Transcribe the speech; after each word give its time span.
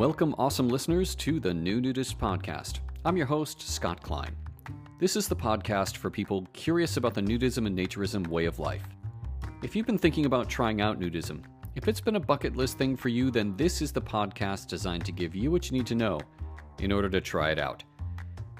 Welcome, 0.00 0.34
awesome 0.38 0.70
listeners, 0.70 1.14
to 1.16 1.40
the 1.40 1.52
New 1.52 1.78
Nudist 1.78 2.18
Podcast. 2.18 2.78
I'm 3.04 3.18
your 3.18 3.26
host, 3.26 3.60
Scott 3.60 4.02
Klein. 4.02 4.34
This 4.98 5.14
is 5.14 5.28
the 5.28 5.36
podcast 5.36 5.98
for 5.98 6.08
people 6.08 6.48
curious 6.54 6.96
about 6.96 7.12
the 7.12 7.20
nudism 7.20 7.66
and 7.66 7.78
naturism 7.78 8.26
way 8.26 8.46
of 8.46 8.58
life. 8.58 8.82
If 9.62 9.76
you've 9.76 9.84
been 9.84 9.98
thinking 9.98 10.24
about 10.24 10.48
trying 10.48 10.80
out 10.80 10.98
nudism, 10.98 11.42
if 11.74 11.86
it's 11.86 12.00
been 12.00 12.16
a 12.16 12.20
bucket 12.20 12.56
list 12.56 12.78
thing 12.78 12.96
for 12.96 13.10
you, 13.10 13.30
then 13.30 13.54
this 13.58 13.82
is 13.82 13.92
the 13.92 14.00
podcast 14.00 14.68
designed 14.68 15.04
to 15.04 15.12
give 15.12 15.34
you 15.34 15.50
what 15.50 15.70
you 15.70 15.76
need 15.76 15.86
to 15.88 15.94
know 15.94 16.18
in 16.78 16.92
order 16.92 17.10
to 17.10 17.20
try 17.20 17.50
it 17.50 17.58
out. 17.58 17.84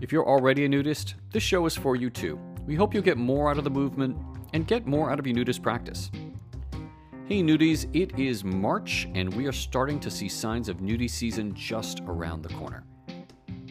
If 0.02 0.12
you're 0.12 0.28
already 0.28 0.66
a 0.66 0.68
nudist, 0.68 1.14
this 1.32 1.42
show 1.42 1.64
is 1.64 1.74
for 1.74 1.96
you 1.96 2.10
too. 2.10 2.38
We 2.66 2.74
hope 2.74 2.92
you'll 2.92 3.02
get 3.02 3.16
more 3.16 3.50
out 3.50 3.56
of 3.56 3.64
the 3.64 3.70
movement 3.70 4.14
and 4.52 4.66
get 4.66 4.86
more 4.86 5.10
out 5.10 5.18
of 5.18 5.26
your 5.26 5.36
nudist 5.36 5.62
practice. 5.62 6.10
Hey 7.30 7.44
nudies, 7.44 7.86
it 7.94 8.18
is 8.18 8.42
March 8.42 9.06
and 9.14 9.32
we 9.34 9.46
are 9.46 9.52
starting 9.52 10.00
to 10.00 10.10
see 10.10 10.28
signs 10.28 10.68
of 10.68 10.78
nudie 10.78 11.08
season 11.08 11.54
just 11.54 12.00
around 12.08 12.42
the 12.42 12.52
corner. 12.54 12.82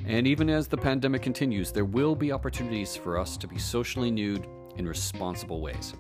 And 0.06 0.26
even 0.26 0.50
as 0.50 0.70
the 0.70 0.78
pandemic 0.78 1.22
continues, 1.22 1.74
there 1.74 1.84
will 1.84 2.16
be 2.16 2.32
opportunities 2.32 2.96
for 2.96 3.18
us 3.18 3.36
to 3.36 3.50
be 3.50 3.60
socially 3.60 4.12
nude 4.12 4.48
in 4.78 4.88
responsible 4.88 5.60
ways. 5.60 5.94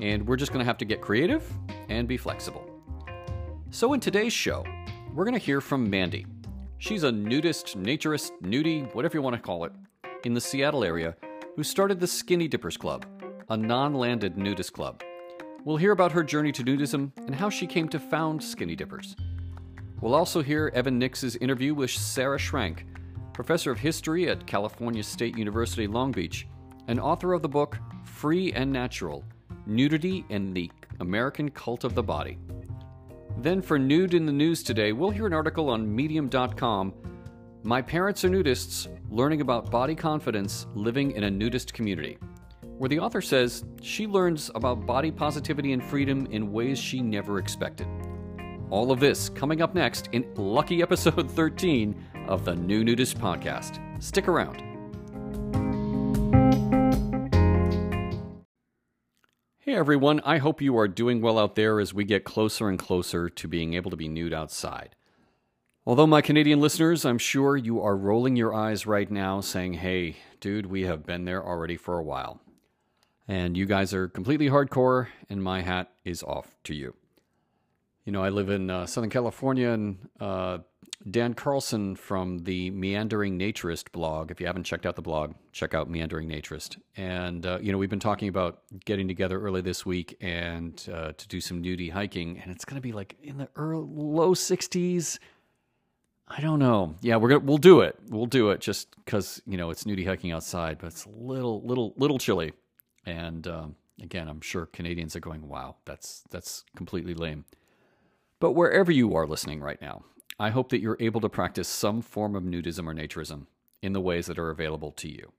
And 0.00 0.26
we're 0.26 0.36
just 0.36 0.52
going 0.52 0.60
to 0.60 0.64
have 0.64 0.78
to 0.78 0.86
get 0.86 1.02
creative 1.02 1.46
and 1.90 2.08
be 2.08 2.16
flexible. 2.16 2.66
So, 3.70 3.92
in 3.92 4.00
today's 4.00 4.32
show, 4.32 4.64
we're 5.12 5.26
going 5.26 5.38
to 5.38 5.46
hear 5.46 5.60
from 5.60 5.90
Mandy. 5.90 6.24
She's 6.78 7.02
a 7.02 7.12
nudist, 7.12 7.76
naturist, 7.76 8.30
nudie, 8.40 8.90
whatever 8.94 9.18
you 9.18 9.22
want 9.22 9.36
to 9.36 9.42
call 9.42 9.66
it, 9.66 9.72
in 10.24 10.32
the 10.32 10.40
Seattle 10.40 10.82
area 10.82 11.14
who 11.56 11.62
started 11.62 12.00
the 12.00 12.06
Skinny 12.06 12.48
Dippers 12.48 12.78
Club, 12.78 13.04
a 13.50 13.56
non 13.56 13.92
landed 13.92 14.38
nudist 14.38 14.72
club 14.72 15.02
We'll 15.66 15.78
hear 15.78 15.90
about 15.90 16.12
her 16.12 16.22
journey 16.22 16.52
to 16.52 16.62
nudism 16.62 17.10
and 17.26 17.34
how 17.34 17.50
she 17.50 17.66
came 17.66 17.88
to 17.88 17.98
found 17.98 18.40
Skinny 18.40 18.76
Dippers. 18.76 19.16
We'll 20.00 20.14
also 20.14 20.40
hear 20.40 20.70
Evan 20.72 20.96
Nix's 20.96 21.34
interview 21.34 21.74
with 21.74 21.90
Sarah 21.90 22.38
Schrank, 22.38 22.84
professor 23.32 23.72
of 23.72 23.78
history 23.80 24.30
at 24.30 24.46
California 24.46 25.02
State 25.02 25.36
University 25.36 25.88
Long 25.88 26.12
Beach, 26.12 26.46
and 26.86 27.00
author 27.00 27.32
of 27.32 27.42
the 27.42 27.48
book 27.48 27.78
Free 28.04 28.52
and 28.52 28.72
Natural 28.72 29.24
Nudity 29.66 30.24
and 30.30 30.54
the 30.54 30.70
American 31.00 31.50
Cult 31.50 31.82
of 31.82 31.96
the 31.96 32.02
Body. 32.02 32.38
Then, 33.38 33.60
for 33.60 33.76
Nude 33.76 34.14
in 34.14 34.24
the 34.24 34.30
News 34.30 34.62
today, 34.62 34.92
we'll 34.92 35.10
hear 35.10 35.26
an 35.26 35.32
article 35.32 35.68
on 35.68 35.92
Medium.com 35.92 36.94
My 37.64 37.82
Parents 37.82 38.24
Are 38.24 38.30
Nudists 38.30 38.86
Learning 39.10 39.40
About 39.40 39.68
Body 39.72 39.96
Confidence 39.96 40.68
Living 40.76 41.10
in 41.10 41.24
a 41.24 41.30
Nudist 41.30 41.74
Community 41.74 42.18
where 42.78 42.88
the 42.88 42.98
author 42.98 43.22
says 43.22 43.64
she 43.80 44.06
learns 44.06 44.50
about 44.54 44.86
body 44.86 45.10
positivity 45.10 45.72
and 45.72 45.82
freedom 45.82 46.26
in 46.30 46.52
ways 46.52 46.78
she 46.78 47.00
never 47.00 47.38
expected. 47.38 47.86
All 48.68 48.90
of 48.90 49.00
this 49.00 49.28
coming 49.30 49.62
up 49.62 49.74
next 49.74 50.08
in 50.12 50.30
lucky 50.34 50.82
episode 50.82 51.30
13 51.32 52.04
of 52.28 52.44
the 52.44 52.54
New 52.54 52.84
Nudist 52.84 53.18
Podcast. 53.18 53.80
Stick 54.02 54.28
around. 54.28 54.62
Hey 59.58 59.74
everyone, 59.74 60.20
I 60.20 60.38
hope 60.38 60.60
you 60.60 60.76
are 60.78 60.86
doing 60.86 61.20
well 61.20 61.38
out 61.38 61.54
there 61.54 61.80
as 61.80 61.94
we 61.94 62.04
get 62.04 62.24
closer 62.24 62.68
and 62.68 62.78
closer 62.78 63.28
to 63.28 63.48
being 63.48 63.74
able 63.74 63.90
to 63.90 63.96
be 63.96 64.08
nude 64.08 64.34
outside. 64.34 64.94
Although, 65.84 66.06
my 66.06 66.20
Canadian 66.20 66.60
listeners, 66.60 67.04
I'm 67.04 67.18
sure 67.18 67.56
you 67.56 67.80
are 67.80 67.96
rolling 67.96 68.34
your 68.34 68.52
eyes 68.52 68.86
right 68.86 69.08
now 69.08 69.40
saying, 69.40 69.74
hey, 69.74 70.16
dude, 70.40 70.66
we 70.66 70.82
have 70.82 71.06
been 71.06 71.24
there 71.24 71.44
already 71.44 71.76
for 71.76 71.98
a 71.98 72.02
while 72.02 72.40
and 73.28 73.56
you 73.56 73.66
guys 73.66 73.92
are 73.92 74.08
completely 74.08 74.48
hardcore, 74.48 75.08
and 75.28 75.42
my 75.42 75.62
hat 75.62 75.90
is 76.04 76.22
off 76.22 76.56
to 76.64 76.74
you. 76.74 76.94
You 78.04 78.12
know, 78.12 78.22
I 78.22 78.28
live 78.28 78.50
in 78.50 78.70
uh, 78.70 78.86
Southern 78.86 79.10
California, 79.10 79.70
and 79.70 79.98
uh, 80.20 80.58
Dan 81.10 81.34
Carlson 81.34 81.96
from 81.96 82.38
the 82.38 82.70
Meandering 82.70 83.38
Naturist 83.38 83.90
blog. 83.92 84.30
If 84.30 84.40
you 84.40 84.46
haven't 84.46 84.64
checked 84.64 84.86
out 84.86 84.96
the 84.96 85.02
blog, 85.02 85.34
check 85.52 85.74
out 85.74 85.90
Meandering 85.90 86.28
Naturist. 86.28 86.78
And 86.96 87.44
uh, 87.44 87.58
you 87.60 87.72
know, 87.72 87.78
we've 87.78 87.90
been 87.90 87.98
talking 87.98 88.28
about 88.28 88.62
getting 88.84 89.08
together 89.08 89.40
early 89.40 89.60
this 89.60 89.84
week 89.84 90.16
and 90.20 90.80
uh, 90.92 91.12
to 91.12 91.28
do 91.28 91.40
some 91.40 91.62
nudie 91.62 91.90
hiking, 91.90 92.38
and 92.38 92.50
it's 92.50 92.64
going 92.64 92.76
to 92.76 92.82
be 92.82 92.92
like 92.92 93.16
in 93.22 93.38
the 93.38 93.48
early, 93.56 93.86
low 93.88 94.34
60s. 94.34 95.18
I 96.28 96.40
don't 96.40 96.58
know. 96.58 96.96
Yeah, 97.02 97.16
we're 97.16 97.28
gonna 97.28 97.44
we'll 97.44 97.58
do 97.58 97.82
it. 97.82 97.96
We'll 98.08 98.26
do 98.26 98.50
it 98.50 98.60
just 98.60 98.88
because 99.04 99.40
you 99.46 99.56
know 99.56 99.70
it's 99.70 99.84
nudie 99.84 100.06
hiking 100.06 100.32
outside, 100.32 100.78
but 100.78 100.88
it's 100.88 101.04
a 101.04 101.10
little 101.10 101.62
little 101.62 101.94
little 101.96 102.18
chilly. 102.18 102.52
And 103.06 103.46
um, 103.46 103.76
again, 104.02 104.28
I'm 104.28 104.40
sure 104.40 104.66
Canadians 104.66 105.16
are 105.16 105.20
going, 105.20 105.48
"Wow, 105.48 105.76
that's 105.84 106.24
that's 106.30 106.64
completely 106.76 107.14
lame." 107.14 107.44
But 108.40 108.52
wherever 108.52 108.92
you 108.92 109.14
are 109.14 109.26
listening 109.26 109.60
right 109.60 109.80
now, 109.80 110.04
I 110.38 110.50
hope 110.50 110.68
that 110.70 110.80
you're 110.80 110.98
able 111.00 111.20
to 111.22 111.28
practice 111.28 111.68
some 111.68 112.02
form 112.02 112.34
of 112.34 112.42
nudism 112.42 112.86
or 112.86 112.94
naturism 112.94 113.46
in 113.80 113.92
the 113.92 114.00
ways 114.00 114.26
that 114.26 114.38
are 114.38 114.50
available 114.50 114.92
to 114.92 115.08
you. 115.08 115.32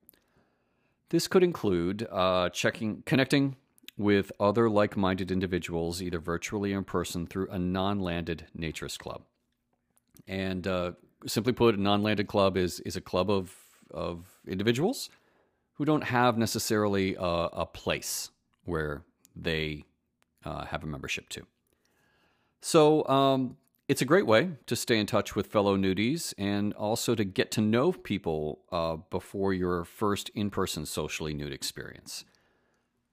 This 1.10 1.28
could 1.28 1.42
include 1.42 2.06
uh, 2.10 2.48
checking, 2.50 3.02
connecting 3.06 3.56
with 3.96 4.32
other 4.38 4.68
like-minded 4.68 5.30
individuals, 5.30 6.02
either 6.02 6.18
virtually 6.18 6.72
or 6.72 6.78
in 6.78 6.84
person, 6.84 7.26
through 7.26 7.48
a 7.50 7.58
non-landed 7.58 8.46
naturist 8.56 8.98
club. 8.98 9.22
And 10.26 10.66
uh, 10.66 10.92
simply 11.26 11.52
put, 11.52 11.76
a 11.76 11.80
non-landed 11.80 12.26
club 12.26 12.56
is 12.56 12.80
is 12.80 12.96
a 12.96 13.00
club 13.00 13.30
of 13.30 13.54
of 13.90 14.26
individuals 14.46 15.08
who 15.78 15.84
don't 15.84 16.04
have 16.04 16.36
necessarily 16.36 17.14
a, 17.14 17.22
a 17.22 17.66
place 17.66 18.30
where 18.64 19.02
they 19.34 19.84
uh, 20.44 20.64
have 20.66 20.82
a 20.82 20.86
membership 20.86 21.28
to. 21.28 21.46
So 22.60 23.06
um, 23.06 23.56
it's 23.86 24.02
a 24.02 24.04
great 24.04 24.26
way 24.26 24.50
to 24.66 24.74
stay 24.74 24.98
in 24.98 25.06
touch 25.06 25.36
with 25.36 25.46
fellow 25.46 25.76
nudies 25.76 26.34
and 26.36 26.74
also 26.74 27.14
to 27.14 27.24
get 27.24 27.52
to 27.52 27.60
know 27.60 27.92
people 27.92 28.60
uh, 28.72 28.96
before 29.08 29.54
your 29.54 29.84
first 29.84 30.30
in 30.34 30.50
person 30.50 30.84
socially 30.84 31.32
nude 31.32 31.52
experience. 31.52 32.24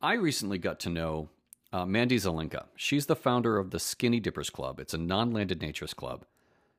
I 0.01 0.13
recently 0.13 0.57
got 0.57 0.79
to 0.81 0.89
know 0.89 1.29
uh, 1.71 1.85
Mandy 1.85 2.17
Zelenka. 2.17 2.65
She's 2.75 3.05
the 3.05 3.15
founder 3.15 3.59
of 3.59 3.69
the 3.69 3.79
Skinny 3.79 4.19
Dippers 4.19 4.49
Club, 4.49 4.79
it's 4.79 4.93
a 4.93 4.97
non 4.97 5.31
landed 5.31 5.59
naturist 5.59 5.95
club. 5.95 6.25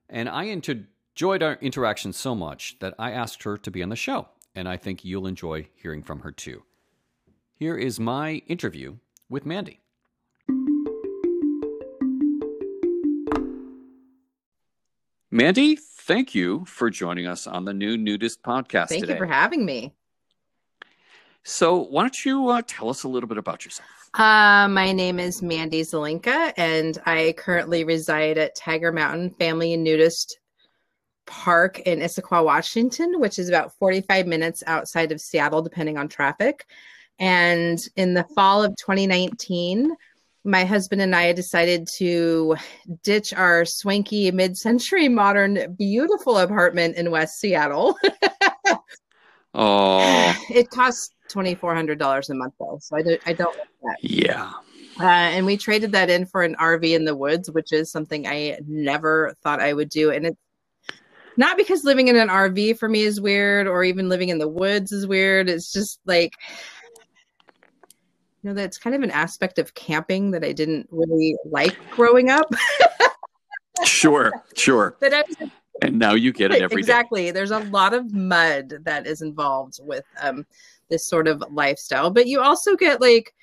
And 0.08 0.28
I 0.28 0.44
enjoyed 0.44 1.42
our 1.42 1.58
interaction 1.60 2.12
so 2.12 2.34
much 2.34 2.76
that 2.80 2.94
I 2.98 3.12
asked 3.12 3.44
her 3.44 3.56
to 3.56 3.70
be 3.70 3.82
on 3.82 3.88
the 3.88 3.96
show 3.96 4.28
and 4.56 4.66
I 4.68 4.78
think 4.78 5.04
you'll 5.04 5.26
enjoy 5.26 5.68
hearing 5.76 6.02
from 6.02 6.20
her 6.20 6.32
too. 6.32 6.62
Here 7.54 7.76
is 7.76 8.00
my 8.00 8.42
interview 8.48 8.96
with 9.28 9.46
Mandy. 9.46 9.80
Mandy, 15.30 15.76
thank 15.76 16.34
you 16.34 16.64
for 16.64 16.88
joining 16.88 17.26
us 17.26 17.46
on 17.46 17.66
the 17.66 17.74
new 17.74 17.98
Nudist 17.98 18.42
podcast 18.42 18.88
thank 18.88 19.02
today. 19.02 19.12
you 19.12 19.18
for 19.18 19.26
having 19.26 19.66
me. 19.66 19.94
So, 21.44 21.76
why 21.76 22.02
don't 22.02 22.24
you 22.24 22.48
uh, 22.48 22.62
tell 22.66 22.88
us 22.88 23.04
a 23.04 23.08
little 23.08 23.28
bit 23.28 23.38
about 23.38 23.64
yourself? 23.64 23.88
Uh, 24.14 24.66
my 24.68 24.92
name 24.92 25.20
is 25.20 25.42
Mandy 25.42 25.82
Zelenka, 25.82 26.52
and 26.56 26.98
I 27.06 27.34
currently 27.36 27.84
reside 27.84 28.38
at 28.38 28.56
Tiger 28.56 28.90
Mountain 28.90 29.30
Family 29.38 29.74
and 29.74 29.84
Nudist 29.84 30.38
park 31.26 31.80
in 31.80 32.00
Issaquah, 32.00 32.44
Washington, 32.44 33.20
which 33.20 33.38
is 33.38 33.48
about 33.48 33.74
45 33.78 34.26
minutes 34.26 34.62
outside 34.66 35.12
of 35.12 35.20
Seattle, 35.20 35.62
depending 35.62 35.98
on 35.98 36.08
traffic. 36.08 36.66
And 37.18 37.78
in 37.96 38.14
the 38.14 38.24
fall 38.34 38.62
of 38.62 38.76
2019, 38.76 39.94
my 40.44 40.64
husband 40.64 41.02
and 41.02 41.14
I 41.14 41.32
decided 41.32 41.88
to 41.96 42.56
ditch 43.02 43.32
our 43.34 43.64
swanky 43.64 44.30
mid 44.30 44.56
century 44.56 45.08
modern, 45.08 45.74
beautiful 45.76 46.38
apartment 46.38 46.96
in 46.96 47.10
West 47.10 47.40
Seattle. 47.40 47.96
oh, 49.54 50.34
it 50.50 50.70
costs 50.70 51.10
$2,400 51.30 52.30
a 52.30 52.34
month, 52.34 52.54
though. 52.60 52.78
So 52.80 52.96
I, 52.96 53.02
do, 53.02 53.18
I 53.26 53.32
don't 53.32 53.56
like 53.56 53.68
that. 53.82 53.96
Yeah. 54.02 54.52
Uh, 54.98 55.04
and 55.04 55.44
we 55.44 55.56
traded 55.56 55.92
that 55.92 56.08
in 56.08 56.24
for 56.24 56.42
an 56.42 56.56
RV 56.56 56.94
in 56.94 57.04
the 57.04 57.16
woods, 57.16 57.50
which 57.50 57.72
is 57.72 57.90
something 57.90 58.26
I 58.26 58.58
never 58.66 59.34
thought 59.42 59.60
I 59.60 59.72
would 59.74 59.90
do. 59.90 60.10
And 60.10 60.26
it's 60.26 60.40
not 61.36 61.56
because 61.56 61.84
living 61.84 62.08
in 62.08 62.16
an 62.16 62.28
RV 62.28 62.78
for 62.78 62.88
me 62.88 63.02
is 63.02 63.20
weird 63.20 63.66
or 63.66 63.84
even 63.84 64.08
living 64.08 64.28
in 64.28 64.38
the 64.38 64.48
woods 64.48 64.92
is 64.92 65.06
weird. 65.06 65.48
It's 65.48 65.72
just 65.72 66.00
like, 66.06 66.34
you 68.42 68.50
know, 68.50 68.54
that's 68.54 68.78
kind 68.78 68.94
of 68.96 69.02
an 69.02 69.10
aspect 69.10 69.58
of 69.58 69.74
camping 69.74 70.30
that 70.32 70.44
I 70.44 70.52
didn't 70.52 70.88
really 70.90 71.36
like 71.44 71.76
growing 71.90 72.30
up. 72.30 72.50
sure, 73.84 74.32
sure. 74.54 74.96
that 75.00 75.12
I 75.12 75.24
was, 75.28 75.50
and 75.82 75.98
now 75.98 76.14
you 76.14 76.32
get 76.32 76.52
it 76.52 76.62
every 76.62 76.80
exactly. 76.80 77.24
Day. 77.24 77.30
There's 77.32 77.50
a 77.50 77.58
lot 77.58 77.92
of 77.92 78.12
mud 78.12 78.78
that 78.84 79.06
is 79.06 79.22
involved 79.22 79.78
with 79.82 80.04
um, 80.20 80.46
this 80.88 81.06
sort 81.06 81.28
of 81.28 81.42
lifestyle, 81.50 82.10
but 82.10 82.26
you 82.26 82.40
also 82.40 82.76
get 82.76 83.00
like 83.00 83.34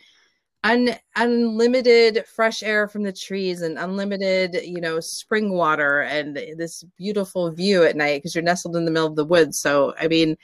un- 0.63 0.95
unlimited 1.15 2.25
fresh 2.25 2.63
air 2.63 2.87
from 2.87 3.03
the 3.03 3.13
trees 3.13 3.61
and 3.61 3.77
unlimited, 3.77 4.59
you 4.63 4.81
know, 4.81 4.99
spring 4.99 5.53
water 5.53 6.01
and 6.01 6.35
this 6.57 6.83
beautiful 6.97 7.51
view 7.51 7.83
at 7.83 7.95
night 7.95 8.17
because 8.17 8.33
you're 8.33 8.43
nestled 8.43 8.75
in 8.75 8.85
the 8.85 8.91
middle 8.91 9.07
of 9.07 9.15
the 9.15 9.25
woods. 9.25 9.59
So, 9.59 9.93
I 9.99 10.07
mean, 10.07 10.37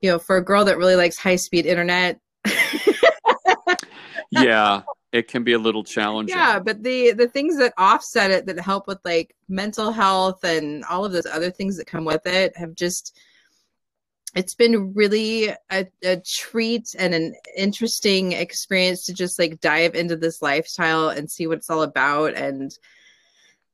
you 0.00 0.10
know, 0.10 0.18
for 0.18 0.36
a 0.36 0.44
girl 0.44 0.64
that 0.64 0.78
really 0.78 0.96
likes 0.96 1.18
high 1.18 1.36
speed 1.36 1.66
internet. 1.66 2.18
yeah. 4.30 4.82
it 5.12 5.28
can 5.28 5.44
be 5.44 5.52
a 5.52 5.58
little 5.58 5.84
challenging. 5.84 6.36
Yeah, 6.36 6.58
but 6.58 6.82
the 6.82 7.12
the 7.12 7.28
things 7.28 7.58
that 7.58 7.74
offset 7.76 8.30
it 8.30 8.46
that 8.46 8.58
help 8.58 8.86
with 8.88 8.98
like 9.04 9.36
mental 9.48 9.92
health 9.92 10.42
and 10.42 10.84
all 10.84 11.04
of 11.04 11.12
those 11.12 11.26
other 11.26 11.50
things 11.50 11.76
that 11.76 11.86
come 11.86 12.04
with 12.04 12.26
it 12.26 12.56
have 12.56 12.74
just 12.74 13.18
it's 14.34 14.54
been 14.54 14.94
really 14.94 15.48
a, 15.70 15.86
a 16.04 16.16
treat 16.26 16.94
and 16.98 17.14
an 17.14 17.34
interesting 17.56 18.32
experience 18.32 19.04
to 19.06 19.14
just 19.14 19.38
like 19.38 19.60
dive 19.60 19.94
into 19.94 20.16
this 20.16 20.40
lifestyle 20.40 21.10
and 21.10 21.30
see 21.30 21.46
what 21.46 21.58
it's 21.58 21.70
all 21.70 21.82
about 21.82 22.34
and 22.34 22.78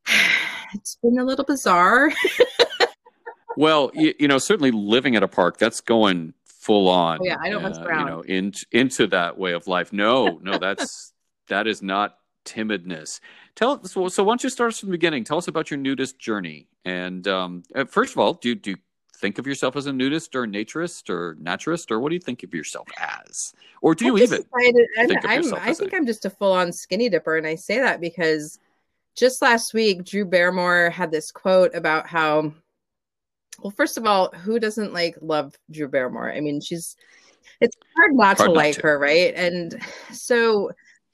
it's 0.74 0.96
been 1.02 1.18
a 1.18 1.24
little 1.24 1.44
bizarre. 1.44 2.12
Well 3.58 3.90
you, 3.92 4.14
you 4.20 4.28
know 4.28 4.38
certainly 4.38 4.70
living 4.70 5.16
at 5.16 5.24
a 5.24 5.28
park 5.28 5.58
that's 5.58 5.80
going 5.80 6.32
full 6.46 6.88
on 6.88 7.18
oh, 7.20 7.24
yeah 7.24 7.36
i 7.42 7.48
don't 7.48 7.62
mess 7.62 7.78
around 7.78 8.02
uh, 8.02 8.04
you 8.04 8.10
know 8.10 8.20
in, 8.22 8.52
into 8.70 9.08
that 9.08 9.36
way 9.36 9.52
of 9.52 9.66
life. 9.66 9.92
No 9.92 10.38
no 10.44 10.58
that's 10.58 11.12
that 11.48 11.66
is 11.66 11.82
not 11.82 12.18
timidness. 12.44 13.18
Tell 13.56 13.82
so, 13.84 14.08
so 14.08 14.22
why 14.22 14.30
don't 14.30 14.44
you 14.44 14.50
start 14.50 14.72
us 14.72 14.78
from 14.78 14.90
the 14.90 14.92
beginning? 14.92 15.24
Tell 15.24 15.38
us 15.38 15.48
about 15.48 15.72
your 15.72 15.78
nudist 15.78 16.20
journey. 16.20 16.68
And 16.84 17.26
um, 17.26 17.64
uh, 17.74 17.84
first 17.84 18.12
of 18.12 18.18
all 18.18 18.34
do, 18.34 18.54
do 18.54 18.76
think 19.18 19.38
of 19.38 19.46
yourself 19.46 19.76
as 19.76 19.86
a 19.86 19.92
nudist 19.92 20.34
or 20.34 20.46
naturist 20.46 21.10
or 21.10 21.36
naturist, 21.36 21.90
or 21.90 22.00
what 22.00 22.10
do 22.10 22.14
you 22.14 22.20
think 22.20 22.42
of 22.42 22.54
yourself 22.54 22.88
as? 22.98 23.52
Or 23.82 23.94
do 23.94 24.06
you 24.06 24.18
even 24.18 24.44
think 24.96 25.24
of 25.24 25.30
yourself 25.30 25.62
I 25.62 25.74
think 25.74 25.94
i 25.94 25.96
am 25.96 26.06
just 26.06 26.24
a 26.24 26.30
full 26.30 26.52
on 26.52 26.72
skinny 26.72 27.08
dipper. 27.08 27.36
And 27.36 27.46
I 27.46 27.54
say 27.54 27.78
that 27.80 28.00
because 28.00 28.58
just 29.16 29.42
last 29.42 29.74
week, 29.74 30.04
Drew 30.04 30.24
Barrymore 30.24 30.90
had 30.90 31.10
this 31.10 31.32
quote 31.32 31.74
about 31.74 32.06
how, 32.06 32.52
well, 33.60 33.72
first 33.72 33.98
of 33.98 34.06
all, 34.06 34.30
who 34.30 34.60
doesn't 34.60 34.92
like 34.92 35.16
love 35.20 35.54
Drew 35.70 35.88
Barrymore? 35.88 36.32
I 36.32 36.40
mean, 36.40 36.60
she's, 36.60 36.96
it's 37.60 37.76
hard 37.96 38.14
not 38.14 38.38
hard 38.38 38.38
to 38.38 38.44
not 38.46 38.56
like 38.56 38.76
to. 38.76 38.82
her, 38.82 38.98
right? 38.98 39.34
And 39.34 39.82
so 40.12 40.70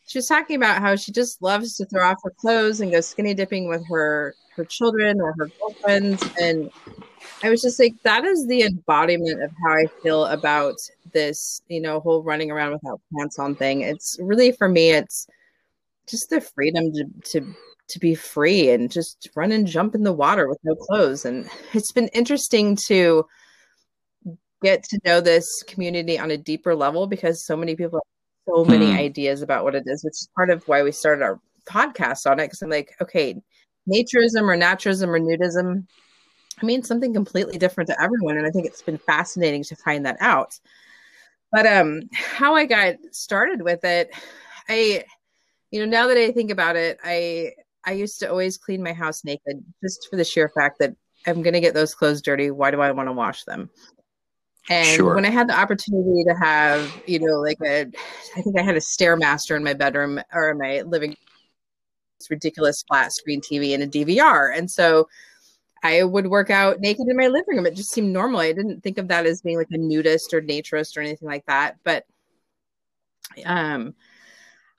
she 0.06 0.18
was 0.18 0.26
talking 0.26 0.56
about 0.56 0.82
how 0.82 0.96
she 0.96 1.12
just 1.12 1.40
loves 1.40 1.76
to 1.76 1.86
throw 1.86 2.06
off 2.06 2.22
her 2.22 2.34
clothes 2.36 2.80
and 2.80 2.92
go 2.92 3.00
skinny 3.00 3.32
dipping 3.34 3.68
with 3.68 3.86
her 3.88 4.34
her 4.56 4.64
children 4.64 5.20
or 5.20 5.34
her 5.38 5.50
girlfriends 5.58 6.22
and 6.40 6.70
I 7.42 7.50
was 7.50 7.62
just 7.62 7.78
like, 7.78 7.94
that 8.02 8.24
is 8.24 8.46
the 8.46 8.62
embodiment 8.62 9.42
of 9.42 9.50
how 9.62 9.72
I 9.72 9.86
feel 10.02 10.26
about 10.26 10.76
this, 11.12 11.60
you 11.68 11.80
know, 11.80 12.00
whole 12.00 12.22
running 12.22 12.50
around 12.50 12.72
without 12.72 13.00
pants 13.16 13.38
on 13.38 13.54
thing. 13.54 13.82
It's 13.82 14.16
really 14.20 14.52
for 14.52 14.68
me, 14.68 14.90
it's 14.90 15.26
just 16.06 16.30
the 16.30 16.40
freedom 16.40 16.92
to 16.92 17.04
to 17.32 17.54
to 17.86 17.98
be 17.98 18.14
free 18.14 18.70
and 18.70 18.90
just 18.90 19.28
run 19.36 19.52
and 19.52 19.66
jump 19.66 19.94
in 19.94 20.04
the 20.04 20.12
water 20.12 20.48
with 20.48 20.58
no 20.64 20.74
clothes. 20.74 21.24
And 21.24 21.48
it's 21.72 21.92
been 21.92 22.08
interesting 22.08 22.76
to 22.86 23.26
get 24.62 24.82
to 24.84 24.98
know 25.04 25.20
this 25.20 25.62
community 25.66 26.18
on 26.18 26.30
a 26.30 26.38
deeper 26.38 26.74
level 26.74 27.06
because 27.06 27.44
so 27.44 27.56
many 27.56 27.76
people 27.76 27.98
have 27.98 28.54
so 28.54 28.64
many 28.64 28.90
hmm. 28.90 28.98
ideas 28.98 29.42
about 29.42 29.64
what 29.64 29.74
it 29.74 29.84
is, 29.86 30.02
which 30.02 30.12
is 30.12 30.28
part 30.34 30.50
of 30.50 30.66
why 30.66 30.82
we 30.82 30.92
started 30.92 31.22
our 31.22 31.40
podcast 31.66 32.30
on 32.30 32.40
it. 32.40 32.46
Because 32.46 32.62
I'm 32.62 32.70
like, 32.70 32.94
okay, 33.02 33.34
naturism 33.88 34.42
or 34.42 34.56
naturism 34.56 35.08
or 35.08 35.20
nudism 35.20 35.86
I 36.60 36.66
mean 36.66 36.82
something 36.82 37.12
completely 37.12 37.58
different 37.58 37.88
to 37.88 38.02
everyone. 38.02 38.36
And 38.36 38.46
I 38.46 38.50
think 38.50 38.66
it's 38.66 38.82
been 38.82 38.98
fascinating 38.98 39.64
to 39.64 39.76
find 39.76 40.06
that 40.06 40.16
out. 40.20 40.58
But 41.52 41.66
um 41.66 42.02
how 42.12 42.54
I 42.54 42.66
got 42.66 42.96
started 43.12 43.62
with 43.62 43.84
it, 43.84 44.10
I 44.68 45.04
you 45.70 45.80
know, 45.80 45.86
now 45.86 46.06
that 46.06 46.16
I 46.16 46.30
think 46.30 46.50
about 46.50 46.76
it, 46.76 46.98
I 47.04 47.52
I 47.84 47.92
used 47.92 48.18
to 48.20 48.30
always 48.30 48.56
clean 48.56 48.82
my 48.82 48.92
house 48.92 49.24
naked 49.24 49.64
just 49.82 50.08
for 50.08 50.16
the 50.16 50.24
sheer 50.24 50.48
fact 50.48 50.78
that 50.78 50.94
I'm 51.26 51.42
gonna 51.42 51.60
get 51.60 51.74
those 51.74 51.94
clothes 51.94 52.22
dirty. 52.22 52.50
Why 52.50 52.70
do 52.70 52.80
I 52.80 52.92
want 52.92 53.08
to 53.08 53.12
wash 53.12 53.44
them? 53.44 53.70
And 54.70 54.86
sure. 54.86 55.14
when 55.14 55.26
I 55.26 55.30
had 55.30 55.48
the 55.48 55.58
opportunity 55.58 56.24
to 56.24 56.34
have, 56.34 56.90
you 57.06 57.18
know, 57.18 57.40
like 57.40 57.58
a, 57.62 57.82
I 58.34 58.40
think 58.40 58.58
I 58.58 58.62
had 58.62 58.76
a 58.76 58.80
stairmaster 58.80 59.56
in 59.56 59.62
my 59.62 59.74
bedroom 59.74 60.20
or 60.32 60.50
in 60.50 60.58
my 60.58 60.80
living, 60.82 61.16
this 62.18 62.30
ridiculous 62.30 62.82
flat 62.88 63.12
screen 63.12 63.42
TV 63.42 63.74
and 63.74 63.82
a 63.82 63.86
DVR, 63.86 64.56
and 64.56 64.70
so 64.70 65.06
I 65.84 66.02
would 66.02 66.28
work 66.28 66.48
out 66.48 66.80
naked 66.80 67.06
in 67.08 67.16
my 67.16 67.28
living 67.28 67.56
room. 67.56 67.66
It 67.66 67.76
just 67.76 67.92
seemed 67.92 68.10
normal. 68.10 68.40
I 68.40 68.52
didn't 68.52 68.82
think 68.82 68.96
of 68.96 69.08
that 69.08 69.26
as 69.26 69.42
being 69.42 69.58
like 69.58 69.70
a 69.70 69.76
nudist 69.76 70.32
or 70.32 70.40
naturist 70.40 70.96
or 70.96 71.02
anything 71.02 71.28
like 71.28 71.44
that. 71.44 71.76
But 71.84 72.06
um, 73.44 73.94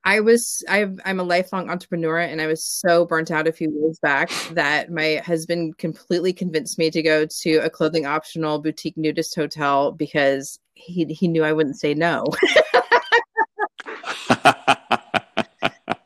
I 0.04 0.20
was 0.20 0.64
i 0.68 0.80
am 1.06 1.20
a 1.20 1.24
lifelong 1.24 1.70
entrepreneur, 1.70 2.20
and 2.20 2.42
I 2.42 2.48
was 2.48 2.64
so 2.64 3.06
burnt 3.06 3.30
out 3.30 3.48
a 3.48 3.52
few 3.52 3.72
years 3.72 4.00
back 4.00 4.32
that 4.52 4.92
my 4.92 5.22
husband 5.24 5.78
completely 5.78 6.34
convinced 6.34 6.80
me 6.80 6.90
to 6.90 7.04
go 7.04 7.28
to 7.42 7.58
a 7.58 7.70
clothing 7.70 8.08
optional 8.08 8.60
boutique 8.60 8.98
nudist 8.98 9.36
hotel 9.36 9.92
because 9.92 10.60
he 10.74 11.06
he 11.06 11.28
knew 11.28 11.44
I 11.44 11.54
wouldn't 11.54 11.80
say 11.80 11.94
no. 11.94 12.26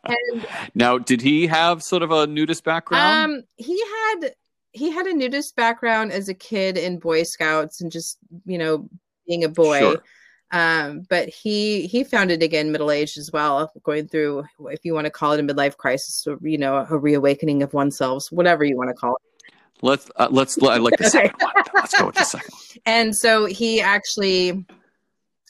and, 0.06 0.46
now, 0.76 0.98
did 0.98 1.22
he 1.22 1.48
have 1.48 1.84
sort 1.84 2.04
of 2.04 2.12
a 2.12 2.28
nudist 2.28 2.66
background? 2.66 3.32
Um, 3.32 3.44
he 3.58 3.82
had 3.82 4.34
he 4.80 4.92
had 4.92 5.06
a 5.06 5.14
nudist 5.14 5.56
background 5.56 6.12
as 6.12 6.30
a 6.30 6.34
kid 6.34 6.78
in 6.78 7.00
Boy 7.00 7.24
Scouts 7.24 7.82
and 7.82 7.92
just 7.92 8.18
you 8.46 8.58
know 8.58 8.90
being 9.28 9.44
a 9.44 9.50
boy. 9.50 9.80
Sure. 9.80 10.04
Um, 10.52 11.06
but 11.10 11.30
he 11.30 11.86
he 11.86 12.04
found 12.04 12.32
it 12.32 12.42
again 12.42 12.72
middle 12.72 12.90
aged 12.90 13.18
as 13.18 13.30
well, 13.32 13.72
going 13.84 14.08
through 14.08 14.46
if 14.72 14.84
you 14.84 14.94
want 14.96 15.06
to 15.06 15.12
call 15.12 15.34
it 15.34 15.40
a 15.40 15.44
midlife 15.44 15.78
crisis 15.78 16.26
or 16.26 16.40
you 16.42 16.58
know 16.58 16.88
a 16.90 16.98
reawakening 16.98 17.62
of 17.62 17.74
oneself, 17.74 18.28
whatever 18.32 18.64
you 18.64 18.76
want 18.76 18.90
to 18.90 18.96
call 18.96 19.16
it. 19.16 19.54
Let's 19.82 20.10
uh, 20.16 20.30
let's 20.32 20.62
I 20.64 20.78
like 20.78 20.98
the 20.98 21.10
second 21.10 21.36
one. 21.40 21.54
Let's 21.76 21.98
go 21.98 22.08
with 22.08 22.16
the 22.16 22.24
second. 22.24 22.54
And 22.86 23.16
so 23.16 23.46
he 23.46 23.82
actually, 23.82 24.66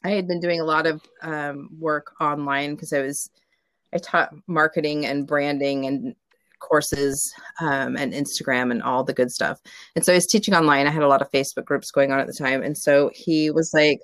I 0.03 0.09
had 0.09 0.27
been 0.27 0.39
doing 0.39 0.59
a 0.59 0.65
lot 0.65 0.85
of 0.85 1.01
um, 1.21 1.69
work 1.79 2.13
online 2.19 2.75
because 2.75 2.91
I 2.91 3.01
was 3.01 3.29
I 3.93 3.99
taught 3.99 4.33
marketing 4.47 5.05
and 5.05 5.25
branding 5.25 5.85
and 5.85 6.15
courses 6.59 7.33
um, 7.59 7.95
and 7.97 8.13
Instagram 8.13 8.71
and 8.71 8.83
all 8.83 9.03
the 9.03 9.13
good 9.13 9.31
stuff. 9.31 9.59
And 9.95 10.05
so 10.05 10.11
I 10.13 10.15
was 10.15 10.27
teaching 10.27 10.53
online. 10.53 10.87
I 10.87 10.91
had 10.91 11.03
a 11.03 11.07
lot 11.07 11.21
of 11.21 11.31
Facebook 11.31 11.65
groups 11.65 11.91
going 11.91 12.11
on 12.11 12.19
at 12.19 12.27
the 12.27 12.33
time. 12.33 12.63
And 12.63 12.77
so 12.77 13.11
he 13.13 13.49
was 13.51 13.73
like, 13.73 13.99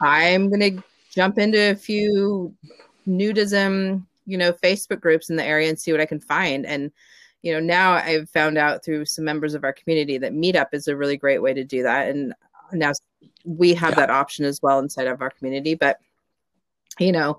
I'm 0.00 0.48
going 0.48 0.76
to 0.76 0.82
jump 1.10 1.38
into 1.38 1.70
a 1.70 1.76
few 1.76 2.54
nudism, 3.06 4.04
you 4.26 4.36
know, 4.36 4.52
Facebook 4.52 5.00
groups 5.00 5.30
in 5.30 5.36
the 5.36 5.44
area 5.44 5.68
and 5.68 5.78
see 5.78 5.92
what 5.92 6.00
I 6.00 6.06
can 6.06 6.20
find. 6.20 6.66
And, 6.66 6.90
you 7.42 7.52
know, 7.52 7.60
now 7.60 7.92
I've 7.92 8.28
found 8.30 8.58
out 8.58 8.84
through 8.84 9.04
some 9.06 9.24
members 9.24 9.54
of 9.54 9.64
our 9.64 9.72
community 9.72 10.18
that 10.18 10.32
Meetup 10.32 10.68
is 10.72 10.88
a 10.88 10.96
really 10.96 11.16
great 11.16 11.42
way 11.42 11.54
to 11.54 11.64
do 11.64 11.82
that. 11.82 12.08
And 12.08 12.34
now 12.72 12.92
we 13.44 13.74
have 13.74 13.90
yeah. 13.90 14.00
that 14.00 14.10
option 14.10 14.44
as 14.44 14.60
well 14.62 14.78
inside 14.78 15.06
of 15.06 15.22
our 15.22 15.30
community. 15.30 15.74
But, 15.74 15.98
you 16.98 17.12
know, 17.12 17.38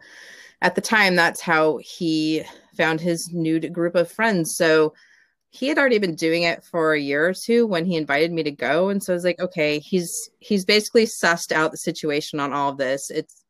at 0.62 0.76
the 0.76 0.82
time, 0.82 1.16
that's 1.16 1.42
how 1.42 1.78
he 1.78 2.44
found 2.76 3.02
his 3.02 3.30
new 3.32 3.60
group 3.60 3.96
of 3.96 4.12
friends. 4.12 4.56
So 4.56 4.94
he 5.50 5.68
had 5.68 5.78
already 5.78 6.00
been 6.00 6.16
doing 6.16 6.44
it 6.44 6.64
for 6.64 6.94
a 6.94 7.00
year 7.00 7.28
or 7.28 7.34
two 7.34 7.66
when 7.66 7.86
he 7.86 7.96
invited 7.96 8.32
me 8.32 8.44
to 8.44 8.52
go. 8.52 8.90
And 8.90 9.02
so 9.02 9.14
I 9.14 9.16
was 9.16 9.24
like, 9.24 9.40
okay, 9.40 9.80
he's 9.80 10.30
he's 10.40 10.66
basically 10.66 11.06
sussed 11.06 11.52
out 11.52 11.72
the 11.72 11.78
situation 11.78 12.40
on 12.40 12.52
all 12.52 12.72
of 12.72 12.78
this. 12.78 13.10
It's 13.10 13.44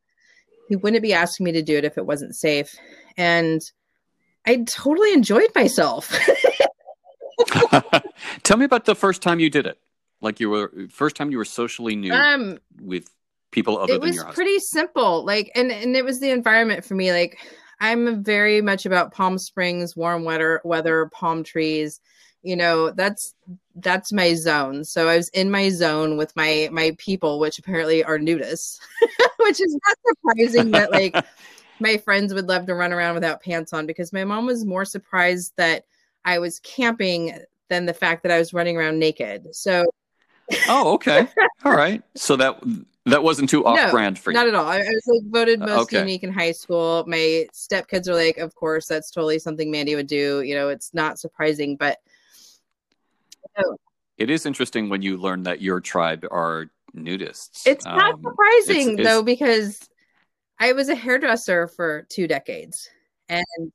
he 0.70 0.76
wouldn't 0.76 1.02
be 1.02 1.14
asking 1.14 1.46
me 1.46 1.52
to 1.54 1.62
do 1.62 1.78
it 1.78 1.86
if 1.86 1.98
it 1.98 2.06
wasn't 2.06 2.36
safe. 2.36 2.76
And 3.18 3.62
I 4.46 4.64
totally 4.68 5.14
enjoyed 5.14 5.50
myself. 5.56 6.16
Tell 8.44 8.58
me 8.58 8.66
about 8.66 8.86
the 8.86 8.96
first 8.96 9.22
time 9.22 9.40
you 9.40 9.50
did 9.50 9.66
it. 9.66 9.80
Like 10.22 10.40
you 10.40 10.50
were 10.50 10.72
first 10.90 11.16
time 11.16 11.32
you 11.32 11.38
were 11.38 11.46
socially 11.46 11.96
new 11.96 12.14
um, 12.14 12.60
with 12.82 13.10
people 13.52 13.78
other 13.78 13.98
than 13.98 14.14
your 14.14 14.26
husband. 14.26 14.26
It 14.26 14.28
was 14.28 14.36
pretty 14.36 14.60
simple. 14.60 15.26
Like 15.26 15.52
and 15.56 15.72
and 15.72 15.96
it 15.96 16.06
was 16.06 16.20
the 16.20 16.30
environment 16.30 16.86
for 16.86 16.96
me. 16.96 17.12
Like 17.12 17.38
I'm 17.86 18.24
very 18.24 18.62
much 18.62 18.86
about 18.86 19.14
Palm 19.14 19.38
Springs, 19.38 19.96
warm 19.96 20.24
weather, 20.24 20.62
weather, 20.64 21.08
palm 21.14 21.44
trees. 21.44 22.02
You 22.42 22.56
know, 22.56 22.92
that's 22.92 23.34
that's 23.76 24.12
my 24.12 24.34
zone. 24.34 24.84
So 24.84 25.08
I 25.08 25.18
was 25.18 25.30
in 25.30 25.52
my 25.52 25.70
zone 25.70 26.18
with 26.18 26.36
my 26.36 26.70
my 26.72 26.96
people, 26.98 27.40
which 27.40 27.60
apparently 27.60 28.04
are 28.04 28.18
nudists, 28.18 28.80
which 29.40 29.62
is 29.62 29.78
not 29.86 29.98
surprising 30.08 30.72
that 30.72 30.92
like 30.92 31.16
my 31.80 31.98
friends 31.98 32.34
would 32.34 32.48
love 32.48 32.66
to 32.68 32.76
run 32.76 32.94
around 32.94 33.16
without 33.16 33.42
pants 33.42 33.74
on 33.74 33.86
because 33.86 34.14
my 34.14 34.24
mom 34.24 34.46
was 34.46 34.66
more 34.66 34.86
surprised 34.86 35.54
that 35.58 35.86
I 36.24 36.40
was 36.40 36.60
camping 36.60 37.40
than 37.70 37.86
the 37.86 37.94
fact 37.94 38.24
that 38.24 38.32
I 38.32 38.40
was 38.40 38.54
running 38.54 38.78
around 38.78 39.00
naked. 39.00 39.56
So 39.56 39.86
Oh, 40.70 40.94
okay. 40.94 41.28
All 41.66 41.76
right. 41.76 42.02
So 42.16 42.36
that 42.36 42.60
that 43.06 43.24
wasn't 43.24 43.50
too 43.50 43.66
off 43.66 43.92
brand 43.92 44.18
for 44.18 44.32
you. 44.32 44.36
Not 44.36 44.48
at 44.48 44.56
all. 44.56 44.68
I, 44.68 44.78
I 44.78 44.80
was 44.80 45.04
like 45.08 45.32
voted 45.32 45.60
most 45.60 45.84
okay. 45.84 46.00
unique 46.00 46.24
in 46.24 46.34
high 46.34 46.52
school. 46.52 47.04
My 47.08 47.48
stepkids 47.54 48.08
are 48.08 48.16
like, 48.16 48.38
of 48.38 48.56
course, 48.56 48.88
that's 48.88 49.12
totally 49.12 49.40
something 49.40 49.70
Mandy 49.70 49.96
would 49.96 50.08
do. 50.08 50.42
You 50.42 50.56
know, 50.56 50.70
it's 50.70 50.94
not 50.94 51.20
surprising, 51.20 51.78
but 51.78 52.00
you 53.58 53.64
know, 53.64 53.78
it 54.18 54.30
is 54.30 54.46
interesting 54.46 54.90
when 54.90 55.02
you 55.02 55.18
learn 55.18 55.44
that 55.44 55.62
your 55.62 55.80
tribe 55.80 56.26
are 56.32 56.68
nudists. 56.96 57.68
It's 57.68 57.86
not 57.86 58.16
um, 58.16 58.22
surprising 58.22 58.94
it's, 58.94 59.00
it's, 59.00 59.08
though, 59.08 59.24
because 59.24 59.80
I 60.60 60.74
was 60.74 60.90
a 60.90 60.96
hairdresser 60.96 61.68
for 61.68 62.08
two 62.10 62.28
decades. 62.28 62.90
And 63.30 63.72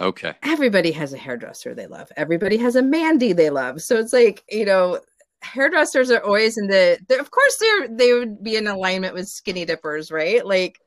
Okay. 0.00 0.34
Everybody 0.42 0.92
has 0.92 1.12
a 1.12 1.18
hairdresser 1.18 1.74
they 1.74 1.86
love. 1.86 2.10
Everybody 2.16 2.56
has 2.56 2.74
a 2.74 2.82
Mandy 2.82 3.34
they 3.34 3.50
love. 3.50 3.82
So 3.82 3.96
it's 3.96 4.14
like, 4.14 4.42
you 4.50 4.64
know, 4.64 5.00
hairdressers 5.42 6.10
are 6.10 6.22
always 6.22 6.58
in 6.58 6.66
the, 6.66 6.98
of 7.18 7.30
course 7.30 7.56
they're 7.58 7.88
they 7.88 8.12
would 8.12 8.42
be 8.42 8.56
in 8.56 8.66
alignment 8.66 9.14
with 9.14 9.28
skinny 9.28 9.64
dippers 9.64 10.10
right 10.10 10.44
like 10.46 10.78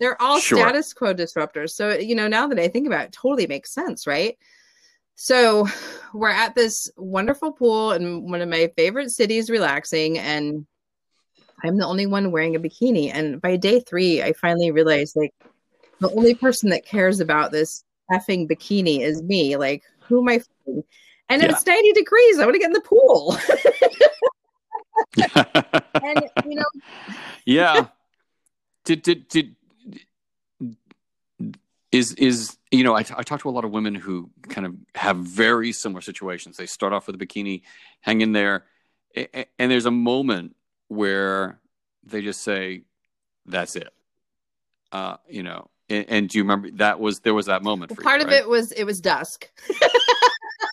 They're 0.00 0.20
all 0.20 0.40
Sure. 0.40 0.58
status 0.58 0.94
quo 0.94 1.12
disruptors. 1.12 1.70
So, 1.72 1.90
you 1.98 2.14
know, 2.14 2.26
now 2.26 2.46
that 2.48 2.58
I 2.58 2.68
think 2.68 2.86
about 2.86 3.02
it, 3.02 3.08
it 3.08 3.12
totally 3.12 3.46
makes 3.46 3.70
sense, 3.70 4.06
right? 4.06 4.38
So, 5.14 5.66
we're 6.14 6.30
at 6.30 6.54
this 6.54 6.90
wonderful 6.96 7.52
pool 7.52 7.92
in 7.92 8.30
one 8.30 8.40
of 8.40 8.48
my 8.48 8.72
favorite 8.76 9.10
cities, 9.10 9.50
relaxing, 9.50 10.16
and 10.18 10.66
I'm 11.62 11.76
the 11.76 11.86
only 11.86 12.06
one 12.06 12.32
wearing 12.32 12.56
a 12.56 12.60
bikini. 12.60 13.10
And 13.12 13.42
by 13.42 13.56
day 13.56 13.80
three, 13.80 14.22
I 14.22 14.32
finally 14.32 14.70
realized 14.70 15.16
like 15.16 15.34
the 16.00 16.10
only 16.12 16.34
person 16.34 16.70
that 16.70 16.86
cares 16.86 17.20
about 17.20 17.52
this 17.52 17.84
effing 18.10 18.48
bikini 18.50 19.00
is 19.00 19.22
me. 19.22 19.58
Like, 19.58 19.82
who 20.08 20.22
am 20.22 20.28
I? 20.30 20.40
And 21.30 21.40
Yeah. 21.40 21.52
it's 21.52 21.64
90 21.64 21.92
degrees. 21.92 22.38
I 22.38 22.44
want 22.44 22.54
to 22.54 22.58
get 22.58 22.66
in 22.66 22.72
the 22.72 22.80
pool. 22.82 23.38
and, 26.02 26.24
you 26.44 26.56
know, 26.56 26.64
yeah. 27.46 27.86
Did 28.84 29.02
did 29.02 29.28
did 29.28 29.54
is 31.92 32.12
is 32.14 32.56
you 32.70 32.82
know 32.82 32.94
I, 32.94 33.02
t- 33.02 33.12
I 33.16 33.22
talk 33.22 33.42
to 33.42 33.48
a 33.48 33.50
lot 33.52 33.64
of 33.66 33.70
women 33.70 33.94
who 33.94 34.30
kind 34.48 34.66
of 34.66 34.74
have 34.94 35.18
very 35.18 35.70
similar 35.72 36.00
situations. 36.00 36.56
They 36.56 36.64
start 36.66 36.94
off 36.94 37.06
with 37.06 37.14
a 37.14 37.18
bikini, 37.18 37.60
hang 38.00 38.22
in 38.22 38.32
there, 38.32 38.64
a- 39.14 39.40
a- 39.40 39.46
and 39.58 39.70
there's 39.70 39.84
a 39.84 39.90
moment 39.90 40.56
where 40.88 41.60
they 42.02 42.22
just 42.22 42.40
say, 42.40 42.84
"That's 43.44 43.76
it." 43.76 43.92
Uh, 44.92 45.18
you 45.28 45.42
know, 45.42 45.68
and, 45.90 46.06
and 46.08 46.28
do 46.28 46.38
you 46.38 46.44
remember 46.44 46.70
that 46.72 46.98
was 46.98 47.20
there 47.20 47.34
was 47.34 47.46
that 47.46 47.62
moment 47.62 47.94
for 47.94 48.00
part 48.02 48.22
you, 48.22 48.26
of 48.28 48.32
it 48.32 48.48
was 48.48 48.72
it 48.72 48.84
was 48.84 49.00
dusk. 49.02 49.46
it. 49.68 49.76
I'm 49.82 49.90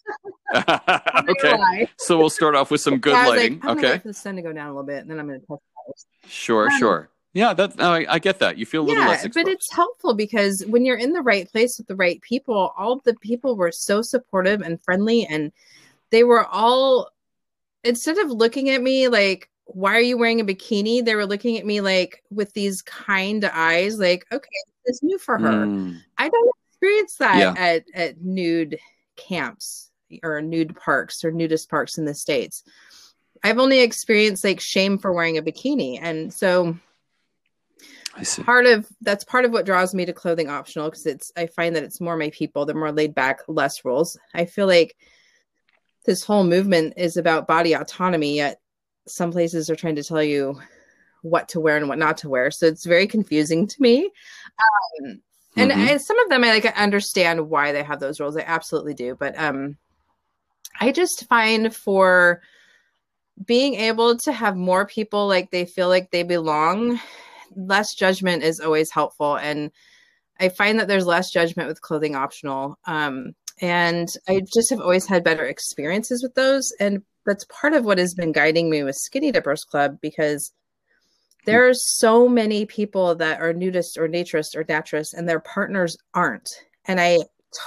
not 0.08 0.24
gonna 0.24 0.36
okay, 0.56 1.88
so 1.98 2.18
we'll 2.18 2.30
start 2.30 2.56
off 2.56 2.72
with 2.72 2.82
some 2.82 3.00
good 3.00 3.14
Yeah, 3.14 3.28
lighting. 3.28 3.60
Like, 3.60 3.70
I'm 3.70 3.78
okay, 3.78 4.02
the 4.04 4.14
sun 4.14 4.36
to 4.38 4.42
go 4.42 4.54
down 4.54 4.68
a 4.68 4.70
little 4.72 4.84
bit, 4.84 5.00
and 5.00 5.12
then 5.12 5.20
I'm 5.20 5.28
gonna 5.28 5.40
test 5.40 5.50
those. 5.50 6.06
sure, 6.28 6.70
Um, 6.72 6.80
sure. 6.80 7.10
Yeah, 7.34 7.54
that 7.54 7.80
I, 7.80 8.06
I 8.10 8.20
get 8.20 8.40
that. 8.40 8.58
You 8.58 8.66
feel 8.66 8.82
a 8.82 8.86
little 8.86 9.04
yeah, 9.04 9.10
less 9.10 9.28
but 9.28 9.48
it's 9.48 9.72
helpful 9.72 10.14
because 10.14 10.66
when 10.66 10.86
you're 10.86 10.98
in 10.98 11.14
the 11.14 11.22
right 11.22 11.50
place 11.52 11.78
with 11.78 11.88
the 11.88 11.96
right 11.96 12.22
people, 12.22 12.74
all 12.78 13.00
the 13.04 13.14
people 13.16 13.56
were 13.56 13.72
so 13.72 14.02
supportive 14.02 14.62
and 14.62 14.82
friendly, 14.82 15.26
and 15.26 15.52
they 16.10 16.24
were 16.24 16.46
all 16.46 17.12
instead 17.84 18.18
of 18.18 18.32
looking 18.32 18.70
at 18.70 18.82
me 18.82 19.08
like, 19.08 19.50
"Why 19.66 19.96
are 19.96 20.02
you 20.02 20.18
wearing 20.18 20.40
a 20.40 20.46
bikini?" 20.46 21.04
They 21.04 21.16
were 21.16 21.28
looking 21.28 21.58
at 21.58 21.66
me 21.66 21.82
like 21.82 22.24
with 22.32 22.54
these 22.54 22.82
kind 22.82 23.44
eyes, 23.46 24.00
like, 24.00 24.26
"Okay, 24.32 24.50
it's 24.86 25.04
new 25.04 25.18
for 25.20 25.38
her." 25.38 25.68
Mm, 25.68 26.02
I 26.18 26.30
don't 26.30 26.52
experience 26.72 27.16
that 27.18 27.38
Yeah. 27.40 27.54
at 27.58 27.86
at 27.94 28.22
nude 28.22 28.80
camps 29.16 29.87
or 30.24 30.42
nude 30.42 30.76
parks 30.76 31.24
or 31.24 31.32
nudist 31.32 31.70
parks 31.70 31.98
in 31.98 32.06
the 32.06 32.14
states. 32.14 32.64
I've 33.44 33.60
only 33.60 33.82
experienced 33.82 34.44
like 34.44 34.60
shame 34.60 34.98
for 34.98 35.14
wearing 35.14 35.38
a 35.38 35.42
bikini, 35.42 36.00
and 36.02 36.34
so 36.34 36.78
part 38.44 38.66
of 38.66 38.88
that's 39.02 39.24
part 39.24 39.46
of 39.46 39.52
what 39.52 39.66
draws 39.66 39.94
me 39.94 40.06
to 40.06 40.14
clothing 40.14 40.50
optional 40.50 40.90
because 40.90 41.06
it's 41.06 41.32
I 41.38 41.48
find 41.48 41.76
that 41.76 41.84
it's 41.84 42.02
more 42.02 42.18
my 42.18 42.30
people, 42.32 42.66
they're 42.66 42.76
more 42.76 42.92
laid 42.92 43.14
back, 43.14 43.42
less 43.48 43.86
rules. 43.86 44.18
I 44.34 44.46
feel 44.46 44.68
like 44.68 44.96
this 46.06 46.24
whole 46.24 46.44
movement 46.44 46.94
is 46.98 47.18
about 47.18 47.48
body 47.48 47.74
autonomy, 47.74 48.38
yet 48.38 48.60
some 49.08 49.32
places 49.32 49.70
are 49.70 49.76
trying 49.76 49.96
to 49.96 50.04
tell 50.04 50.24
you 50.24 50.60
what 51.22 51.50
to 51.50 51.60
wear 51.60 51.78
and 51.78 51.90
what 51.90 52.00
not 52.00 52.18
to 52.20 52.30
wear. 52.30 52.50
So 52.52 52.66
it's 52.66 52.86
very 52.86 53.08
confusing 53.08 53.68
to 53.68 53.82
me. 53.82 54.10
Um, 55.06 55.22
and 55.56 55.72
Mhm. 55.72 55.88
I, 55.88 55.98
some 55.98 56.20
of 56.20 56.30
them 56.30 56.44
I 56.44 56.50
like 56.50 56.66
I 56.66 56.84
understand 56.84 57.50
why 57.50 57.72
they 57.72 57.84
have 57.84 58.00
those 58.00 58.20
rules. 58.20 58.38
I 58.38 58.42
absolutely 58.42 58.94
do, 58.94 59.16
but 59.16 59.38
um, 59.38 59.78
I 60.80 60.92
just 60.92 61.28
find 61.28 61.76
for 61.76 62.42
being 63.46 63.76
able 63.76 64.18
to 64.18 64.32
have 64.32 64.56
more 64.56 64.86
people 64.86 65.28
like 65.28 65.52
they 65.52 65.66
feel 65.66 65.90
like 65.90 66.12
they 66.12 66.24
belong, 66.24 67.00
less 67.56 67.94
judgment 67.94 68.44
is 68.44 68.60
always 68.60 68.92
helpful. 68.92 69.38
And 69.38 69.72
I 70.40 70.50
find 70.50 70.80
that 70.80 70.88
there's 70.88 71.06
less 71.06 71.32
judgment 71.32 71.68
with 71.68 71.82
clothing 71.82 72.16
optional. 72.16 72.78
Um, 72.86 73.34
and 73.60 74.08
I 74.28 74.42
just 74.54 74.70
have 74.70 74.82
always 74.82 75.08
had 75.08 75.24
better 75.24 75.46
experiences 75.46 76.22
with 76.22 76.36
those. 76.36 76.72
And 76.80 77.02
that's 77.26 77.46
part 77.46 77.74
of 77.74 77.86
what 77.86 77.98
has 77.98 78.14
been 78.14 78.32
guiding 78.32 78.70
me 78.70 78.84
with 78.84 78.96
Skinny 78.96 79.32
Dippers 79.32 79.64
Club 79.64 79.98
because 80.02 80.52
there 81.46 81.68
are 81.68 81.74
so 81.74 82.28
many 82.28 82.66
people 82.66 83.16
that 83.16 83.40
are 83.42 83.54
nudists 83.54 83.98
or 83.98 84.08
naturists 84.08 84.56
or 84.56 84.64
naturists 84.64 85.14
and 85.16 85.28
their 85.28 85.40
partners 85.40 85.98
aren't. 86.14 86.50
And 86.86 87.00
I 87.00 87.20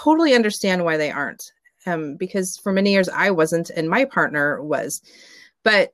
totally 0.03 0.35
understand 0.35 0.85
why 0.85 0.97
they 0.97 1.11
aren't. 1.11 1.43
Um, 1.87 2.17
because 2.17 2.59
for 2.63 2.73
many 2.73 2.93
years 2.93 3.09
I 3.09 3.31
wasn't 3.31 3.71
and 3.71 3.89
my 3.89 4.05
partner 4.05 4.63
was. 4.63 5.01
But 5.63 5.93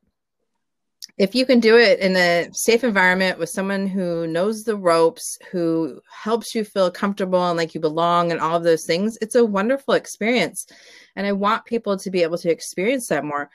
if 1.18 1.34
you 1.34 1.46
can 1.46 1.60
do 1.60 1.78
it 1.78 1.98
in 2.00 2.14
a 2.16 2.48
safe 2.52 2.84
environment 2.84 3.38
with 3.38 3.48
someone 3.48 3.86
who 3.86 4.26
knows 4.26 4.64
the 4.64 4.76
ropes, 4.76 5.38
who 5.50 6.00
helps 6.10 6.54
you 6.54 6.64
feel 6.64 6.90
comfortable 6.90 7.42
and 7.48 7.56
like 7.56 7.74
you 7.74 7.80
belong 7.80 8.30
and 8.30 8.40
all 8.40 8.56
of 8.56 8.64
those 8.64 8.84
things, 8.84 9.16
it's 9.22 9.34
a 9.34 9.44
wonderful 9.44 9.94
experience. 9.94 10.66
And 11.14 11.26
I 11.26 11.32
want 11.32 11.64
people 11.64 11.96
to 11.96 12.10
be 12.10 12.22
able 12.22 12.38
to 12.38 12.50
experience 12.50 13.08
that 13.08 13.24
more. 13.24 13.48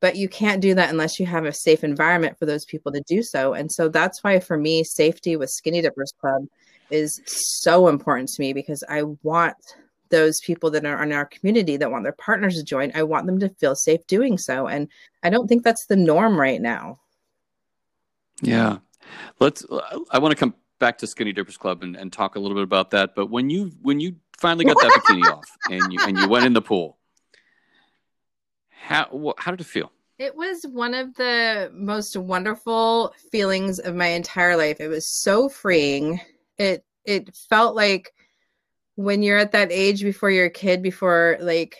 But 0.00 0.14
you 0.14 0.28
can't 0.28 0.62
do 0.62 0.74
that 0.74 0.90
unless 0.90 1.18
you 1.18 1.26
have 1.26 1.44
a 1.44 1.52
safe 1.52 1.82
environment 1.82 2.38
for 2.38 2.46
those 2.46 2.64
people 2.64 2.92
to 2.92 3.02
do 3.08 3.20
so. 3.20 3.54
And 3.54 3.70
so 3.70 3.88
that's 3.88 4.22
why, 4.22 4.38
for 4.38 4.56
me, 4.56 4.84
safety 4.84 5.34
with 5.34 5.50
Skinny 5.50 5.82
Dippers 5.82 6.12
Club 6.20 6.46
is 6.88 7.20
so 7.26 7.88
important 7.88 8.28
to 8.28 8.40
me 8.40 8.52
because 8.52 8.84
I 8.88 9.02
want 9.24 9.56
those 10.10 10.40
people 10.40 10.70
that 10.70 10.84
are 10.84 11.02
in 11.02 11.12
our 11.12 11.26
community 11.26 11.76
that 11.76 11.90
want 11.90 12.04
their 12.04 12.12
partners 12.12 12.56
to 12.56 12.62
join, 12.62 12.92
I 12.94 13.02
want 13.02 13.26
them 13.26 13.38
to 13.40 13.48
feel 13.48 13.74
safe 13.74 14.06
doing 14.06 14.38
so. 14.38 14.66
And 14.66 14.88
I 15.22 15.30
don't 15.30 15.48
think 15.48 15.62
that's 15.62 15.86
the 15.86 15.96
norm 15.96 16.38
right 16.38 16.60
now. 16.60 17.00
Yeah. 18.42 18.78
Let's 19.40 19.64
I 20.10 20.18
want 20.18 20.32
to 20.32 20.36
come 20.36 20.54
back 20.78 20.98
to 20.98 21.06
Skinny 21.06 21.32
Dippers 21.32 21.56
Club 21.56 21.82
and, 21.82 21.96
and 21.96 22.12
talk 22.12 22.36
a 22.36 22.38
little 22.38 22.54
bit 22.54 22.64
about 22.64 22.90
that. 22.90 23.14
But 23.14 23.26
when 23.26 23.50
you 23.50 23.72
when 23.82 24.00
you 24.00 24.16
finally 24.38 24.64
got 24.64 24.76
that 24.76 24.92
bikini 24.92 25.24
off 25.32 25.46
and 25.70 25.92
you 25.92 25.98
and 26.02 26.18
you 26.18 26.28
went 26.28 26.46
in 26.46 26.52
the 26.52 26.62
pool, 26.62 26.98
how 28.70 29.04
wh- 29.04 29.40
how 29.40 29.50
did 29.50 29.60
it 29.60 29.66
feel? 29.66 29.92
It 30.18 30.34
was 30.34 30.64
one 30.72 30.94
of 30.94 31.14
the 31.14 31.70
most 31.72 32.16
wonderful 32.16 33.14
feelings 33.30 33.78
of 33.78 33.94
my 33.94 34.08
entire 34.08 34.56
life. 34.56 34.80
It 34.80 34.88
was 34.88 35.08
so 35.08 35.48
freeing. 35.48 36.20
It 36.58 36.84
it 37.04 37.34
felt 37.34 37.74
like 37.74 38.12
when 38.98 39.22
you're 39.22 39.38
at 39.38 39.52
that 39.52 39.70
age 39.70 40.02
before 40.02 40.28
you're 40.28 40.46
a 40.46 40.50
kid, 40.50 40.82
before 40.82 41.38
like 41.40 41.76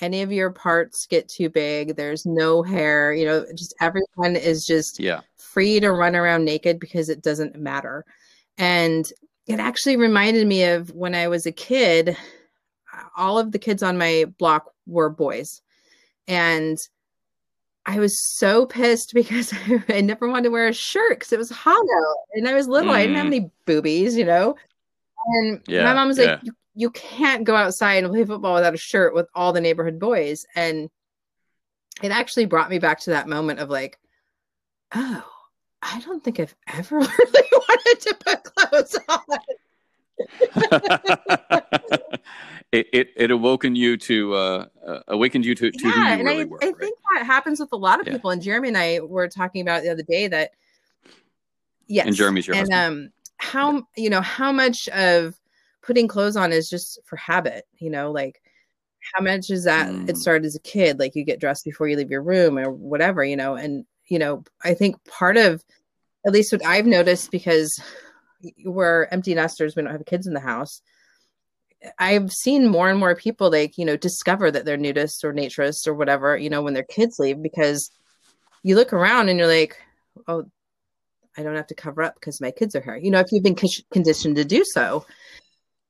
any 0.00 0.22
of 0.22 0.32
your 0.32 0.50
parts 0.50 1.04
get 1.04 1.28
too 1.28 1.50
big, 1.50 1.96
there's 1.96 2.24
no 2.24 2.62
hair, 2.62 3.12
you 3.12 3.26
know, 3.26 3.44
just 3.54 3.74
everyone 3.78 4.36
is 4.36 4.64
just 4.64 4.98
Yeah. 4.98 5.20
free 5.36 5.80
to 5.80 5.92
run 5.92 6.16
around 6.16 6.46
naked 6.46 6.80
because 6.80 7.10
it 7.10 7.20
doesn't 7.22 7.56
matter. 7.56 8.06
And 8.56 9.04
it 9.46 9.60
actually 9.60 9.98
reminded 9.98 10.46
me 10.46 10.64
of 10.64 10.90
when 10.92 11.14
I 11.14 11.28
was 11.28 11.44
a 11.44 11.52
kid, 11.52 12.16
all 13.18 13.38
of 13.38 13.52
the 13.52 13.58
kids 13.58 13.82
on 13.82 13.98
my 13.98 14.24
block 14.38 14.72
were 14.86 15.10
boys. 15.10 15.60
And 16.26 16.78
I 17.84 17.98
was 17.98 18.18
so 18.38 18.64
pissed 18.64 19.12
because 19.14 19.52
I 19.90 20.00
never 20.00 20.26
wanted 20.26 20.44
to 20.44 20.50
wear 20.50 20.68
a 20.68 20.72
shirt 20.72 21.18
because 21.18 21.34
it 21.34 21.38
was 21.38 21.50
hot 21.50 21.76
out 21.76 22.16
and 22.32 22.48
I 22.48 22.54
was 22.54 22.66
little. 22.66 22.92
I 22.92 23.02
didn't 23.02 23.16
have 23.16 23.26
Mm. 23.26 23.34
any 23.36 23.50
boobies, 23.66 24.16
you 24.16 24.24
know. 24.24 24.56
And 25.24 25.60
Yeah, 25.68 25.84
my 25.84 25.94
mom 25.94 26.08
was 26.08 26.18
yeah. 26.18 26.32
like, 26.32 26.40
you, 26.42 26.52
you 26.74 26.90
can't 26.90 27.44
go 27.44 27.54
outside 27.54 28.02
and 28.02 28.12
play 28.12 28.24
football 28.24 28.54
without 28.54 28.74
a 28.74 28.78
shirt 28.78 29.14
with 29.14 29.28
all 29.34 29.52
the 29.52 29.60
neighborhood 29.60 29.98
boys. 29.98 30.46
And 30.54 30.88
it 32.02 32.10
actually 32.10 32.46
brought 32.46 32.70
me 32.70 32.78
back 32.78 33.00
to 33.00 33.10
that 33.10 33.28
moment 33.28 33.60
of 33.60 33.68
like, 33.70 33.98
oh, 34.94 35.24
I 35.82 36.00
don't 36.00 36.22
think 36.22 36.40
I've 36.40 36.54
ever 36.68 36.96
really 37.00 37.48
wanted 37.52 38.00
to 38.00 38.16
put 38.24 38.44
clothes 38.44 38.98
on. 39.08 39.20
it, 42.72 42.86
it 42.92 43.08
it 43.16 43.30
awoken 43.30 43.74
you 43.74 43.96
to 43.96 44.34
uh, 44.34 44.66
uh, 44.86 45.00
awakened 45.08 45.44
you 45.44 45.54
to, 45.54 45.70
to 45.70 45.78
who 45.78 45.88
yeah, 45.88 46.14
you 46.14 46.18
and 46.20 46.28
really 46.28 46.42
I, 46.42 46.44
were. 46.44 46.58
I 46.62 46.66
right? 46.66 46.76
think 46.78 46.98
that 47.14 47.26
happens 47.26 47.60
with 47.60 47.72
a 47.72 47.76
lot 47.76 48.00
of 48.00 48.06
Yeah. 48.06 48.12
people. 48.14 48.30
And 48.30 48.40
Jeremy 48.40 48.68
and 48.68 48.78
I 48.78 49.00
were 49.00 49.28
talking 49.28 49.62
about 49.62 49.82
the 49.82 49.90
other 49.90 50.04
day 50.08 50.28
that 50.28 50.52
yes, 51.86 52.06
And 52.06 52.14
Jeremy's 52.14 52.46
your 52.46 52.56
and 52.56 52.72
husband. 52.72 53.04
um, 53.04 53.12
how 53.38 53.82
you 53.96 54.10
know 54.10 54.20
how 54.20 54.52
much 54.52 54.88
of 54.90 55.34
putting 55.82 56.08
clothes 56.08 56.36
on 56.36 56.52
is 56.52 56.68
just 56.68 57.00
for 57.04 57.16
habit. 57.16 57.64
You 57.78 57.90
know, 57.90 58.10
like 58.10 58.40
how 59.14 59.22
much 59.22 59.50
is 59.50 59.64
that 59.64 59.88
Mm. 59.88 60.08
it 60.08 60.16
started 60.16 60.46
as 60.46 60.54
a 60.54 60.60
kid, 60.60 60.98
like 60.98 61.14
you 61.14 61.24
get 61.24 61.40
dressed 61.40 61.64
before 61.64 61.88
you 61.88 61.96
leave 61.96 62.10
your 62.10 62.22
room 62.22 62.58
or 62.58 62.70
whatever, 62.70 63.24
you 63.24 63.36
know, 63.36 63.56
and 63.56 63.84
you 64.08 64.18
know, 64.18 64.44
I 64.62 64.74
think 64.74 65.02
part 65.04 65.36
of 65.36 65.62
at 66.26 66.32
least 66.32 66.52
what 66.52 66.64
I've 66.64 66.86
noticed 66.86 67.30
because 67.30 67.72
we're 68.64 69.04
empty 69.10 69.34
nesters, 69.34 69.74
we 69.74 69.82
don't 69.82 69.92
have 69.92 70.04
kids 70.04 70.26
in 70.26 70.34
the 70.34 70.40
house. 70.40 70.82
I've 71.98 72.30
seen 72.30 72.68
more 72.68 72.90
and 72.90 72.98
more 72.98 73.16
people 73.16 73.50
like, 73.50 73.76
you 73.76 73.84
know, 73.84 73.96
discover 73.96 74.50
that 74.50 74.64
they're 74.64 74.78
nudists 74.78 75.24
or 75.24 75.32
naturists 75.32 75.86
or 75.88 75.94
whatever, 75.94 76.36
you 76.36 76.48
know, 76.48 76.62
when 76.62 76.74
their 76.74 76.84
kids 76.84 77.18
leave 77.18 77.42
because 77.42 77.90
you 78.62 78.76
look 78.76 78.92
around 78.92 79.28
and 79.28 79.38
you're 79.38 79.48
like, 79.48 79.76
oh, 80.28 80.44
I 81.36 81.42
don't 81.42 81.56
have 81.56 81.66
to 81.68 81.74
cover 81.74 82.02
up 82.02 82.14
because 82.14 82.40
my 82.40 82.52
kids 82.52 82.76
are 82.76 82.80
here. 82.82 82.96
You 82.96 83.10
know, 83.10 83.20
if 83.20 83.32
you've 83.32 83.42
been 83.42 83.56
conditioned 83.92 84.36
to 84.36 84.44
do 84.44 84.64
so. 84.64 85.04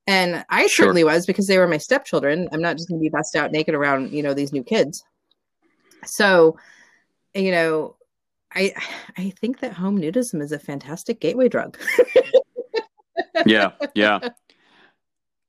And 0.05 0.43
I 0.49 0.67
Sure. 0.67 0.85
certainly 0.85 1.03
was 1.03 1.25
because 1.25 1.47
they 1.47 1.57
were 1.57 1.67
my 1.67 1.77
stepchildren. 1.77 2.49
I'm 2.51 2.61
not 2.61 2.75
just 2.77 2.89
going 2.89 2.99
to 2.99 3.03
be 3.03 3.09
bust 3.09 3.35
out 3.35 3.51
naked 3.51 3.73
around, 3.73 4.11
you 4.11 4.21
know, 4.21 4.33
these 4.33 4.51
new 4.51 4.63
kids. 4.63 5.03
So, 6.05 6.57
you 7.33 7.51
know, 7.51 7.95
I 8.53 8.73
I 9.17 9.29
think 9.39 9.59
that 9.61 9.73
home 9.73 9.99
nudism 9.99 10.41
is 10.41 10.51
a 10.51 10.59
fantastic 10.59 11.19
gateway 11.19 11.47
drug. 11.49 11.77
yeah, 13.45 13.71
yeah. 13.95 14.19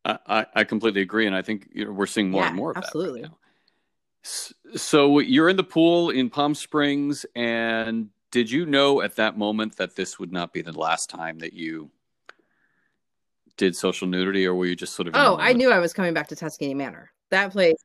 I, 0.06 0.46
I, 0.54 0.64
completely 0.64 1.00
agree, 1.00 1.26
and 1.26 1.34
I 1.34 1.40
think 1.40 1.68
you 1.72 1.86
know, 1.86 1.92
we're 1.92 2.04
seeing 2.04 2.30
more 2.30 2.42
Yeah, 2.42 2.48
and 2.48 2.56
more 2.56 2.70
of 2.72 2.76
absolutely. 2.76 3.22
that. 3.22 3.30
Right 3.30 4.78
So 4.78 5.18
you're 5.20 5.48
in 5.48 5.56
the 5.56 5.64
pool 5.64 6.10
in 6.10 6.28
Palm 6.28 6.54
Springs, 6.54 7.24
and 7.34 8.10
did 8.30 8.50
you 8.50 8.66
know 8.66 9.00
at 9.00 9.16
that 9.16 9.38
moment 9.38 9.76
that 9.76 9.96
this 9.96 10.18
would 10.18 10.30
not 10.30 10.52
be 10.52 10.60
the 10.60 10.78
last 10.78 11.08
time 11.08 11.38
that 11.38 11.54
you 11.54 11.90
did 13.56 13.76
social 13.76 14.08
nudity, 14.08 14.46
or 14.46 14.54
were 14.54 14.66
you 14.66 14.76
just 14.76 14.94
sort 14.94 15.08
of? 15.08 15.14
Oh, 15.16 15.36
I 15.38 15.52
knew 15.52 15.70
I 15.70 15.78
was 15.78 15.92
coming 15.92 16.14
back 16.14 16.28
to 16.28 16.36
Tuscany 16.36 16.74
Manor. 16.74 17.10
That 17.30 17.52
place, 17.52 17.76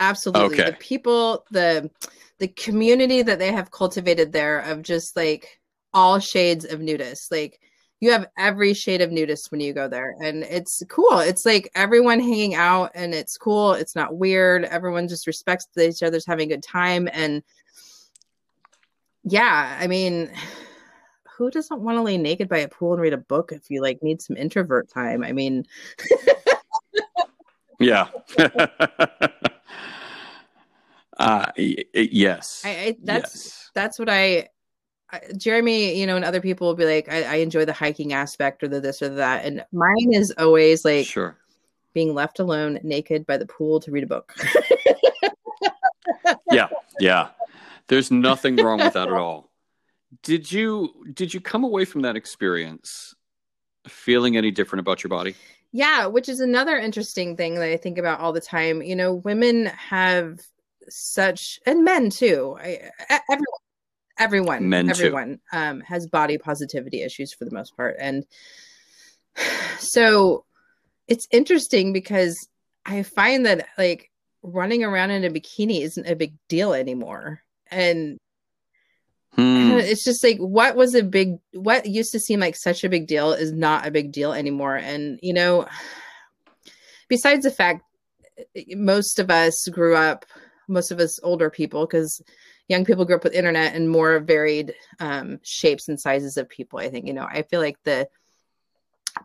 absolutely. 0.00 0.60
Okay. 0.60 0.70
The 0.70 0.76
people, 0.76 1.44
the 1.50 1.90
the 2.38 2.48
community 2.48 3.22
that 3.22 3.38
they 3.38 3.52
have 3.52 3.70
cultivated 3.70 4.32
there 4.32 4.60
of 4.60 4.82
just 4.82 5.16
like 5.16 5.60
all 5.94 6.18
shades 6.18 6.64
of 6.64 6.80
nudists. 6.80 7.30
Like 7.30 7.60
you 8.00 8.10
have 8.10 8.26
every 8.36 8.74
shade 8.74 9.00
of 9.00 9.10
nudist 9.10 9.50
when 9.50 9.60
you 9.60 9.72
go 9.72 9.88
there, 9.88 10.14
and 10.22 10.42
it's 10.42 10.82
cool. 10.88 11.18
It's 11.20 11.46
like 11.46 11.70
everyone 11.74 12.20
hanging 12.20 12.54
out, 12.54 12.90
and 12.94 13.14
it's 13.14 13.38
cool. 13.38 13.72
It's 13.72 13.96
not 13.96 14.16
weird. 14.16 14.64
Everyone 14.64 15.08
just 15.08 15.26
respects 15.26 15.66
each 15.78 16.02
other's 16.02 16.26
having 16.26 16.50
a 16.50 16.54
good 16.54 16.62
time, 16.62 17.08
and 17.12 17.42
yeah, 19.24 19.76
I 19.80 19.86
mean. 19.86 20.30
Who 21.36 21.50
doesn't 21.50 21.80
want 21.80 21.96
to 21.96 22.02
lay 22.02 22.16
naked 22.16 22.48
by 22.48 22.58
a 22.58 22.68
pool 22.68 22.92
and 22.94 23.02
read 23.02 23.12
a 23.12 23.18
book 23.18 23.52
if 23.52 23.70
you 23.70 23.82
like 23.82 24.02
need 24.02 24.22
some 24.22 24.36
introvert 24.36 24.88
time? 24.88 25.22
I 25.22 25.32
mean, 25.32 25.66
Yeah. 27.78 28.08
uh, 31.18 31.46
y- 31.56 31.84
yes. 31.94 32.62
I, 32.64 32.70
I 32.70 32.96
that's 33.02 33.34
yes. 33.34 33.70
that's 33.74 33.98
what 33.98 34.08
I, 34.08 34.48
I 35.10 35.20
Jeremy, 35.36 35.98
you 35.98 36.06
know, 36.06 36.16
and 36.16 36.24
other 36.24 36.40
people 36.40 36.68
will 36.68 36.74
be 36.74 36.86
like, 36.86 37.12
I, 37.12 37.22
I 37.24 37.34
enjoy 37.36 37.64
the 37.64 37.72
hiking 37.72 38.12
aspect 38.12 38.62
or 38.62 38.68
the 38.68 38.80
this 38.80 39.02
or 39.02 39.10
that, 39.10 39.44
and 39.44 39.64
mine 39.72 40.12
is 40.12 40.32
always 40.38 40.84
like 40.84 41.06
sure. 41.06 41.36
being 41.92 42.14
left 42.14 42.38
alone, 42.38 42.80
naked 42.82 43.26
by 43.26 43.36
the 43.36 43.46
pool 43.46 43.80
to 43.80 43.90
read 43.90 44.04
a 44.04 44.06
book. 44.06 44.34
Yeah. 46.50 46.68
Yeah. 46.98 47.28
There's 47.88 48.10
nothing 48.10 48.56
wrong 48.56 48.78
with 48.78 48.94
that 48.94 49.08
at 49.08 49.14
all. 49.18 49.50
Did 50.22 50.50
you 50.50 51.04
did 51.12 51.34
you 51.34 51.40
come 51.40 51.64
away 51.64 51.84
from 51.84 52.02
that 52.02 52.16
experience 52.16 53.14
feeling 53.88 54.36
any 54.36 54.50
different 54.50 54.80
about 54.80 55.02
your 55.02 55.10
body? 55.10 55.34
yeah, 55.76 56.06
which 56.06 56.28
is 56.30 56.40
another 56.40 56.78
interesting 56.78 57.36
thing 57.36 57.56
that 57.56 57.68
I 57.68 57.76
think 57.76 57.98
about 57.98 58.20
all 58.20 58.32
the 58.32 58.40
time. 58.40 58.80
You 58.80 58.96
know, 58.96 59.14
women 59.14 59.66
have 59.66 60.40
such, 60.88 61.58
and 61.66 61.84
men 61.84 62.08
too. 62.08 62.56
I, 62.58 62.90
everyone, 63.28 63.60
everyone, 64.18 64.68
Men 64.70 64.86
too. 64.86 64.90
everyone 64.92 65.40
um, 65.52 65.80
has 65.82 66.06
body 66.06 66.38
positivity 66.38 67.02
issues 67.02 67.34
for 67.34 67.44
the 67.44 67.50
most 67.50 67.76
part, 67.76 67.96
and 67.98 68.24
so 69.78 70.46
it's 71.08 71.28
interesting 71.30 71.92
because 71.92 72.48
I 72.86 73.02
find 73.02 73.44
that 73.44 73.66
like 73.76 74.10
running 74.42 74.82
around 74.82 75.10
in 75.10 75.24
a 75.24 75.30
bikini 75.30 75.82
isn't 75.82 76.06
a 76.06 76.16
big 76.16 76.34
deal 76.48 76.72
anymore, 76.72 77.42
and 77.70 78.16
Hmm. 79.72 79.78
it's 79.78 80.04
just 80.04 80.22
like 80.22 80.38
what 80.38 80.76
was 80.76 80.94
a 80.94 81.02
big 81.02 81.38
what 81.52 81.86
used 81.86 82.12
to 82.12 82.20
seem 82.20 82.40
like 82.40 82.56
such 82.56 82.84
a 82.84 82.88
big 82.88 83.06
deal 83.06 83.32
is 83.32 83.52
not 83.52 83.86
a 83.86 83.90
big 83.90 84.12
deal 84.12 84.32
anymore 84.32 84.76
and 84.76 85.18
you 85.22 85.32
know 85.32 85.66
besides 87.08 87.44
the 87.44 87.50
fact 87.50 87.82
most 88.70 89.18
of 89.18 89.30
us 89.30 89.66
grew 89.68 89.96
up 89.96 90.26
most 90.68 90.90
of 90.90 90.98
us 90.98 91.18
older 91.22 91.48
people 91.50 91.86
because 91.86 92.20
young 92.68 92.84
people 92.84 93.04
grew 93.04 93.16
up 93.16 93.24
with 93.24 93.32
internet 93.32 93.74
and 93.74 93.88
more 93.88 94.18
varied 94.18 94.74
um, 95.00 95.38
shapes 95.42 95.88
and 95.88 96.00
sizes 96.00 96.36
of 96.36 96.48
people 96.48 96.78
i 96.78 96.88
think 96.88 97.06
you 97.06 97.12
know 97.12 97.26
i 97.30 97.42
feel 97.42 97.60
like 97.60 97.82
the 97.84 98.08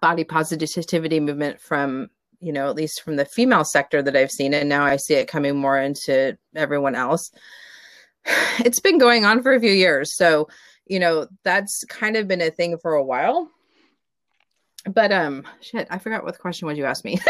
body 0.01 0.23
positivity 0.23 1.19
movement 1.19 1.59
from 1.59 2.09
you 2.39 2.53
know 2.53 2.69
at 2.69 2.75
least 2.75 3.01
from 3.01 3.15
the 3.15 3.25
female 3.25 3.63
sector 3.63 4.01
that 4.01 4.15
i've 4.15 4.31
seen 4.31 4.53
and 4.53 4.69
now 4.69 4.85
i 4.85 4.95
see 4.95 5.15
it 5.15 5.27
coming 5.27 5.55
more 5.55 5.77
into 5.77 6.37
everyone 6.55 6.95
else 6.95 7.31
it's 8.59 8.79
been 8.79 8.97
going 8.97 9.25
on 9.25 9.41
for 9.41 9.53
a 9.53 9.59
few 9.59 9.71
years 9.71 10.15
so 10.15 10.47
you 10.85 10.99
know 10.99 11.27
that's 11.43 11.83
kind 11.85 12.15
of 12.15 12.27
been 12.27 12.41
a 12.41 12.51
thing 12.51 12.77
for 12.77 12.93
a 12.93 13.03
while 13.03 13.49
but 14.85 15.11
um 15.11 15.43
shit 15.61 15.87
i 15.89 15.97
forgot 15.97 16.23
what 16.23 16.37
question 16.39 16.67
was 16.67 16.77
you 16.77 16.85
asked 16.85 17.05
me 17.05 17.19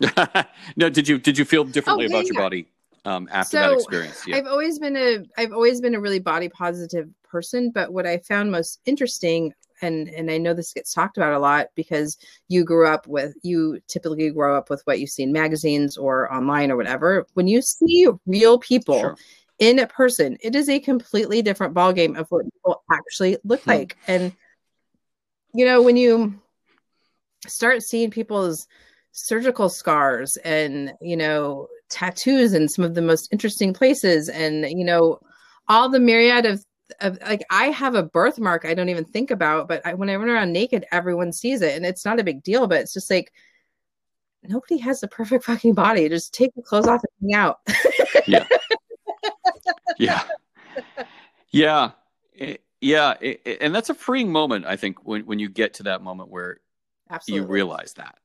no, 0.76 0.90
did 0.90 1.08
you 1.08 1.18
did 1.18 1.38
you 1.38 1.44
feel 1.44 1.64
differently 1.64 2.06
Oh, 2.06 2.08
yeah, 2.08 2.16
about 2.16 2.26
your 2.26 2.34
yeah. 2.34 2.40
body 2.40 2.68
um, 3.04 3.28
after 3.32 3.58
that 3.58 3.72
experience? 3.72 4.26
Yeah. 4.26 4.36
I've 4.36 4.46
always 4.46 4.78
been 4.78 4.96
a 4.96 5.24
I've 5.38 5.52
always 5.52 5.80
been 5.80 5.94
a 5.94 6.00
really 6.00 6.18
body 6.18 6.48
positive 6.48 7.08
person, 7.24 7.70
but 7.70 7.92
what 7.92 8.06
I 8.06 8.18
found 8.18 8.50
most 8.50 8.80
interesting 8.84 9.54
and 9.82 10.08
and 10.08 10.30
I 10.30 10.38
know 10.38 10.54
this 10.54 10.72
gets 10.72 10.94
talked 10.94 11.16
about 11.16 11.32
a 11.32 11.38
lot 11.38 11.68
because 11.74 12.18
you 12.48 12.64
grew 12.64 12.86
up 12.86 13.06
with 13.06 13.34
you 13.42 13.80
typically 13.88 14.30
grow 14.30 14.56
up 14.56 14.70
with 14.70 14.82
what 14.84 15.00
you 15.00 15.06
see 15.06 15.22
in 15.24 15.32
magazines 15.32 15.96
or 15.96 16.32
online 16.32 16.70
or 16.70 16.76
whatever. 16.76 17.26
When 17.34 17.46
you 17.46 17.62
see 17.62 18.08
real 18.26 18.58
people 18.58 19.00
Sure. 19.00 19.16
in 19.58 19.78
a 19.78 19.86
person, 19.86 20.36
it 20.40 20.54
is 20.54 20.68
a 20.68 20.80
completely 20.80 21.42
different 21.42 21.74
ballgame 21.74 22.18
of 22.18 22.26
what 22.30 22.44
people 22.44 22.82
actually 22.90 23.38
look 23.44 23.62
Hmm. 23.64 23.70
like. 23.70 23.96
And 24.08 24.32
you 25.54 25.64
know, 25.64 25.82
when 25.82 25.96
you 25.96 26.34
start 27.46 27.82
seeing 27.82 28.10
people's 28.10 28.66
surgical 29.12 29.68
scars 29.70 30.36
and 30.38 30.92
you 31.00 31.16
know 31.16 31.68
tattoos 31.88 32.52
in 32.52 32.68
some 32.68 32.84
of 32.84 32.94
the 32.94 33.00
most 33.00 33.32
interesting 33.32 33.72
places 33.72 34.28
and 34.28 34.68
you 34.70 34.84
know 34.84 35.18
all 35.68 35.88
the 35.88 35.98
myriad 36.00 36.44
of 36.44 36.62
like 37.02 37.44
I 37.50 37.66
have 37.66 37.94
a 37.94 38.02
birthmark 38.02 38.64
I 38.64 38.74
don't 38.74 38.88
even 38.88 39.04
think 39.04 39.30
about 39.30 39.68
but 39.68 39.84
I, 39.84 39.94
when 39.94 40.08
I 40.08 40.16
run 40.16 40.28
around 40.28 40.52
naked 40.52 40.86
everyone 40.92 41.32
sees 41.32 41.62
it 41.62 41.76
and 41.76 41.84
it's 41.84 42.04
not 42.04 42.20
a 42.20 42.24
big 42.24 42.42
deal 42.42 42.66
but 42.66 42.80
it's 42.80 42.94
just 42.94 43.10
like 43.10 43.32
nobody 44.44 44.78
has 44.78 45.02
a 45.02 45.08
perfect 45.08 45.44
fucking 45.44 45.74
body. 45.74 46.08
Just 46.08 46.32
take 46.32 46.52
your 46.54 46.64
clothes 46.64 46.86
off 46.86 47.02
and 47.02 47.32
hang 47.32 47.40
out. 47.40 47.60
Yeah. 49.98 50.24
Yeah. 51.52 51.90
Eh, 52.38 52.56
yeah 52.80 53.14
eh, 53.22 53.36
eh, 53.46 53.56
and 53.60 53.74
that's 53.74 53.88
a 53.88 53.94
freeing 53.94 54.30
moment 54.30 54.66
i 54.66 54.76
think 54.76 55.06
when, 55.06 55.22
when 55.22 55.38
you 55.38 55.48
get 55.48 55.74
to 55.74 55.84
that 55.84 56.02
moment 56.02 56.28
where 56.28 56.58
absolutely. 57.10 57.46
you 57.46 57.50
realize 57.50 57.94
that 57.94 58.18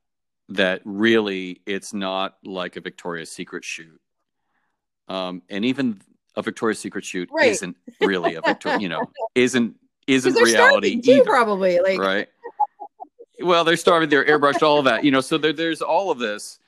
that 0.48 0.82
really 0.84 1.62
it's 1.66 1.94
not 1.94 2.36
like 2.44 2.76
a 2.76 2.80
victoria's 2.80 3.30
secret 3.30 3.64
shoot. 3.64 4.00
Um 5.08 5.42
and 5.48 5.64
even 5.64 6.00
a 6.36 6.42
victoria's 6.42 6.78
secret 6.78 7.04
shoot 7.04 7.28
Right. 7.32 7.48
isn't 7.50 7.76
really 8.00 8.34
a 8.36 8.40
victoria 8.40 8.78
you 8.78 8.88
know 8.88 9.02
isn't 9.34 9.76
isn't 10.06 10.34
reality 10.34 11.00
too 11.00 11.12
either 11.12 11.24
probably 11.24 11.78
like 11.80 11.98
right? 11.98 12.28
Well 13.40 13.64
they're 13.64 13.76
starving 13.76 14.08
they're 14.08 14.24
airbrushed 14.24 14.62
all 14.62 14.78
of 14.78 14.84
that 14.86 15.04
you 15.04 15.10
know 15.10 15.20
so 15.20 15.38
there, 15.38 15.52
there's 15.52 15.82
all 15.82 16.10
of 16.10 16.18
this. 16.18 16.58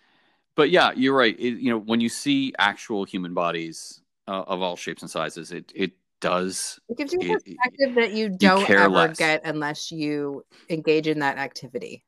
But 0.56 0.70
yeah 0.70 0.92
you're 0.94 1.16
right 1.16 1.38
it, 1.38 1.58
you 1.58 1.70
know 1.70 1.78
when 1.78 2.00
you 2.00 2.08
see 2.08 2.52
actual 2.58 3.04
human 3.04 3.34
bodies 3.34 4.00
uh, 4.28 4.42
of 4.46 4.62
all 4.62 4.76
shapes 4.76 5.02
and 5.02 5.10
sizes 5.10 5.50
it 5.52 5.72
it 5.74 5.92
does 6.20 6.78
it 6.88 6.96
gives 6.96 7.12
you 7.12 7.20
a 7.20 7.22
it- 7.24 7.30
it- 7.44 7.56
perspective 7.58 7.94
that 7.96 8.12
you 8.12 8.28
don't 8.28 8.64
care 8.64 8.78
ever 8.80 8.88
less. 8.88 9.18
get 9.18 9.42
unless 9.44 9.90
you 9.92 10.44
engage 10.70 11.06
in 11.06 11.18
that 11.20 11.36
activity. 11.38 12.04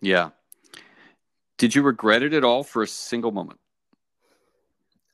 Yeah. 0.00 0.30
Did 1.58 1.74
you 1.74 1.82
regret 1.82 2.22
it 2.22 2.32
at 2.32 2.44
all 2.44 2.62
for 2.62 2.82
a 2.82 2.86
single 2.86 3.32
moment 3.32 3.58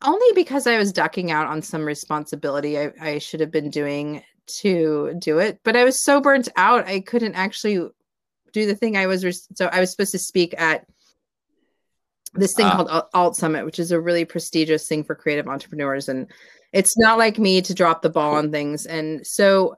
only 0.03 0.33
because 0.35 0.67
I 0.67 0.77
was 0.79 0.93
ducking 0.93 1.31
out 1.31 1.47
on 1.47 1.63
some 1.63 1.85
responsibility 1.85 2.79
I, 2.79 2.93
I 3.01 3.19
should 3.19 3.41
have 3.41 3.51
been 3.51 3.71
doing 3.71 4.23
to 4.47 5.15
do 5.19 5.39
it. 5.39 5.61
But 5.65 5.77
I 5.77 5.85
was 5.85 6.03
so 6.03 6.21
burnt 6.21 6.49
out, 6.57 6.87
I 6.87 7.01
couldn't 7.01 7.35
actually 7.35 7.89
do 8.53 8.67
the 8.67 8.75
thing 8.75 8.97
I 8.97 9.07
was. 9.07 9.25
Res- 9.25 9.49
so 9.55 9.67
I 9.67 9.81
was 9.81 9.91
supposed 9.91 10.13
to 10.13 10.19
speak 10.19 10.55
at 10.59 10.87
this 12.35 12.55
thing 12.55 12.67
Ah. 12.67 12.77
called 12.77 13.09
Alt 13.15 13.37
Summit, 13.37 13.65
which 13.65 13.79
is 13.79 13.93
a 13.93 14.01
really 14.01 14.25
prestigious 14.25 14.87
thing 14.87 15.05
for 15.05 15.15
creative 15.15 15.49
entrepreneurs. 15.49 16.09
And 16.09 16.31
it's 16.73 16.99
not 16.99 17.19
like 17.19 17.39
me 17.39 17.63
to 17.63 17.75
drop 17.75 18.03
the 18.03 18.11
ball 18.11 18.35
on 18.35 18.51
things. 18.51 18.87
And 18.87 19.27
so 19.27 19.77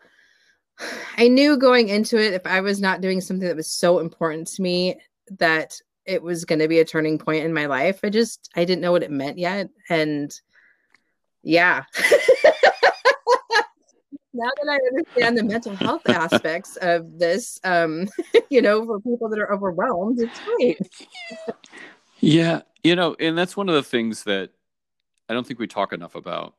I 1.18 1.28
knew 1.28 1.56
going 1.56 1.88
into 1.88 2.18
it, 2.18 2.34
if 2.34 2.46
I 2.46 2.60
was 2.60 2.80
not 2.80 3.00
doing 3.00 3.20
something 3.20 3.46
that 3.46 3.56
was 3.56 3.70
so 3.70 3.98
important 3.98 4.48
to 4.48 4.62
me, 4.62 4.96
that 5.38 5.80
it 6.06 6.22
was 6.22 6.44
going 6.44 6.58
to 6.60 6.68
be 6.68 6.78
a 6.78 6.84
turning 6.84 7.18
point 7.18 7.44
in 7.44 7.52
my 7.52 7.66
life. 7.66 8.00
I 8.02 8.10
just 8.10 8.50
I 8.56 8.64
didn't 8.64 8.82
know 8.82 8.92
what 8.92 9.02
it 9.02 9.10
meant 9.10 9.38
yet, 9.38 9.68
and 9.88 10.32
yeah. 11.42 11.84
now 14.34 14.50
that 14.62 14.68
I 14.68 14.78
understand 14.92 15.38
the 15.38 15.44
mental 15.44 15.74
health 15.74 16.02
aspects 16.08 16.76
of 16.76 17.18
this, 17.18 17.58
um, 17.64 18.08
you 18.50 18.60
know, 18.60 18.84
for 18.84 19.00
people 19.00 19.28
that 19.30 19.38
are 19.38 19.52
overwhelmed, 19.52 20.20
it's 20.20 20.40
great. 20.40 20.78
yeah 22.20 22.62
you 22.86 22.94
know 22.94 23.16
and 23.18 23.36
that's 23.36 23.56
one 23.56 23.68
of 23.68 23.74
the 23.74 23.82
things 23.82 24.24
that 24.24 24.50
i 25.28 25.34
don't 25.34 25.46
think 25.46 25.58
we 25.58 25.66
talk 25.66 25.92
enough 25.92 26.14
about 26.14 26.54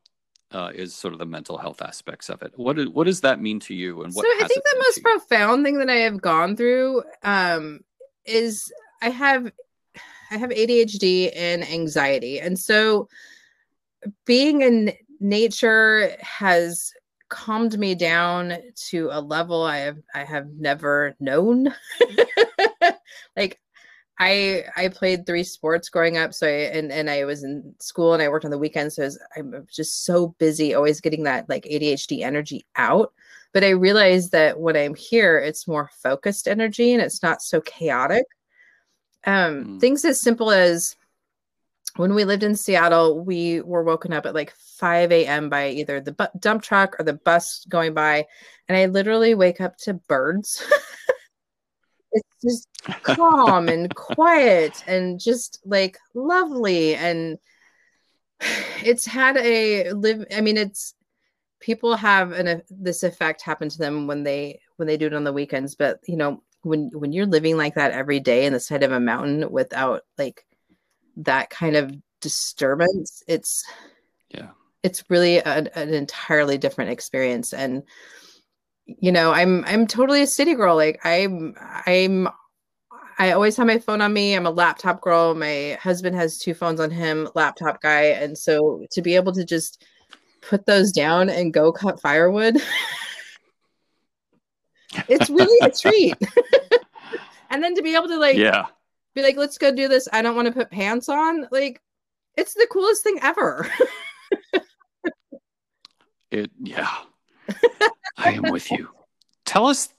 uh, 0.50 0.72
is 0.74 0.96
sort 0.96 1.14
of 1.14 1.20
the 1.20 1.26
mental 1.26 1.58
health 1.58 1.82
aspects 1.82 2.30
of 2.30 2.42
it 2.42 2.54
what, 2.56 2.78
what 2.94 3.04
does 3.04 3.20
that 3.22 3.42
mean 3.42 3.60
to 3.60 3.74
you 3.74 4.02
and 4.04 4.14
what 4.14 4.26
so 4.26 4.46
I 4.46 4.48
think 4.48 4.64
the 4.64 4.78
most 4.78 5.04
profound 5.04 5.66
thing 5.66 5.78
that 5.80 5.90
I 5.90 5.98
have 5.98 6.22
gone 6.22 6.56
through 6.56 7.04
um, 7.22 7.82
is 8.24 8.72
I 9.02 9.10
have 9.10 9.52
I 10.30 10.38
have 10.38 10.50
ADHD 10.50 11.32
and 11.36 11.64
anxiety, 11.64 12.40
and 12.40 12.58
so 12.58 13.08
being 14.26 14.62
in 14.62 14.94
nature 15.20 16.16
has 16.20 16.94
calmed 17.30 17.78
me 17.78 17.94
down 17.94 18.58
to 18.76 19.10
a 19.12 19.20
level 19.20 19.64
I 19.64 19.78
have 19.78 19.98
I 20.14 20.24
have 20.24 20.48
never 20.58 21.16
known. 21.20 21.74
like 23.38 23.60
I 24.20 24.66
I 24.76 24.88
played 24.90 25.26
three 25.26 25.44
sports 25.44 25.90
growing 25.90 26.18
up, 26.18 26.34
so 26.34 26.48
I, 26.48 26.52
and 26.52 26.92
and 26.92 27.10
I 27.10 27.26
was 27.26 27.44
in 27.44 27.76
school 27.80 28.14
and 28.14 28.22
I 28.24 28.30
worked 28.30 28.46
on 28.46 28.52
the 28.52 28.58
weekends, 28.58 28.96
so 28.96 29.04
was, 29.04 29.20
I'm 29.36 29.68
just 29.72 30.06
so 30.06 30.30
busy, 30.40 30.74
always 30.74 31.02
getting 31.02 31.24
that 31.24 31.50
like 31.50 31.66
ADHD 31.66 32.22
energy 32.22 32.66
out. 32.76 33.14
But 33.54 33.64
I 33.64 33.70
realized 33.70 34.32
that 34.34 34.60
when 34.60 34.76
I'm 34.76 34.96
here, 34.96 35.38
it's 35.40 35.68
more 35.68 35.90
focused 36.04 36.48
energy 36.48 36.94
and 36.94 37.02
it's 37.02 37.24
not 37.24 37.42
so 37.42 37.62
chaotic. 37.62 38.26
Um, 39.26 39.66
mm. 39.66 39.80
Things 39.80 40.06
as 40.06 40.22
simple 40.22 40.52
as 40.52 40.96
when 41.98 42.14
we 42.14 42.24
lived 42.24 42.44
in 42.44 42.56
Seattle, 42.56 43.20
we 43.24 43.62
were 43.62 43.84
woken 43.84 44.14
up 44.14 44.26
at 44.26 44.36
like 44.36 44.52
5 44.52 45.12
a.m. 45.12 45.50
by 45.50 45.70
either 45.70 46.00
the 46.00 46.14
bu- 46.14 46.40
dump 46.40 46.62
truck 46.62 46.96
or 47.00 47.04
the 47.04 47.14
bus 47.14 47.66
going 47.68 47.94
by. 47.94 48.26
And 48.68 48.78
I 48.78 48.86
literally 48.86 49.34
wake 49.34 49.60
up 49.60 49.78
to 49.80 49.96
birds. 49.96 50.64
it's 52.12 52.30
just 52.44 52.68
calm 53.04 53.68
and 53.68 53.94
quiet 53.96 54.84
and 54.88 55.20
just 55.20 55.60
like 55.66 55.98
lovely. 56.14 56.96
And 56.96 57.40
it's 58.84 59.06
had 59.06 59.38
a 59.38 59.92
live, 59.92 60.26
I 60.36 60.42
mean, 60.42 60.58
it's 60.58 60.94
people 61.60 61.96
have 61.96 62.32
an, 62.32 62.62
this 62.70 63.02
effect 63.02 63.42
happen 63.42 63.70
to 63.70 63.78
them 63.78 64.06
when 64.06 64.24
they, 64.24 64.60
when 64.76 64.88
they 64.88 64.98
do 64.98 65.08
it 65.08 65.14
on 65.14 65.24
the 65.24 65.34
weekends. 65.34 65.74
But, 65.74 66.00
you 66.08 66.16
know, 66.16 66.44
when, 66.62 66.90
when 66.94 67.12
you're 67.14 67.26
living 67.26 67.58
like 67.58 67.76
that 67.76 67.92
every 67.92 68.20
day 68.20 68.46
in 68.46 68.54
the 68.54 68.60
side 68.60 68.84
of 68.84 68.92
a 68.92 69.00
mountain 69.00 69.52
without 69.52 70.02
like 70.18 70.46
that 71.18 71.50
kind 71.50 71.76
of 71.76 71.92
disturbance, 72.22 73.24
it's, 73.28 73.64
yeah. 74.30 74.50
it's 74.84 75.04
really 75.10 75.38
a, 75.38 75.70
an 75.76 75.94
entirely 75.94 76.58
different 76.58 76.92
experience. 76.92 77.54
And 77.54 77.84
you 78.88 79.12
know 79.12 79.32
i'm 79.32 79.66
i'm 79.66 79.86
totally 79.86 80.22
a 80.22 80.28
city 80.28 80.56
girl. 80.56 80.76
Like 80.76 81.00
i'm 81.06 81.56
i'm 81.86 82.30
i 83.20 83.32
always 83.32 83.58
have 83.58 83.68
my 83.68 83.80
phone 83.80 84.02
on 84.02 84.14
me. 84.14 84.34
I'm 84.34 84.46
a 84.46 84.52
laptop 84.52 85.02
girl. 85.02 85.36
My 85.36 85.78
husband 85.82 86.16
has 86.16 86.38
two 86.38 86.54
phones 86.54 86.80
on 86.80 86.92
him 86.92 87.28
laptop 87.36 87.82
guy. 87.82 88.04
And 88.04 88.38
so 88.38 88.86
to 88.92 89.02
be 89.02 89.16
able 89.16 89.34
to 89.34 89.44
just 89.44 89.86
put 90.42 90.66
those 90.66 90.92
down 90.92 91.30
and 91.30 91.54
go 91.54 91.72
cut 91.72 92.00
firewood 92.00 92.58
it's 95.08 95.30
really 95.30 95.58
a 95.62 95.70
treat 95.70 96.16
and 97.50 97.64
then 97.64 97.76
to 97.76 97.82
be 97.82 97.96
able 97.96 98.08
to 98.08 98.18
like 98.18 98.38
yeah 98.38 98.66
be 99.16 99.22
like 99.22 99.38
let's 99.38 99.58
go 99.58 99.74
do 99.74 99.88
this 99.88 100.08
i 100.14 100.22
don't 100.22 100.36
want 100.36 100.48
to 100.48 100.54
put 100.54 100.70
pants 100.70 101.10
on 101.10 101.48
like 101.52 101.82
it's 102.36 102.54
the 102.54 102.68
coolest 102.72 103.04
thing 103.04 103.18
ever 103.22 103.70
it 106.32 106.52
yeah. 106.62 106.94
I 108.18 108.34
am 108.34 108.52
with 108.52 108.72
you. 108.72 108.90
Tell 109.46 109.68
us 109.68 109.90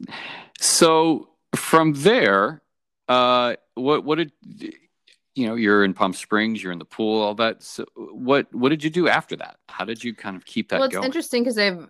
so 0.61 1.29
from 1.55 1.95
there, 1.95 2.63
uh 3.09 3.57
what 3.75 4.05
what 4.05 4.19
did 4.19 4.33
you 5.35 5.47
know, 5.47 5.55
you're 5.55 5.85
in 5.85 5.95
Palm 5.95 6.13
Springs, 6.13 6.63
you're 6.63 6.73
in 6.73 6.81
the 6.81 6.85
pool, 6.85 7.23
all 7.23 7.35
that. 7.37 7.63
So 7.63 7.87
what 7.95 8.53
what 8.53 8.71
did 8.71 8.85
you 8.85 8.91
do 8.91 9.09
after 9.09 9.37
that? 9.37 9.57
How 9.69 9.85
did 9.85 10.03
you 10.03 10.15
kind 10.15 10.37
of 10.37 10.45
keep 10.45 10.71
that 10.71 10.81
well, 10.81 10.87
it's 10.87 10.95
going? 10.95 11.07
interesting 11.07 11.43
because 11.43 11.59
I've 11.59 11.89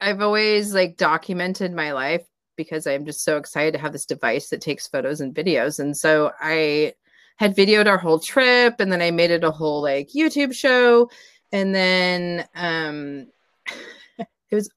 I've 0.00 0.20
always 0.20 0.74
like 0.74 0.96
documented 0.96 1.72
my 1.72 1.92
life 1.92 2.26
because 2.58 2.86
I'm 2.86 3.06
just 3.06 3.24
so 3.24 3.38
excited 3.38 3.72
to 3.72 3.78
have 3.78 3.92
this 3.92 4.04
device 4.04 4.50
that 4.50 4.60
takes 4.60 4.86
photos 4.86 5.22
and 5.22 5.34
videos. 5.34 5.78
And 5.78 5.96
so 5.96 6.32
I 6.38 6.92
had 7.36 7.56
videoed 7.56 7.86
our 7.86 7.96
whole 7.96 8.18
trip 8.18 8.74
and 8.80 8.92
then 8.92 9.00
I 9.00 9.10
made 9.10 9.30
it 9.30 9.44
a 9.44 9.50
whole 9.50 9.80
like 9.80 10.10
YouTube 10.10 10.52
show. 10.52 11.08
And 11.52 11.74
then 11.74 12.46
um 12.54 13.28
it 14.18 14.54
was 14.54 14.68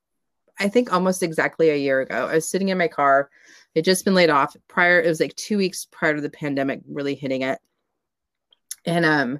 I 0.60 0.70
think 0.70 0.94
almost 0.94 1.24
exactly 1.24 1.72
a 1.72 1.76
year 1.76 2.00
ago. 2.02 2.28
I 2.28 2.36
was 2.36 2.48
sitting 2.48 2.70
in 2.70 2.78
my 2.78 2.88
car. 2.88 3.30
It 3.74 3.84
just 3.84 4.06
been 4.06 4.13
laid 4.13 4.30
off 4.30 4.56
prior. 4.67 5.02
It 5.02 5.08
was 5.08 5.20
like 5.20 5.36
two 5.36 5.58
weeks 5.58 5.88
prior 5.91 6.15
to 6.15 6.22
the 6.22 6.30
pandemic 6.30 6.82
really 6.88 7.15
hitting 7.15 7.41
it. 7.41 7.60
And 8.86 9.06
um 9.06 9.39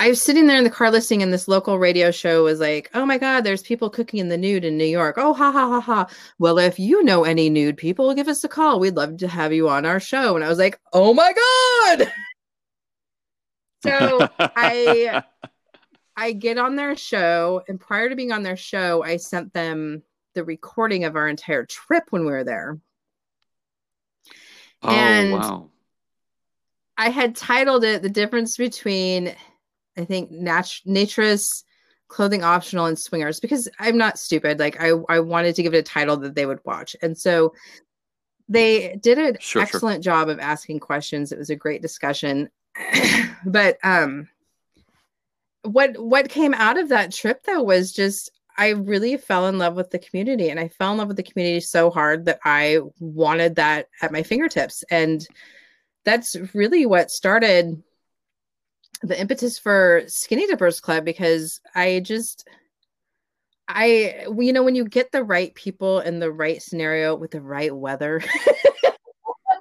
I 0.00 0.08
was 0.08 0.22
sitting 0.22 0.46
there 0.46 0.56
in 0.56 0.64
the 0.64 0.70
car 0.70 0.90
listening, 0.90 1.22
and 1.22 1.30
this 1.30 1.46
local 1.46 1.78
radio 1.78 2.10
show 2.10 2.44
was 2.44 2.58
like, 2.58 2.90
Oh 2.94 3.04
my 3.04 3.18
God, 3.18 3.42
there's 3.42 3.62
people 3.62 3.90
cooking 3.90 4.18
in 4.18 4.30
the 4.30 4.38
nude 4.38 4.64
in 4.64 4.78
New 4.78 4.84
York. 4.86 5.16
Oh, 5.18 5.34
ha, 5.34 5.52
ha, 5.52 5.68
ha, 5.68 5.80
ha. 5.80 6.06
Well, 6.38 6.58
if 6.58 6.78
you 6.78 7.04
know 7.04 7.24
any 7.24 7.50
nude 7.50 7.76
people, 7.76 8.14
give 8.14 8.26
us 8.26 8.42
a 8.42 8.48
call. 8.48 8.80
We'd 8.80 8.96
love 8.96 9.18
to 9.18 9.28
have 9.28 9.52
you 9.52 9.68
on 9.68 9.84
our 9.84 10.00
show. 10.00 10.34
And 10.34 10.44
I 10.44 10.48
was 10.48 10.58
like, 10.58 10.80
Oh 10.92 11.14
my 11.14 11.32
God. 11.32 12.12
So 13.82 14.28
I 14.38 15.22
I 16.14 16.32
get 16.32 16.58
on 16.58 16.76
their 16.76 16.94
show, 16.96 17.62
and 17.66 17.80
prior 17.80 18.10
to 18.10 18.14
being 18.14 18.30
on 18.30 18.42
their 18.42 18.56
show, 18.56 19.02
I 19.02 19.16
sent 19.16 19.54
them 19.54 20.02
the 20.34 20.44
recording 20.44 21.04
of 21.04 21.16
our 21.16 21.26
entire 21.28 21.64
trip 21.64 22.04
when 22.10 22.26
we 22.26 22.32
were 22.32 22.44
there. 22.44 22.78
Oh, 24.82 24.90
and 24.90 25.32
wow. 25.32 25.70
I 26.98 27.08
had 27.08 27.36
titled 27.36 27.84
it 27.84 28.02
The 28.02 28.10
Difference 28.10 28.58
Between, 28.58 29.34
I 29.96 30.04
think, 30.04 30.30
nat- 30.30 30.80
Naturist, 30.86 31.64
Clothing 32.08 32.42
Optional, 32.42 32.86
and 32.86 32.98
Swingers, 32.98 33.40
because 33.40 33.68
I'm 33.78 33.96
not 33.96 34.18
stupid. 34.18 34.58
Like, 34.58 34.80
I, 34.80 34.92
I 35.08 35.20
wanted 35.20 35.54
to 35.56 35.62
give 35.62 35.74
it 35.74 35.78
a 35.78 35.82
title 35.82 36.16
that 36.18 36.34
they 36.34 36.46
would 36.46 36.60
watch. 36.64 36.96
And 37.02 37.16
so 37.16 37.54
they 38.48 38.96
did 39.00 39.18
an 39.18 39.36
sure, 39.40 39.62
excellent 39.62 40.04
sure. 40.04 40.12
job 40.12 40.28
of 40.28 40.38
asking 40.38 40.80
questions. 40.80 41.32
It 41.32 41.38
was 41.38 41.50
a 41.50 41.56
great 41.56 41.82
discussion. 41.82 42.50
but, 43.44 43.78
um, 43.82 44.28
what 45.62 45.98
what 45.98 46.28
came 46.28 46.54
out 46.54 46.78
of 46.78 46.88
that 46.88 47.12
trip 47.12 47.42
though 47.44 47.62
was 47.62 47.92
just 47.92 48.30
I 48.56 48.70
really 48.70 49.16
fell 49.16 49.46
in 49.46 49.58
love 49.58 49.74
with 49.74 49.90
the 49.90 49.98
community 49.98 50.50
and 50.50 50.60
I 50.60 50.68
fell 50.68 50.92
in 50.92 50.98
love 50.98 51.08
with 51.08 51.16
the 51.16 51.22
community 51.22 51.60
so 51.60 51.90
hard 51.90 52.24
that 52.26 52.40
I 52.44 52.80
wanted 52.98 53.56
that 53.56 53.88
at 54.02 54.12
my 54.12 54.22
fingertips 54.22 54.84
and 54.90 55.26
that's 56.04 56.36
really 56.54 56.86
what 56.86 57.10
started 57.10 57.82
the 59.02 59.18
impetus 59.18 59.58
for 59.58 60.02
Skinny 60.06 60.46
Dippers 60.46 60.80
Club 60.80 61.04
because 61.04 61.60
I 61.74 62.00
just 62.00 62.48
I 63.68 64.26
you 64.38 64.52
know 64.52 64.62
when 64.62 64.74
you 64.74 64.84
get 64.84 65.12
the 65.12 65.24
right 65.24 65.54
people 65.54 66.00
in 66.00 66.18
the 66.18 66.30
right 66.30 66.60
scenario 66.60 67.14
with 67.14 67.30
the 67.30 67.40
right 67.40 67.74
weather 67.74 68.20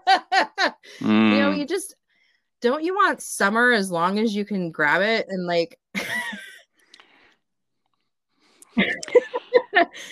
mm. 0.10 0.72
you 1.00 1.40
know 1.40 1.52
mm. 1.52 1.58
you 1.58 1.66
just 1.66 1.96
don't 2.62 2.84
you 2.84 2.94
want 2.94 3.22
summer 3.22 3.72
as 3.72 3.92
long 3.92 4.20
as 4.20 4.36
you 4.36 4.44
can 4.44 4.72
grab 4.72 5.02
it 5.02 5.28
and 5.30 5.46
like 5.46 5.80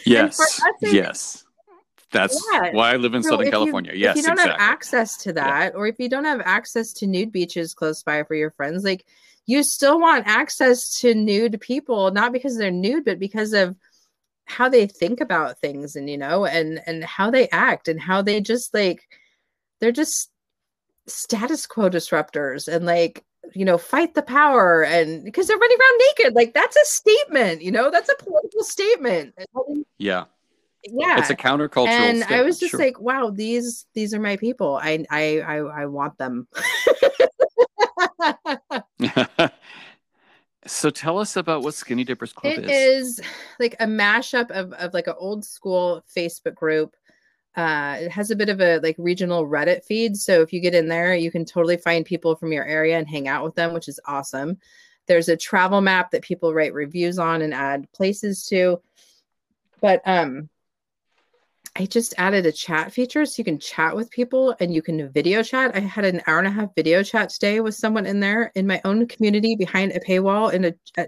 yes 0.06 0.62
yes 0.82 1.44
that's 2.12 2.44
yeah. 2.54 2.72
why 2.72 2.94
i 2.94 2.96
live 2.96 3.14
in 3.14 3.24
so 3.24 3.32
southern 3.32 3.52
california 3.52 3.92
you, 3.94 4.00
yes 4.00 4.16
if 4.16 4.22
you 4.22 4.28
don't 4.28 4.34
exactly. 4.34 4.52
have 4.52 4.72
access 4.72 5.18
to 5.18 5.34
that 5.34 5.74
yeah. 5.74 5.78
or 5.78 5.88
if 5.88 6.00
you 6.00 6.10
don't 6.10 6.26
have 6.26 6.42
access 6.42 6.94
to 6.94 7.08
nude 7.08 7.32
beaches 7.32 7.74
close 7.74 8.04
by 8.04 8.24
for 8.24 8.36
your 8.36 8.52
friends 8.52 8.84
like 8.84 9.06
you 9.46 9.64
still 9.64 10.00
want 10.00 10.28
access 10.28 11.00
to 11.00 11.14
nude 11.14 11.60
people 11.60 12.12
not 12.12 12.32
because 12.32 12.58
they're 12.58 12.72
nude 12.72 13.06
but 13.06 13.20
because 13.20 13.54
of 13.54 13.76
how 14.46 14.70
they 14.70 14.88
think 14.88 15.20
about 15.20 15.60
things 15.60 15.96
and 15.96 16.10
you 16.10 16.18
know 16.18 16.46
and 16.46 16.82
and 16.86 17.04
how 17.04 17.30
they 17.30 17.50
act 17.50 17.88
and 17.88 18.00
how 18.00 18.22
they 18.22 18.40
just 18.40 18.74
like 18.74 19.08
they're 19.80 19.92
just 19.92 20.32
status 21.08 21.66
quo 21.66 21.90
disruptors 21.90 22.68
and 22.68 22.86
like 22.86 23.26
you 23.54 23.66
know 23.66 23.78
fight 23.78 24.14
the 24.14 24.22
power 24.22 24.84
and 24.84 25.24
because 25.24 25.48
they're 25.48 25.58
running 25.58 25.78
around 25.78 26.02
naked 26.18 26.34
like 26.34 26.54
that's 26.54 26.76
a 26.76 26.86
statement 26.86 27.62
you 27.62 27.72
know 27.72 27.92
that's 27.92 28.10
a 28.10 28.24
political 28.24 28.64
statement 28.64 29.34
yeah 29.98 30.26
yeah 30.84 31.20
it's 31.20 31.30
a 31.30 31.36
countercultural 31.36 31.88
and 31.88 32.18
statement. 32.20 32.42
i 32.42 32.44
was 32.44 32.60
just 32.60 32.72
sure. 32.72 32.80
like 32.80 33.00
wow 33.00 33.30
these 33.30 33.86
these 33.94 34.14
are 34.14 34.20
my 34.20 34.36
people 34.38 34.80
i 34.82 35.06
i 35.10 35.40
i, 35.40 35.56
I 35.58 35.86
want 35.86 36.18
them 36.18 36.48
so 40.66 40.90
tell 40.90 41.20
us 41.20 41.36
about 41.36 41.64
what 41.64 41.74
skinny 41.74 42.04
dippers 42.04 42.34
club 42.34 42.54
is. 42.54 42.60
it 42.60 42.70
is 42.70 43.20
is 43.20 43.26
like 43.60 43.76
a 43.80 43.86
mashup 43.86 44.52
of, 44.52 44.74
of 44.74 44.94
like 44.94 45.08
an 45.08 45.16
old 45.18 45.44
school 45.44 46.04
facebook 46.16 46.56
group 46.56 46.96
uh, 47.58 47.98
it 48.02 48.12
has 48.12 48.30
a 48.30 48.36
bit 48.36 48.50
of 48.50 48.62
a 48.62 48.78
like 48.84 48.96
regional 49.00 49.48
Reddit 49.48 49.84
feed. 49.84 50.16
So 50.16 50.42
if 50.42 50.54
you 50.54 50.60
get 50.60 50.76
in 50.76 50.88
there, 50.88 51.16
you 51.16 51.32
can 51.32 51.44
totally 51.44 51.76
find 51.76 52.06
people 52.06 52.36
from 52.36 52.54
your 52.54 52.64
area 52.64 53.00
and 53.00 53.10
hang 53.10 53.28
out 53.28 53.44
with 53.44 53.56
them, 53.56 53.74
which 53.74 53.88
is 53.88 54.00
awesome. 54.06 54.60
There's 55.08 55.28
a 55.28 55.36
travel 55.36 55.82
map 55.82 56.12
that 56.12 56.22
people 56.22 56.54
write 56.54 56.76
reviews 56.76 57.18
on 57.18 57.42
and 57.42 57.56
add 57.56 57.92
places 57.94 58.46
to. 58.50 58.80
But 59.82 60.04
um, 60.06 60.50
I 61.80 61.86
just 61.86 62.16
added 62.18 62.48
a 62.48 62.52
chat 62.52 62.92
feature 62.92 63.24
so 63.26 63.36
you 63.38 63.44
can 63.44 63.60
chat 63.60 63.96
with 63.96 64.10
people 64.10 64.56
and 64.60 64.74
you 64.74 64.82
can 64.82 65.12
video 65.12 65.44
chat. 65.44 65.76
I 65.76 65.80
had 65.80 66.06
an 66.06 66.22
hour 66.26 66.40
and 66.40 66.48
a 66.48 66.52
half 66.52 66.74
video 66.76 67.04
chat 67.04 67.30
today 67.30 67.62
with 67.62 67.76
someone 67.76 68.08
in 68.08 68.20
there 68.20 68.52
in 68.56 68.66
my 68.66 68.82
own 68.84 69.08
community 69.08 69.56
behind 69.56 69.92
a 69.92 70.00
paywall 70.00 70.52
in 70.52 70.66
a, 70.66 70.74
a 70.98 71.06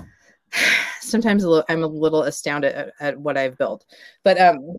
sometimes 1.00 1.44
a 1.44 1.50
little, 1.50 1.66
I'm 1.68 1.82
a 1.82 1.86
little 1.86 2.22
astounded 2.22 2.72
at, 2.72 2.92
at 2.98 3.20
what 3.20 3.36
I've 3.36 3.58
built. 3.58 3.84
But 4.22 4.40
um 4.40 4.76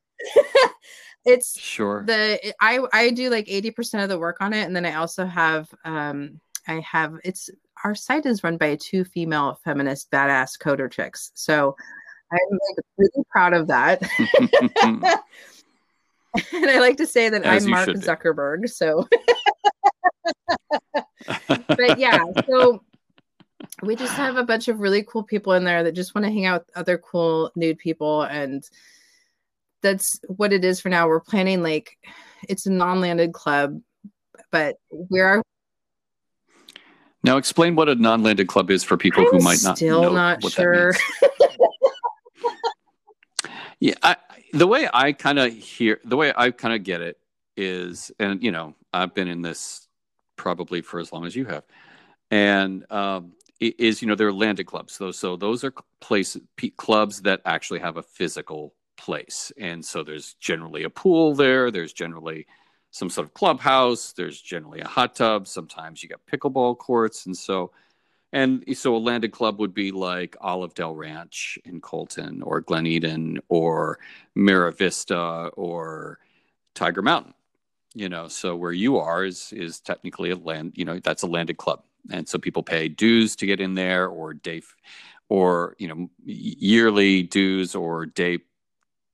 it's 1.26 1.60
sure 1.60 2.04
the 2.08 2.54
I 2.60 2.80
I 2.92 3.12
do 3.12 3.30
like 3.30 3.46
80% 3.46 4.02
of 4.02 4.10
the 4.10 4.18
work 4.18 4.38
on 4.42 4.54
it 4.54 4.64
and 4.64 4.76
then 4.76 4.88
I 4.88 4.96
also 4.96 5.26
have 5.26 5.70
um 5.84 6.42
I 6.68 6.80
have 6.80 7.14
it's 7.24 7.52
our 7.84 7.94
site 7.94 8.26
is 8.26 8.44
run 8.44 8.58
by 8.58 8.76
two 8.78 9.04
female 9.04 9.60
feminist 9.64 10.10
badass 10.10 10.58
coder 10.58 10.90
chicks. 10.90 11.32
So 11.36 11.76
I'm 12.36 12.60
like 12.78 12.86
really 12.98 13.26
proud 13.30 13.54
of 13.54 13.68
that. 13.68 14.02
and 16.54 16.70
I 16.70 16.80
like 16.80 16.98
to 16.98 17.08
say 17.08 17.30
that 17.30 17.44
As 17.44 17.66
I'm 17.66 17.72
Mark. 17.72 17.90
Zuckerberg. 17.90 18.70
So, 18.70 19.08
but 21.68 21.98
yeah, 21.98 22.24
so 22.48 22.84
we 23.82 23.96
just 23.96 24.14
have 24.14 24.38
a 24.38 24.44
bunch 24.44 24.68
of 24.68 24.80
really 24.80 25.04
cool 25.04 25.24
people 25.24 25.54
in 25.54 25.64
there 25.64 25.84
that 25.84 25.94
just 25.94 26.16
want 26.16 26.26
to 26.26 26.32
hang 26.32 26.46
out 26.46 26.66
with 26.66 26.78
other 26.78 26.98
cool 26.98 27.52
nude 27.56 27.78
people. 27.78 28.24
And 28.24 28.64
that's 29.82 30.20
what 30.28 30.54
it 30.54 30.66
is 30.66 30.80
for 30.80 30.90
now. 30.90 31.08
We're 31.08 31.20
planning 31.20 31.64
like 31.64 31.98
it's 32.48 32.66
a 32.66 32.72
non 32.72 33.02
landed 33.02 33.34
club, 33.34 33.82
but 34.52 34.78
we're 34.92 35.42
now, 37.26 37.38
explain 37.38 37.76
what 37.76 37.90
a 37.90 37.96
non-landed 37.96 38.48
club 38.48 38.70
is 38.70 38.84
for 38.84 38.98
people 38.98 39.24
who 39.24 39.38
I'm 39.38 39.44
might 39.44 39.64
not 39.64 39.78
still 39.78 40.14
not 40.14 40.44
sure. 40.44 40.94
Yeah, 43.80 43.94
I, 44.02 44.16
the 44.54 44.68
way 44.68 44.88
I 44.94 45.12
kind 45.12 45.40
of 45.40 45.54
hear, 45.54 46.00
the 46.04 46.18
way 46.18 46.34
I 46.36 46.52
kind 46.52 46.74
of 46.74 46.84
get 46.84 47.02
it 47.02 47.18
is, 47.58 48.12
and 48.20 48.42
you 48.42 48.52
know, 48.52 48.76
I've 48.94 49.14
been 49.14 49.28
in 49.28 49.42
this 49.42 49.88
probably 50.38 50.82
for 50.82 51.00
as 51.00 51.12
long 51.12 51.26
as 51.26 51.36
you 51.36 51.46
have, 51.46 51.64
and 52.32 52.90
um, 52.92 53.34
is 53.60 54.02
you 54.02 54.08
know 54.08 54.16
there 54.16 54.28
are 54.28 54.34
landed 54.34 54.66
clubs. 54.66 54.98
Those 54.98 55.18
so 55.18 55.36
those 55.36 55.64
are 55.64 55.74
places 56.00 56.42
clubs 56.78 57.22
that 57.22 57.42
actually 57.46 57.80
have 57.80 57.98
a 57.98 58.04
physical 58.04 58.74
place, 58.98 59.52
and 59.58 59.84
so 59.84 60.04
there's 60.04 60.36
generally 60.36 60.84
a 60.84 60.90
pool 60.90 61.36
there. 61.36 61.70
There's 61.72 61.94
generally 61.94 62.48
some 62.92 63.10
sort 63.10 63.28
of 63.28 63.34
clubhouse. 63.34 64.14
There's 64.14 64.42
generally 64.42 64.80
a 64.80 64.88
hot 64.88 65.16
tub. 65.16 65.48
Sometimes 65.48 66.02
you 66.02 66.10
got 66.10 66.22
pickleball 66.32 66.78
courts, 66.78 67.26
and 67.26 67.36
so 67.36 67.72
and 68.36 68.66
so 68.76 68.94
a 68.94 68.98
landed 68.98 69.32
club 69.32 69.62
would 69.62 69.74
be 69.74 69.94
like 69.94 70.36
Olive 70.42 70.74
Dell 70.74 70.94
Ranch 70.94 71.58
in 71.64 71.80
Colton 71.80 72.44
or 72.44 72.60
Glen 72.60 72.86
Eden 72.86 73.40
or 73.48 73.98
Mira 74.36 74.74
Vista 74.74 75.50
or 75.56 76.20
Tiger 76.74 77.02
Mountain. 77.02 77.34
You 77.94 78.10
know, 78.10 78.28
so 78.28 78.54
where 78.58 78.74
you 78.74 78.98
are 78.98 79.24
is 79.24 79.54
is 79.54 79.80
technically 79.80 80.32
a 80.32 80.36
land, 80.36 80.74
you 80.76 80.84
know, 80.84 81.00
that's 81.00 81.24
a 81.24 81.28
landed 81.28 81.56
club. 81.56 81.84
And 82.12 82.28
so 82.28 82.38
people 82.38 82.62
pay 82.62 82.90
dues 82.90 83.38
to 83.38 83.46
get 83.46 83.62
in 83.62 83.74
there 83.74 84.10
or 84.10 84.34
day 84.34 84.62
or, 85.30 85.78
you 85.80 85.88
know, 85.88 86.10
yearly 86.26 87.24
dues 87.24 87.74
or 87.74 88.06
day 88.06 88.40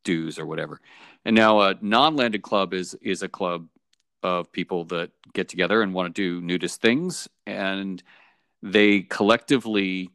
dues 0.04 0.40
or 0.40 0.48
whatever. 0.48 0.82
And 1.26 1.36
now 1.36 1.62
a 1.62 1.76
non-landed 1.80 2.42
club 2.42 2.74
is 2.74 2.96
is 3.04 3.22
a 3.22 3.30
club 3.30 3.68
of 4.24 4.52
people 4.52 4.84
that 4.86 5.12
get 5.34 5.48
together 5.48 5.84
and 5.84 5.94
want 5.94 6.16
to 6.16 6.22
do 6.22 6.44
nudist 6.44 6.82
things 6.82 7.28
and 7.46 8.02
they 8.62 9.02
collectively 9.02 10.10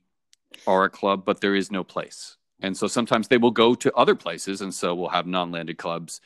are 0.67 0.85
a 0.85 0.91
club, 0.91 1.25
but 1.25 1.41
there 1.41 1.55
is 1.55 1.71
no 1.71 1.85
place. 1.85 2.37
And 2.61 2.77
so 2.77 2.87
sometimes 2.87 3.29
they 3.29 3.37
will 3.39 3.51
go 3.51 3.75
to 3.75 3.93
other 3.95 4.15
places. 4.15 4.61
And 4.63 4.73
so 4.73 4.95
we'll 4.95 5.09
have 5.11 5.27
non 5.27 5.51
landed 5.53 5.79
clubs 5.79 6.21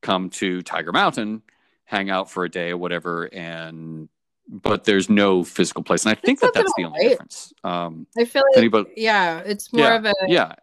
come 0.00 0.30
to 0.30 0.62
Tiger 0.62 0.92
Mountain, 0.92 1.42
hang 1.84 2.10
out 2.10 2.30
for 2.30 2.44
a 2.44 2.48
day 2.48 2.70
or 2.70 2.76
whatever. 2.76 3.24
And, 3.32 4.08
but 4.48 4.84
there's 4.84 5.08
no 5.10 5.42
physical 5.44 5.82
place. 5.82 6.04
And 6.04 6.12
I 6.12 6.20
think 6.20 6.40
that 6.40 6.52
That 6.54 6.60
that's 6.60 6.72
the 6.76 6.84
only 6.84 7.00
right. 7.00 7.08
difference. 7.10 7.52
Um, 7.64 8.06
I 8.18 8.24
feel 8.24 8.42
like, 8.52 8.58
anybody, 8.58 8.90
yeah, 8.96 9.38
it's 9.40 9.72
more 9.72 9.86
yeah, 9.86 9.96
of 9.96 10.04
a, 10.06 10.14
yeah, 10.28 10.54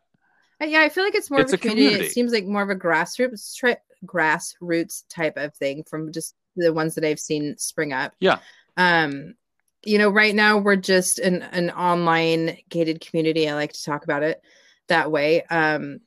Yeah, 0.62 0.82
I 0.82 0.90
feel 0.90 1.04
like 1.04 1.16
it's 1.16 1.32
more 1.32 1.42
It's 1.42 1.54
of 1.54 1.60
a 1.60 1.62
a 1.62 1.70
community. 1.70 1.86
community. 1.88 2.06
It 2.08 2.14
seems 2.14 2.32
like 2.32 2.46
more 2.46 2.62
of 2.62 2.70
a 2.70 2.76
grassroots 2.76 3.56
tri- 3.56 3.78
grassroots 4.06 5.04
type 5.10 5.38
of 5.38 5.54
thing 5.56 5.84
from 5.84 6.12
just 6.12 6.36
the 6.56 6.74
ones 6.74 6.96
that 6.96 7.04
I've 7.04 7.20
seen 7.20 7.58
spring 7.58 7.94
up. 7.94 8.14
Yeah. 8.20 8.40
Um, 8.78 9.36
you 9.84 9.98
know, 9.98 10.10
right 10.10 10.36
now 10.36 10.58
we're 10.58 10.76
just 10.76 11.20
an 11.20 11.42
an 11.44 11.70
online 11.72 12.58
gated 12.70 13.02
community. 13.02 13.50
I 13.50 13.56
like 13.56 13.74
to 13.74 13.84
talk 13.84 14.04
about 14.04 14.24
it 14.24 14.42
that 14.88 15.12
way. 15.12 15.44
Um, 15.44 16.02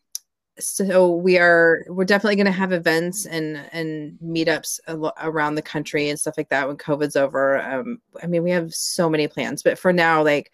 so 0.59 1.11
we 1.11 1.39
are 1.39 1.85
we're 1.89 2.05
definitely 2.05 2.37
going 2.37 2.47
to 2.47 2.53
have 2.53 2.73
events 2.73 3.27
and 3.27 3.57
and 3.73 4.19
meetups 4.23 4.81
around 5.23 5.55
the 5.55 5.63
country 5.63 6.11
and 6.11 6.21
stuff 6.21 6.35
like 6.37 6.51
that 6.51 6.69
when 6.69 6.77
COVID's 6.77 7.17
over. 7.17 7.61
Um, 7.61 8.01
I 8.23 8.27
mean, 8.27 8.43
we 8.43 8.51
have 8.51 8.75
so 8.75 9.09
many 9.09 9.29
plans, 9.29 9.63
but 9.63 9.79
for 9.79 9.93
now, 9.93 10.23
like 10.23 10.53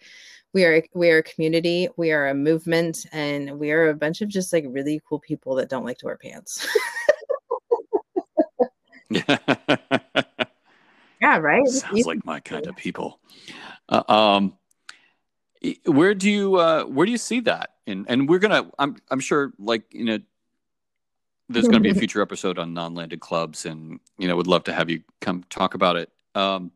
we 0.53 0.63
are 0.65 0.83
we 0.93 1.11
are 1.11 1.19
a 1.19 1.23
community 1.23 1.87
we 1.97 2.11
are 2.11 2.27
a 2.27 2.33
movement 2.33 3.05
and 3.11 3.59
we 3.59 3.71
are 3.71 3.89
a 3.89 3.93
bunch 3.93 4.21
of 4.21 4.29
just 4.29 4.51
like 4.51 4.65
really 4.67 5.01
cool 5.07 5.19
people 5.19 5.55
that 5.55 5.69
don't 5.69 5.85
like 5.85 5.97
to 5.99 6.05
wear 6.05 6.17
pants 6.17 6.67
yeah 11.29 11.37
right 11.39 11.67
Sounds 11.67 12.05
like 12.05 12.25
my 12.25 12.39
kind 12.39 12.67
of 12.67 12.75
people. 12.75 13.19
Uh, 13.87 14.03
um, 14.07 14.53
where 15.85 16.13
do 16.13 16.29
you 16.29 16.55
uh, 16.55 16.83
where 16.83 17.05
do 17.05 17.11
you 17.11 17.17
see 17.17 17.41
that? 17.41 17.71
And 17.87 18.05
and 18.07 18.29
we're 18.29 18.39
gonna 18.39 18.69
I'm 18.77 18.97
I'm 19.09 19.19
sure 19.19 19.53
like 19.59 19.83
you 19.91 20.05
know 20.05 20.19
there's 21.49 21.67
gonna 21.67 21.79
be 21.79 21.89
a 21.89 21.95
future 22.03 22.21
episode 22.21 22.59
on 22.59 22.73
non-landed 22.73 23.19
clubs, 23.19 23.65
and 23.65 23.99
you 24.17 24.27
know 24.27 24.35
would 24.35 24.47
love 24.47 24.63
to 24.65 24.73
have 24.73 24.89
you 24.89 25.01
come 25.21 25.43
talk 25.49 25.73
about 25.73 25.95
it. 25.95 26.11
Um, 26.35 26.71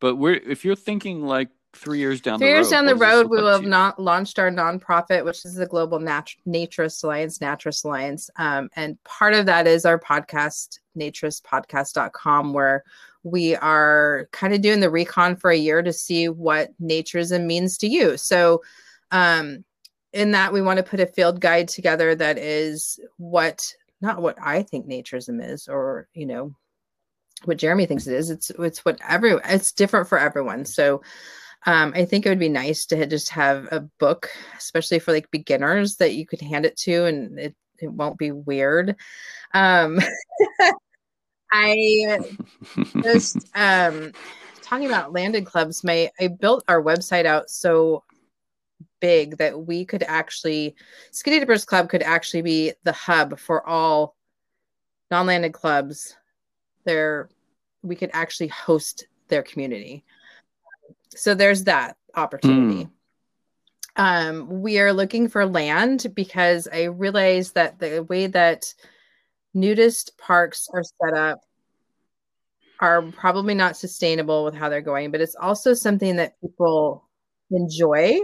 but 0.00 0.16
we're 0.16 0.34
if 0.34 0.64
you're 0.64 0.76
thinking 0.76 1.22
like 1.22 1.48
three 1.74 1.98
years 1.98 2.20
down 2.20 2.38
three 2.38 2.48
the 2.48 2.52
road, 2.52 2.58
years 2.58 2.70
down 2.70 2.86
the 2.86 2.94
what 2.94 3.06
does 3.06 3.10
this 3.10 3.22
road 3.24 3.30
we 3.30 3.42
will 3.42 3.52
have 3.52 3.64
not 3.64 3.98
launched 3.98 4.38
our 4.38 4.48
nonprofit 4.48 5.24
which 5.24 5.44
is 5.44 5.54
the 5.54 5.66
global 5.66 5.98
Nat- 5.98 6.36
naturist 6.46 7.02
alliance 7.02 7.38
naturist 7.38 7.84
alliance 7.84 8.30
um, 8.36 8.68
and 8.76 9.02
part 9.02 9.34
of 9.34 9.46
that 9.46 9.66
is 9.66 9.84
our 9.84 9.98
podcast 9.98 10.78
naturistpodcast.com 10.96 12.52
where 12.52 12.84
we 13.24 13.56
are 13.56 14.28
kind 14.32 14.54
of 14.54 14.60
doing 14.60 14.80
the 14.80 14.90
recon 14.90 15.34
for 15.34 15.50
a 15.50 15.56
year 15.56 15.82
to 15.82 15.92
see 15.92 16.28
what 16.28 16.70
naturism 16.80 17.46
means 17.46 17.76
to 17.78 17.88
you. 17.88 18.16
So 18.16 18.62
um, 19.10 19.64
in 20.12 20.30
that 20.30 20.52
we 20.52 20.62
want 20.62 20.76
to 20.76 20.82
put 20.82 21.00
a 21.00 21.06
field 21.06 21.40
guide 21.40 21.66
together 21.66 22.14
that 22.14 22.38
is 22.38 23.00
what 23.16 23.66
not 24.00 24.22
what 24.22 24.36
i 24.40 24.62
think 24.62 24.86
naturism 24.86 25.44
is 25.44 25.66
or 25.66 26.06
you 26.14 26.24
know 26.24 26.54
what 27.46 27.58
jeremy 27.58 27.86
thinks 27.86 28.06
it 28.06 28.14
is. 28.14 28.30
It's 28.30 28.50
it's 28.50 28.84
what 28.84 28.98
every 29.06 29.32
it's 29.44 29.72
different 29.72 30.08
for 30.08 30.18
everyone. 30.18 30.64
So 30.64 31.02
um, 31.66 31.92
I 31.94 32.04
think 32.04 32.26
it 32.26 32.28
would 32.28 32.38
be 32.38 32.48
nice 32.48 32.84
to 32.86 33.06
just 33.06 33.30
have 33.30 33.68
a 33.72 33.80
book, 33.98 34.30
especially 34.56 34.98
for 34.98 35.12
like 35.12 35.30
beginners, 35.30 35.96
that 35.96 36.14
you 36.14 36.26
could 36.26 36.40
hand 36.40 36.66
it 36.66 36.76
to, 36.78 37.06
and 37.06 37.38
it 37.38 37.54
it 37.78 37.92
won't 37.92 38.18
be 38.18 38.32
weird. 38.32 38.96
Um, 39.52 39.98
I 41.54 42.18
just 43.02 43.36
um, 43.54 44.12
talking 44.62 44.86
about 44.86 45.12
landed 45.12 45.46
clubs. 45.46 45.84
My 45.84 46.10
I 46.20 46.26
built 46.28 46.64
our 46.68 46.82
website 46.82 47.26
out 47.26 47.48
so 47.48 48.02
big 49.00 49.38
that 49.38 49.66
we 49.66 49.84
could 49.84 50.02
actually 50.02 50.74
Skinny 51.12 51.38
Dippers 51.38 51.64
Club 51.64 51.88
could 51.88 52.02
actually 52.02 52.42
be 52.42 52.72
the 52.82 52.92
hub 52.92 53.38
for 53.38 53.66
all 53.66 54.16
non-landed 55.10 55.52
clubs. 55.52 56.16
There, 56.84 57.30
we 57.82 57.96
could 57.96 58.10
actually 58.12 58.48
host 58.48 59.06
their 59.28 59.42
community 59.42 60.04
so 61.16 61.34
there's 61.34 61.64
that 61.64 61.96
opportunity 62.14 62.88
um 63.96 64.62
we 64.62 64.78
are 64.78 64.92
looking 64.92 65.28
for 65.28 65.46
land 65.46 66.06
because 66.14 66.68
i 66.72 66.84
realize 66.84 67.52
that 67.52 67.78
the 67.78 68.02
way 68.04 68.26
that 68.26 68.74
nudist 69.54 70.16
parks 70.18 70.68
are 70.72 70.82
set 70.82 71.14
up 71.14 71.40
are 72.80 73.02
probably 73.02 73.54
not 73.54 73.76
sustainable 73.76 74.44
with 74.44 74.54
how 74.54 74.68
they're 74.68 74.80
going 74.80 75.10
but 75.10 75.20
it's 75.20 75.36
also 75.36 75.72
something 75.74 76.16
that 76.16 76.38
people 76.40 77.08
enjoy 77.50 78.18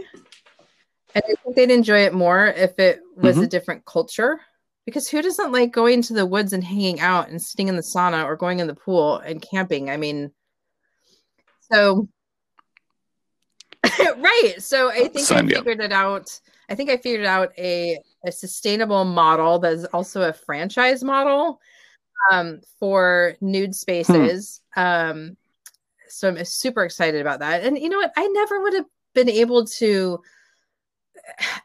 and 1.15 1.25
i 1.25 1.35
think 1.43 1.57
they'd 1.57 1.71
enjoy 1.71 2.01
it 2.01 2.13
more 2.13 2.49
if 2.49 2.79
it 2.79 3.01
was 3.17 3.37
a 3.37 3.41
mm-hmm. 3.41 3.49
different 3.49 3.85
culture 3.85 4.41
because 4.85 5.09
who 5.09 5.23
doesn't 5.23 5.53
like 5.53 5.71
going 5.71 6.03
to 6.03 6.15
the 6.15 6.27
woods 6.27 6.53
and 6.53 6.65
hanging 6.65 7.01
out 7.01 7.29
and 7.29 7.41
sitting 7.41 7.69
in 7.69 7.77
the 7.77 7.83
sauna 7.83 8.25
or 8.25 8.37
going 8.37 8.59
in 8.59 8.67
the 8.67 8.75
pool 8.75 9.19
and 9.19 9.41
camping 9.41 9.89
i 9.89 9.97
mean 9.97 10.33
so 11.71 12.09
right. 14.17 14.55
So 14.59 14.91
I 14.91 15.09
think 15.09 15.27
Sign 15.27 15.53
I 15.53 15.57
up. 15.57 15.65
figured 15.65 15.81
it 15.81 15.93
out. 15.93 16.39
I 16.69 16.75
think 16.75 16.91
I 16.91 16.97
figured 16.97 17.27
out 17.27 17.53
a, 17.59 17.99
a 18.25 18.33
sustainable 18.33 19.05
model 19.05 19.59
that's 19.59 19.85
also 19.87 20.23
a 20.23 20.33
franchise 20.33 21.03
model 21.03 21.61
um, 22.31 22.61
for 22.79 23.37
nude 23.41 23.75
spaces. 23.75 24.61
Um, 24.77 25.37
so 26.09 26.29
I'm 26.29 26.45
super 26.45 26.85
excited 26.85 27.21
about 27.21 27.41
that. 27.41 27.65
And 27.65 27.79
you 27.79 27.89
know 27.89 27.99
what? 27.99 28.13
I 28.17 28.27
never 28.29 28.61
would 28.61 28.75
have 28.75 28.87
been 29.15 29.29
able 29.29 29.65
to 29.67 30.21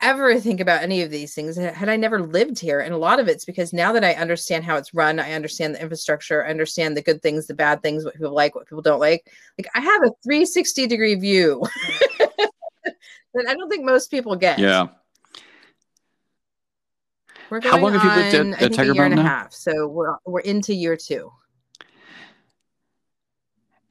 ever 0.02 0.40
think 0.40 0.60
about 0.60 0.84
any 0.84 1.02
of 1.02 1.10
these 1.10 1.34
things 1.34 1.56
had 1.56 1.90
I 1.90 1.96
never 1.96 2.22
lived 2.22 2.60
here. 2.60 2.80
And 2.80 2.94
a 2.94 2.98
lot 2.98 3.20
of 3.20 3.28
it's 3.28 3.46
because 3.46 3.74
now 3.74 3.92
that 3.94 4.04
I 4.04 4.14
understand 4.14 4.64
how 4.64 4.78
it's 4.78 4.94
run, 4.94 5.20
I 5.20 5.34
understand 5.34 5.76
the 5.76 5.82
infrastructure, 5.82 6.46
I 6.46 6.50
understand 6.50 6.96
the 6.96 7.02
good 7.02 7.22
things, 7.22 7.48
the 7.48 7.54
bad 7.54 7.82
things, 7.82 8.06
what 8.06 8.16
people 8.16 8.34
like, 8.34 8.56
what 8.56 8.68
people 8.68 8.82
don't 8.82 9.00
like. 9.00 9.32
Like 9.58 9.70
I 9.74 9.80
have 9.80 10.02
a 10.04 10.12
360 10.24 10.88
degree 10.88 11.16
view 11.16 11.64
that 12.20 13.48
I 13.48 13.56
don't 13.56 13.70
think 13.70 13.86
most 13.86 14.12
people 14.12 14.36
get. 14.36 14.60
yeah. 14.60 14.88
We're 17.50 17.62
How 17.62 17.72
going 17.72 17.84
long 17.84 17.94
have 17.94 18.04
you 18.04 18.10
lived 18.24 18.34
at- 18.36 18.42
on, 18.42 18.54
I 18.54 18.58
at 18.58 18.60
think, 18.60 18.76
Tiger 18.76 18.92
a 18.92 18.96
year 18.96 19.06
and 19.06 19.14
a 19.14 19.18
now? 19.18 19.24
half. 19.24 19.54
So 19.54 19.88
we're 19.88 20.16
we're 20.26 20.40
into 20.42 20.74
year 20.74 20.96
two. 20.98 21.32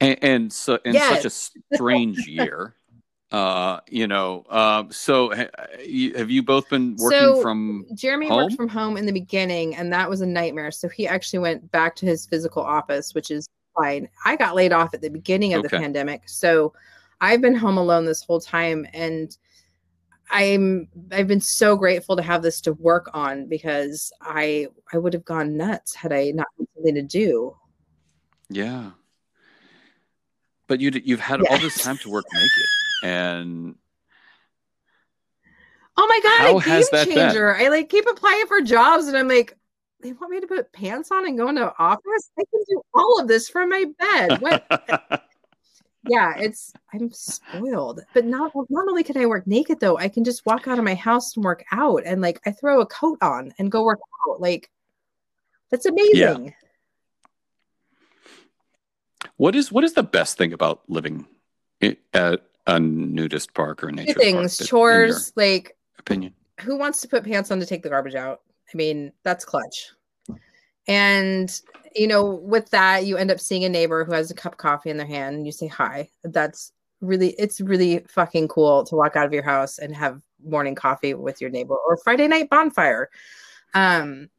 And, 0.01 0.17
and 0.23 0.53
so 0.53 0.77
in 0.83 0.93
Yes. 0.93 1.21
such 1.23 1.25
a 1.25 1.75
strange 1.75 2.27
year, 2.27 2.75
Uh, 3.31 3.79
you 3.89 4.07
know, 4.07 4.45
uh, 4.49 4.83
so 4.91 5.33
ha- 5.35 5.49
have 6.15 6.29
you 6.29 6.43
both 6.43 6.69
been 6.69 6.95
working 6.99 7.19
So, 7.19 7.41
from? 7.41 7.85
Jeremy 7.95 8.27
Home? 8.27 8.43
worked 8.43 8.55
from 8.55 8.69
home 8.69 8.97
in 8.97 9.05
the 9.05 9.11
beginning, 9.11 9.75
and 9.75 9.91
that 9.91 10.09
was 10.09 10.21
a 10.21 10.25
nightmare. 10.25 10.71
So 10.71 10.87
he 10.87 11.07
actually 11.07 11.39
went 11.39 11.69
back 11.71 11.95
to 11.97 12.05
his 12.05 12.25
physical 12.27 12.61
office, 12.63 13.13
which 13.15 13.31
is 13.31 13.47
fine. 13.75 14.07
I 14.25 14.35
got 14.35 14.55
laid 14.55 14.71
off 14.71 14.93
at 14.93 15.01
the 15.01 15.09
beginning 15.09 15.53
of 15.55 15.63
the 15.63 15.69
pandemic, 15.69 16.29
so 16.29 16.73
I've 17.19 17.41
been 17.41 17.55
home 17.55 17.77
alone 17.77 18.05
this 18.05 18.23
whole 18.23 18.39
time, 18.39 18.85
and 18.93 19.35
I'm 20.29 20.87
I've 21.11 21.27
been 21.27 21.41
so 21.41 21.75
grateful 21.75 22.15
to 22.15 22.23
have 22.23 22.41
this 22.41 22.61
to 22.61 22.73
work 22.73 23.09
on 23.13 23.47
because 23.47 24.11
I 24.21 24.67
I 24.91 24.97
would 24.97 25.13
have 25.13 25.25
gone 25.25 25.57
nuts 25.57 25.93
had 25.95 26.11
I 26.11 26.31
not 26.31 26.47
had 26.57 26.67
something 26.75 26.95
to 26.95 27.01
do. 27.01 27.55
Yeah, 28.49 28.91
but 30.67 30.79
you 30.79 30.91
you've 31.03 31.19
had 31.19 31.41
all 31.41 31.57
this 31.57 31.81
time 31.81 31.97
to 31.99 32.09
work 32.09 32.25
naked, 32.33 32.67
and 33.03 33.75
Oh 35.97 36.07
my 36.07 36.19
god, 36.23 36.41
How 36.41 36.57
a 36.57 36.61
game 36.61 36.73
has 36.73 36.89
that 36.89 37.07
been? 37.07 37.17
changer! 37.17 37.55
I 37.55 37.69
like 37.69 37.89
keep 37.89 38.05
applying 38.05 38.45
for 38.47 38.61
jobs, 38.61 39.07
and 39.07 39.17
I'm 39.17 39.27
like, 39.27 39.57
they 40.01 40.11
want 40.13 40.31
me 40.31 40.41
to 40.41 40.47
put 40.47 40.71
pants 40.73 41.11
on 41.11 41.25
and 41.25 41.37
go 41.37 41.47
into 41.47 41.73
office. 41.79 42.31
I 42.37 42.43
can 42.51 42.61
do 42.67 42.81
all 42.93 43.19
of 43.19 43.27
this 43.27 43.49
from 43.49 43.69
my 43.69 43.85
bed. 43.97 44.41
What? 44.41 44.65
yeah, 46.07 46.33
it's 46.37 46.73
I'm 46.93 47.11
spoiled. 47.11 48.01
But 48.13 48.25
not 48.25 48.51
not 48.69 48.87
only 48.87 49.03
can 49.03 49.17
I 49.17 49.25
work 49.25 49.47
naked 49.47 49.79
though, 49.79 49.97
I 49.97 50.07
can 50.07 50.23
just 50.23 50.45
walk 50.45 50.67
out 50.67 50.77
of 50.77 50.85
my 50.85 50.95
house 50.95 51.35
and 51.35 51.43
work 51.43 51.63
out, 51.71 52.03
and 52.05 52.21
like 52.21 52.39
I 52.45 52.51
throw 52.51 52.81
a 52.81 52.85
coat 52.85 53.17
on 53.21 53.53
and 53.57 53.71
go 53.71 53.83
work 53.83 53.99
out. 54.29 54.41
Like 54.41 54.69
that's 55.71 55.85
amazing. 55.85 56.45
Yeah. 56.45 56.51
what 59.37 59.55
is 59.55 59.71
what 59.71 59.83
is 59.83 59.93
the 59.93 60.03
best 60.03 60.37
thing 60.37 60.53
about 60.53 60.81
living 60.87 61.25
at 62.13 62.41
a 62.67 62.79
nudist 62.79 63.53
park 63.53 63.83
or 63.83 63.89
a 63.89 63.91
nature 63.91 64.13
Two 64.13 64.19
things: 64.19 64.57
park, 64.57 64.69
chores. 64.69 65.33
Like 65.35 65.75
opinion. 65.99 66.33
who 66.61 66.77
wants 66.77 67.01
to 67.01 67.07
put 67.07 67.23
pants 67.23 67.51
on 67.51 67.59
to 67.59 67.65
take 67.65 67.83
the 67.83 67.89
garbage 67.89 68.15
out? 68.15 68.41
I 68.73 68.77
mean, 68.77 69.11
that's 69.23 69.45
clutch. 69.45 69.91
And 70.87 71.61
you 71.95 72.07
know, 72.07 72.25
with 72.25 72.69
that, 72.71 73.05
you 73.05 73.17
end 73.17 73.31
up 73.31 73.39
seeing 73.39 73.63
a 73.63 73.69
neighbor 73.69 74.03
who 74.03 74.11
has 74.11 74.29
a 74.29 74.35
cup 74.35 74.53
of 74.53 74.57
coffee 74.57 74.89
in 74.89 74.97
their 74.97 75.07
hand, 75.07 75.37
and 75.37 75.45
you 75.45 75.51
say 75.51 75.67
hi. 75.67 76.09
That's 76.23 76.73
really, 77.01 77.31
it's 77.37 77.61
really 77.61 77.99
fucking 78.07 78.49
cool 78.49 78.83
to 78.85 78.95
walk 78.95 79.15
out 79.15 79.25
of 79.25 79.33
your 79.33 79.43
house 79.43 79.77
and 79.77 79.95
have 79.95 80.21
morning 80.43 80.75
coffee 80.75 81.13
with 81.13 81.39
your 81.39 81.49
neighbor 81.49 81.75
or 81.75 81.97
Friday 81.97 82.27
night 82.27 82.49
bonfire. 82.49 83.09
Um, 83.73 84.29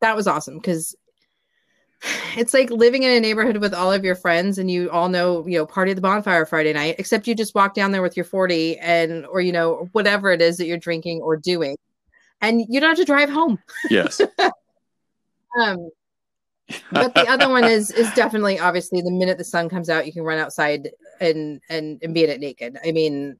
that 0.00 0.16
was 0.16 0.26
awesome 0.26 0.58
because 0.58 0.94
it's 2.36 2.52
like 2.52 2.70
living 2.70 3.02
in 3.02 3.10
a 3.10 3.20
neighborhood 3.20 3.56
with 3.56 3.72
all 3.72 3.92
of 3.92 4.04
your 4.04 4.14
friends 4.14 4.58
and 4.58 4.70
you 4.70 4.90
all 4.90 5.08
know 5.08 5.46
you 5.46 5.58
know 5.58 5.66
party 5.66 5.90
at 5.90 5.96
the 5.96 6.00
bonfire 6.00 6.44
friday 6.44 6.72
night 6.72 6.94
except 6.98 7.26
you 7.26 7.34
just 7.34 7.54
walk 7.54 7.74
down 7.74 7.90
there 7.90 8.02
with 8.02 8.16
your 8.16 8.24
40 8.24 8.78
and 8.78 9.24
or 9.26 9.40
you 9.40 9.52
know 9.52 9.88
whatever 9.92 10.30
it 10.30 10.42
is 10.42 10.58
that 10.58 10.66
you're 10.66 10.76
drinking 10.76 11.20
or 11.22 11.36
doing 11.36 11.76
and 12.42 12.62
you 12.68 12.80
don't 12.80 12.90
have 12.90 12.98
to 12.98 13.04
drive 13.04 13.30
home 13.30 13.58
Yes. 13.90 14.20
um 15.60 15.90
but 16.92 17.14
the 17.14 17.26
other 17.28 17.48
one 17.48 17.64
is 17.64 17.90
is 17.90 18.12
definitely 18.14 18.58
obviously 18.58 19.00
the 19.02 19.10
minute 19.10 19.38
the 19.38 19.44
sun 19.44 19.68
comes 19.68 19.88
out 19.90 20.06
you 20.06 20.12
can 20.12 20.22
run 20.22 20.38
outside 20.38 20.90
and 21.20 21.60
and 21.68 22.00
and 22.02 22.14
be 22.14 22.24
in 22.24 22.30
it 22.30 22.40
naked. 22.40 22.78
I 22.84 22.92
mean 22.92 23.38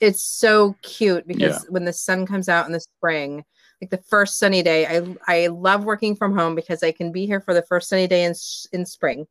it's 0.00 0.22
so 0.22 0.76
cute 0.82 1.26
because 1.26 1.64
Yeah. 1.64 1.70
when 1.70 1.84
the 1.84 1.92
sun 1.92 2.26
comes 2.26 2.48
out 2.48 2.66
in 2.66 2.72
the 2.72 2.80
spring 2.80 3.44
like 3.80 3.90
the 3.90 4.02
first 4.08 4.38
sunny 4.38 4.62
day 4.62 4.86
i 4.86 5.02
i 5.26 5.46
love 5.48 5.84
working 5.84 6.14
from 6.14 6.36
home 6.36 6.54
because 6.54 6.82
i 6.84 6.92
can 6.92 7.10
be 7.10 7.26
here 7.26 7.40
for 7.40 7.52
the 7.52 7.62
first 7.62 7.88
sunny 7.88 8.06
day 8.06 8.24
in 8.24 8.34
in 8.72 8.86
spring. 8.86 9.26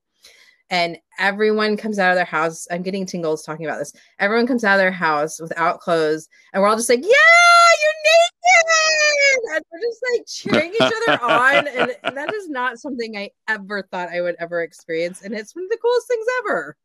And 0.69 0.97
everyone 1.19 1.75
comes 1.75 1.99
out 1.99 2.11
of 2.11 2.15
their 2.15 2.25
house 2.25 2.67
i'm 2.71 2.81
getting 2.81 3.05
tingles 3.05 3.43
talking 3.43 3.65
about 3.65 3.79
this. 3.79 3.93
Everyone 4.19 4.47
comes 4.47 4.63
out 4.63 4.75
of 4.75 4.79
their 4.79 4.91
house 4.91 5.39
without 5.39 5.79
clothes 5.79 6.27
and 6.53 6.61
we're 6.61 6.67
all 6.69 6.75
just 6.77 6.89
like 6.89 7.03
yeah 7.03 7.60
you're 7.81 8.01
naked 8.05 9.55
and 9.55 9.65
we're 9.71 9.79
just 9.79 10.01
like 10.11 10.25
cheering 10.27 10.71
each 10.73 10.81
other 10.81 11.21
on 11.23 11.67
and 11.67 11.95
that 12.15 12.33
is 12.33 12.49
not 12.49 12.79
something 12.79 13.17
i 13.17 13.29
ever 13.47 13.87
thought 13.91 14.09
i 14.09 14.21
would 14.21 14.35
ever 14.39 14.61
experience 14.61 15.21
and 15.21 15.33
it's 15.33 15.55
one 15.55 15.63
of 15.63 15.69
the 15.69 15.77
coolest 15.81 16.07
things 16.07 16.25
ever 16.39 16.75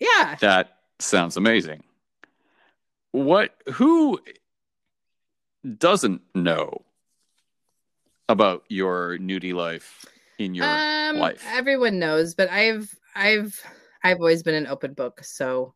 yeah 0.00 0.36
That 0.40 0.78
sounds 0.98 1.36
amazing. 1.36 1.82
What 3.12 3.54
who 3.72 4.20
doesn't 5.78 6.20
know 6.34 6.82
about 8.28 8.64
your 8.68 9.18
nudie 9.18 9.54
life 9.54 10.04
in 10.38 10.54
your 10.54 10.66
um 10.66 11.18
life? 11.18 11.44
everyone 11.52 11.98
knows 11.98 12.34
but 12.34 12.50
i've 12.50 12.92
i've 13.14 13.60
i've 14.02 14.18
always 14.18 14.42
been 14.42 14.54
an 14.54 14.66
open 14.66 14.94
book 14.94 15.22
so 15.22 15.74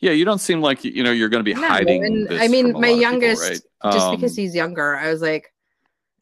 Yeah, 0.00 0.12
you 0.12 0.24
don't 0.24 0.38
seem 0.38 0.60
like 0.60 0.84
you 0.84 1.02
know 1.02 1.10
you're 1.10 1.28
going 1.28 1.44
to 1.44 1.54
be 1.54 1.58
No, 1.58 1.68
hiding. 1.68 2.04
and 2.04 2.28
this 2.28 2.42
I 2.42 2.48
mean, 2.48 2.72
my 2.72 2.78
of 2.78 2.82
people, 2.82 3.00
youngest, 3.00 3.42
right? 3.42 3.60
just 3.84 4.08
Um, 4.08 4.16
because 4.16 4.34
he's 4.34 4.54
younger 4.54 4.96
i 4.96 5.08
was 5.10 5.22
like 5.22 5.52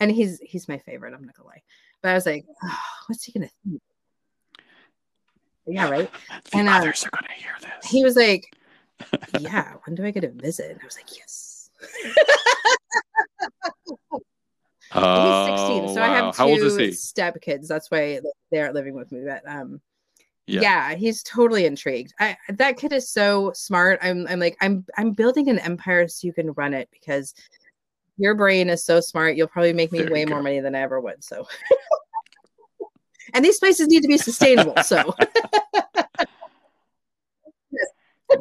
and 0.01 0.11
he's 0.11 0.39
he's 0.41 0.69
my 0.69 0.79
favorite 0.79 1.15
i'm 1.15 1.25
not 1.25 1.35
gonna 1.35 1.49
lie 1.49 1.63
but 2.03 2.11
i 2.11 2.15
was 2.15 2.27
like 2.27 2.45
oh, 2.63 2.79
what's 3.07 3.25
he 3.25 3.33
gonna 3.33 3.49
think 3.65 3.81
yeah 5.67 5.89
right 5.89 6.11
the 6.53 6.59
and, 6.59 6.69
uh, 6.69 6.73
others 6.73 7.05
are 7.05 7.11
going 7.11 7.25
to 7.35 7.43
hear 7.43 7.55
this. 7.61 7.91
he 7.91 8.05
was 8.05 8.15
like 8.15 8.45
yeah 9.41 9.73
when 9.85 9.97
do 9.97 10.05
i 10.05 10.11
get 10.11 10.25
a 10.25 10.29
visit 10.29 10.71
and 10.71 10.81
i 10.83 10.85
was 10.85 10.97
like 10.97 11.17
yes 11.17 11.71
oh, 14.93 15.47
he's 15.47 15.57
16 15.57 15.95
so 15.95 16.03
i 16.03 16.09
wow. 16.09 16.33
have 16.33 16.41
old 16.41 16.59
is 16.61 16.77
two 16.77 16.93
step 16.93 17.41
kids 17.41 17.69
that's 17.69 17.91
why 17.91 18.21
they're 18.51 18.73
living 18.73 18.95
with 18.95 19.11
me 19.11 19.23
but 19.25 19.43
um 19.49 19.81
Yeah. 20.47 20.61
yeah. 20.61 20.95
he's 20.95 21.23
totally 21.23 21.67
intrigued 21.67 22.15
I, 22.21 22.37
that 22.49 22.77
kid 22.77 22.93
is 22.93 23.11
so 23.11 23.53
smart 23.55 23.99
i'm 24.03 24.27
i'm 24.29 24.39
like 24.39 24.57
i'm 24.61 24.85
i'm 24.97 25.13
building 25.13 25.49
an 25.49 25.59
empire 25.59 26.07
so 26.07 26.27
you 26.27 26.33
can 26.33 26.53
run 26.53 26.73
it 26.73 26.89
because 26.93 27.35
your 28.17 28.35
brain 28.35 28.71
is 28.71 28.85
so 28.85 29.01
smart 29.01 29.37
you'll 29.37 29.49
probably 29.49 29.73
make 29.73 29.91
me 29.91 30.03
There 30.03 30.11
way 30.13 30.25
more 30.25 30.43
money 30.43 30.61
than 30.61 30.75
i 30.75 30.81
ever 30.81 31.01
would 31.01 31.25
so 31.25 31.47
and 33.35 33.45
these 33.45 33.59
places 33.59 33.89
need 33.89 34.03
to 34.03 34.09
be 34.09 34.19
sustainable 34.19 34.75
so 34.83 35.15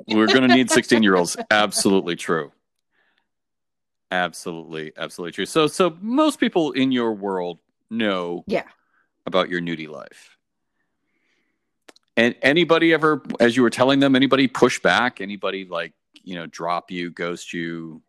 We're 0.07 0.27
going 0.27 0.47
to 0.47 0.55
need 0.55 0.69
16 0.69 1.03
year 1.03 1.15
olds. 1.15 1.37
Absolutely 1.51 2.15
true. 2.15 2.51
Absolutely, 4.11 4.93
absolutely 4.97 5.31
true. 5.31 5.45
So, 5.45 5.67
so 5.67 5.97
most 5.99 6.39
people 6.39 6.71
in 6.71 6.91
your 6.91 7.13
world 7.13 7.59
know 7.89 8.43
Yeah. 8.47 8.63
about 9.25 9.49
your 9.49 9.61
nudie 9.61 9.89
life. 9.89 10.34
And 12.17 12.35
anybody 12.41 12.93
ever, 12.93 13.21
as 13.39 13.57
you 13.57 13.63
were 13.63 13.69
telling 13.69 13.99
them, 13.99 14.15
anybody 14.15 14.47
push 14.47 14.79
back? 14.79 15.19
Anybody 15.19 15.65
like 15.65 15.93
you 16.23 16.35
know 16.35 16.45
drop 16.47 16.91
you, 16.91 17.11
ghost 17.11 17.53
you, 17.53 18.01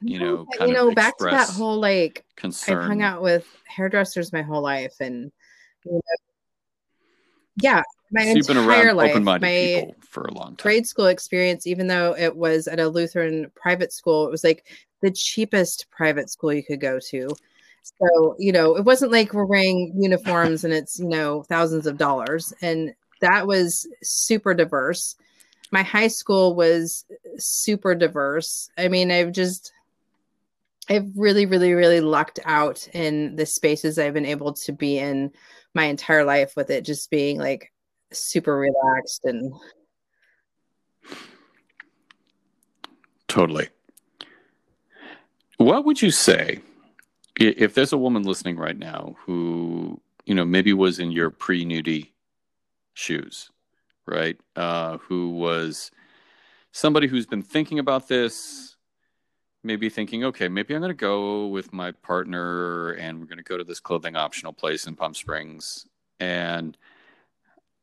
you 0.00 0.18
know, 0.18 0.46
kind 0.58 0.70
you 0.70 0.76
of 0.76 0.88
know 0.88 0.94
back 0.94 1.16
to 1.18 1.24
that 1.24 1.48
whole 1.48 1.78
like 1.78 2.24
concern? 2.36 2.78
I've 2.78 2.88
hung 2.88 3.02
out 3.02 3.22
with 3.22 3.46
hairdressers 3.66 4.32
my 4.32 4.42
whole 4.42 4.62
life, 4.62 4.94
and 5.00 5.32
you 5.84 5.92
know, 5.92 6.00
yeah, 7.62 7.82
my 8.12 8.24
So 8.24 8.34
you've 8.34 8.46
been 8.46 8.58
entire 8.58 8.88
around 8.88 8.96
life. 8.96 9.10
open-minded 9.12 9.46
My 9.46 9.80
people 9.80 9.96
for 10.08 10.24
a 10.24 10.32
long 10.34 10.48
time. 10.56 10.62
grade 10.62 10.86
school 10.86 11.06
experience, 11.06 11.66
even 11.66 11.86
though 11.86 12.14
it 12.14 12.36
was 12.36 12.68
at 12.68 12.78
a 12.78 12.88
Lutheran 12.88 13.50
private 13.54 13.92
school, 13.92 14.26
it 14.26 14.30
was 14.30 14.44
like 14.44 14.66
the 15.00 15.10
cheapest 15.10 15.86
private 15.90 16.28
school 16.28 16.52
you 16.52 16.62
could 16.62 16.80
go 16.80 16.98
to. 17.10 17.30
So 17.82 18.36
you 18.38 18.52
know, 18.52 18.76
it 18.76 18.84
wasn't 18.84 19.12
like 19.12 19.32
we're 19.32 19.46
wearing 19.46 19.94
uniforms 19.96 20.64
and 20.64 20.74
it's 20.74 20.98
you 20.98 21.08
know 21.08 21.42
thousands 21.44 21.86
of 21.86 21.96
dollars, 21.96 22.52
and 22.60 22.92
that 23.20 23.46
was 23.46 23.88
super 24.02 24.54
diverse. 24.54 25.16
My 25.72 25.82
high 25.82 26.08
school 26.08 26.54
was 26.54 27.04
super 27.38 27.94
diverse. 27.94 28.70
I 28.78 28.88
mean, 28.88 29.10
I've 29.10 29.32
just 29.32 29.72
I've 30.88 31.10
really, 31.16 31.46
really, 31.46 31.72
really 31.72 32.00
lucked 32.00 32.38
out 32.44 32.88
in 32.92 33.34
the 33.36 33.46
spaces 33.46 33.98
I've 33.98 34.14
been 34.14 34.26
able 34.26 34.52
to 34.52 34.72
be 34.72 34.98
in 34.98 35.32
my 35.74 35.84
entire 35.84 36.24
life 36.24 36.54
with 36.56 36.70
it 36.70 36.84
just 36.84 37.10
being 37.10 37.38
like 37.38 37.72
super 38.12 38.56
relaxed 38.56 39.24
and 39.24 39.52
Totally. 43.28 43.68
What 45.58 45.84
would 45.84 46.00
you 46.00 46.10
say 46.10 46.60
if 47.38 47.74
there's 47.74 47.92
a 47.92 47.98
woman 47.98 48.22
listening 48.22 48.56
right 48.56 48.78
now 48.78 49.16
who, 49.18 50.00
you 50.24 50.34
know, 50.34 50.44
maybe 50.44 50.72
was 50.72 50.98
in 50.98 51.12
your 51.12 51.30
pre 51.30 51.64
nudie 51.64 52.08
shoes, 52.96 53.50
right? 54.06 54.38
Uh, 54.56 54.98
who 54.98 55.30
was 55.30 55.90
somebody 56.72 57.06
who's 57.06 57.26
been 57.26 57.42
thinking 57.42 57.78
about 57.78 58.08
this, 58.08 58.76
maybe 59.62 59.88
thinking, 59.88 60.24
okay, 60.24 60.48
maybe 60.48 60.74
I'm 60.74 60.80
going 60.80 60.90
to 60.90 60.94
go 60.94 61.46
with 61.46 61.72
my 61.72 61.92
partner 61.92 62.92
and 62.92 63.20
we're 63.20 63.26
going 63.26 63.38
to 63.38 63.44
go 63.44 63.58
to 63.58 63.64
this 63.64 63.80
clothing 63.80 64.16
optional 64.16 64.52
place 64.52 64.86
in 64.86 64.96
Palm 64.96 65.14
Springs. 65.14 65.86
And 66.18 66.76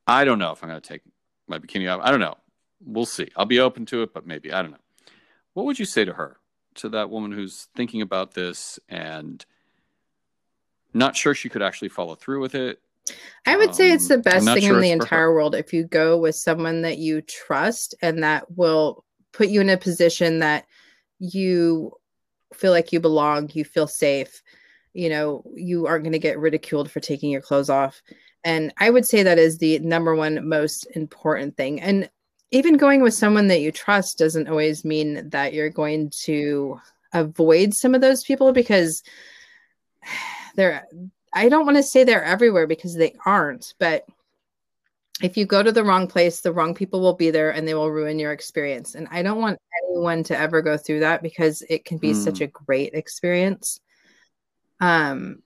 I 0.07 0.26
don't 0.26 0.39
know 0.39 0.51
if 0.51 0.64
I'm 0.64 0.70
going 0.70 0.82
to 0.82 0.88
take 0.88 1.01
my 1.47 1.59
bikini 1.59 1.93
off. 1.93 2.01
I 2.03 2.09
don't 2.09 2.20
know. 2.20 2.36
We'll 2.84 3.05
see. 3.05 3.30
I'll 3.38 3.45
be 3.45 3.59
open 3.59 3.86
to 3.88 4.01
it, 4.01 4.14
but 4.14 4.26
maybe. 4.26 4.51
I 4.51 4.61
don't 4.61 4.72
know. 4.72 4.78
What 5.53 5.66
would 5.68 5.80
you 5.80 5.86
say 5.86 6.03
to 6.03 6.14
her, 6.14 6.38
to 6.76 6.89
that 6.89 7.09
woman 7.09 7.32
who's 7.32 7.68
thinking 7.76 8.01
about 8.01 8.34
this 8.34 8.80
and 8.89 9.45
not 10.93 11.16
sure 11.16 11.36
she 11.36 11.49
could 11.49 11.61
actually 11.61 11.89
follow 11.89 12.16
through 12.16 12.41
with 12.41 12.55
it, 12.55 12.82
I 13.45 13.58
would 13.58 13.76
say 13.76 13.91
it's 13.91 14.10
Um, 14.10 14.18
the 14.18 14.18
best 14.20 14.54
thing 14.54 14.64
sure 14.64 14.76
in 14.76 14.80
the 14.80 14.89
it's 14.89 14.95
for 14.95 15.06
her. 15.08 15.22
entire 15.22 15.34
world 15.34 15.56
if 15.56 15.74
you 15.74 15.84
go 15.84 16.18
with 16.18 16.36
someone 16.36 16.82
that 16.84 16.97
you 16.97 17.22
trust 17.22 17.95
and 18.01 18.24
that 18.24 18.49
will 18.56 19.04
put 19.34 19.49
you 19.49 19.62
in 19.62 19.70
a 19.70 19.78
position 19.78 20.39
that 20.39 20.66
you 21.20 21.93
feel 22.54 22.72
like 22.72 22.93
you 22.93 22.99
belong, 22.99 23.49
you 23.54 23.66
feel 23.66 23.88
safe, 23.88 24.41
you 24.93 25.10
know, 25.10 25.43
you 25.56 25.88
aren't 25.88 26.04
going 26.04 26.14
to 26.14 26.20
get 26.20 26.39
ridiculed 26.39 26.89
for 26.91 26.99
taking 26.99 27.32
your 27.32 27.41
clothes 27.41 27.70
off. 27.70 28.01
And 28.43 28.74
I 28.78 28.89
would 28.89 29.06
say 29.06 29.24
that 29.24 29.39
is 29.39 29.58
the 29.58 29.80
number 29.80 30.16
one 30.16 30.47
most 30.47 30.86
important 30.95 31.58
thing. 31.58 31.82
And 31.82 32.10
even 32.51 32.78
going 32.78 33.01
with 33.01 33.14
someone 33.14 33.47
that 33.47 33.62
you 33.62 33.72
trust 33.72 34.18
doesn't 34.20 34.47
always 34.47 34.86
mean 34.86 35.30
that 35.30 35.54
you're 35.54 35.70
going 35.70 36.12
to 36.26 36.80
avoid 37.14 37.74
some 37.74 37.95
of 37.95 38.01
those 38.01 38.24
people 38.24 38.54
because 38.54 39.01
they're 40.56 40.86
I 41.34 41.50
don't 41.50 41.66
want 41.66 41.78
to 41.78 41.84
say 41.84 42.04
they're 42.04 42.24
everywhere 42.24 42.68
because 42.68 42.96
they 42.96 43.16
aren't, 43.26 43.74
but 43.80 44.06
if 45.22 45.38
you 45.38 45.46
go 45.46 45.64
to 45.64 45.72
the 45.72 45.84
wrong 45.84 46.08
place, 46.08 46.42
the 46.42 46.52
wrong 46.52 46.74
people 46.74 47.00
will 47.00 47.14
be 47.14 47.32
there 47.32 47.52
and 47.52 47.68
they 47.68 47.74
will 47.74 47.92
ruin 47.92 48.20
your 48.20 48.32
experience. 48.34 48.96
And 48.96 49.08
I 49.12 49.24
don't 49.24 49.40
want 49.40 49.60
anyone 49.84 50.24
to 50.26 50.38
ever 50.38 50.62
go 50.62 50.78
through 50.78 51.00
that 51.02 51.22
because 51.24 51.62
it 51.70 51.86
can 51.86 51.98
be 51.98 52.14
such 52.14 52.40
Mm. 52.40 52.42
a 52.42 52.48
great 52.48 52.94
experience. 52.94 53.80
Um 54.80 55.42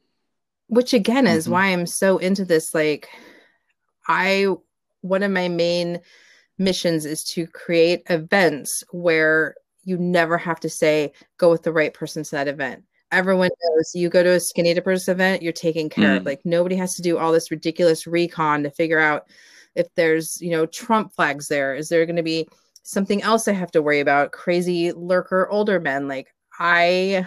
which 0.69 0.93
again 0.93 1.27
is 1.27 1.47
Mhm. 1.47 1.51
why 1.51 1.65
I'm 1.67 1.85
so 1.85 2.17
into 2.17 2.43
this 2.43 2.73
like 2.73 3.07
I 4.07 4.47
one 5.01 5.23
of 5.23 5.31
my 5.31 5.47
main 5.47 6.01
missions 6.57 7.05
is 7.05 7.23
to 7.23 7.47
create 7.47 8.03
events 8.09 8.83
where 8.91 9.55
you 9.85 9.97
never 9.97 10.37
have 10.37 10.59
to 10.61 10.69
say 10.69 11.13
go 11.37 11.49
with 11.49 11.63
the 11.63 11.71
right 11.71 11.93
person 11.93 12.23
to 12.23 12.31
that 12.31 12.47
event. 12.49 12.83
Everyone 13.11 13.49
knows 13.63 13.95
you 13.95 14.09
go 14.09 14.21
to 14.21 14.33
a 14.33 14.39
skinny 14.39 14.73
dippers 14.73 15.07
event, 15.07 15.41
you're 15.41 15.53
taken 15.53 15.89
care 15.89 16.15
of. 16.15 16.23
Mm. 16.23 16.25
Like 16.25 16.41
nobody 16.45 16.75
has 16.75 16.95
to 16.95 17.01
do 17.01 17.17
all 17.17 17.31
this 17.31 17.51
ridiculous 17.51 18.05
recon 18.05 18.63
to 18.63 18.69
figure 18.69 18.99
out 18.99 19.27
if 19.75 19.87
there's, 19.95 20.41
you 20.41 20.51
know, 20.51 20.65
Trump 20.65 21.13
flags 21.13 21.47
there. 21.47 21.75
Is 21.75 21.87
there 21.87 22.05
going 22.05 22.17
to 22.17 22.23
be 22.23 22.47
something 22.83 23.21
else 23.21 23.47
I 23.47 23.53
have 23.53 23.71
to 23.71 23.81
worry 23.81 24.01
about? 24.01 24.31
Crazy 24.31 24.91
lurker 24.91 25.47
older 25.49 25.79
men. 25.79 26.07
Like 26.07 26.33
I 26.59 27.25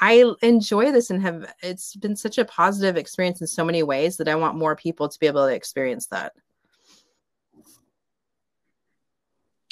I 0.00 0.24
enjoy 0.42 0.92
this 0.92 1.10
and 1.10 1.22
have 1.22 1.54
it's 1.62 1.96
been 1.96 2.16
such 2.16 2.38
a 2.38 2.44
positive 2.44 2.96
experience 2.96 3.40
in 3.40 3.46
so 3.46 3.64
many 3.64 3.82
ways 3.82 4.16
that 4.16 4.28
I 4.28 4.34
want 4.34 4.56
more 4.56 4.76
people 4.76 5.08
to 5.08 5.18
be 5.18 5.26
able 5.26 5.46
to 5.46 5.54
experience 5.54 6.06
that. 6.08 6.32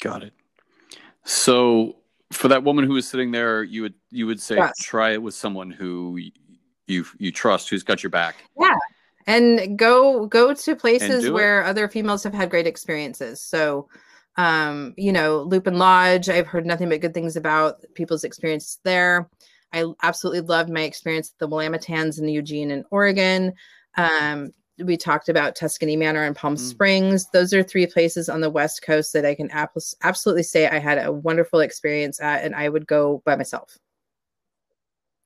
Got 0.01 0.23
it. 0.23 0.33
So 1.23 1.97
for 2.35 2.47
that 2.49 2.63
woman 2.63 2.85
who 2.85 2.93
was 2.93 3.07
sitting 3.07 3.31
there, 3.31 3.63
you 3.63 3.81
would 3.83 3.93
you 4.11 4.27
would 4.27 4.41
say 4.41 4.57
Yes. 4.57 4.77
try 4.79 5.11
it 5.11 5.21
with 5.21 5.33
someone 5.33 5.71
who 5.71 6.19
you 6.87 7.05
you 7.17 7.31
trust, 7.31 7.69
who's 7.69 7.83
got 7.83 8.03
your 8.03 8.09
back. 8.09 8.35
Yeah, 8.59 8.75
and 9.27 9.77
go 9.77 10.27
go 10.27 10.53
to 10.53 10.75
places 10.75 11.23
do 11.23 11.29
it. 11.29 11.33
where 11.33 11.63
other 11.63 11.87
females 11.87 12.23
have 12.23 12.33
had 12.33 12.49
great 12.49 12.67
experiences 12.67 13.41
so 13.41 13.87
um 14.37 14.93
you 14.97 15.11
know 15.11 15.41
lupin 15.43 15.77
lodge 15.77 16.29
i've 16.29 16.47
heard 16.47 16.65
nothing 16.65 16.89
but 16.89 17.01
good 17.01 17.13
things 17.13 17.35
about 17.35 17.81
people's 17.93 18.23
experience 18.23 18.79
there 18.83 19.29
i 19.73 19.85
absolutely 20.03 20.41
loved 20.41 20.69
my 20.69 20.81
experience 20.81 21.31
at 21.31 21.39
the 21.39 21.47
Willamettans 21.47 22.19
in 22.19 22.27
eugene 22.27 22.71
and 22.71 22.85
oregon 22.91 23.53
um 23.97 24.51
we 24.83 24.97
talked 24.97 25.29
about 25.29 25.55
tuscany 25.55 25.95
manor 25.95 26.23
and 26.23 26.35
palm 26.35 26.55
Mm. 26.55 26.59
springs 26.59 27.27
those 27.31 27.53
are 27.53 27.63
three 27.63 27.87
places 27.87 28.27
on 28.29 28.41
the 28.41 28.49
west 28.49 28.81
coast 28.81 29.13
that 29.13 29.25
i 29.25 29.33
can 29.33 29.49
abs- 29.51 29.95
absolutely 30.03 30.43
say 30.43 30.67
i 30.67 30.79
had 30.79 30.97
a 30.97 31.11
wonderful 31.11 31.61
experience 31.61 32.19
at 32.21 32.43
and 32.43 32.55
i 32.55 32.67
would 32.67 32.85
go 32.87 33.21
by 33.25 33.35
myself 33.35 33.77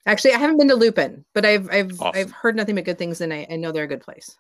Actually, 0.06 0.34
I 0.34 0.38
haven't 0.40 0.58
been 0.58 0.70
to 0.70 0.76
Lupin, 0.76 1.24
but 1.36 1.46
I've 1.46 1.70
I've 1.70 2.02
Awesome. 2.02 2.12
I've 2.16 2.32
heard 2.32 2.56
nothing 2.56 2.74
but 2.74 2.86
good 2.86 2.98
things, 2.98 3.22
and 3.22 3.32
I, 3.34 3.46
I 3.52 3.58
know 3.58 3.72
they're 3.72 3.84
a 3.84 3.88
good 3.88 4.02
place. 4.02 4.36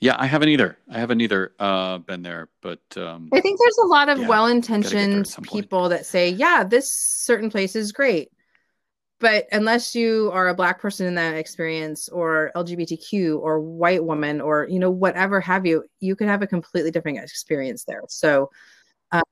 Yeah, 0.00 0.16
I 0.18 0.26
haven't 0.26 0.48
either. 0.48 0.76
I 0.90 0.98
haven't 0.98 1.20
either 1.20 1.52
uh, 1.58 1.98
been 1.98 2.22
there, 2.22 2.48
but 2.60 2.80
um, 2.96 3.30
I 3.32 3.40
think 3.40 3.58
there's 3.58 3.78
a 3.78 3.86
lot 3.86 4.08
of 4.08 4.18
Yeah, 4.18 4.28
well-intentioned 4.28 5.26
some 5.26 5.44
point. 5.44 5.64
people 5.64 5.88
that 5.90 6.04
say, 6.04 6.30
"Yeah, 6.30 6.64
this 6.64 6.92
certain 6.92 7.48
place 7.48 7.76
is 7.76 7.92
great," 7.92 8.30
but 9.20 9.46
unless 9.52 9.94
you 9.94 10.30
are 10.32 10.48
a 10.48 10.54
black 10.54 10.80
person 10.80 11.06
in 11.06 11.14
that 11.14 11.36
experience, 11.36 12.08
or 12.08 12.50
LGBTQ, 12.56 13.38
or 13.38 13.60
white 13.60 14.04
woman, 14.04 14.40
or 14.40 14.66
you 14.68 14.78
know 14.78 14.90
whatever 14.90 15.40
have 15.40 15.66
you, 15.66 15.84
you 16.00 16.16
could 16.16 16.26
have 16.28 16.42
a 16.42 16.46
completely 16.46 16.90
different 16.90 17.18
experience 17.18 17.84
there. 17.84 18.02
So. 18.08 18.50
uh, 19.12 19.22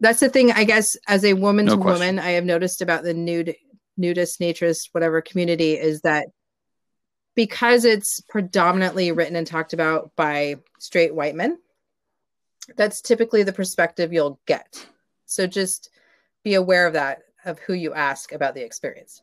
That's 0.00 0.18
the 0.20 0.28
thing, 0.28 0.50
I 0.50 0.64
guess, 0.64 0.96
as 1.06 1.24
a 1.24 1.34
woman 1.34 1.66
No 1.66 1.76
to 1.76 1.82
question. 1.82 2.00
woman, 2.00 2.18
I 2.18 2.32
have 2.32 2.44
noticed 2.44 2.82
about 2.82 3.04
the 3.04 3.14
nude, 3.14 3.54
nudist, 3.96 4.40
naturist, 4.40 4.88
whatever 4.90 5.20
community 5.20 5.74
is 5.74 6.00
that 6.00 6.26
because 7.36 7.84
it's 7.84 8.20
predominantly 8.20 9.12
written 9.12 9.36
and 9.36 9.46
talked 9.46 9.72
about 9.72 10.10
by 10.16 10.56
straight 10.80 11.14
white 11.14 11.36
men, 11.36 11.56
that's 12.76 13.00
typically 13.00 13.44
the 13.44 13.52
perspective 13.52 14.12
you'll 14.12 14.40
get. 14.46 14.86
So 15.26 15.46
just 15.46 15.88
be 16.42 16.54
aware 16.54 16.86
of 16.88 16.94
that, 16.94 17.22
of 17.44 17.58
who 17.60 17.74
you 17.74 17.94
ask 17.94 18.32
about 18.32 18.54
the 18.54 18.62
experience. 18.62 19.22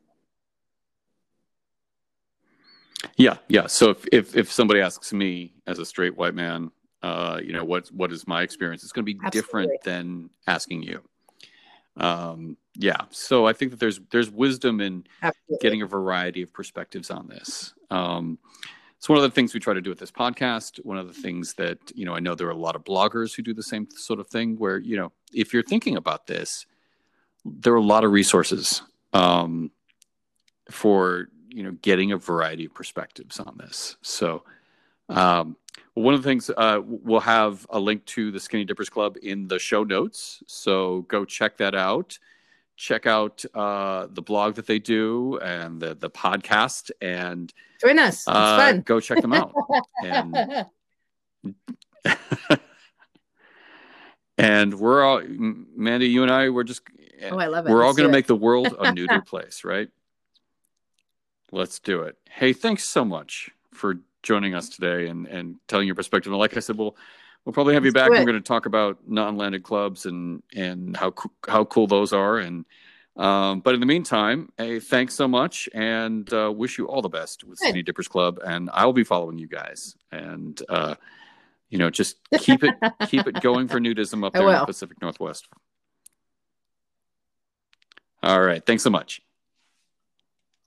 yeah, 3.17 3.37
yeah. 3.47 3.67
So 3.67 3.91
if, 3.91 4.05
if 4.11 4.35
if 4.35 4.51
somebody 4.51 4.81
asks 4.81 5.13
me 5.13 5.53
as 5.67 5.79
a 5.79 5.85
straight 5.85 6.17
white 6.17 6.35
man, 6.35 6.71
uh, 7.01 7.39
you 7.43 7.53
know, 7.53 7.63
what 7.63 7.87
what 7.89 8.11
is 8.11 8.27
my 8.27 8.41
experience? 8.41 8.83
It's 8.83 8.91
going 8.91 9.05
to 9.05 9.13
be 9.13 9.19
different 9.29 9.71
than 9.83 10.29
asking 10.47 10.83
you. 10.83 11.01
Um, 11.97 12.57
yeah. 12.75 13.05
So 13.11 13.45
I 13.45 13.53
think 13.53 13.71
that 13.71 13.79
there's 13.79 13.99
there's 14.11 14.29
wisdom 14.29 14.81
in 14.81 15.05
Absolutely. 15.21 15.57
getting 15.61 15.81
a 15.81 15.85
variety 15.85 16.41
of 16.41 16.53
perspectives 16.53 17.11
on 17.11 17.27
this. 17.27 17.73
Um, 17.89 18.37
it's 18.97 19.07
one 19.07 19.17
of 19.17 19.23
the 19.23 19.31
things 19.31 19.53
we 19.53 19.61
try 19.61 19.73
to 19.73 19.81
do 19.81 19.89
with 19.89 19.99
this 19.99 20.11
podcast. 20.11 20.83
One 20.85 20.97
of 20.97 21.07
the 21.07 21.21
things 21.21 21.53
that 21.53 21.77
you 21.95 22.05
know, 22.05 22.13
I 22.13 22.19
know 22.19 22.35
there 22.35 22.47
are 22.47 22.51
a 22.51 22.55
lot 22.55 22.75
of 22.75 22.83
bloggers 22.83 23.33
who 23.33 23.41
do 23.41 23.53
the 23.53 23.63
same 23.63 23.87
sort 23.91 24.19
of 24.19 24.27
thing. 24.27 24.57
Where 24.57 24.77
you 24.77 24.97
know, 24.97 25.11
if 25.33 25.53
you're 25.53 25.63
thinking 25.63 25.95
about 25.95 26.27
this, 26.27 26.65
there 27.59 27.73
are 27.73 27.77
a 27.77 27.81
lot 27.81 28.03
of 28.03 28.11
resources 28.11 28.81
um, 29.13 29.71
for 30.69 31.29
you 31.49 31.63
know 31.63 31.71
getting 31.81 32.11
a 32.11 32.17
variety 32.17 32.65
of 32.65 32.73
perspectives 32.73 33.39
on 33.39 33.57
this. 33.57 33.97
So. 34.01 34.43
Um, 35.09 35.57
one 35.95 36.13
of 36.13 36.21
the 36.21 36.29
things 36.29 36.49
uh, 36.55 36.79
we'll 36.83 37.19
have 37.19 37.65
a 37.71 37.79
link 37.79 38.05
to 38.05 38.31
the 38.31 38.39
Skinny 38.39 38.63
Dippers 38.63 38.89
Club 38.89 39.17
in 39.21 39.47
the 39.47 39.59
show 39.59 39.83
notes, 39.83 40.41
so 40.47 41.01
go 41.09 41.25
check 41.25 41.57
that 41.57 41.75
out. 41.75 42.17
Check 42.77 43.05
out 43.05 43.43
uh, 43.53 44.07
the 44.09 44.21
blog 44.21 44.55
that 44.55 44.65
they 44.65 44.79
do 44.79 45.37
and 45.39 45.81
the 45.81 45.95
the 45.95 46.09
podcast, 46.09 46.91
and 47.01 47.51
Join 47.81 47.99
us. 47.99 48.19
It's 48.19 48.27
uh, 48.27 48.57
fun. 48.57 48.81
go 48.81 48.99
check 48.99 49.21
them 49.21 49.33
out. 49.33 49.53
and 50.03 50.65
and 54.37 54.73
we're 54.73 55.03
all 55.03 55.21
Mandy, 55.27 56.07
you 56.07 56.23
and 56.23 56.31
I, 56.31 56.49
we're 56.49 56.63
just 56.63 56.81
oh, 57.23 57.37
I 57.37 57.47
love 57.47 57.67
it. 57.67 57.71
we're 57.71 57.81
all 57.81 57.89
Let's 57.89 57.97
going 57.97 58.09
to 58.09 58.11
make 58.11 58.27
the 58.27 58.35
world 58.35 58.75
a 58.79 58.91
nuder 58.91 59.21
place, 59.25 59.63
right? 59.63 59.89
Let's 61.51 61.79
do 61.79 62.01
it. 62.03 62.17
Hey, 62.29 62.53
thanks 62.53 62.87
so 62.87 63.03
much 63.03 63.49
for 63.73 63.99
joining 64.23 64.53
us 64.53 64.69
today 64.69 65.07
and, 65.07 65.27
and 65.27 65.55
telling 65.67 65.87
your 65.87 65.95
perspective. 65.95 66.31
And 66.31 66.39
like 66.39 66.55
I 66.55 66.59
said, 66.59 66.77
we'll 66.77 66.95
we'll 67.45 67.53
probably 67.53 67.73
have 67.73 67.85
you 67.85 67.91
Let's 67.91 68.07
back. 68.07 68.11
do 68.11 68.19
We're 68.19 68.31
going 68.31 68.41
to 68.41 68.47
talk 68.47 68.65
about 68.65 68.99
non-landed 69.07 69.63
clubs 69.63 70.05
and 70.05 70.43
and 70.55 70.95
how 70.95 71.11
coo- 71.11 71.31
how 71.47 71.65
cool 71.65 71.87
those 71.87 72.13
are. 72.13 72.37
And 72.37 72.65
um, 73.15 73.59
but 73.61 73.73
in 73.73 73.79
the 73.79 73.85
meantime, 73.85 74.49
hey, 74.57 74.79
thanks 74.79 75.13
so 75.13 75.27
much, 75.27 75.67
and 75.73 76.31
uh, 76.31 76.51
wish 76.55 76.77
you 76.77 76.87
all 76.87 77.01
the 77.01 77.09
best 77.09 77.43
with 77.43 77.59
Good. 77.59 77.69
Skinny 77.69 77.83
Dippers 77.83 78.07
Club. 78.07 78.39
And 78.45 78.69
I 78.71 78.85
will 78.85 78.93
be 78.93 79.03
following 79.03 79.37
you 79.37 79.47
guys. 79.47 79.95
And 80.11 80.61
uh, 80.69 80.95
you 81.69 81.77
know, 81.77 81.89
just 81.89 82.17
keep 82.39 82.63
it 82.63 82.75
keep 83.07 83.27
it 83.27 83.41
going 83.41 83.67
for 83.67 83.79
nudism 83.79 84.25
up 84.25 84.33
there 84.33 84.43
in 84.43 84.59
the. 84.59 84.65
Pacific 84.65 85.01
Northwest. 85.01 85.47
All 88.21 88.41
right. 88.41 88.65
Thanks 88.65 88.83
so 88.83 88.89
much. 88.89 89.21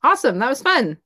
Awesome. 0.02 0.38
That 0.38 0.48
was 0.48 0.62
fun. 0.62 0.98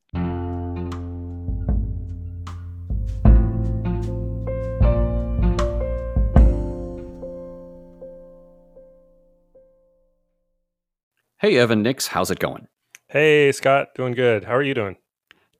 Hey, 11.38 11.58
Evan 11.58 11.82
Nix, 11.82 12.06
how's 12.06 12.30
it 12.30 12.38
going? 12.38 12.66
Hey, 13.08 13.52
Scott, 13.52 13.88
doing 13.94 14.14
good. 14.14 14.42
How 14.44 14.54
are 14.54 14.62
you 14.62 14.74
doing? 14.74 14.96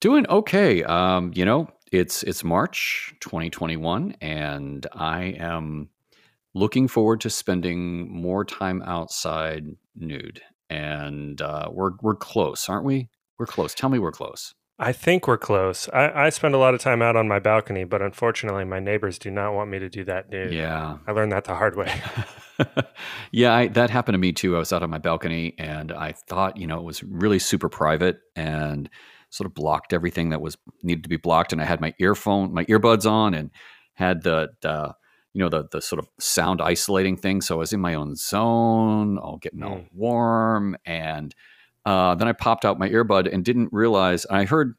Doing 0.00 0.26
okay. 0.28 0.82
Um, 0.82 1.32
you 1.34 1.44
know, 1.44 1.68
it's 1.92 2.22
it's 2.22 2.42
March 2.42 3.14
2021, 3.20 4.16
and 4.20 4.86
I 4.92 5.36
am 5.38 5.90
looking 6.54 6.88
forward 6.88 7.20
to 7.20 7.30
spending 7.30 8.10
more 8.10 8.44
time 8.44 8.82
outside 8.86 9.66
nude. 9.94 10.40
And 10.68 11.40
uh, 11.40 11.68
we're 11.70 11.92
we're 12.02 12.16
close, 12.16 12.68
aren't 12.68 12.84
we? 12.84 13.08
We're 13.38 13.46
close. 13.46 13.74
Tell 13.74 13.90
me 13.90 13.98
we're 13.98 14.12
close. 14.12 14.54
I 14.78 14.92
think 14.92 15.26
we're 15.26 15.38
close. 15.38 15.88
I, 15.88 16.26
I 16.26 16.28
spend 16.28 16.54
a 16.54 16.58
lot 16.58 16.74
of 16.74 16.80
time 16.80 17.00
out 17.00 17.16
on 17.16 17.26
my 17.26 17.38
balcony, 17.38 17.84
but 17.84 18.02
unfortunately, 18.02 18.64
my 18.64 18.78
neighbors 18.78 19.18
do 19.18 19.30
not 19.30 19.54
want 19.54 19.70
me 19.70 19.78
to 19.78 19.88
do 19.88 20.04
that 20.04 20.28
nude. 20.28 20.52
Yeah. 20.52 20.98
I 21.06 21.12
learned 21.12 21.32
that 21.32 21.44
the 21.44 21.54
hard 21.54 21.76
way. 21.76 22.02
yeah, 23.30 23.54
I, 23.54 23.68
that 23.68 23.88
happened 23.88 24.14
to 24.14 24.18
me 24.18 24.32
too. 24.32 24.54
I 24.54 24.58
was 24.58 24.74
out 24.74 24.82
on 24.82 24.90
my 24.90 24.98
balcony 24.98 25.54
and 25.58 25.92
I 25.92 26.12
thought, 26.12 26.58
you 26.58 26.66
know, 26.66 26.76
it 26.76 26.84
was 26.84 27.02
really 27.02 27.38
super 27.38 27.70
private. 27.70 28.18
And 28.34 28.90
sort 29.30 29.46
of 29.46 29.54
blocked 29.54 29.92
everything 29.92 30.30
that 30.30 30.40
was 30.40 30.56
needed 30.82 31.02
to 31.02 31.08
be 31.08 31.16
blocked. 31.16 31.52
And 31.52 31.60
I 31.60 31.64
had 31.64 31.80
my 31.80 31.94
earphone, 31.98 32.52
my 32.52 32.64
earbuds 32.66 33.10
on, 33.10 33.34
and 33.34 33.50
had 33.94 34.22
the, 34.22 34.50
the 34.62 34.94
you 35.36 35.40
know 35.40 35.50
the 35.50 35.68
the 35.70 35.82
sort 35.82 35.98
of 35.98 36.08
sound 36.18 36.62
isolating 36.62 37.14
thing. 37.14 37.42
So 37.42 37.56
I 37.56 37.58
was 37.58 37.74
in 37.74 37.80
my 37.80 37.92
own 37.92 38.16
zone, 38.16 39.18
all 39.18 39.36
getting 39.36 39.60
mm. 39.60 39.70
all 39.70 39.84
warm, 39.92 40.78
and 40.86 41.34
uh, 41.84 42.14
then 42.14 42.26
I 42.26 42.32
popped 42.32 42.64
out 42.64 42.78
my 42.78 42.88
earbud 42.88 43.30
and 43.30 43.44
didn't 43.44 43.68
realize. 43.70 44.24
I 44.30 44.44
heard 44.44 44.76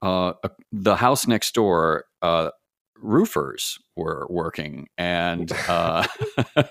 uh, 0.00 0.32
the 0.72 0.96
house 0.96 1.26
next 1.26 1.54
door 1.54 2.06
uh, 2.22 2.48
roofers 2.96 3.78
were 3.94 4.26
working, 4.30 4.88
and 4.96 5.52
uh, 5.68 6.06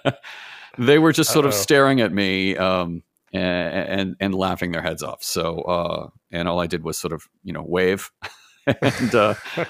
they 0.79 0.97
were 0.97 1.13
just 1.13 1.31
sort 1.31 1.45
Uh-oh. 1.45 1.49
of 1.49 1.53
staring 1.53 2.01
at 2.01 2.11
me. 2.11 2.57
Um, 2.57 3.03
and, 3.31 3.99
and, 3.99 4.15
and 4.19 4.33
laughing 4.33 4.71
their 4.71 4.81
heads 4.81 5.03
off. 5.03 5.21
So 5.21 5.59
uh, 5.59 6.09
and 6.31 6.47
all 6.47 6.59
I 6.59 6.65
did 6.65 6.83
was 6.83 6.97
sort 6.97 7.13
of 7.13 7.27
you 7.43 7.53
know 7.53 7.63
wave, 7.63 8.09
and 8.65 9.13
uh, 9.13 9.35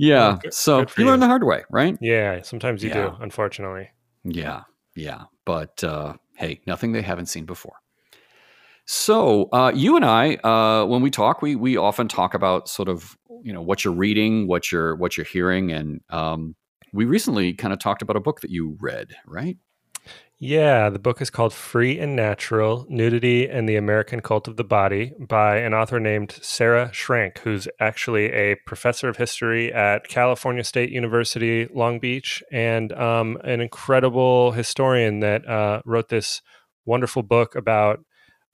yeah. 0.00 0.38
Good, 0.42 0.54
so 0.54 0.80
good 0.80 0.96
you, 0.96 1.04
you 1.04 1.10
learn 1.10 1.20
the 1.20 1.26
hard 1.26 1.44
way, 1.44 1.64
right? 1.70 1.96
Yeah. 2.00 2.42
Sometimes 2.42 2.82
you 2.82 2.90
yeah. 2.90 3.10
do, 3.10 3.16
unfortunately. 3.20 3.90
Yeah. 4.24 4.62
Yeah. 4.96 5.24
But 5.44 5.82
uh, 5.84 6.14
hey, 6.36 6.60
nothing 6.66 6.92
they 6.92 7.02
haven't 7.02 7.26
seen 7.26 7.44
before. 7.44 7.74
So 8.86 9.48
uh, 9.52 9.70
you 9.74 9.94
and 9.94 10.04
I, 10.04 10.34
uh, 10.36 10.84
when 10.84 11.00
we 11.00 11.10
talk, 11.10 11.42
we 11.42 11.54
we 11.54 11.76
often 11.76 12.08
talk 12.08 12.34
about 12.34 12.68
sort 12.68 12.88
of 12.88 13.16
you 13.42 13.52
know 13.52 13.62
what 13.62 13.84
you're 13.84 13.94
reading, 13.94 14.48
what 14.48 14.72
you're 14.72 14.96
what 14.96 15.16
you're 15.16 15.24
hearing, 15.24 15.70
and 15.70 16.00
um, 16.10 16.56
we 16.92 17.04
recently 17.04 17.54
kind 17.54 17.72
of 17.72 17.78
talked 17.78 18.02
about 18.02 18.16
a 18.16 18.20
book 18.20 18.40
that 18.40 18.50
you 18.50 18.76
read, 18.80 19.14
right? 19.26 19.56
Yeah, 20.42 20.88
the 20.88 20.98
book 20.98 21.20
is 21.20 21.28
called 21.28 21.52
Free 21.52 21.98
and 21.98 22.16
Natural 22.16 22.86
Nudity 22.88 23.46
and 23.46 23.68
the 23.68 23.76
American 23.76 24.20
Cult 24.20 24.48
of 24.48 24.56
the 24.56 24.64
Body 24.64 25.12
by 25.18 25.58
an 25.58 25.74
author 25.74 26.00
named 26.00 26.38
Sarah 26.40 26.88
Schrank, 26.94 27.36
who's 27.40 27.68
actually 27.78 28.32
a 28.32 28.54
professor 28.64 29.10
of 29.10 29.18
history 29.18 29.70
at 29.70 30.08
California 30.08 30.64
State 30.64 30.88
University, 30.88 31.68
Long 31.74 31.98
Beach, 31.98 32.42
and 32.50 32.90
um, 32.94 33.36
an 33.44 33.60
incredible 33.60 34.52
historian 34.52 35.20
that 35.20 35.46
uh, 35.46 35.82
wrote 35.84 36.08
this 36.08 36.40
wonderful 36.86 37.22
book 37.22 37.54
about 37.54 38.00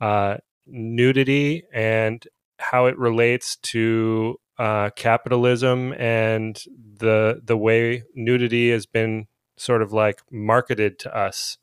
uh, 0.01 0.39
nudity 0.67 1.63
and 1.73 2.27
how 2.59 2.87
it 2.87 2.99
relates 2.99 3.59
to 3.59 4.41
uh, 4.59 4.91
capitalism 4.97 5.93
and 5.99 6.65
the 6.99 7.41
the 7.45 7.57
way 7.57 8.03
nudity 8.15 8.71
has 8.71 8.87
been 8.87 9.27
sort 9.57 9.83
of 9.83 9.93
like 9.93 10.21
marketed 10.31 10.99
to 11.01 11.17
us 11.17 11.59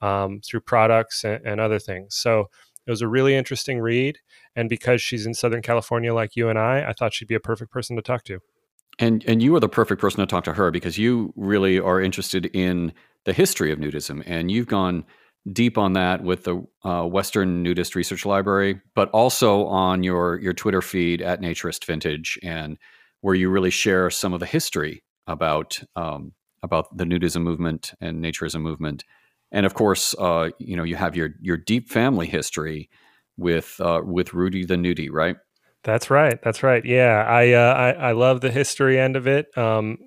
um, 0.00 0.40
through 0.44 0.60
products 0.60 1.24
and, 1.24 1.44
and 1.46 1.60
other 1.60 1.78
things. 1.78 2.14
So 2.14 2.50
it 2.86 2.90
was 2.90 3.02
a 3.02 3.08
really 3.08 3.34
interesting 3.34 3.80
read. 3.80 4.18
And 4.54 4.68
because 4.68 5.02
she's 5.02 5.26
in 5.26 5.34
Southern 5.34 5.62
California 5.62 6.14
like 6.14 6.36
you 6.36 6.48
and 6.48 6.58
I, 6.58 6.88
I 6.88 6.92
thought 6.92 7.12
she'd 7.14 7.28
be 7.28 7.34
a 7.34 7.40
perfect 7.40 7.70
person 7.70 7.96
to 7.96 8.02
talk 8.02 8.24
to. 8.24 8.40
And 8.98 9.24
and 9.26 9.42
you 9.42 9.54
are 9.54 9.60
the 9.60 9.68
perfect 9.68 10.00
person 10.00 10.20
to 10.20 10.26
talk 10.26 10.44
to 10.44 10.54
her 10.54 10.70
because 10.70 10.96
you 10.96 11.32
really 11.36 11.78
are 11.78 12.00
interested 12.00 12.46
in 12.46 12.94
the 13.24 13.34
history 13.34 13.70
of 13.70 13.78
nudism, 13.78 14.22
and 14.24 14.50
you've 14.50 14.68
gone 14.68 15.04
deep 15.52 15.76
on 15.76 15.92
that 15.92 16.22
with 16.22 16.44
the 16.44 16.66
uh, 16.82 17.04
Western 17.04 17.62
Nudist 17.62 17.94
Research 17.94 18.24
Library, 18.24 18.80
but 18.94 19.10
also 19.10 19.66
on 19.66 20.02
your 20.02 20.40
your 20.40 20.54
Twitter 20.54 20.80
feed 20.80 21.20
at 21.20 21.42
Naturist 21.42 21.84
Vintage, 21.84 22.38
and 22.42 22.78
where 23.20 23.34
you 23.34 23.50
really 23.50 23.70
share 23.70 24.08
some 24.08 24.32
of 24.32 24.40
the 24.40 24.46
history 24.46 25.02
about 25.26 25.78
um, 25.94 26.32
about 26.66 26.94
the 26.94 27.04
nudism 27.04 27.42
movement 27.42 27.94
and 28.00 28.22
naturism 28.22 28.60
movement 28.60 29.04
and 29.52 29.64
of 29.66 29.74
course, 29.74 30.14
uh, 30.18 30.50
you 30.58 30.76
know, 30.76 30.82
you 30.82 30.96
have 30.96 31.16
your 31.16 31.30
your 31.40 31.56
deep 31.56 31.88
family 31.88 32.26
history 32.26 32.90
with 33.36 33.80
uh, 33.80 34.00
with 34.04 34.34
Rudy 34.34 34.64
the 34.64 34.74
Nudie, 34.74 35.10
right? 35.10 35.36
That's 35.84 36.10
right. 36.10 36.40
That's 36.42 36.62
right. 36.62 36.84
Yeah, 36.84 37.24
I 37.26 37.52
uh, 37.52 37.74
I, 37.74 37.90
I 38.08 38.12
love 38.12 38.40
the 38.40 38.50
history 38.50 38.98
end 38.98 39.14
of 39.16 39.26
it. 39.26 39.56
Um, 39.56 39.98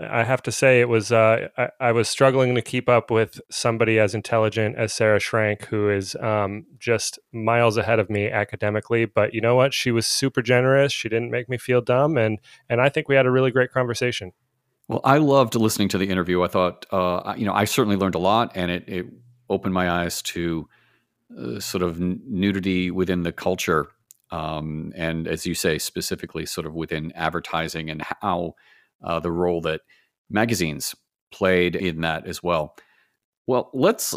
I 0.00 0.22
have 0.22 0.40
to 0.42 0.52
say, 0.52 0.80
it 0.80 0.88
was 0.88 1.10
uh, 1.10 1.48
I, 1.58 1.68
I, 1.80 1.90
was 1.90 2.08
struggling 2.08 2.54
to 2.54 2.62
keep 2.62 2.88
up 2.88 3.10
with 3.10 3.40
somebody 3.50 3.98
as 3.98 4.14
intelligent 4.14 4.76
as 4.76 4.92
Sarah 4.92 5.18
Schrank, 5.18 5.64
who 5.64 5.90
is 5.90 6.14
um, 6.20 6.64
just 6.78 7.18
miles 7.32 7.76
ahead 7.76 7.98
of 7.98 8.08
me 8.08 8.30
academically. 8.30 9.04
But 9.04 9.34
you 9.34 9.40
know 9.40 9.56
what? 9.56 9.74
She 9.74 9.90
was 9.90 10.06
super 10.06 10.42
generous. 10.42 10.92
She 10.92 11.08
didn't 11.08 11.32
make 11.32 11.48
me 11.48 11.58
feel 11.58 11.80
dumb, 11.80 12.16
and 12.16 12.38
and 12.68 12.80
I 12.80 12.88
think 12.88 13.08
we 13.08 13.16
had 13.16 13.26
a 13.26 13.32
really 13.32 13.50
great 13.50 13.72
conversation. 13.72 14.32
Well, 14.88 15.00
I 15.04 15.18
loved 15.18 15.54
listening 15.54 15.88
to 15.90 15.98
the 15.98 16.08
interview. 16.08 16.42
I 16.42 16.48
thought, 16.48 16.86
uh, 16.90 17.34
you 17.36 17.46
know, 17.46 17.54
I 17.54 17.64
certainly 17.64 17.96
learned 17.96 18.14
a 18.14 18.18
lot, 18.18 18.52
and 18.54 18.70
it, 18.70 18.84
it 18.86 19.06
opened 19.48 19.72
my 19.72 19.90
eyes 19.90 20.20
to 20.22 20.68
uh, 21.38 21.58
sort 21.58 21.82
of 21.82 21.98
nudity 22.00 22.90
within 22.90 23.22
the 23.22 23.32
culture, 23.32 23.88
um, 24.30 24.92
and 24.94 25.26
as 25.26 25.46
you 25.46 25.54
say, 25.54 25.78
specifically 25.78 26.44
sort 26.44 26.66
of 26.66 26.74
within 26.74 27.12
advertising 27.12 27.88
and 27.88 28.02
how 28.20 28.54
uh, 29.02 29.20
the 29.20 29.32
role 29.32 29.60
that 29.62 29.80
magazines 30.28 30.94
played 31.32 31.76
in 31.76 32.02
that 32.02 32.26
as 32.26 32.42
well. 32.42 32.76
Well, 33.46 33.70
let's 33.72 34.14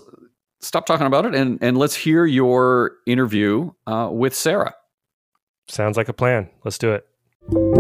stop 0.59 0.86
talking 0.86 1.07
about 1.07 1.26
it 1.26 1.36
and 1.36 1.59
and 1.61 1.78
let's 1.78 1.95
hear 1.95 2.26
your 2.26 2.93
interview 3.05 3.72
uh, 3.86 4.09
with 4.11 4.36
Sarah. 4.36 4.76
Sounds 5.68 5.97
like 5.97 6.09
a 6.09 6.13
plan. 6.13 6.49
Let's 6.63 6.78
do 6.78 6.93
it. 6.93 7.77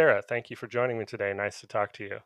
Sarah, 0.00 0.22
thank 0.22 0.48
you 0.48 0.56
for 0.56 0.66
joining 0.66 0.98
me 0.98 1.04
today. 1.04 1.34
Nice 1.34 1.60
to 1.60 1.66
talk 1.66 1.92
to 1.92 2.04
you. 2.04 2.20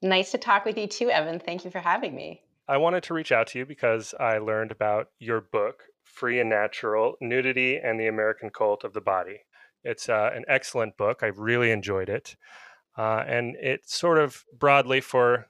Nice 0.00 0.30
to 0.30 0.38
talk 0.38 0.64
with 0.64 0.78
you 0.78 0.86
too, 0.86 1.10
Evan. 1.10 1.38
Thank 1.38 1.62
you 1.62 1.70
for 1.70 1.78
having 1.78 2.14
me. 2.14 2.40
I 2.66 2.78
wanted 2.78 3.02
to 3.02 3.12
reach 3.12 3.32
out 3.32 3.48
to 3.48 3.58
you 3.58 3.66
because 3.66 4.14
I 4.18 4.38
learned 4.38 4.70
about 4.70 5.08
your 5.18 5.42
book, 5.42 5.82
Free 6.04 6.40
and 6.40 6.48
Natural 6.48 7.16
Nudity 7.20 7.76
and 7.76 8.00
the 8.00 8.06
American 8.06 8.48
Cult 8.48 8.82
of 8.82 8.94
the 8.94 9.02
Body. 9.02 9.40
It's 9.82 10.08
uh, 10.08 10.30
an 10.34 10.46
excellent 10.48 10.96
book. 10.96 11.18
I 11.22 11.32
really 11.36 11.70
enjoyed 11.70 12.08
it. 12.08 12.34
Uh, 12.96 13.22
and 13.26 13.56
it 13.56 13.86
sort 13.86 14.16
of 14.16 14.42
broadly, 14.58 15.02
for 15.02 15.48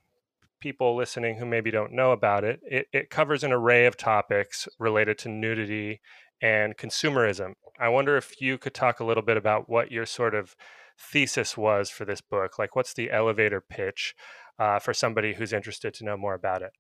people 0.59 0.97
listening 0.97 1.39
who 1.39 1.47
maybe 1.47 1.71
don't 1.71 1.93
know 1.93 2.11
about 2.11 2.43
it, 2.43 2.59
it, 2.65 2.89
it 2.93 3.09
covers 3.09 3.45
an 3.45 3.53
array 3.53 3.87
of 3.87 3.97
topics 3.97 4.67
related 4.81 5.17
to 5.19 5.29
nudity 5.29 6.01
and 6.43 6.77
consumerism. 6.77 7.53
I 7.79 7.89
wonder 7.89 8.17
if 8.17 8.41
you 8.41 8.59
could 8.59 8.75
talk 8.75 8.99
a 8.99 9.05
little 9.05 9.23
bit 9.23 9.37
about 9.37 9.69
what 9.69 9.93
your 9.93 10.07
sort 10.07 10.35
of 10.35 10.57
thesis 10.99 11.57
was 11.57 11.91
for 11.91 12.05
this 12.05 12.21
book? 12.21 12.59
Like, 12.59 12.77
what's 12.77 12.95
the 12.95 13.11
elevator 13.11 13.61
pitch 13.61 14.15
uh, 14.59 14.79
for 14.79 14.95
somebody 14.95 15.35
who's 15.35 15.53
interested 15.53 15.95
to 15.95 16.05
know 16.05 16.17
more 16.17 16.35
about 16.35 16.63
it? 16.63 16.73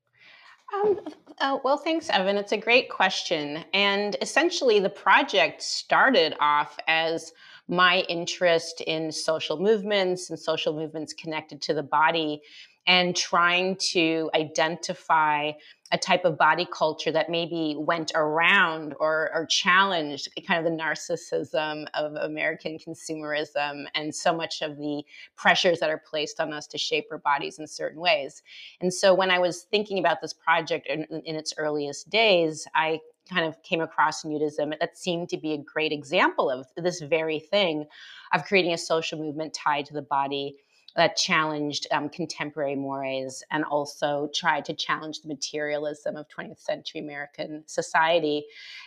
Um, 0.73 1.01
uh, 1.39 1.59
well, 1.62 1.77
thanks, 1.77 2.09
Evan. 2.09 2.37
It's 2.37 2.53
a 2.53 2.57
great 2.57 2.89
question. 2.89 3.65
And 3.73 4.17
essentially, 4.23 4.81
the 4.81 4.91
project 4.91 5.62
started 5.62 6.35
off 6.41 6.79
as 6.87 7.33
my 7.69 8.01
interest 8.09 8.81
in 8.83 9.11
social 9.11 9.59
movements 9.59 10.31
and 10.31 10.39
social 10.39 10.75
movements 10.75 11.12
connected 11.12 11.61
to 11.62 11.75
the 11.75 11.83
body 11.83 12.43
and 12.87 13.16
trying 13.16 13.76
to 13.76 14.30
identify 14.35 15.53
a 15.93 15.99
type 15.99 16.24
of 16.24 16.37
body 16.37 16.66
culture 16.70 17.12
that 17.12 17.30
maybe 17.30 17.76
went 17.78 18.11
around 18.14 18.95
or, 18.99 19.30
or 19.32 19.47
challenged 19.47 20.28
kind 20.47 20.59
of 20.59 20.70
the 20.70 20.82
narcissism 20.82 21.87
of 21.95 22.14
American 22.14 22.78
consumerism 22.78 23.85
and 23.95 24.14
so 24.14 24.35
much 24.35 24.61
of 24.61 24.76
the 24.76 25.03
pressures 25.37 25.78
that 25.80 25.91
are 25.91 26.03
placed 26.11 26.41
on 26.41 26.53
us 26.53 26.66
to 26.66 26.78
shape 26.78 27.07
our 27.11 27.18
bodies 27.18 27.59
in 27.59 27.66
certain 27.66 28.01
ways. 28.01 28.43
And 28.80 28.93
so 28.93 29.14
when 29.14 29.30
I 29.30 29.39
was 29.39 29.62
thinking 29.70 29.99
about 29.99 30.20
this 30.20 30.32
project 30.32 30.87
in, 30.87 31.05
in 31.24 31.37
its 31.37 31.55
earliest 31.57 32.11
days, 32.11 32.66
I 32.74 33.01
kind 33.32 33.47
of 33.47 33.62
came 33.62 33.80
across 33.80 34.24
nudism 34.24 34.78
that 34.78 34.99
seemed 34.99 35.28
to 35.30 35.39
be 35.39 35.53
a 35.53 35.59
great 35.59 35.93
example 35.93 36.51
of 36.51 36.66
this 36.76 37.01
very 37.01 37.39
thing 37.39 37.87
of 38.32 38.45
creating 38.45 38.72
a 38.72 38.78
social 38.78 39.18
movement 39.18 39.55
tied 39.55 39.87
to 39.87 39.95
the 39.95 40.03
body 40.03 40.57
that 40.97 41.17
challenged 41.17 41.87
um, 41.91 42.09
contemporary 42.09 42.77
mores 42.77 43.43
and 43.51 43.65
also 43.65 44.31
tried 44.35 44.65
to 44.65 44.75
challenge 44.75 45.21
the 45.21 45.29
materialism 45.29 46.17
of 46.17 46.27
20th 46.29 46.61
century 46.61 47.01
American 47.01 47.63
society. 47.67 48.45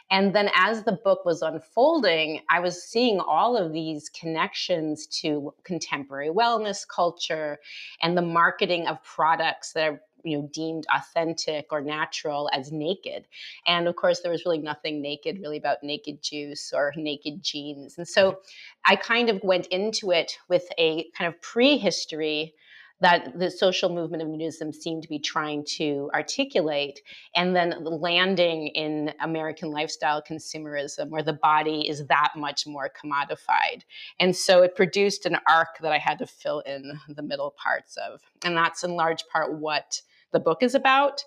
And 0.09 0.33
then 0.33 0.49
as 0.55 0.83
the 0.83 0.93
book 0.93 1.25
was 1.25 1.41
unfolding, 1.41 2.41
I 2.49 2.59
was 2.61 2.81
seeing 2.81 3.19
all 3.19 3.57
of 3.57 3.73
these 3.73 4.09
connections 4.09 5.05
to 5.21 5.53
contemporary 5.63 6.29
wellness 6.29 6.87
culture 6.87 7.59
and 8.01 8.17
the 8.17 8.21
marketing 8.21 8.87
of 8.87 9.03
products 9.03 9.73
that 9.73 9.89
are 9.89 10.01
you 10.27 10.37
know 10.37 10.49
deemed 10.53 10.85
authentic 10.95 11.67
or 11.71 11.81
natural 11.81 12.49
as 12.53 12.71
naked 12.71 13.25
and 13.65 13.87
of 13.87 13.95
course 13.95 14.21
there 14.21 14.31
was 14.31 14.45
really 14.45 14.57
nothing 14.57 15.01
naked 15.01 15.39
really 15.41 15.57
about 15.57 15.83
naked 15.83 16.21
juice 16.21 16.71
or 16.75 16.93
naked 16.95 17.41
jeans 17.41 17.97
and 17.97 18.07
so 18.07 18.39
i 18.85 18.95
kind 18.95 19.29
of 19.29 19.39
went 19.43 19.67
into 19.67 20.11
it 20.11 20.37
with 20.49 20.67
a 20.77 21.05
kind 21.17 21.33
of 21.33 21.41
prehistory 21.41 22.53
that 22.99 23.37
the 23.37 23.51
social 23.51 23.89
movement 23.89 24.23
of 24.23 24.29
nudism 24.29 24.73
seemed 24.73 25.03
to 25.03 25.09
be 25.09 25.19
trying 25.19 25.63
to 25.63 26.09
articulate, 26.13 27.01
and 27.35 27.55
then 27.55 27.75
landing 27.83 28.67
in 28.69 29.13
American 29.21 29.69
lifestyle 29.69 30.21
consumerism, 30.21 31.09
where 31.09 31.23
the 31.23 31.33
body 31.33 31.87
is 31.87 32.05
that 32.07 32.31
much 32.35 32.65
more 32.65 32.89
commodified. 32.89 33.83
And 34.19 34.35
so 34.35 34.63
it 34.63 34.75
produced 34.75 35.25
an 35.25 35.37
arc 35.47 35.77
that 35.81 35.91
I 35.91 35.99
had 35.99 36.17
to 36.19 36.25
fill 36.25 36.61
in 36.61 36.99
the 37.09 37.21
middle 37.21 37.53
parts 37.61 37.97
of. 37.97 38.21
And 38.43 38.57
that's 38.57 38.83
in 38.83 38.95
large 38.95 39.23
part 39.31 39.53
what 39.59 40.01
the 40.33 40.39
book 40.39 40.63
is 40.63 40.75
about. 40.75 41.23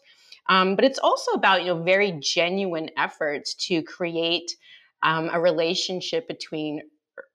Um, 0.48 0.74
but 0.74 0.84
it's 0.84 0.98
also 0.98 1.32
about 1.32 1.62
you 1.62 1.68
know 1.68 1.82
very 1.82 2.12
genuine 2.20 2.90
efforts 2.96 3.55
to 3.66 3.82
create 3.82 4.51
um, 5.03 5.30
a 5.32 5.40
relationship 5.40 6.26
between 6.28 6.82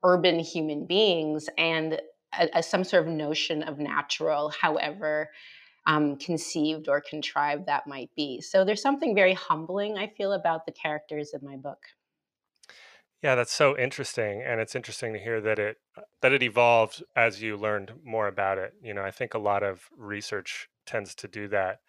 urban 0.03 0.39
human 0.39 0.85
beings 0.85 1.47
and 1.57 1.99
a, 2.37 2.49
a, 2.55 2.63
some 2.63 2.83
sort 2.83 3.07
of 3.07 3.13
notion 3.13 3.63
of 3.63 3.79
natural, 3.79 4.49
however 4.49 5.29
um, 5.87 6.17
conceived 6.17 6.89
or 6.89 7.01
contrived 7.01 7.67
that 7.67 7.87
might 7.87 8.09
be. 8.15 8.41
So 8.41 8.65
there's 8.65 8.81
something 8.81 9.15
very 9.15 9.33
humbling, 9.33 9.97
I 9.97 10.07
feel, 10.07 10.33
about 10.33 10.65
the 10.65 10.71
characters 10.71 11.31
in 11.33 11.47
my 11.47 11.57
book. 11.57 11.79
Yeah, 13.21 13.35
that's 13.35 13.53
so 13.53 13.77
interesting, 13.77 14.43
and 14.43 14.59
it's 14.59 14.75
interesting 14.75 15.13
to 15.13 15.19
hear 15.19 15.41
that 15.41 15.57
it 15.57 15.77
that 16.21 16.31
it 16.31 16.43
evolved 16.43 17.03
as 17.15 17.41
you 17.41 17.57
learned 17.57 17.93
more 18.03 18.27
about 18.27 18.57
it. 18.57 18.73
You 18.83 18.93
know, 18.93 19.01
I 19.01 19.09
think 19.09 19.33
a 19.33 19.39
lot 19.39 19.63
of 19.63 19.89
research 19.97 20.69
tends 20.85 21.15
to 21.15 21.27
do 21.27 21.47
that. 21.49 21.79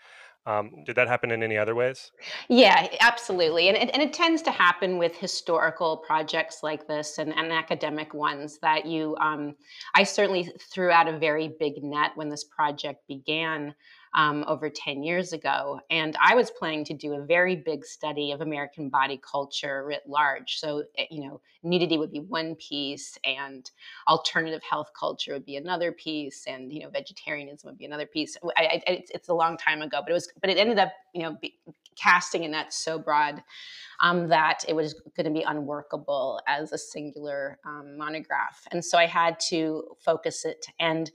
Um, 0.47 0.85
did 0.85 0.95
that 0.97 1.09
happen 1.09 1.33
in 1.33 1.43
any 1.43 1.59
other 1.59 1.75
ways? 1.75 2.13
Yeah, 2.49 2.87
absolutely. 3.01 3.69
And 3.69 3.77
it, 3.77 3.91
and 3.93 4.01
it 4.01 4.13
tends 4.13 4.43
to 4.43 4.53
happen 4.53 4.97
with 4.97 5.17
historical 5.17 5.97
projects 5.97 6.63
like 6.63 6.87
this 6.87 7.19
and, 7.19 7.35
and 7.37 7.51
academic 7.51 8.15
ones 8.15 8.61
that 8.63 8.87
you, 8.87 9.17
um, 9.21 9.57
I 9.97 10.05
certainly 10.05 10.49
threw 10.73 10.91
out 10.91 11.09
a 11.09 11.19
very 11.19 11.57
big 11.59 11.83
net 11.83 12.13
when 12.15 12.29
this 12.29 12.45
project 12.45 13.03
began 13.09 13.75
um, 14.17 14.45
over 14.49 14.71
10 14.71 15.03
years 15.03 15.35
ago. 15.35 15.79
And 15.91 16.17
I 16.21 16.35
was 16.35 16.51
planning 16.51 16.85
to 16.87 16.95
do 16.95 17.13
a 17.13 17.25
very 17.25 17.55
big 17.55 17.85
study 17.85 18.33
of 18.33 18.41
American 18.41 18.89
body 18.89 19.21
culture 19.23 19.85
writ 19.87 20.03
large. 20.07 20.59
So, 20.59 20.85
eh, 20.97 21.05
you 21.11 21.29
know, 21.29 21.41
nudity 21.63 21.99
would 21.99 22.13
be 22.13 22.21
one 22.21 22.55
piece, 22.55 23.19
and 23.25 23.71
alternative 24.09 24.63
health 24.69 24.91
culture 24.99 25.35
would 25.35 25.45
be 25.45 25.57
another 25.57 25.93
piece, 25.93 26.47
and, 26.47 26.73
you 26.73 26.81
know, 26.81 26.89
vegetarianism 26.89 27.69
would 27.69 27.79
be 27.79 27.85
another 27.85 28.07
piece. 28.07 28.37
I, 28.57 28.63
I, 28.63 28.83
it's, 28.87 29.11
it's, 29.11 29.29
a 29.29 29.35
long 29.35 29.59
time 29.59 29.83
ago, 29.83 30.01
but 30.01 30.11
it 30.11 30.15
was, 30.15 30.33
but 30.41 30.49
it 30.49 30.57
ended 30.57 30.79
up, 30.79 30.93
you 31.13 31.23
know, 31.23 31.37
be, 31.41 31.59
casting 31.97 32.45
a 32.45 32.49
net 32.49 32.73
so 32.73 32.99
broad 32.99 33.43
um, 34.01 34.29
that 34.29 34.65
it 34.69 34.77
was 34.77 34.95
going 35.17 35.25
to 35.25 35.31
be 35.31 35.43
unworkable 35.43 36.41
as 36.47 36.73
a 36.73 36.79
singular 36.79 37.59
um, 37.67 37.97
monograph. 37.97 38.67
And 38.71 38.85
so 38.85 38.99
I 38.99 39.07
had 39.07 39.41
to 39.49 39.85
focus 39.99 40.45
it. 40.45 40.67
And 40.79 41.11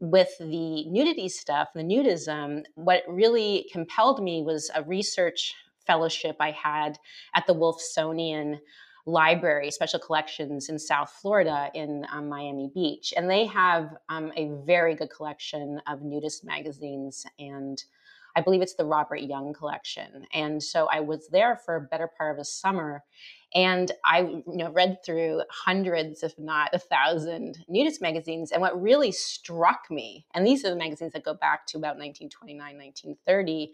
with 0.00 0.36
the 0.38 0.84
nudity 0.84 1.28
stuff, 1.28 1.68
the 1.74 1.82
nudism, 1.82 2.64
what 2.74 3.02
really 3.08 3.68
compelled 3.72 4.22
me 4.22 4.42
was 4.42 4.70
a 4.74 4.82
research 4.84 5.54
fellowship 5.86 6.36
I 6.38 6.52
had 6.52 6.98
at 7.34 7.46
the 7.46 7.54
Wolfsonian 7.54 8.58
Library, 9.06 9.70
Special 9.70 9.98
Collections 9.98 10.68
in 10.68 10.78
South 10.78 11.10
Florida 11.10 11.70
in 11.74 12.04
um, 12.12 12.28
Miami 12.28 12.70
Beach. 12.74 13.14
And 13.16 13.28
they 13.28 13.46
have 13.46 13.96
um, 14.08 14.30
a 14.36 14.50
very 14.66 14.94
good 14.94 15.10
collection 15.10 15.80
of 15.86 16.02
nudist 16.02 16.44
magazines 16.44 17.24
and 17.38 17.82
I 18.36 18.40
believe 18.40 18.62
it's 18.62 18.74
the 18.74 18.84
Robert 18.84 19.22
Young 19.22 19.52
collection. 19.52 20.24
And 20.32 20.62
so 20.62 20.86
I 20.92 21.00
was 21.00 21.28
there 21.28 21.56
for 21.56 21.74
a 21.74 21.80
better 21.80 22.06
part 22.06 22.36
of 22.36 22.40
a 22.40 22.44
summer 22.44 23.02
and 23.54 23.90
I 24.04 24.20
you 24.20 24.42
know, 24.46 24.70
read 24.70 24.98
through 25.04 25.42
hundreds, 25.50 26.22
if 26.22 26.38
not 26.38 26.70
a 26.74 26.78
thousand, 26.78 27.58
nudist 27.68 28.02
magazines. 28.02 28.52
And 28.52 28.60
what 28.60 28.80
really 28.80 29.12
struck 29.12 29.90
me, 29.90 30.26
and 30.34 30.46
these 30.46 30.64
are 30.64 30.70
the 30.70 30.76
magazines 30.76 31.12
that 31.12 31.24
go 31.24 31.34
back 31.34 31.66
to 31.68 31.78
about 31.78 31.96
1929, 31.96 32.58
1930, 32.58 33.72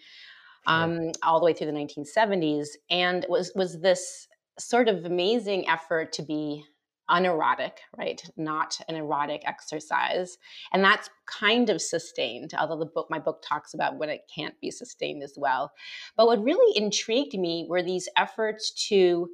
um, 0.66 1.12
all 1.22 1.40
the 1.40 1.46
way 1.46 1.52
through 1.52 1.66
the 1.66 1.72
1970s, 1.72 2.68
and 2.88 3.26
was 3.28 3.52
was 3.54 3.80
this 3.80 4.28
sort 4.58 4.88
of 4.88 5.04
amazing 5.04 5.68
effort 5.68 6.12
to 6.12 6.22
be 6.22 6.64
unerotic, 7.08 7.80
right? 7.98 8.22
Not 8.36 8.80
an 8.88 8.94
erotic 8.94 9.42
exercise. 9.46 10.38
And 10.72 10.82
that's 10.82 11.10
kind 11.26 11.68
of 11.68 11.82
sustained, 11.82 12.54
although 12.58 12.78
the 12.78 12.86
book, 12.86 13.08
my 13.10 13.18
book 13.18 13.42
talks 13.46 13.74
about 13.74 13.98
when 13.98 14.08
it 14.08 14.22
can't 14.34 14.58
be 14.60 14.70
sustained 14.70 15.22
as 15.22 15.34
well. 15.36 15.72
But 16.16 16.26
what 16.26 16.42
really 16.42 16.76
intrigued 16.78 17.34
me 17.34 17.66
were 17.68 17.82
these 17.82 18.08
efforts 18.16 18.70
to 18.88 19.28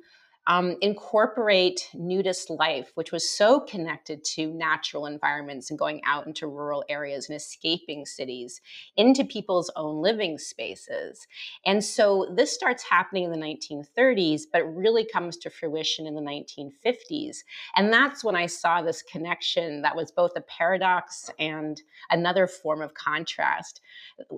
um, 0.51 0.74
incorporate 0.80 1.88
nudist 1.94 2.51
life, 2.51 2.90
which 2.96 3.12
was 3.12 3.30
so 3.30 3.61
connected 3.61 4.24
to 4.24 4.53
natural 4.53 5.07
environments 5.07 5.70
and 5.70 5.78
going 5.78 6.01
out 6.05 6.26
into 6.26 6.48
rural 6.48 6.82
areas 6.88 7.28
and 7.28 7.36
escaping 7.36 8.05
cities, 8.05 8.61
into 8.96 9.24
people's 9.24 9.70
own 9.76 10.03
living 10.03 10.38
spaces. 10.38 11.28
And 11.64 11.84
so 11.84 12.34
this 12.34 12.53
starts 12.53 12.82
happening 12.82 13.22
in 13.22 13.30
the 13.30 13.36
1930s, 13.36 14.42
but 14.53 14.64
really 14.64 15.05
comes 15.05 15.36
to 15.36 15.51
fruition 15.51 16.09
in 16.09 16.16
the 16.16 16.20
1950s. 16.20 17.44
And 17.76 17.92
that's 17.92 18.24
when 18.24 18.34
I 18.34 18.46
saw 18.46 18.82
this 18.82 19.03
connection 19.03 19.82
that 19.82 19.94
was 19.94 20.11
both 20.11 20.32
a 20.34 20.40
paradox 20.40 21.30
and 21.38 21.80
another 22.11 22.48
form 22.48 22.82
of 22.82 22.94
contrast 22.94 23.82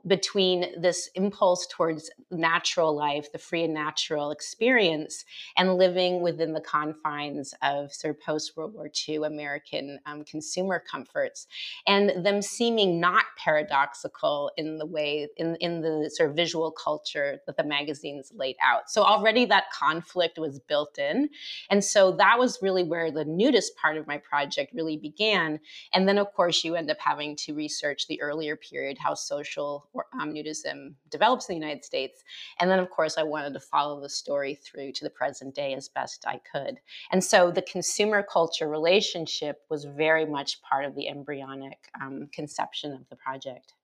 between 0.07 0.79
this 0.79 1.09
impulse 1.15 1.67
towards 1.71 2.11
natural 2.31 2.95
life, 2.95 3.33
the 3.33 3.39
free 3.39 3.65
and 3.65 3.73
natural 3.73 4.31
experience, 4.31 5.25
and 5.57 5.79
living 5.79 6.02
living 6.03 6.23
within 6.23 6.53
the 6.53 6.61
confines 6.61 7.55
of 7.63 7.93
sort 7.93 8.15
of 8.15 8.21
post 8.23 8.57
World 8.57 8.75
War 8.75 8.91
II 9.09 9.17
American 9.17 9.99
um, 10.07 10.25
consumer 10.25 10.83
comforts, 10.91 11.47
and 11.87 12.25
them 12.25 12.43
seeming 12.43 13.01
not 13.01 13.25
paradoxical 13.37 14.51
in 14.57 14.79
the 14.79 14.87
way 14.87 15.29
in 15.37 15.57
in 15.57 15.81
the 15.81 16.11
sort 16.15 16.31
of 16.31 16.37
visual 16.37 16.71
culture 16.71 17.39
that 17.47 17.57
the 17.57 17.65
magazines 17.65 18.33
laid 18.35 18.57
out. 18.63 18.91
So 18.91 19.03
already 19.03 19.45
that 19.47 19.71
conflict 19.73 20.39
was 20.39 20.59
built 20.61 20.99
in, 20.99 21.29
and 21.71 21.85
so 21.85 22.13
that 22.13 22.39
was 22.39 22.59
really 22.63 22.85
where 22.85 23.11
the 23.11 23.25
nudist 23.25 23.77
part 23.77 23.97
of 23.97 24.07
my 24.07 24.19
project 24.19 24.73
really 24.75 24.97
began. 24.97 25.61
And 25.95 26.09
then 26.09 26.19
of 26.19 26.33
course 26.33 26.65
you 26.65 26.75
end 26.75 26.91
up 26.91 26.99
having 27.01 27.37
to 27.37 27.55
research 27.55 28.07
the 28.09 28.21
earlier 28.21 28.57
period, 28.57 28.99
how 28.99 29.15
social 29.15 29.89
or, 29.93 30.07
um, 30.21 30.33
nudism 30.35 30.95
develops 31.11 31.49
in 31.49 31.55
the 31.55 31.61
United 31.61 31.85
States, 31.85 32.23
and 32.59 32.71
then 32.71 32.79
of 32.79 32.91
course 32.91 33.17
I 33.19 33.23
wanted 33.23 33.55
to 33.55 33.61
follow 33.61 34.01
the 34.01 34.09
story 34.09 34.55
through 34.55 34.93
to 34.93 35.05
the 35.05 35.11
present 35.11 35.55
day 35.55 35.73
as 35.83 35.89
best 35.89 36.25
I 36.27 36.41
could. 36.51 36.79
And 37.11 37.23
so 37.25 37.51
the 37.51 37.63
consumer 37.63 38.23
culture 38.23 38.69
relationship 38.69 39.63
was 39.69 39.85
very 39.85 40.25
much 40.25 40.63
part 40.63 40.85
of 40.85 40.95
the 40.95 41.09
embryonic 41.09 41.91
um, 42.01 42.29
conception 42.33 42.93
of 42.93 43.09
the 43.11 43.17
project. 43.17 43.75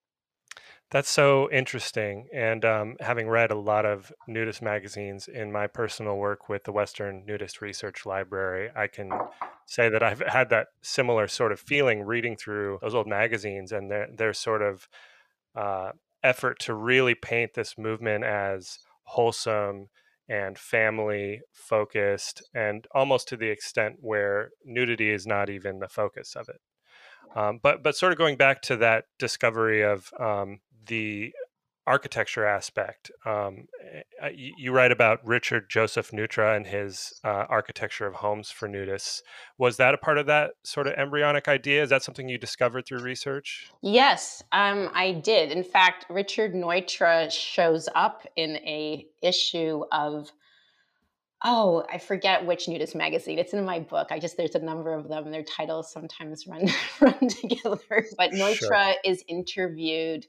That's 0.91 1.11
so 1.11 1.51
interesting. 1.51 2.29
And 2.33 2.65
um, 2.65 2.97
having 3.01 3.29
read 3.29 3.51
a 3.51 3.59
lot 3.59 3.85
of 3.85 4.11
nudist 4.27 4.63
magazines 4.63 5.29
in 5.29 5.53
my 5.53 5.67
personal 5.67 6.17
work 6.17 6.49
with 6.49 6.65
the 6.65 6.73
Western 6.73 7.25
Nudist 7.27 7.61
Research 7.61 8.07
Library, 8.07 8.71
I 8.75 8.87
can 8.87 9.11
say 9.67 9.91
that 9.91 10.03
I've 10.03 10.23
had 10.27 10.49
that 10.49 10.69
similar 10.81 11.29
sort 11.29 11.53
of 11.53 11.61
feeling 11.61 12.03
reading 12.03 12.37
through 12.37 12.79
those 12.81 12.95
old 12.95 13.07
magazines 13.07 13.71
and 13.73 13.91
their, 13.91 14.09
their 14.17 14.33
sort 14.33 14.63
of 14.63 14.89
uh, 15.55 15.91
effort 16.23 16.59
to 16.61 16.73
really 16.73 17.15
paint 17.15 17.53
this 17.53 17.77
movement 17.77 18.25
as 18.25 18.79
wholesome 19.03 19.89
and 20.29 20.59
family 20.59 21.41
focused, 21.53 22.43
and 22.55 22.87
almost 22.95 23.29
to 23.29 23.37
the 23.37 23.49
extent 23.49 23.97
where 24.01 24.51
nudity 24.65 25.11
is 25.11 25.27
not 25.27 25.49
even 25.49 25.79
the 25.79 25.89
focus 25.89 26.37
of 26.37 26.49
it. 26.49 26.61
Um, 27.37 27.61
but 27.63 27.83
but 27.83 27.97
sort 27.97 28.13
of 28.13 28.19
going 28.19 28.37
back 28.37 28.63
to 28.63 28.77
that 28.77 29.05
discovery 29.19 29.83
of 29.83 30.11
um, 30.19 30.61
the 30.87 31.33
architecture 31.89 32.45
aspect. 32.45 33.11
Um, 33.25 33.67
eh, 34.23 34.29
you, 34.35 34.73
write 34.73 34.93
about 34.93 35.27
Richard 35.27 35.71
Joseph 35.71 36.11
Neutra 36.11 36.55
and 36.55 36.67
his 36.67 37.19
uh, 37.25 37.47
architecture 37.49 38.07
of 38.07 38.17
homes 38.17 38.51
for 38.51 38.69
nudists. 38.69 39.21
Was 39.57 39.79
that 39.79 39.95
a 39.95 39.99
part 39.99 40.19
of 40.19 40.27
that 40.27 40.51
sort 40.65 40.87
of 40.87 40.93
embryonic 40.93 41.49
idea? 41.49 41.83
Is 41.83 41.89
that 41.89 42.03
something 42.03 42.29
you 42.29 42.37
discovered 42.37 42.87
through 42.87 43.01
research? 43.01 43.71
Yes, 43.83 44.43
um, 44.53 44.91
I 44.93 45.13
did. 45.13 45.51
In 45.51 45.65
fact, 45.65 46.05
Richard 46.11 46.53
Neutra 46.53 47.33
shows 47.33 47.89
up 47.95 48.27
in 48.37 48.57
a 48.57 49.07
issue 49.23 49.83
of 49.91 50.31
oh 51.45 51.85
i 51.93 51.99
forget 51.99 52.45
which 52.45 52.67
nudist 52.67 52.97
magazine 52.97 53.39
it's 53.39 53.53
in 53.53 53.65
my 53.65 53.79
book 53.79 54.09
i 54.11 54.19
just 54.19 54.37
there's 54.37 54.57
a 54.57 54.59
number 54.59 54.93
of 54.93 55.09
them 55.09 55.31
their 55.31 55.45
titles 55.45 55.93
sometimes 55.93 56.47
run 56.49 56.67
run 57.01 57.29
together 57.29 58.05
but 58.17 58.33
neutra 58.33 58.57
sure. 58.57 58.95
is 59.05 59.23
interviewed 59.29 60.27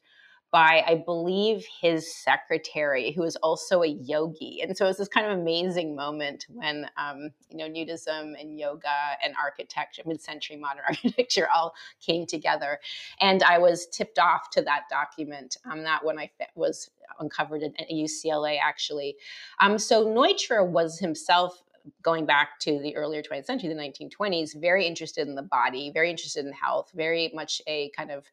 by, 0.52 0.84
I 0.88 1.04
believe, 1.06 1.66
his 1.82 2.16
secretary, 2.16 3.12
who 3.12 3.24
is 3.24 3.36
also 3.38 3.84
a 3.84 3.88
yogi. 3.88 4.62
And 4.62 4.76
so 4.76 4.86
it 4.86 4.90
was 4.90 4.98
this 4.98 5.08
kind 5.08 5.28
of 5.28 5.38
amazing 5.38 5.96
moment 5.96 6.48
when, 6.50 6.90
um, 6.98 7.30
you 7.50 7.58
know, 7.58 7.70
nudism 7.70 8.40
and 8.40 8.58
yoga 8.58 8.88
and 9.24 9.36
architecture, 9.42 10.02
mid 10.06 10.22
century 10.22 10.58
modern 10.58 10.84
architecture 10.88 11.48
all 11.54 11.74
came 12.02 12.26
together. 12.26 12.80
And 13.22 13.44
I 13.44 13.60
was 13.60 13.86
tipped 13.88 14.18
off 14.18 14.50
to 14.52 14.62
that 14.64 14.84
document. 14.90 15.58
Um, 15.70 15.84
that 15.84 16.04
when 16.04 16.18
I 16.18 16.32
was 16.56 16.90
uncovered 17.20 17.64
at 17.64 17.90
UCLA, 17.90 18.58
actually. 18.62 19.18
Um, 19.60 19.78
so 19.78 20.06
Neutra 20.06 20.66
was 20.66 21.00
himself 21.00 21.62
going 22.02 22.26
back 22.26 22.60
to 22.60 22.80
the 22.80 22.96
earlier 22.96 23.22
20th 23.22 23.46
century, 23.46 23.70
the 23.70 23.76
1920s, 23.76 24.60
very 24.60 24.86
interested 24.86 25.28
in 25.28 25.36
the 25.36 25.42
body, 25.42 25.92
very 25.94 26.10
interested 26.10 26.46
in 26.46 26.52
health, 26.52 26.92
very 26.94 27.32
much 27.34 27.62
a 27.68 27.90
kind 27.96 28.12
of 28.12 28.26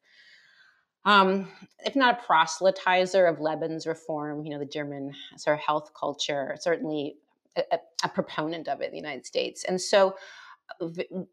um, 1.07 1.49
if 1.85 1.97
not 1.97 2.19
a 2.19 2.33
proselytizer 2.33 3.31
of 3.31 3.39
Lebensreform, 3.39 3.87
reform, 3.87 4.45
you 4.45 4.51
know, 4.51 4.59
the 4.59 4.67
German 4.67 5.15
sort 5.37 5.57
of 5.59 5.65
health 5.65 5.93
culture, 5.99 6.57
certainly 6.61 7.17
a, 7.57 7.79
a 8.05 8.09
proponent 8.09 8.69
of 8.69 8.81
it 8.81 8.87
in 8.87 8.91
the 8.91 8.99
United 8.99 9.25
States. 9.25 9.65
And 9.65 9.81
so 9.81 10.17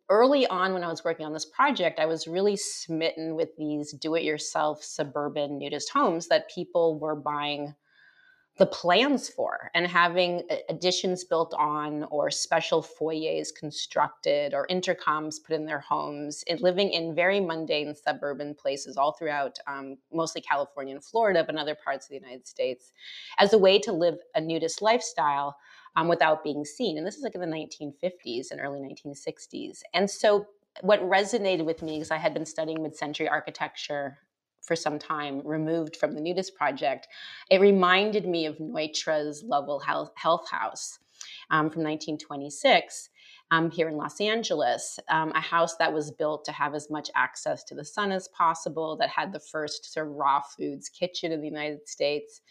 early 0.10 0.46
on 0.48 0.74
when 0.74 0.84
I 0.84 0.90
was 0.90 1.04
working 1.04 1.26
on 1.26 1.34
this 1.34 1.46
project, 1.46 2.00
I 2.00 2.06
was 2.06 2.28
really 2.28 2.56
smitten 2.56 3.36
with 3.36 3.50
these 3.58 3.92
do 3.94 4.16
it 4.16 4.24
yourself 4.24 4.84
suburban 4.84 5.58
nudist 5.58 5.90
homes 5.90 6.28
that 6.28 6.50
people 6.50 7.00
were 7.00 7.16
buying 7.16 7.74
the 8.58 8.66
plans 8.68 9.30
for 9.30 9.72
and 9.74 9.88
having 9.88 10.44
additions 10.70 11.24
built 11.24 11.54
on 11.56 12.04
or 12.12 12.30
special 12.30 12.84
foyers 12.84 13.52
constructed 13.52 14.54
or 14.54 14.68
intercoms 14.68 15.44
put 15.44 15.56
in 15.56 15.66
their 15.66 15.80
homes 15.80 16.44
and 16.48 16.62
living 16.62 16.92
in 16.92 17.16
very 17.16 17.40
mundane 17.40 17.96
suburban 17.96 18.54
places 18.54 18.96
all 18.96 19.14
throughout 19.14 19.58
um, 19.66 19.98
mostly 20.12 20.42
california 20.42 20.94
and 20.94 21.04
florida 21.04 21.44
but 21.44 21.56
in 21.56 21.60
other 21.60 21.76
parts 21.84 22.06
of 22.06 22.10
the 22.10 22.16
united 22.16 22.46
states 22.46 22.92
as 23.40 23.54
a 23.54 23.58
way 23.58 23.80
to 23.80 23.92
live 23.92 24.18
a 24.36 24.42
nudist 24.42 24.82
lifestyle 24.82 25.58
um, 25.96 26.08
without 26.08 26.44
being 26.44 26.66
seen. 26.66 26.98
And 26.98 27.06
this 27.06 27.16
is 27.16 27.24
like 27.24 27.36
in 27.36 27.42
the 27.42 27.48
1950s 27.48 28.52
and 28.52 28.60
early 28.60 28.80
1960s 28.80 29.82
and 29.94 30.10
so 30.10 30.48
what 30.82 31.02
resonated 31.02 31.66
with 31.66 31.84
me 31.84 32.02
is 32.02 32.10
i 32.10 32.18
had 32.18 32.34
been 32.34 32.48
studying 32.48 32.82
mid-century 32.82 33.30
architecture 33.30 34.18
for 34.64 34.76
some 34.76 34.98
time 34.98 35.42
removed 35.46 35.96
from 35.96 36.14
the 36.14 36.22
nudist 36.22 36.56
project, 36.56 37.08
it 37.50 37.62
reminded 37.62 38.26
me 38.26 38.46
of 38.46 38.58
Neutra's 38.58 39.44
Lovell 39.44 39.80
Health, 39.80 40.50
House 40.50 41.00
um, 41.50 41.70
from 41.70 41.84
1926 41.84 43.10
um, 43.54 43.70
here 43.70 43.88
in 43.88 43.98
Los 43.98 44.20
Angeles, 44.20 45.00
um, 45.10 45.32
a 45.36 45.40
house 45.40 45.76
that 45.76 45.94
was 45.94 46.10
built 46.10 46.44
to 46.46 46.52
have 46.52 46.74
as 46.74 46.90
much 46.90 47.12
access 47.14 47.64
to 47.66 47.76
the 47.76 47.86
sun 47.86 48.12
as 48.12 48.28
possible, 48.30 48.98
that 48.98 49.10
had 49.10 49.32
the 49.32 49.40
first 49.40 49.94
sort 49.94 50.08
of 50.08 50.14
raw 50.14 50.42
foods 50.42 50.90
kitchen 50.90 51.32
in 51.32 51.40
the 51.40 51.48
United 51.48 51.88
States, 51.88 52.42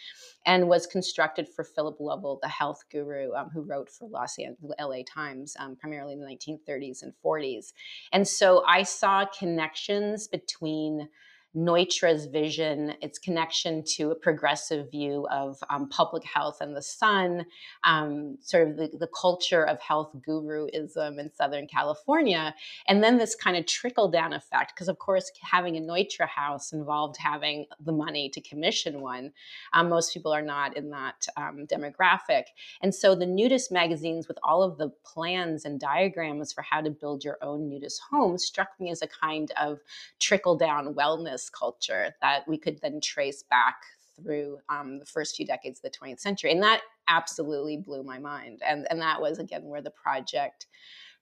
and 0.47 0.69
was 0.69 0.87
constructed 0.87 1.49
for 1.49 1.65
Philip 1.65 1.97
Lovell, 1.99 2.39
the 2.41 2.49
health 2.49 2.85
guru 2.91 3.33
um, 3.33 3.51
who 3.53 3.63
wrote 3.63 3.91
for 3.91 4.09
Los 4.09 4.39
Angeles, 4.39 4.77
LA 4.81 4.99
Times, 5.05 5.57
um, 5.59 5.75
primarily 5.75 6.13
in 6.13 6.21
the 6.21 6.27
1930s 6.27 7.03
and 7.03 7.13
40s. 7.25 7.73
And 8.13 8.27
so 8.27 8.63
I 8.67 8.85
saw 8.85 9.27
connections 9.27 10.29
between 10.29 11.09
Neutra's 11.57 12.27
vision, 12.27 12.95
its 13.03 13.19
connection 13.19 13.85
to 13.85 14.11
a 14.11 14.15
progressive 14.15 14.91
view 14.91 15.27
of 15.31 15.59
um, 15.69 15.89
public 15.89 16.25
health 16.25 16.59
and 16.61 16.75
the 16.75 16.83
sun, 16.83 17.45
um, 17.85 18.39
sort 18.41 18.69
of 18.69 18.77
the, 18.77 18.91
the, 18.99 19.09
culture 19.09 19.63
of 19.63 19.79
health 19.81 20.11
guruism 20.27 21.19
in 21.19 21.31
Southern 21.35 21.67
California, 21.67 22.55
and 22.89 23.05
then 23.05 23.19
this 23.19 23.35
kind 23.35 23.57
of 23.57 23.67
trickle 23.67 24.09
down 24.09 24.33
effect. 24.33 24.73
Because, 24.75 24.89
of 24.89 24.99
course, 24.99 25.31
having 25.43 25.77
a 25.77 25.81
Neutra 25.81 26.27
house 26.27 26.73
involved 26.73 27.17
having 27.19 27.67
the 27.81 27.93
money 27.93 28.31
to 28.31 28.41
commission 28.41 29.01
one. 29.01 29.33
Um, 29.75 29.91
most 29.91 30.15
people 30.15 30.33
are 30.33 30.43
not 30.43 30.77
in 30.77 30.89
that 30.91 31.27
um, 31.37 31.67
demographic. 31.67 32.45
And 32.81 32.95
so 32.95 33.15
the 33.15 33.27
nudist 33.27 33.71
magazines, 33.71 34.27
with 34.27 34.39
all 34.43 34.63
of 34.63 34.79
the 34.79 34.91
plans 35.05 35.67
and 35.67 35.79
diagrams 35.79 36.53
for 36.53 36.63
how 36.63 36.81
to 36.81 36.91
build 36.91 37.25
your 37.25 37.37
own 37.43 37.69
nudist 37.69 38.01
home, 38.11 38.39
struck 38.39 38.69
me 38.81 38.91
as 38.91 39.03
a 39.03 39.07
kind 39.07 39.53
of 39.61 39.81
trickle 40.19 40.57
down 40.57 40.95
wellness 40.95 41.42
culture 41.51 42.15
that 42.21 42.47
we 42.47 42.59
could 42.59 42.81
then 42.81 43.01
trace 43.01 43.43
back 43.43 43.77
through 44.17 44.59
um, 44.69 44.99
the 44.99 45.07
first 45.07 45.37
few 45.37 45.47
decades 45.47 45.81
of 45.83 45.91
the 45.91 45.99
20th 45.99 46.21
century. 46.21 46.53
And 46.53 46.63
that 46.63 46.83
absolutely 47.09 47.77
blew 47.77 48.03
my 48.03 48.19
mind. 48.19 48.61
And, 48.67 48.87
and 48.91 49.01
that 49.01 49.21
was, 49.21 49.39
again, 49.39 49.65
where 49.65 49.83
the 49.83 49.91
project 49.91 50.67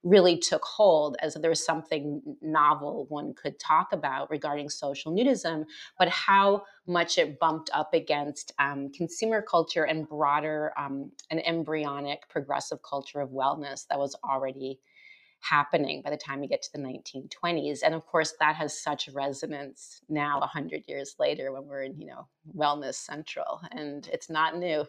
really 0.03 0.39
took 0.39 0.65
hold 0.65 1.17
as 1.21 1.37
if 1.37 1.43
there 1.43 1.51
was 1.51 1.65
something 1.65 2.23
novel 2.41 3.05
one 3.11 3.35
could 3.35 3.59
talk 3.59 3.93
about 3.93 4.31
regarding 4.31 4.71
social 4.71 5.13
nudism, 5.13 5.65
but 5.99 6.09
how 6.09 6.63
much 6.87 7.19
it 7.19 7.39
bumped 7.39 7.69
up 7.75 7.93
against 7.93 8.53
um, 8.59 8.91
consumer 8.93 9.43
culture 9.43 9.85
and 9.85 10.09
broader, 10.09 10.73
um, 10.79 11.11
an 11.31 11.41
embryonic 11.41 12.27
progressive 12.29 12.79
culture 12.83 13.21
of 13.21 13.31
wellness 13.31 13.87
that 13.89 13.99
was 13.99 14.17
already 14.25 14.79
happening 15.41 16.03
by 16.03 16.11
the 16.11 16.17
time 16.17 16.43
you 16.43 16.49
get 16.49 16.63
to 16.63 16.73
the 16.73 16.79
1920s 16.79 17.81
and 17.85 17.95
of 17.95 18.05
course 18.07 18.35
that 18.41 18.55
has 18.55 18.79
such 18.79 19.09
resonance 19.09 20.03
now 20.09 20.39
100 20.41 20.85
years 20.87 21.17
later 21.19 21.53
when 21.53 21.67
we're 21.67 21.83
in 21.83 21.99
you 21.99 22.07
know 22.07 22.27
wellness 22.57 22.95
central 22.95 23.61
and 23.73 24.09
it's 24.13 24.29
not 24.29 24.57
new 24.57 24.85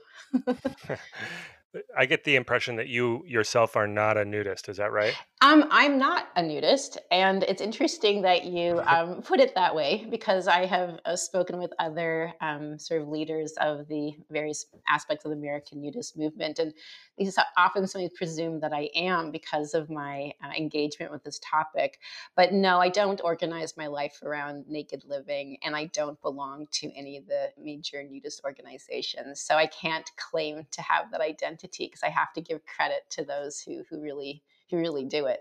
I 1.97 2.05
get 2.05 2.25
the 2.25 2.35
impression 2.35 2.75
that 2.75 2.89
you 2.89 3.23
yourself 3.25 3.77
are 3.77 3.87
not 3.87 4.17
a 4.17 4.25
nudist. 4.25 4.67
Is 4.67 4.77
that 4.77 4.91
right? 4.91 5.15
Um, 5.39 5.65
I'm 5.71 5.97
not 5.97 6.27
a 6.35 6.43
nudist, 6.43 6.97
and 7.11 7.43
it's 7.43 7.61
interesting 7.61 8.21
that 8.23 8.43
you 8.45 8.81
um, 8.85 9.21
put 9.21 9.39
it 9.39 9.55
that 9.55 9.73
way 9.73 10.05
because 10.09 10.47
I 10.47 10.65
have 10.65 10.99
uh, 11.05 11.15
spoken 11.15 11.57
with 11.59 11.71
other 11.79 12.33
um, 12.41 12.77
sort 12.77 13.01
of 13.01 13.07
leaders 13.07 13.53
of 13.61 13.87
the 13.87 14.13
various 14.29 14.65
aspects 14.89 15.23
of 15.23 15.31
the 15.31 15.37
American 15.37 15.81
nudist 15.81 16.17
movement, 16.17 16.59
and 16.59 16.73
these 17.17 17.37
often 17.57 17.87
somebody 17.87 18.13
presume 18.15 18.59
that 18.59 18.73
I 18.73 18.89
am 18.93 19.31
because 19.31 19.73
of 19.73 19.89
my 19.89 20.33
uh, 20.43 20.49
engagement 20.57 21.11
with 21.11 21.23
this 21.23 21.39
topic. 21.39 21.99
But 22.35 22.51
no, 22.51 22.79
I 22.79 22.89
don't 22.89 23.21
organize 23.23 23.77
my 23.77 23.87
life 23.87 24.21
around 24.23 24.65
naked 24.67 25.03
living, 25.07 25.57
and 25.63 25.73
I 25.73 25.85
don't 25.85 26.21
belong 26.21 26.67
to 26.73 26.91
any 26.97 27.17
of 27.17 27.27
the 27.27 27.51
major 27.57 28.03
nudist 28.03 28.41
organizations, 28.43 29.39
so 29.39 29.55
I 29.55 29.67
can't 29.67 30.09
claim 30.17 30.67
to 30.71 30.81
have 30.81 31.11
that 31.11 31.21
identity 31.21 31.60
entity 31.61 31.87
because 31.87 32.03
I 32.03 32.09
have 32.09 32.33
to 32.33 32.41
give 32.41 32.65
credit 32.65 33.03
to 33.11 33.25
those 33.25 33.61
who 33.61 33.83
who 33.89 34.01
really 34.01 34.43
who 34.69 34.77
really 34.77 35.05
do 35.05 35.25
it. 35.25 35.39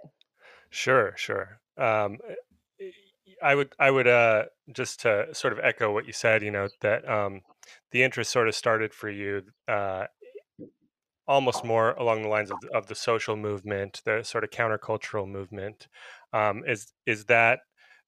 Sure, 0.71 1.14
sure. 1.16 1.61
Um, 1.77 2.18
eh, 2.81 2.91
I 3.43 3.55
would 3.55 3.73
I 3.79 3.91
would 3.91 4.07
uh, 4.07 4.45
just 4.73 5.01
to 5.01 5.35
sort 5.35 5.53
of 5.53 5.61
echo 5.61 5.93
what 5.93 6.07
you 6.07 6.12
said. 6.12 6.43
You 6.43 6.51
know 6.51 6.68
that 6.81 7.09
um, 7.09 7.41
the 7.91 8.03
interest 8.03 8.31
sort 8.31 8.49
of 8.49 8.55
started 8.55 8.93
for 8.93 9.11
you 9.11 9.43
uh, 9.68 10.07
almost 11.27 11.64
more 11.64 11.93
along 11.93 12.23
the 12.23 12.29
lines 12.29 12.51
of, 12.51 12.59
of 12.75 12.89
the 12.89 12.95
social 12.95 13.37
movement, 13.37 14.03
the 14.05 14.23
sort 14.23 14.45
of 14.45 14.51
countercultural 14.51 15.29
movement. 15.29 15.89
Um, 16.33 16.62
is 16.66 16.93
is 17.07 17.27
that 17.27 17.61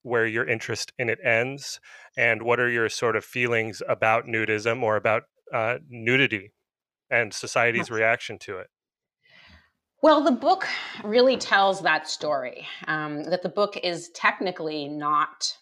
where 0.03 0.27
your 0.27 0.47
interest 0.47 0.93
in 0.99 1.09
it 1.09 1.21
ends? 1.25 1.81
And 2.17 2.43
what 2.43 2.59
are 2.61 2.69
your 2.69 2.89
sort 2.89 3.17
of 3.17 3.25
feelings 3.25 3.83
about 3.89 4.27
nudism 4.27 4.83
or 4.83 4.97
about 4.97 5.23
uh, 5.53 5.79
nudity 5.89 6.51
and 7.13 7.33
society's 7.33 7.91
reaction 7.91 8.39
to 8.39 8.59
it? 8.59 8.69
Well, 10.03 10.25
the 10.25 10.33
book 10.33 10.67
really 11.05 11.37
tells 11.37 11.81
that 11.83 12.09
story. 12.09 12.67
Um, 12.89 13.23
that 13.25 13.43
the 13.43 13.49
book 13.49 13.79
is 13.85 14.09
technically 14.11 14.89
not 14.89 15.57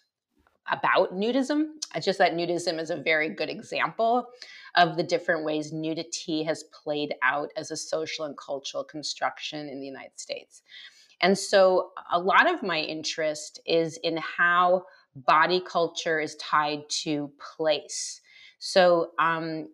about 0.71 1.13
nudism. 1.13 1.73
It's 1.93 2.05
just 2.05 2.17
that 2.17 2.33
nudism 2.33 2.79
is 2.79 2.89
a 2.89 2.95
very 2.95 3.29
good 3.29 3.49
example 3.49 4.29
of 4.75 4.95
the 4.95 5.03
different 5.03 5.43
ways 5.43 5.73
nudity 5.73 6.43
has 6.43 6.63
played 6.83 7.13
out 7.21 7.49
as 7.57 7.69
a 7.69 7.77
social 7.77 8.25
and 8.25 8.37
cultural 8.37 8.83
construction 8.83 9.67
in 9.67 9.81
the 9.81 9.85
United 9.85 10.17
States. 10.17 10.61
And 11.19 11.37
so 11.37 11.91
a 12.11 12.19
lot 12.19 12.51
of 12.51 12.63
my 12.63 12.79
interest 12.79 13.59
is 13.65 13.97
in 13.97 14.17
how 14.17 14.85
body 15.15 15.61
culture 15.63 16.19
is 16.19 16.35
tied 16.37 16.89
to 17.03 17.31
place. 17.37 18.21
So 18.59 19.11
um, 19.19 19.67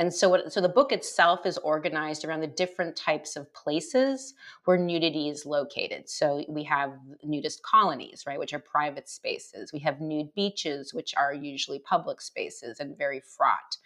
and 0.00 0.14
so 0.14 0.30
what, 0.30 0.50
so 0.50 0.62
the 0.62 0.68
book 0.70 0.92
itself 0.92 1.44
is 1.44 1.58
organized 1.58 2.24
around 2.24 2.40
the 2.40 2.46
different 2.46 2.96
types 2.96 3.36
of 3.36 3.52
places 3.52 4.32
where 4.64 4.78
nudity 4.78 5.28
is 5.28 5.44
located. 5.44 6.08
So 6.08 6.42
we 6.48 6.64
have 6.64 6.94
nudist 7.22 7.62
colonies, 7.62 8.24
right, 8.26 8.38
which 8.38 8.54
are 8.54 8.60
private 8.60 9.10
spaces. 9.10 9.74
We 9.74 9.78
have 9.80 10.00
nude 10.00 10.34
beaches, 10.34 10.94
which 10.94 11.14
are 11.18 11.34
usually 11.34 11.80
public 11.80 12.22
spaces 12.22 12.80
and 12.80 12.96
very 12.96 13.20
fraught. 13.20 13.76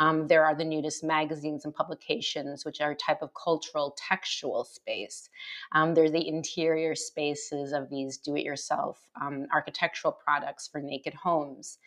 Um, 0.00 0.26
there 0.26 0.44
are 0.44 0.54
the 0.54 0.64
nudist 0.64 1.04
magazines 1.04 1.64
and 1.64 1.74
publications, 1.74 2.64
which 2.64 2.80
are 2.80 2.92
a 2.92 2.96
type 2.96 3.20
of 3.22 3.30
cultural 3.34 3.94
textual 3.96 4.64
space. 4.64 5.28
Um, 5.72 5.94
there's 5.94 6.10
the 6.10 6.26
interior 6.26 6.94
spaces 6.94 7.72
of 7.72 7.90
these 7.90 8.16
do-it-yourself 8.16 8.98
um, 9.20 9.46
architectural 9.52 10.12
products 10.12 10.66
for 10.66 10.80
naked 10.80 11.12
homes. 11.14 11.78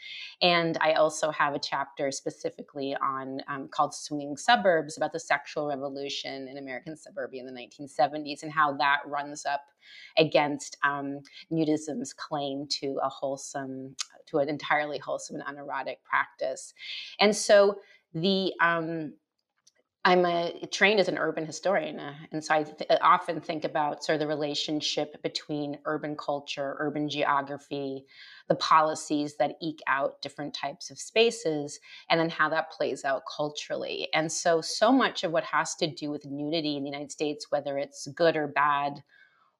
And 0.42 0.78
I 0.80 0.94
also 0.94 1.32
have 1.32 1.56
a 1.56 1.60
chapter 1.60 2.12
specifically 2.12 2.96
on 3.02 3.42
um, 3.48 3.68
called 3.68 3.96
Swinging 3.96 4.38
Suburbs 4.38 4.96
about 4.96 5.12
the 5.12 5.20
sexual 5.20 5.68
revolution 5.68 6.48
in 6.48 6.58
American 6.58 6.96
suburbia 6.96 7.42
in 7.42 7.48
the 7.48 7.60
1970s 7.60 8.44
and 8.44 8.52
how 8.52 8.74
that 8.78 9.00
runs 9.08 9.46
up 9.46 9.62
against 10.18 10.78
um, 10.84 11.20
nudism's 11.52 12.14
claim 12.14 12.68
to 12.70 13.00
a 13.04 13.10
wholesome, 13.10 13.96
to 14.28 14.38
an 14.38 14.50
entirely 14.50 15.00
wholesome 15.00 15.38
and 15.38 15.46
unerotic 15.48 16.04
practice. 16.04 16.74
And 17.20 17.36
so 17.36 17.80
the 18.14 18.54
um, 18.62 19.14
I'm 20.06 20.26
a, 20.26 20.52
trained 20.70 21.00
as 21.00 21.08
an 21.08 21.18
urban 21.18 21.46
historian, 21.46 21.98
uh, 21.98 22.14
and 22.34 22.44
so 22.44 22.54
I 22.54 22.64
th- 22.64 23.00
often 23.02 23.40
think 23.40 23.64
about 23.64 24.04
sort 24.04 24.16
of 24.16 24.20
the 24.20 24.28
relationship 24.28 25.22
between 25.24 25.80
urban 25.86 26.18
culture, 26.18 26.76
urban 26.80 27.08
geography, 27.08 28.04
the 28.50 28.56
policies 28.56 29.38
that 29.38 29.56
eke 29.62 29.82
out 29.88 30.22
different 30.22 30.54
types 30.54 30.92
of 30.92 31.00
spaces, 31.00 31.80
and 32.10 32.20
then 32.20 32.30
how 32.30 32.50
that 32.50 32.72
plays 32.72 33.06
out 33.06 33.24
culturally. 33.34 34.10
And 34.14 34.30
so, 34.30 34.60
so 34.60 34.92
much 34.92 35.24
of 35.24 35.32
what 35.32 35.46
has 35.46 35.74
to 35.76 35.88
do 35.88 36.12
with 36.12 36.26
nudity 36.26 36.76
in 36.76 36.84
the 36.84 36.90
United 36.90 37.12
States, 37.14 37.48
whether 37.50 37.78
it's 37.78 38.06
good 38.08 38.36
or 38.36 38.48
bad, 38.48 39.02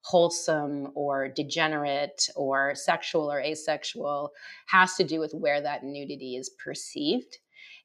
wholesome 0.02 0.88
or 0.94 1.26
degenerate 1.26 2.28
or 2.36 2.74
sexual 2.74 3.32
or 3.32 3.40
asexual, 3.40 4.30
has 4.66 4.94
to 4.96 5.04
do 5.04 5.20
with 5.20 5.32
where 5.32 5.62
that 5.62 5.84
nudity 5.84 6.36
is 6.36 6.50
perceived 6.62 7.38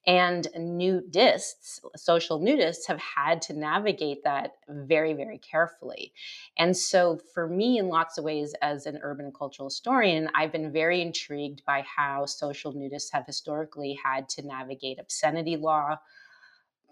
and 0.07 0.47
nudists, 0.55 1.79
social 1.95 2.39
nudists, 2.39 2.87
have 2.87 2.99
had 2.99 3.41
to 3.43 3.53
navigate 3.53 4.23
that 4.23 4.53
very, 4.67 5.13
very 5.13 5.37
carefully. 5.37 6.13
And 6.57 6.75
so, 6.75 7.19
for 7.33 7.47
me, 7.47 7.77
in 7.77 7.89
lots 7.89 8.17
of 8.17 8.23
ways, 8.23 8.55
as 8.61 8.85
an 8.85 8.99
urban 9.03 9.31
cultural 9.31 9.67
historian, 9.69 10.29
I've 10.33 10.51
been 10.51 10.71
very 10.71 11.01
intrigued 11.01 11.63
by 11.65 11.81
how 11.81 12.25
social 12.25 12.73
nudists 12.73 13.11
have 13.11 13.25
historically 13.25 13.99
had 14.03 14.29
to 14.29 14.41
navigate 14.41 14.99
obscenity 14.99 15.57
law, 15.57 15.97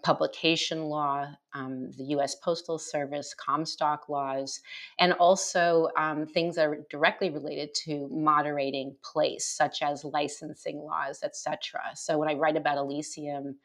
publication 0.02 0.84
law, 0.84 1.26
um, 1.54 1.90
the 1.92 2.04
US 2.16 2.34
Postal 2.36 2.78
Service, 2.78 3.34
Comstock 3.34 4.08
laws, 4.08 4.60
and 4.98 5.12
also 5.14 5.88
um, 5.96 6.26
things 6.26 6.56
that 6.56 6.66
are 6.66 6.86
directly 6.90 7.30
related 7.30 7.74
to 7.84 8.08
moderating 8.10 8.96
place, 9.02 9.46
such 9.46 9.82
as 9.82 10.04
licensing 10.04 10.78
laws, 10.78 11.20
etc. 11.22 11.80
So 11.94 12.18
when 12.18 12.28
I 12.28 12.34
write 12.34 12.56
about 12.56 12.78
Elysium 12.78 13.56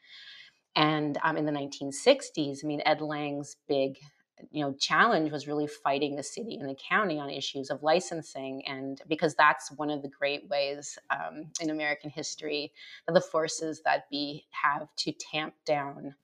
and 0.76 1.18
um, 1.22 1.36
in 1.36 1.46
the 1.46 1.52
1960s, 1.52 2.64
I 2.64 2.66
mean, 2.66 2.82
Ed 2.84 3.00
Lange's 3.00 3.56
big 3.68 3.98
you 4.50 4.64
know 4.64 4.74
challenge 4.74 5.30
was 5.30 5.46
really 5.46 5.66
fighting 5.66 6.16
the 6.16 6.22
city 6.22 6.56
and 6.56 6.68
the 6.68 6.76
county 6.88 7.18
on 7.18 7.30
issues 7.30 7.70
of 7.70 7.82
licensing 7.82 8.62
and 8.66 9.00
because 9.08 9.34
that's 9.34 9.70
one 9.72 9.90
of 9.90 10.02
the 10.02 10.08
great 10.08 10.48
ways 10.48 10.98
um, 11.10 11.46
in 11.60 11.70
american 11.70 12.10
history 12.10 12.72
that 13.06 13.12
the 13.12 13.20
forces 13.20 13.80
that 13.84 14.08
be 14.10 14.44
have 14.50 14.88
to 14.96 15.12
tamp 15.12 15.54
down 15.64 16.14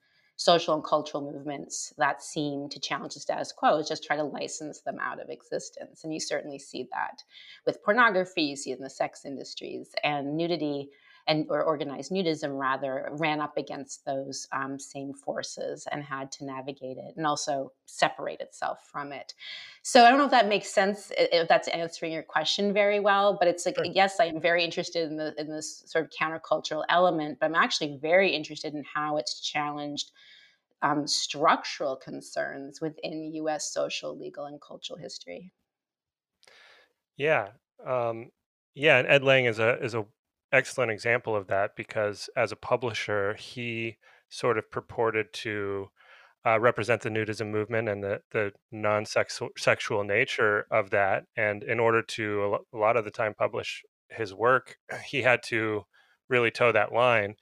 social 0.41 0.73
and 0.73 0.83
cultural 0.83 1.31
movements 1.31 1.93
that 1.99 2.23
seem 2.23 2.67
to 2.67 2.81
challenge 2.81 3.13
the 3.13 3.21
status 3.21 3.53
quo 3.53 3.77
is 3.77 3.87
just 3.87 4.03
try 4.03 4.17
to 4.17 4.25
license 4.25 4.81
them 4.81 4.97
out 4.99 5.21
of 5.21 5.29
existence. 5.29 6.03
And 6.03 6.15
you 6.15 6.19
certainly 6.19 6.59
see 6.59 6.89
that 6.93 7.23
with 7.67 7.83
pornography, 7.85 8.45
you 8.45 8.57
see 8.57 8.71
it 8.71 8.79
in 8.79 8.83
the 8.83 8.89
sex 8.89 9.27
industries 9.27 9.91
and 10.03 10.39
nudity 10.39 10.89
and 11.27 11.47
or 11.49 11.63
organized 11.63 12.11
nudism 12.11 12.59
rather 12.59 13.09
ran 13.13 13.41
up 13.41 13.57
against 13.57 14.05
those 14.05 14.47
um, 14.53 14.79
same 14.79 15.13
forces 15.13 15.87
and 15.93 16.03
had 16.03 16.31
to 16.33 16.45
navigate 16.45 16.97
it 16.97 17.15
and 17.17 17.27
also 17.27 17.73
separate 17.87 18.41
itself 18.41 18.89
from 18.91 19.13
it 19.13 19.35
so 19.83 20.05
i 20.05 20.11
don't 20.11 20.19
know 20.19 20.25
if 20.25 20.31
that 20.31 20.49
makes 20.49 20.69
sense 20.69 21.13
if 21.17 21.49
that's 21.49 21.69
answering 21.69 22.13
your 22.13 22.23
question 22.23 22.73
very 22.73 23.01
well 23.01 23.37
but 23.39 23.49
it's 23.49 23.67
like 23.67 23.77
sure. 23.77 23.85
yes 23.85 24.17
i'm 24.21 24.41
very 24.41 24.65
interested 24.65 25.09
in 25.09 25.17
the 25.17 25.35
in 25.39 25.49
this 25.49 25.83
sort 25.87 26.05
of 26.05 26.11
countercultural 26.11 26.85
element 26.89 27.39
but 27.41 27.47
i'm 27.47 27.55
actually 27.55 27.99
very 28.01 28.31
interested 28.31 28.75
in 28.75 28.85
how 28.85 29.17
it's 29.17 29.41
challenged 29.41 30.13
um, 30.83 31.07
structural 31.07 31.95
concerns 31.95 32.81
within 32.81 33.31
us 33.47 33.73
social 33.73 34.17
legal 34.17 34.47
and 34.47 34.61
cultural 34.61 34.99
history 34.99 35.53
yeah 37.17 37.49
um, 37.87 38.31
yeah 38.75 38.99
and 38.99 39.09
Ed 39.09 39.23
Lange 39.23 39.47
is 39.47 39.59
a 39.59 39.83
is 39.83 39.95
a 39.95 40.05
excellent 40.53 40.91
example 40.91 41.37
of 41.37 41.47
that 41.49 41.77
because 41.77 42.29
as 42.37 42.53
a 42.53 42.57
publisher, 42.57 43.35
he 43.35 43.97
sort 44.29 44.59
of 44.59 44.71
purported 44.71 45.33
to 45.33 45.89
uh, 46.47 46.59
represent 46.59 47.03
the 47.03 47.11
nudism 47.11 47.51
movement 47.51 47.89
and 47.89 48.03
the, 48.03 48.21
the 48.31 48.53
non-sexual 48.73 50.05
nature 50.05 50.67
of 50.71 50.91
that. 50.91 51.25
And 51.37 51.63
in 51.63 51.79
order 51.79 52.03
to 52.03 52.59
a 52.73 52.77
lot 52.77 52.97
of 52.97 53.05
the 53.05 53.11
time 53.11 53.35
publish 53.35 53.83
his 54.09 54.33
work, 54.33 54.77
he 55.07 55.23
had 55.23 55.43
to 55.45 55.85
really 56.29 56.51
toe 56.51 56.73
that 56.73 56.93
line. 56.93 57.35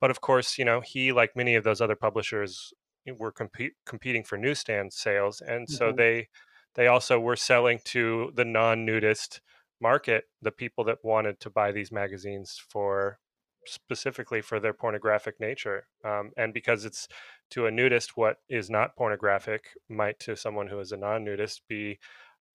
But 0.00 0.10
of 0.10 0.20
course, 0.20 0.58
you 0.58 0.64
know, 0.64 0.80
he, 0.80 1.12
like 1.12 1.36
many 1.36 1.54
of 1.54 1.64
those 1.64 1.80
other 1.80 1.96
publishers, 1.96 2.72
were 3.18 3.32
compete, 3.32 3.72
competing 3.86 4.22
for 4.22 4.36
newsstand 4.36 4.92
sales, 4.92 5.40
and 5.40 5.66
mm-hmm. 5.66 5.74
so 5.74 5.92
they 5.92 6.28
they 6.74 6.86
also 6.86 7.18
were 7.18 7.36
selling 7.36 7.80
to 7.84 8.30
the 8.34 8.44
non-nudist 8.44 9.40
market 9.80 10.24
the 10.42 10.52
people 10.52 10.84
that 10.84 10.98
wanted 11.02 11.40
to 11.40 11.50
buy 11.50 11.72
these 11.72 11.92
magazines 11.92 12.60
for 12.68 13.18
specifically 13.66 14.40
for 14.40 14.58
their 14.58 14.72
pornographic 14.72 15.38
nature 15.38 15.86
um, 16.04 16.30
and 16.36 16.54
because 16.54 16.84
it's 16.84 17.08
to 17.50 17.66
a 17.66 17.70
nudist 17.70 18.16
what 18.16 18.38
is 18.48 18.70
not 18.70 18.96
pornographic 18.96 19.64
might 19.88 20.18
to 20.18 20.36
someone 20.36 20.66
who 20.66 20.78
is 20.80 20.92
a 20.92 20.96
non-nudist 20.96 21.62
be 21.68 21.98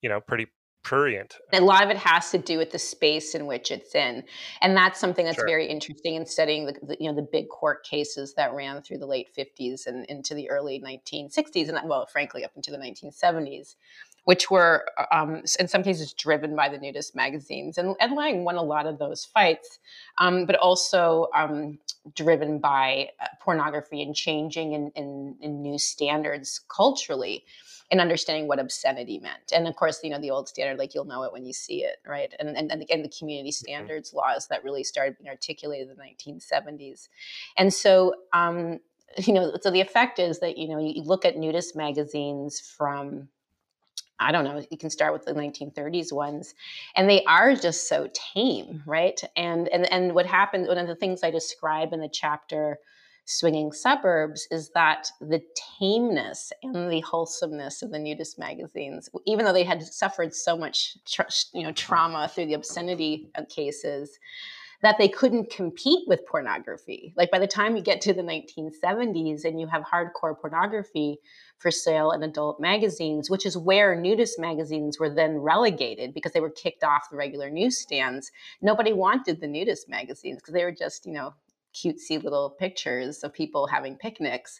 you 0.01 0.09
know 0.09 0.19
pretty 0.19 0.47
prurient 0.83 1.37
a 1.51 1.59
lot 1.59 1.83
of 1.83 1.89
it 1.89 1.97
has 1.97 2.29
to 2.29 2.37
do 2.37 2.59
with 2.59 2.71
the 2.71 2.77
space 2.77 3.33
in 3.33 3.47
which 3.47 3.71
it's 3.71 3.95
in 3.95 4.23
and 4.61 4.77
that's 4.77 4.99
something 4.99 5.25
that's 5.25 5.37
sure. 5.37 5.47
very 5.47 5.67
interesting 5.67 6.13
in 6.13 6.25
studying 6.25 6.67
the, 6.67 6.73
the, 6.83 6.97
you 6.99 7.09
know 7.09 7.15
the 7.15 7.27
big 7.31 7.49
court 7.49 7.83
cases 7.83 8.35
that 8.35 8.53
ran 8.53 8.81
through 8.83 8.99
the 8.99 9.05
late 9.07 9.27
50s 9.35 9.87
and 9.87 10.05
into 10.05 10.35
the 10.35 10.47
early 10.49 10.79
1960s 10.79 11.69
and 11.69 11.89
well 11.89 12.05
frankly 12.05 12.45
up 12.45 12.51
into 12.55 12.69
the 12.69 12.77
1970s 12.77 13.75
which 14.25 14.51
were 14.51 14.85
um, 15.11 15.43
in 15.59 15.67
some 15.67 15.83
cases 15.83 16.13
driven 16.13 16.55
by 16.55 16.67
the 16.67 16.77
nudist 16.77 17.15
magazines. 17.15 17.77
And 17.77 17.95
Ed 17.99 18.11
Lange 18.11 18.43
won 18.43 18.55
a 18.55 18.63
lot 18.63 18.85
of 18.85 18.99
those 18.99 19.23
fights, 19.23 19.79
um, 20.17 20.45
but 20.45 20.55
also 20.55 21.27
um, 21.33 21.79
driven 22.15 22.59
by 22.59 23.09
uh, 23.21 23.27
pornography 23.39 24.01
and 24.01 24.15
changing 24.15 24.73
in, 24.73 24.91
in, 24.95 25.35
in 25.41 25.61
new 25.61 25.77
standards 25.77 26.61
culturally 26.69 27.45
and 27.91 28.01
understanding 28.01 28.47
what 28.47 28.59
obscenity 28.59 29.19
meant. 29.19 29.51
And 29.53 29.67
of 29.67 29.75
course, 29.75 29.99
you 30.03 30.09
know, 30.09 30.19
the 30.19 30.31
old 30.31 30.49
standard, 30.49 30.79
like 30.79 30.95
you'll 30.95 31.05
know 31.05 31.23
it 31.23 31.31
when 31.31 31.45
you 31.45 31.53
see 31.53 31.83
it, 31.83 31.97
right? 32.05 32.33
And 32.39 32.57
and, 32.57 32.71
and 32.71 32.81
again, 32.81 33.03
the 33.03 33.09
community 33.09 33.51
mm-hmm. 33.51 33.65
standards 33.65 34.11
laws 34.11 34.47
that 34.47 34.63
really 34.63 34.83
started 34.83 35.17
being 35.19 35.29
articulated 35.29 35.89
in 35.89 35.95
the 35.95 36.31
1970s. 36.31 37.09
And 37.57 37.71
so, 37.71 38.15
um, 38.33 38.79
you 39.17 39.33
know, 39.33 39.55
so 39.61 39.69
the 39.69 39.81
effect 39.81 40.17
is 40.17 40.39
that, 40.39 40.57
you 40.57 40.67
know, 40.67 40.79
you 40.79 41.03
look 41.03 41.25
at 41.25 41.37
nudist 41.37 41.75
magazines 41.75 42.59
from 42.59 43.29
I 44.19 44.31
don't 44.31 44.45
know, 44.45 44.63
you 44.71 44.77
can 44.77 44.89
start 44.89 45.13
with 45.13 45.25
the 45.25 45.33
1930s 45.33 46.13
ones 46.13 46.55
and 46.95 47.09
they 47.09 47.23
are 47.25 47.55
just 47.55 47.89
so 47.89 48.09
tame, 48.13 48.81
right? 48.85 49.19
And 49.35 49.67
and 49.69 49.91
and 49.91 50.13
what 50.15 50.25
happened 50.25 50.67
one 50.67 50.77
of 50.77 50.87
the 50.87 50.95
things 50.95 51.21
I 51.23 51.31
describe 51.31 51.91
in 51.91 51.99
the 51.99 52.09
chapter 52.09 52.79
swinging 53.25 53.71
suburbs 53.71 54.47
is 54.51 54.69
that 54.69 55.11
the 55.19 55.41
tameness 55.79 56.53
and 56.61 56.91
the 56.91 57.01
wholesomeness 57.01 57.81
of 57.81 57.91
the 57.91 57.97
nudist 57.97 58.37
magazines 58.37 59.09
even 59.25 59.43
though 59.45 59.53
they 59.53 59.63
had 59.63 59.81
suffered 59.83 60.33
so 60.33 60.55
much 60.55 60.95
you 61.53 61.63
know 61.63 61.71
trauma 61.71 62.27
through 62.27 62.45
the 62.45 62.53
obscenity 62.53 63.27
cases 63.49 64.19
that 64.85 64.99
they 64.99 65.07
couldn't 65.07 65.49
compete 65.49 66.07
with 66.07 66.27
pornography. 66.27 67.11
Like 67.17 67.31
by 67.31 67.39
the 67.39 67.47
time 67.47 67.75
you 67.75 67.81
get 67.81 68.01
to 68.01 68.13
the 68.13 68.21
1970s 68.21 69.43
and 69.43 69.59
you 69.59 69.65
have 69.65 69.81
hardcore 69.81 70.39
pornography 70.39 71.17
for 71.57 71.71
sale 71.71 72.11
in 72.11 72.21
adult 72.21 72.59
magazines, 72.59 73.27
which 73.27 73.47
is 73.47 73.57
where 73.57 73.99
nudist 73.99 74.37
magazines 74.37 74.99
were 74.99 75.09
then 75.09 75.37
relegated 75.39 76.13
because 76.13 76.33
they 76.33 76.39
were 76.39 76.51
kicked 76.51 76.83
off 76.83 77.09
the 77.09 77.17
regular 77.17 77.49
newsstands. 77.49 78.31
Nobody 78.61 78.93
wanted 78.93 79.41
the 79.41 79.47
nudist 79.47 79.89
magazines 79.89 80.37
because 80.37 80.53
they 80.53 80.63
were 80.63 80.71
just, 80.71 81.07
you 81.07 81.13
know, 81.13 81.33
cutesy 81.73 82.23
little 82.23 82.51
pictures 82.51 83.23
of 83.23 83.33
people 83.33 83.65
having 83.65 83.97
picnics 83.97 84.59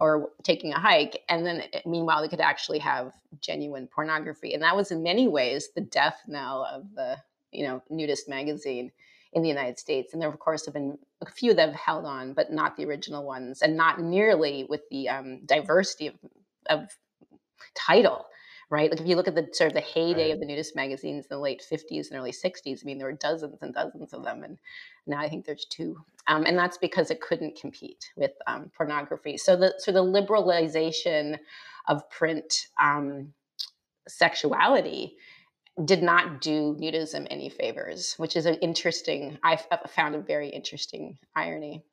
or 0.00 0.30
taking 0.42 0.72
a 0.72 0.80
hike. 0.80 1.22
And 1.28 1.44
then 1.44 1.64
eh, 1.74 1.82
meanwhile, 1.84 2.22
they 2.22 2.28
could 2.28 2.40
actually 2.40 2.78
have 2.78 3.12
genuine 3.42 3.88
pornography. 3.88 4.54
And 4.54 4.62
that 4.62 4.74
was 4.74 4.90
in 4.90 5.02
many 5.02 5.28
ways 5.28 5.68
the 5.74 5.82
death 5.82 6.22
knell 6.26 6.64
of 6.64 6.94
the, 6.94 7.18
you 7.52 7.66
know, 7.66 7.82
nudist 7.90 8.26
magazine 8.26 8.90
in 9.36 9.42
the 9.42 9.48
United 9.48 9.78
States. 9.78 10.12
And 10.12 10.20
there, 10.20 10.30
of 10.30 10.38
course, 10.38 10.64
have 10.64 10.74
been 10.74 10.98
a 11.20 11.30
few 11.30 11.52
that 11.54 11.68
have 11.68 11.78
held 11.78 12.06
on, 12.06 12.32
but 12.32 12.50
not 12.50 12.76
the 12.76 12.86
original 12.86 13.24
ones, 13.24 13.60
and 13.60 13.76
not 13.76 14.00
nearly 14.00 14.66
with 14.68 14.80
the 14.90 15.10
um, 15.10 15.40
diversity 15.44 16.08
of, 16.08 16.14
of 16.68 16.88
title 17.74 18.26
right? 18.68 18.90
Like 18.90 19.00
if 19.00 19.06
you 19.06 19.14
look 19.14 19.28
at 19.28 19.34
the 19.34 19.46
sort 19.52 19.68
of 19.68 19.74
the 19.74 19.80
heyday 19.80 20.24
right. 20.24 20.34
of 20.34 20.40
the 20.40 20.46
nudist 20.46 20.74
magazines 20.74 21.26
in 21.26 21.28
the 21.30 21.38
late 21.38 21.62
50s 21.70 22.10
and 22.10 22.18
early 22.18 22.32
60s, 22.32 22.80
I 22.82 22.84
mean, 22.84 22.98
there 22.98 23.06
were 23.06 23.12
dozens 23.12 23.62
and 23.62 23.72
dozens 23.72 24.12
of 24.12 24.24
them. 24.24 24.42
And 24.42 24.58
now 25.06 25.20
I 25.20 25.28
think 25.28 25.44
there's 25.44 25.66
two. 25.66 25.96
Um, 26.26 26.44
and 26.46 26.58
that's 26.58 26.76
because 26.78 27.10
it 27.10 27.20
couldn't 27.20 27.60
compete 27.60 28.10
with 28.16 28.32
um, 28.48 28.70
pornography. 28.76 29.36
So 29.36 29.56
the, 29.56 29.74
so 29.78 29.92
the 29.92 30.02
liberalization 30.02 31.38
of 31.86 32.08
print 32.10 32.66
um, 32.82 33.32
sexuality 34.08 35.16
did 35.84 36.02
not 36.02 36.40
do 36.40 36.76
nudism 36.80 37.26
any 37.30 37.48
favors, 37.48 38.14
which 38.16 38.36
is 38.36 38.46
an 38.46 38.54
interesting, 38.56 39.38
I 39.42 39.56
found 39.56 40.14
a 40.14 40.20
very 40.20 40.48
interesting 40.48 41.18
irony. 41.34 41.84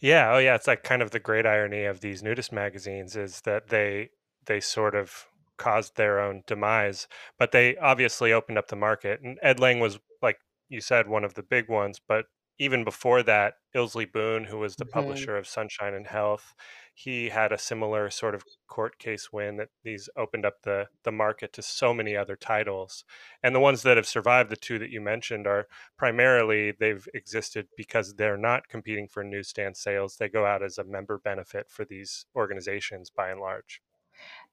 Yeah, 0.00 0.34
oh 0.34 0.38
yeah, 0.38 0.54
it's 0.54 0.66
like 0.66 0.84
kind 0.84 1.02
of 1.02 1.10
the 1.10 1.18
great 1.18 1.46
irony 1.46 1.84
of 1.84 2.00
these 2.00 2.22
nudist 2.22 2.52
magazines 2.52 3.16
is 3.16 3.40
that 3.42 3.68
they 3.68 4.10
they 4.44 4.60
sort 4.60 4.94
of 4.94 5.26
caused 5.56 5.96
their 5.96 6.20
own 6.20 6.42
demise, 6.46 7.08
but 7.38 7.50
they 7.50 7.76
obviously 7.78 8.32
opened 8.32 8.58
up 8.58 8.68
the 8.68 8.76
market. 8.76 9.20
And 9.22 9.38
Ed 9.42 9.58
Lange 9.58 9.80
was 9.80 9.98
like 10.20 10.38
you 10.68 10.80
said 10.80 11.08
one 11.08 11.24
of 11.24 11.34
the 11.34 11.42
big 11.42 11.68
ones, 11.68 12.00
but 12.06 12.26
even 12.58 12.84
before 12.84 13.22
that, 13.22 13.54
Ilsley 13.74 14.10
Boone, 14.10 14.44
who 14.44 14.58
was 14.58 14.76
the 14.76 14.84
mm-hmm. 14.84 14.92
publisher 14.92 15.36
of 15.36 15.46
Sunshine 15.46 15.94
and 15.94 16.06
Health, 16.06 16.54
he 16.98 17.28
had 17.28 17.52
a 17.52 17.58
similar 17.58 18.08
sort 18.08 18.34
of 18.34 18.42
court 18.66 18.98
case 18.98 19.30
win 19.30 19.58
that 19.58 19.68
these 19.84 20.08
opened 20.16 20.46
up 20.46 20.62
the 20.62 20.86
the 21.02 21.12
market 21.12 21.52
to 21.52 21.60
so 21.60 21.92
many 21.92 22.16
other 22.16 22.36
titles. 22.36 23.04
And 23.42 23.54
the 23.54 23.60
ones 23.60 23.82
that 23.82 23.98
have 23.98 24.06
survived, 24.06 24.48
the 24.48 24.56
two 24.56 24.78
that 24.78 24.88
you 24.88 25.02
mentioned, 25.02 25.46
are 25.46 25.66
primarily 25.98 26.72
they've 26.72 27.06
existed 27.12 27.68
because 27.76 28.14
they're 28.14 28.38
not 28.38 28.68
competing 28.68 29.08
for 29.08 29.22
newsstand 29.22 29.76
sales. 29.76 30.16
They 30.16 30.30
go 30.30 30.46
out 30.46 30.62
as 30.62 30.78
a 30.78 30.84
member 30.84 31.18
benefit 31.18 31.66
for 31.68 31.84
these 31.84 32.24
organizations 32.34 33.10
by 33.10 33.28
and 33.28 33.40
large. 33.40 33.82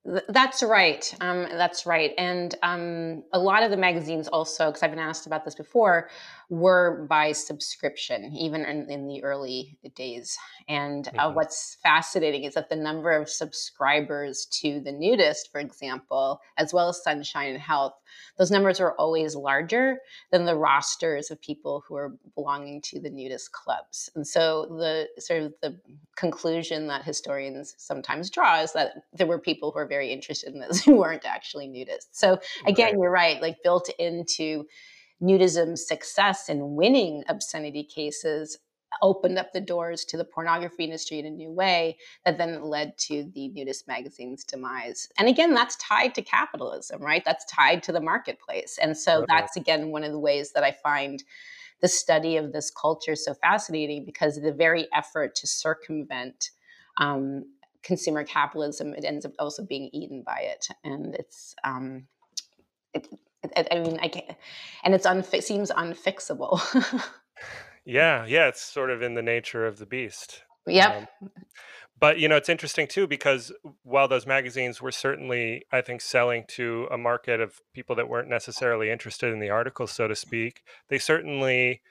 That's 0.06 0.62
right. 0.62 1.16
Um, 1.22 1.48
that's 1.52 1.86
right. 1.86 2.12
And 2.18 2.54
um, 2.62 3.24
a 3.32 3.40
lot 3.40 3.64
of 3.64 3.72
the 3.72 3.78
magazines 3.78 4.28
also, 4.28 4.68
because 4.68 4.84
I've 4.84 4.90
been 4.90 5.00
asked 5.00 5.28
about 5.28 5.46
this 5.46 5.56
before, 5.56 6.10
were 6.50 7.06
by 7.10 7.32
subscription, 7.32 8.36
even 8.36 8.66
in, 8.66 8.92
in 8.92 9.08
the 9.08 9.24
early 9.24 9.78
days. 9.96 10.38
And 10.68 11.08
uh, 11.08 11.12
mm-hmm. 11.12 11.36
what's 11.36 11.78
fascinating 11.82 12.44
is 12.44 12.54
that 12.56 12.68
the 12.68 12.76
number 12.76 13.12
of 13.12 13.30
subscribers 13.30 14.46
to 14.62 14.82
the 14.82 14.92
nudist, 14.92 15.52
for 15.54 15.60
example, 15.60 16.42
as 16.58 16.74
well 16.74 16.90
as 16.90 17.02
Sunshine 17.02 17.52
and 17.52 17.60
Health, 17.60 17.94
those 18.38 18.52
numbers 18.52 18.80
are 18.80 18.94
always 18.96 19.36
larger 19.36 20.00
than 20.32 20.46
the 20.46 20.56
rosters 20.56 21.32
of 21.32 21.42
people 21.42 21.84
who 21.88 21.96
are 21.96 22.14
belonging 22.36 22.82
to 22.82 23.00
the 23.00 23.10
nudist 23.10 23.54
clubs. 23.54 24.10
And 24.16 24.28
so 24.28 24.66
the 24.78 25.08
sort 25.20 25.44
of 25.44 25.54
the 25.62 25.80
conclusion 26.16 26.88
that 26.88 27.04
historians 27.04 27.74
sometimes 27.78 28.30
draw 28.30 28.62
is 28.62 28.74
that 28.74 29.06
there 29.14 29.28
were 29.28 29.40
people 29.40 29.72
who 29.72 29.80
are 29.80 29.88
very 29.94 30.12
interested 30.12 30.54
in 30.54 30.60
this 30.60 30.84
who 30.86 30.98
weren't 30.98 31.26
actually 31.26 31.68
nudists. 31.68 32.10
So 32.12 32.40
again, 32.66 33.00
you're 33.00 33.12
right, 33.12 33.42
like 33.42 33.58
built 33.64 33.90
into 34.00 34.66
nudism's 35.22 35.88
success 35.88 36.50
in 36.50 36.76
winning 36.76 37.24
obscenity 37.30 37.84
cases 37.84 38.58
opened 39.02 39.38
up 39.40 39.52
the 39.54 39.62
doors 39.62 40.06
to 40.06 40.18
the 40.18 40.26
pornography 40.26 40.84
industry 40.84 41.20
in 41.20 41.26
a 41.26 41.30
new 41.30 41.52
way 41.52 41.98
that 42.26 42.38
then 42.38 42.64
led 42.64 42.98
to 42.98 43.30
the 43.34 43.50
nudist 43.50 43.88
magazine's 43.88 44.44
demise. 44.44 45.08
And 45.18 45.28
again, 45.28 45.54
that's 45.54 45.76
tied 45.78 46.14
to 46.16 46.22
capitalism, 46.22 47.02
right? 47.02 47.24
That's 47.26 47.46
tied 47.46 47.84
to 47.84 47.92
the 47.92 48.02
marketplace. 48.02 48.78
And 48.82 48.96
so 48.98 49.20
okay. 49.20 49.26
that's 49.30 49.58
again 49.58 49.90
one 49.90 50.04
of 50.04 50.12
the 50.12 50.20
ways 50.20 50.52
that 50.54 50.64
I 50.64 50.72
find 50.84 51.24
the 51.82 51.88
study 51.88 52.38
of 52.38 52.54
this 52.54 52.72
culture 52.72 53.16
so 53.16 53.34
fascinating 53.34 54.06
because 54.06 54.40
the 54.40 54.54
very 54.54 54.88
effort 54.94 55.36
to 55.36 55.48
circumvent 55.48 56.52
um, 56.98 57.46
consumer 57.84 58.24
capitalism, 58.24 58.94
it 58.94 59.06
ends 59.06 59.26
up 59.26 59.34
also 59.40 59.66
being 59.66 59.90
eaten 59.94 60.24
by 60.26 60.40
it. 60.40 60.68
And 60.84 61.16
it's, 61.16 61.56
um, 61.64 62.08
it, 62.94 63.08
I 63.72 63.80
mean, 63.80 64.00
I 64.02 64.08
can't, 64.08 64.38
and 64.84 64.94
it's 64.94 65.06
unfi- 65.06 65.44
seems 65.44 65.72
unfixable. 65.72 66.62
yeah, 67.86 68.26
yeah, 68.26 68.48
it's 68.48 68.62
sort 68.62 68.90
of 68.90 69.02
in 69.02 69.16
the 69.16 69.22
nature 69.22 69.66
of 69.66 69.80
the 69.80 69.86
beast. 69.86 70.44
Yep. 70.66 71.10
Um, 71.22 71.30
but 72.00 72.20
you 72.20 72.28
know, 72.28 72.36
it's 72.36 72.50
interesting 72.50 72.88
too 72.88 73.08
because 73.08 73.52
while 73.84 74.08
those 74.08 74.26
magazines 74.26 74.82
were 74.82 74.92
certainly, 74.92 75.64
I 75.72 75.82
think, 75.82 76.02
selling 76.02 76.46
to 76.50 76.88
a 76.92 76.98
market 76.98 77.40
of 77.40 77.62
people 77.74 77.96
that 77.96 78.10
weren't 78.10 78.30
necessarily 78.30 78.90
interested 78.90 79.32
in 79.32 79.40
the 79.40 79.50
article, 79.50 79.88
so 79.88 80.08
to 80.08 80.16
speak, 80.16 80.64
they 80.90 80.98
certainly 80.98 81.82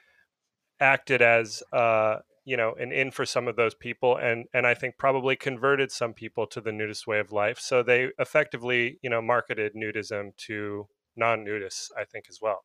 acted 0.80 1.22
as 1.22 1.62
uh, 1.72 2.18
you 2.44 2.56
know 2.56 2.74
an 2.78 2.92
in 2.92 3.10
for 3.10 3.24
some 3.24 3.46
of 3.48 3.56
those 3.56 3.74
people 3.74 4.16
and 4.16 4.46
and 4.52 4.66
i 4.66 4.74
think 4.74 4.96
probably 4.98 5.36
converted 5.36 5.90
some 5.90 6.12
people 6.12 6.46
to 6.46 6.60
the 6.60 6.72
nudist 6.72 7.06
way 7.06 7.18
of 7.18 7.32
life 7.32 7.58
so 7.58 7.82
they 7.82 8.08
effectively 8.18 8.98
you 9.02 9.10
know 9.10 9.22
marketed 9.22 9.72
nudism 9.74 10.36
to 10.36 10.86
non-nudists 11.16 11.88
i 11.98 12.04
think 12.04 12.24
as 12.30 12.38
well. 12.40 12.64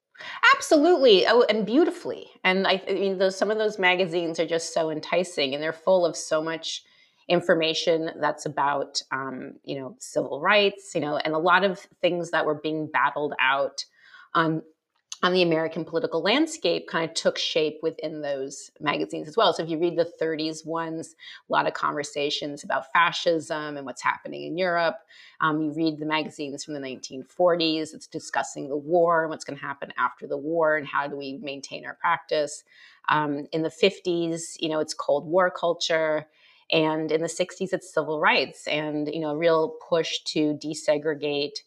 Absolutely 0.56 1.28
oh 1.28 1.46
and 1.50 1.66
beautifully 1.66 2.28
and 2.44 2.66
i, 2.66 2.82
I 2.88 2.94
mean 2.94 3.18
those 3.18 3.38
some 3.38 3.52
of 3.52 3.58
those 3.58 3.78
magazines 3.78 4.40
are 4.40 4.48
just 4.48 4.74
so 4.74 4.90
enticing 4.90 5.54
and 5.54 5.62
they're 5.62 5.74
full 5.74 6.06
of 6.06 6.16
so 6.16 6.42
much 6.42 6.84
information 7.30 8.12
that's 8.22 8.46
about 8.46 9.02
um, 9.12 9.54
you 9.64 9.78
know 9.78 9.96
civil 10.00 10.40
rights 10.40 10.94
you 10.96 11.02
know 11.02 11.18
and 11.18 11.34
a 11.34 11.40
lot 11.40 11.64
of 11.64 11.80
things 12.02 12.32
that 12.32 12.46
were 12.46 12.56
being 12.56 12.90
battled 12.92 13.34
out 13.40 13.84
on 14.34 14.62
on 15.24 15.34
the 15.34 15.42
American 15.42 15.84
political 15.84 16.22
landscape 16.22 16.88
kind 16.88 17.10
of 17.10 17.16
took 17.16 17.40
shape 17.40 17.80
within 17.82 18.22
those 18.22 18.70
magazines 18.80 19.28
as 19.28 19.36
well. 19.36 19.52
So 19.52 19.64
if 19.64 19.70
you 19.70 19.80
read 19.80 19.98
the 19.98 20.12
30s 20.22 20.66
ones, 20.66 21.16
a 21.50 21.52
lot 21.52 21.66
of 21.66 21.74
conversations 21.74 22.64
about 22.64 22.92
fascism 22.94 23.78
and 23.78 23.86
what's 23.86 24.04
happening 24.04 24.44
in 24.44 24.58
Europe. 24.58 24.98
Um, 25.42 25.62
you 25.62 25.74
read 25.74 25.98
the 25.98 26.06
magazines 26.06 26.64
from 26.64 26.76
the 26.76 26.80
1940s, 26.80 27.96
it's 27.96 28.06
discussing 28.06 28.70
the 28.70 28.78
war 28.78 29.24
and 29.24 29.32
what's 29.32 29.44
going 29.44 29.58
to 29.58 29.66
happen 29.66 29.92
after 29.98 30.28
the 30.28 30.38
war 30.38 30.78
and 30.78 30.86
how 30.86 31.08
do 31.08 31.18
we 31.18 31.40
maintain 31.42 31.86
our 31.86 31.96
practice. 31.96 32.64
Um, 33.10 33.48
in 33.52 33.64
the 33.64 33.70
50s, 33.70 34.58
you 34.60 34.70
know, 34.70 34.80
it's 34.80 34.94
Cold 34.94 35.26
War 35.26 35.50
culture. 35.50 36.28
And 36.72 37.12
in 37.12 37.22
the 37.22 37.28
60s, 37.28 37.72
it's 37.72 37.94
civil 37.94 38.20
rights 38.20 38.68
and, 38.68 39.08
you 39.08 39.22
know, 39.22 39.30
a 39.30 39.38
real 39.38 39.78
push 39.90 40.20
to 40.26 40.54
desegregate 40.54 41.60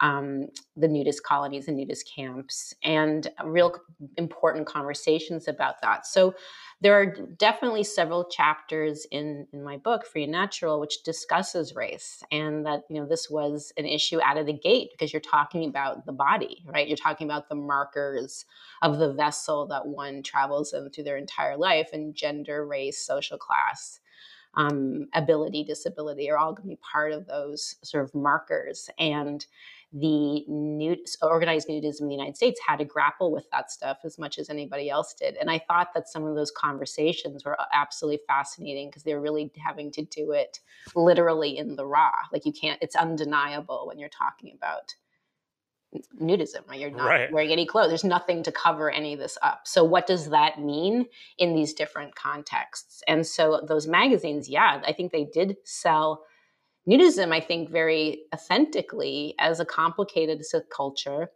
um, 0.00 0.48
the 0.76 0.88
nudist 0.88 1.22
colonies 1.24 1.68
and 1.68 1.76
nudist 1.76 2.10
camps, 2.14 2.74
and 2.82 3.28
real 3.44 3.74
important 4.16 4.66
conversations 4.66 5.48
about 5.48 5.80
that. 5.82 6.06
So 6.06 6.34
there 6.80 6.94
are 6.94 7.06
definitely 7.38 7.82
several 7.82 8.24
chapters 8.24 9.06
in 9.10 9.46
in 9.52 9.62
my 9.62 9.76
book 9.76 10.06
free 10.06 10.24
and 10.24 10.32
natural 10.32 10.80
which 10.80 11.02
discusses 11.02 11.74
race 11.74 12.22
and 12.30 12.64
that 12.64 12.82
you 12.88 13.00
know 13.00 13.06
this 13.06 13.28
was 13.28 13.72
an 13.76 13.86
issue 13.86 14.20
out 14.22 14.38
of 14.38 14.46
the 14.46 14.52
gate 14.52 14.90
because 14.92 15.12
you're 15.12 15.20
talking 15.20 15.68
about 15.68 16.06
the 16.06 16.12
body 16.12 16.62
right 16.66 16.86
you're 16.88 16.96
talking 16.96 17.26
about 17.26 17.48
the 17.48 17.54
markers 17.54 18.44
of 18.82 18.98
the 18.98 19.12
vessel 19.12 19.66
that 19.66 19.86
one 19.86 20.22
travels 20.22 20.72
in 20.72 20.88
through 20.90 21.04
their 21.04 21.16
entire 21.16 21.56
life 21.56 21.90
and 21.92 22.14
gender 22.14 22.66
race 22.66 23.04
social 23.04 23.38
class 23.38 24.00
um, 24.54 25.08
ability 25.14 25.64
disability 25.64 26.30
are 26.30 26.38
all 26.38 26.52
going 26.52 26.68
to 26.68 26.74
be 26.76 26.80
part 26.92 27.12
of 27.12 27.26
those 27.26 27.76
sort 27.82 28.04
of 28.04 28.14
markers 28.14 28.88
and 28.98 29.46
the 29.92 30.44
nude, 30.48 30.98
organized 31.22 31.68
nudism 31.68 32.02
in 32.02 32.08
the 32.08 32.14
United 32.14 32.36
States 32.36 32.60
had 32.66 32.76
to 32.76 32.84
grapple 32.84 33.32
with 33.32 33.46
that 33.52 33.70
stuff 33.70 33.98
as 34.04 34.18
much 34.18 34.38
as 34.38 34.50
anybody 34.50 34.90
else 34.90 35.14
did. 35.14 35.36
And 35.36 35.50
I 35.50 35.60
thought 35.66 35.94
that 35.94 36.08
some 36.08 36.24
of 36.24 36.34
those 36.34 36.50
conversations 36.50 37.44
were 37.44 37.58
uh, 37.58 37.64
absolutely 37.72 38.20
fascinating 38.26 38.88
because 38.88 39.02
they're 39.02 39.20
really 39.20 39.50
having 39.64 39.90
to 39.92 40.04
do 40.04 40.32
it 40.32 40.60
literally 40.94 41.56
in 41.56 41.76
the 41.76 41.86
raw. 41.86 42.12
Like 42.32 42.44
you 42.44 42.52
can't, 42.52 42.78
it's 42.82 42.96
undeniable 42.96 43.86
when 43.86 43.98
you're 43.98 44.10
talking 44.10 44.52
about 44.54 44.94
nudism, 46.20 46.68
right? 46.68 46.78
You're 46.78 46.90
not 46.90 47.08
right. 47.08 47.32
wearing 47.32 47.50
any 47.50 47.64
clothes. 47.64 47.88
There's 47.88 48.04
nothing 48.04 48.42
to 48.42 48.52
cover 48.52 48.90
any 48.90 49.14
of 49.14 49.18
this 49.18 49.38
up. 49.42 49.62
So 49.64 49.84
what 49.84 50.06
does 50.06 50.28
that 50.30 50.60
mean 50.60 51.06
in 51.38 51.54
these 51.54 51.72
different 51.72 52.14
contexts? 52.14 53.02
And 53.08 53.26
so 53.26 53.62
those 53.66 53.86
magazines, 53.86 54.50
yeah, 54.50 54.82
I 54.86 54.92
think 54.92 55.12
they 55.12 55.24
did 55.24 55.56
sell 55.64 56.24
nudism, 56.88 57.32
I 57.32 57.40
think, 57.40 57.70
very 57.70 58.22
authentically 58.34 59.34
as 59.38 59.60
a 59.60 59.64
complicated 59.64 60.42
culture 60.74 61.30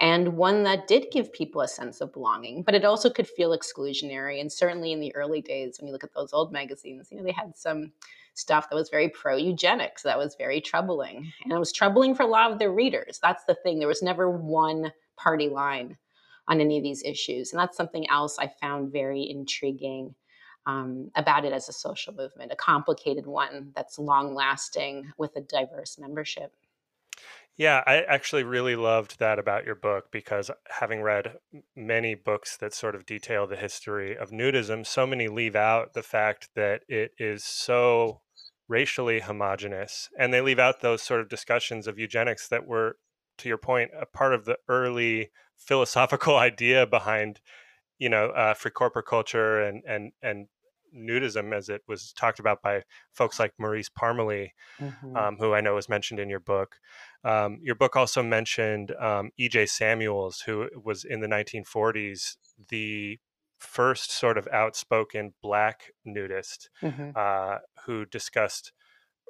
and 0.00 0.34
one 0.34 0.62
that 0.62 0.86
did 0.86 1.06
give 1.10 1.32
people 1.32 1.60
a 1.60 1.68
sense 1.68 2.00
of 2.00 2.12
belonging, 2.12 2.62
but 2.62 2.74
it 2.74 2.84
also 2.84 3.10
could 3.10 3.26
feel 3.26 3.56
exclusionary. 3.56 4.40
And 4.40 4.52
certainly 4.52 4.92
in 4.92 5.00
the 5.00 5.14
early 5.16 5.40
days, 5.40 5.78
when 5.78 5.88
you 5.88 5.92
look 5.92 6.04
at 6.04 6.14
those 6.14 6.32
old 6.32 6.52
magazines, 6.52 7.08
you 7.10 7.16
know, 7.16 7.24
they 7.24 7.32
had 7.32 7.56
some 7.56 7.90
stuff 8.34 8.70
that 8.70 8.76
was 8.76 8.90
very 8.90 9.08
pro 9.08 9.36
eugenics, 9.36 10.02
that 10.04 10.18
was 10.18 10.36
very 10.38 10.60
troubling. 10.60 11.32
And 11.42 11.52
it 11.52 11.58
was 11.58 11.72
troubling 11.72 12.14
for 12.14 12.22
a 12.22 12.28
lot 12.28 12.52
of 12.52 12.60
their 12.60 12.70
readers. 12.70 13.18
That's 13.20 13.44
the 13.44 13.56
thing. 13.56 13.80
There 13.80 13.88
was 13.88 14.02
never 14.02 14.30
one 14.30 14.92
party 15.16 15.48
line 15.48 15.96
on 16.46 16.60
any 16.60 16.76
of 16.76 16.84
these 16.84 17.02
issues. 17.02 17.52
And 17.52 17.58
that's 17.58 17.76
something 17.76 18.08
else 18.08 18.38
I 18.38 18.52
found 18.60 18.92
very 18.92 19.28
intriguing 19.28 20.14
um, 20.68 21.10
about 21.16 21.46
it 21.46 21.52
as 21.52 21.68
a 21.68 21.72
social 21.72 22.12
movement, 22.12 22.52
a 22.52 22.56
complicated 22.56 23.26
one 23.26 23.72
that's 23.74 23.98
long 23.98 24.34
lasting 24.34 25.10
with 25.16 25.34
a 25.34 25.40
diverse 25.40 25.98
membership. 25.98 26.52
Yeah, 27.56 27.82
I 27.86 28.02
actually 28.02 28.44
really 28.44 28.76
loved 28.76 29.18
that 29.18 29.38
about 29.38 29.64
your 29.64 29.74
book 29.74 30.12
because 30.12 30.50
having 30.68 31.02
read 31.02 31.38
many 31.74 32.14
books 32.14 32.56
that 32.58 32.74
sort 32.74 32.94
of 32.94 33.06
detail 33.06 33.46
the 33.46 33.56
history 33.56 34.16
of 34.16 34.30
nudism, 34.30 34.86
so 34.86 35.06
many 35.06 35.26
leave 35.26 35.56
out 35.56 35.94
the 35.94 36.02
fact 36.02 36.50
that 36.54 36.82
it 36.86 37.12
is 37.18 37.42
so 37.42 38.20
racially 38.68 39.20
homogenous. 39.20 40.10
And 40.16 40.32
they 40.32 40.42
leave 40.42 40.58
out 40.60 40.82
those 40.82 41.02
sort 41.02 41.20
of 41.20 41.30
discussions 41.30 41.86
of 41.86 41.98
eugenics 41.98 42.46
that 42.48 42.66
were, 42.66 42.98
to 43.38 43.48
your 43.48 43.58
point, 43.58 43.90
a 43.98 44.06
part 44.06 44.34
of 44.34 44.44
the 44.44 44.58
early 44.68 45.30
philosophical 45.56 46.36
idea 46.36 46.86
behind, 46.86 47.40
you 47.98 48.10
know, 48.10 48.28
uh, 48.28 48.54
Freikörperkultur 48.54 49.66
and, 49.66 49.82
and, 49.84 50.12
and 50.22 50.46
nudism 50.96 51.54
as 51.54 51.68
it 51.68 51.82
was 51.86 52.12
talked 52.12 52.38
about 52.38 52.62
by 52.62 52.82
folks 53.12 53.38
like 53.38 53.52
Maurice 53.58 53.88
Parmelee, 53.88 54.50
mm-hmm. 54.80 55.16
um, 55.16 55.36
who 55.38 55.54
I 55.54 55.60
know 55.60 55.74
was 55.74 55.88
mentioned 55.88 56.20
in 56.20 56.28
your 56.28 56.40
book. 56.40 56.76
Um, 57.24 57.58
your 57.62 57.74
book 57.74 57.96
also 57.96 58.22
mentioned 58.22 58.92
um, 59.00 59.30
E.J. 59.38 59.66
Samuels, 59.66 60.40
who 60.40 60.68
was 60.82 61.04
in 61.04 61.20
the 61.20 61.26
1940s 61.26 62.36
the 62.68 63.18
first 63.58 64.12
sort 64.12 64.38
of 64.38 64.48
outspoken 64.52 65.34
black 65.42 65.92
nudist 66.04 66.70
mm-hmm. 66.82 67.10
uh, 67.16 67.58
who 67.84 68.06
discussed 68.06 68.72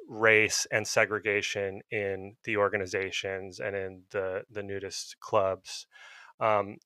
race 0.09 0.67
and 0.71 0.87
segregation 0.87 1.81
in 1.91 2.35
the 2.45 2.57
organizations 2.57 3.61
and 3.61 3.77
in 3.77 4.03
the 4.11 4.43
the 4.51 4.63
nudist 4.63 5.19
clubs. 5.21 5.87
Um, 6.41 6.77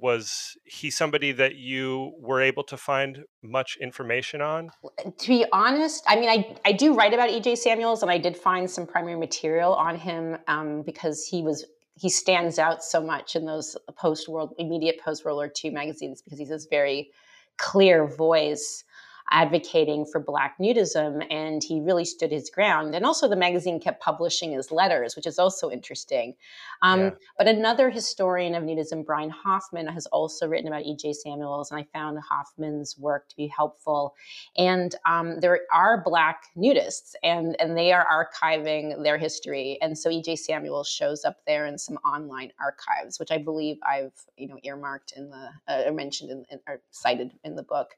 was 0.00 0.56
he 0.64 0.90
somebody 0.90 1.32
that 1.32 1.56
you 1.56 2.12
were 2.18 2.40
able 2.40 2.62
to 2.64 2.76
find 2.76 3.24
much 3.42 3.76
information 3.80 4.40
on? 4.40 4.70
To 5.18 5.28
be 5.28 5.44
honest, 5.52 6.04
I 6.06 6.16
mean, 6.16 6.28
I, 6.28 6.56
I 6.64 6.72
do 6.72 6.94
write 6.94 7.12
about 7.12 7.28
EJ 7.30 7.58
Samuels, 7.58 8.02
and 8.02 8.10
I 8.10 8.18
did 8.18 8.36
find 8.36 8.70
some 8.70 8.86
primary 8.86 9.18
material 9.18 9.74
on 9.74 9.96
him 9.96 10.36
um, 10.46 10.82
because 10.82 11.24
he 11.24 11.42
was 11.42 11.64
he 11.96 12.08
stands 12.08 12.58
out 12.58 12.82
so 12.82 13.02
much 13.02 13.36
in 13.36 13.44
those 13.44 13.76
post 13.98 14.28
world 14.28 14.54
immediate 14.58 14.98
post 15.04 15.24
World 15.24 15.36
War 15.36 15.52
II 15.64 15.70
magazines 15.70 16.22
because 16.22 16.38
he's 16.38 16.48
this 16.48 16.66
very 16.70 17.10
clear 17.58 18.06
voice 18.06 18.84
advocating 19.30 20.06
for 20.06 20.20
Black 20.20 20.56
nudism, 20.58 21.24
and 21.30 21.62
he 21.62 21.80
really 21.80 22.04
stood 22.04 22.30
his 22.30 22.50
ground. 22.50 22.94
And 22.94 23.04
also, 23.04 23.28
the 23.28 23.36
magazine 23.36 23.80
kept 23.80 24.02
publishing 24.02 24.52
his 24.52 24.70
letters, 24.70 25.16
which 25.16 25.26
is 25.26 25.38
also 25.38 25.70
interesting. 25.70 26.34
Um, 26.82 27.00
yeah. 27.00 27.10
But 27.38 27.48
another 27.48 27.90
historian 27.90 28.54
of 28.54 28.64
nudism, 28.64 29.04
Brian 29.04 29.30
Hoffman, 29.30 29.86
has 29.86 30.06
also 30.06 30.48
written 30.48 30.68
about 30.68 30.84
E.J. 30.84 31.12
Samuels, 31.14 31.70
and 31.70 31.80
I 31.80 31.86
found 31.92 32.18
Hoffman's 32.18 32.98
work 32.98 33.28
to 33.28 33.36
be 33.36 33.46
helpful. 33.46 34.14
And 34.56 34.94
um, 35.06 35.40
there 35.40 35.60
are 35.72 36.02
Black 36.02 36.44
nudists, 36.56 37.14
and, 37.22 37.56
and 37.60 37.76
they 37.76 37.92
are 37.92 38.06
archiving 38.06 39.02
their 39.02 39.18
history. 39.18 39.78
And 39.80 39.96
so 39.96 40.10
E.J. 40.10 40.36
Samuels 40.36 40.88
shows 40.88 41.24
up 41.24 41.38
there 41.46 41.66
in 41.66 41.78
some 41.78 41.96
online 41.98 42.52
archives, 42.60 43.18
which 43.18 43.30
I 43.30 43.38
believe 43.38 43.78
I've 43.86 44.12
you 44.36 44.48
know 44.48 44.58
earmarked 44.62 45.12
in 45.16 45.30
the 45.30 45.48
uh, 45.68 45.90
mentioned 45.92 46.30
in, 46.30 46.44
in, 46.50 46.60
or 46.66 46.80
cited 46.90 47.32
in 47.44 47.54
the 47.54 47.62
book, 47.62 47.90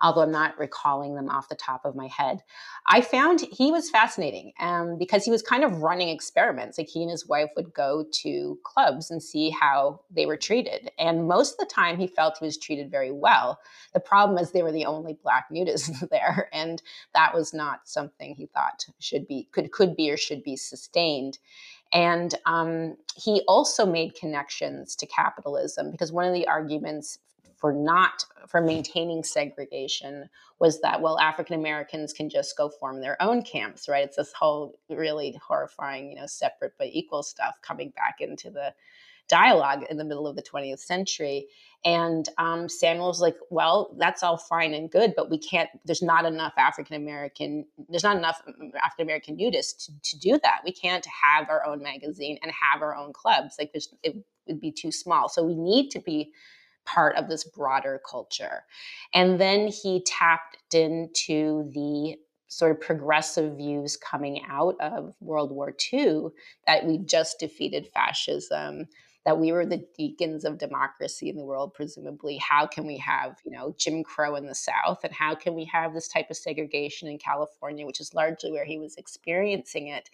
although 0.00 0.22
I'm 0.22 0.30
not 0.32 0.58
recalling 0.70 1.14
them 1.14 1.28
off 1.28 1.48
the 1.48 1.54
top 1.54 1.84
of 1.84 1.96
my 1.96 2.06
head. 2.06 2.42
I 2.86 3.00
found 3.00 3.40
he 3.40 3.72
was 3.72 3.90
fascinating 3.90 4.52
um, 4.60 4.96
because 4.98 5.24
he 5.24 5.30
was 5.30 5.42
kind 5.42 5.64
of 5.64 5.82
running 5.82 6.08
experiments. 6.08 6.78
Like 6.78 6.88
he 6.88 7.02
and 7.02 7.10
his 7.10 7.26
wife 7.26 7.50
would 7.56 7.74
go 7.74 8.06
to 8.22 8.58
clubs 8.62 9.10
and 9.10 9.22
see 9.22 9.50
how 9.50 10.00
they 10.10 10.26
were 10.26 10.36
treated. 10.36 10.90
And 10.98 11.26
most 11.26 11.52
of 11.52 11.58
the 11.58 11.74
time, 11.74 11.98
he 11.98 12.06
felt 12.06 12.38
he 12.38 12.46
was 12.46 12.56
treated 12.56 12.90
very 12.90 13.10
well. 13.10 13.58
The 13.94 14.00
problem 14.00 14.38
is 14.38 14.52
they 14.52 14.62
were 14.62 14.72
the 14.72 14.86
only 14.86 15.18
black 15.22 15.46
nudists 15.50 16.08
there, 16.10 16.48
and 16.52 16.80
that 17.14 17.34
was 17.34 17.52
not 17.52 17.88
something 17.88 18.34
he 18.34 18.46
thought 18.46 18.84
should 18.98 19.26
be 19.26 19.48
could 19.52 19.72
could 19.72 19.96
be 19.96 20.10
or 20.10 20.16
should 20.16 20.42
be 20.42 20.56
sustained. 20.56 21.38
And 21.92 22.32
um, 22.46 22.96
he 23.16 23.42
also 23.48 23.84
made 23.84 24.14
connections 24.14 24.94
to 24.96 25.06
capitalism 25.06 25.90
because 25.90 26.12
one 26.12 26.24
of 26.24 26.32
the 26.32 26.46
arguments 26.46 27.18
for 27.60 27.72
not 27.72 28.24
for 28.48 28.60
maintaining 28.60 29.22
segregation 29.22 30.28
was 30.58 30.80
that 30.80 31.00
well 31.00 31.18
african 31.18 31.54
americans 31.54 32.12
can 32.12 32.30
just 32.30 32.56
go 32.56 32.68
form 32.68 33.00
their 33.00 33.20
own 33.22 33.42
camps 33.42 33.88
right? 33.88 34.04
It's 34.04 34.16
this 34.16 34.32
whole 34.32 34.78
really 34.88 35.38
horrifying 35.46 36.10
you 36.10 36.16
know 36.16 36.26
separate 36.26 36.72
but 36.78 36.88
equal 36.92 37.22
stuff 37.22 37.56
coming 37.62 37.92
back 37.96 38.16
into 38.20 38.50
the 38.50 38.72
dialogue 39.28 39.84
in 39.88 39.96
the 39.96 40.04
middle 40.04 40.26
of 40.26 40.34
the 40.34 40.42
20th 40.42 40.80
century. 40.80 41.46
And 41.84 42.28
um, 42.36 42.68
samuel's 42.68 43.22
like 43.22 43.36
well 43.50 43.94
that's 43.98 44.22
all 44.22 44.36
fine 44.36 44.74
and 44.74 44.90
good 44.90 45.14
but 45.16 45.30
we 45.30 45.38
can't 45.38 45.70
there's 45.86 46.02
not 46.02 46.26
enough 46.26 46.52
african 46.58 46.96
american 46.96 47.64
there's 47.88 48.02
not 48.02 48.18
enough 48.18 48.42
african 48.82 49.06
american 49.06 49.38
nudists 49.38 49.86
to, 49.86 49.92
to 50.02 50.18
do 50.18 50.38
that. 50.42 50.60
We 50.64 50.72
can't 50.72 51.06
have 51.06 51.48
our 51.48 51.64
own 51.64 51.82
magazine 51.82 52.38
and 52.42 52.52
have 52.52 52.82
our 52.82 52.94
own 52.94 53.14
clubs. 53.14 53.56
Like 53.58 53.70
it 54.02 54.16
would 54.46 54.60
be 54.60 54.72
too 54.72 54.92
small. 54.92 55.28
So 55.30 55.42
we 55.42 55.54
need 55.54 55.90
to 55.90 56.00
be 56.00 56.32
part 56.84 57.16
of 57.16 57.28
this 57.28 57.44
broader 57.44 58.00
culture. 58.08 58.64
And 59.14 59.40
then 59.40 59.68
he 59.68 60.02
tapped 60.06 60.74
into 60.74 61.70
the 61.72 62.16
sort 62.48 62.72
of 62.72 62.80
progressive 62.80 63.56
views 63.56 63.96
coming 63.96 64.42
out 64.48 64.74
of 64.80 65.14
World 65.20 65.52
War 65.52 65.74
II 65.92 66.28
that 66.66 66.84
we 66.84 66.98
just 66.98 67.38
defeated 67.38 67.86
fascism, 67.94 68.86
that 69.24 69.38
we 69.38 69.52
were 69.52 69.66
the 69.66 69.86
deacons 69.96 70.44
of 70.44 70.58
democracy 70.58 71.28
in 71.28 71.36
the 71.36 71.44
world, 71.44 71.74
presumably. 71.74 72.38
How 72.38 72.66
can 72.66 72.86
we 72.86 72.96
have, 72.96 73.36
you 73.44 73.52
know, 73.52 73.74
Jim 73.78 74.02
Crow 74.02 74.34
in 74.34 74.46
the 74.46 74.54
South? 74.54 75.04
And 75.04 75.12
how 75.12 75.36
can 75.36 75.54
we 75.54 75.64
have 75.66 75.94
this 75.94 76.08
type 76.08 76.30
of 76.30 76.36
segregation 76.36 77.06
in 77.06 77.18
California, 77.18 77.86
which 77.86 78.00
is 78.00 78.14
largely 78.14 78.50
where 78.50 78.64
he 78.64 78.78
was 78.78 78.96
experiencing 78.96 79.86
it? 79.86 80.10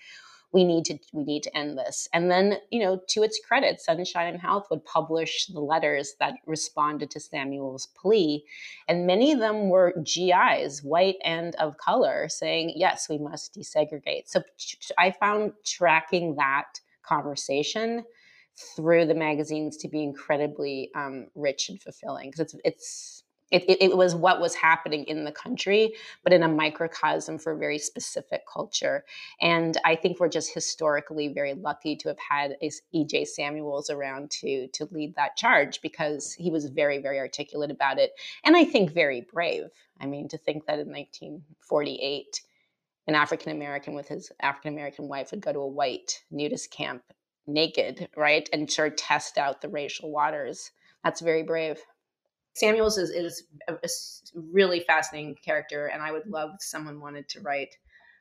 We 0.53 0.65
need 0.65 0.85
to 0.87 0.99
we 1.13 1.25
need 1.25 1.43
to 1.43 1.57
end 1.57 1.77
this. 1.79 2.09
And 2.13 2.31
then 2.31 2.59
you 2.71 2.81
know 2.81 3.01
to 3.09 3.23
its 3.23 3.41
credit 3.47 3.81
sunshine 3.81 4.33
and 4.33 4.41
health 4.41 4.69
would 4.71 4.85
publish 4.85 5.47
the 5.47 5.61
letters 5.61 6.15
that 6.21 6.35
responded 6.47 7.11
to 7.11 7.21
samuel's 7.21 7.89
plea 8.01 8.45
and 8.89 9.07
many 9.07 9.33
of 9.33 9.39
them 9.41 9.69
were 9.69 9.93
gis 10.03 10.83
white 10.83 11.17
and 11.25 11.55
of 11.57 11.77
color 11.79 12.29
saying 12.29 12.73
yes 12.77 13.09
we 13.09 13.19
must 13.19 13.55
desegregate. 13.55 14.29
So 14.29 14.43
i 14.99 15.11
found 15.11 15.53
tracking 15.65 16.37
that 16.37 16.81
conversation 17.03 18.05
through 18.75 19.07
the 19.07 19.15
magazines 19.15 19.77
to 19.77 19.89
be 19.89 20.03
incredibly 20.03 20.91
um, 20.95 21.27
rich 21.35 21.69
and 21.69 21.81
fulfilling 21.81 22.31
because 22.31 22.41
it's 22.41 22.57
it's 22.65 23.23
it, 23.51 23.63
it, 23.69 23.81
it, 23.81 23.97
was 23.97 24.15
what 24.15 24.41
was 24.41 24.55
happening 24.55 25.05
in 25.05 25.25
the 25.25 25.33
country, 25.33 25.95
but 26.25 26.33
in 26.33 26.43
a 26.43 26.49
microcosm 26.49 27.39
for 27.39 27.53
a 27.53 27.59
very 27.59 27.79
specific 27.79 28.43
culture. 28.53 29.05
And 29.41 29.77
I 29.85 29.95
think 29.95 30.19
we're 30.19 30.29
just 30.29 30.53
historically 30.53 31.29
very 31.29 31.55
lucky 31.55 31.95
to 31.97 32.09
have 32.09 32.19
had 32.19 32.57
E.J. 32.93 33.25
Samuels 33.25 33.89
around 33.89 34.31
to 34.43 34.67
to 34.69 34.89
lead 34.91 35.15
that 35.15 35.37
charge 35.37 35.81
because 35.81 36.33
he 36.33 36.51
was 36.51 36.67
very, 36.67 36.99
very 36.99 37.19
articulate 37.19 37.71
about 37.71 37.99
it, 37.99 38.13
and 38.45 38.57
I 38.57 38.65
think 38.65 38.93
very 38.93 39.21
brave. 39.33 39.69
I 40.01 40.07
mean, 40.07 40.29
to 40.29 40.39
think 40.39 40.67
that 40.67 40.79
in 40.79 40.89
1948, 40.89 42.41
an 43.07 43.15
African 43.15 43.53
American 43.53 43.95
with 43.95 44.09
his 44.09 44.33
African 44.41 44.73
American 44.73 45.09
wife 45.09 45.31
would 45.31 45.41
go 45.41 45.53
to 45.53 45.61
a 45.61 45.67
white 45.69 46.23
nudist 46.31 46.71
camp 46.73 47.03
naked, 47.47 48.09
right, 48.17 48.49
and 48.53 48.71
sort 48.71 48.93
of 48.93 48.97
test 48.97 49.39
out 49.39 49.61
the 49.61 49.69
racial 49.69 50.11
waters. 50.11 50.73
That's 51.05 51.21
very 51.21 51.45
brave. 51.45 51.79
Samuels 52.57 52.97
is, 52.97 53.11
is 53.11 53.45
a, 53.69 53.75
a 53.75 53.89
really 54.35 54.81
fascinating 54.81 55.37
character, 55.45 55.87
and 55.87 56.03
I 56.03 56.11
would 56.11 56.27
love 56.27 56.51
if 56.55 56.63
someone 56.63 57.01
wanted 57.01 57.29
to 57.31 57.41
write 57.43 57.77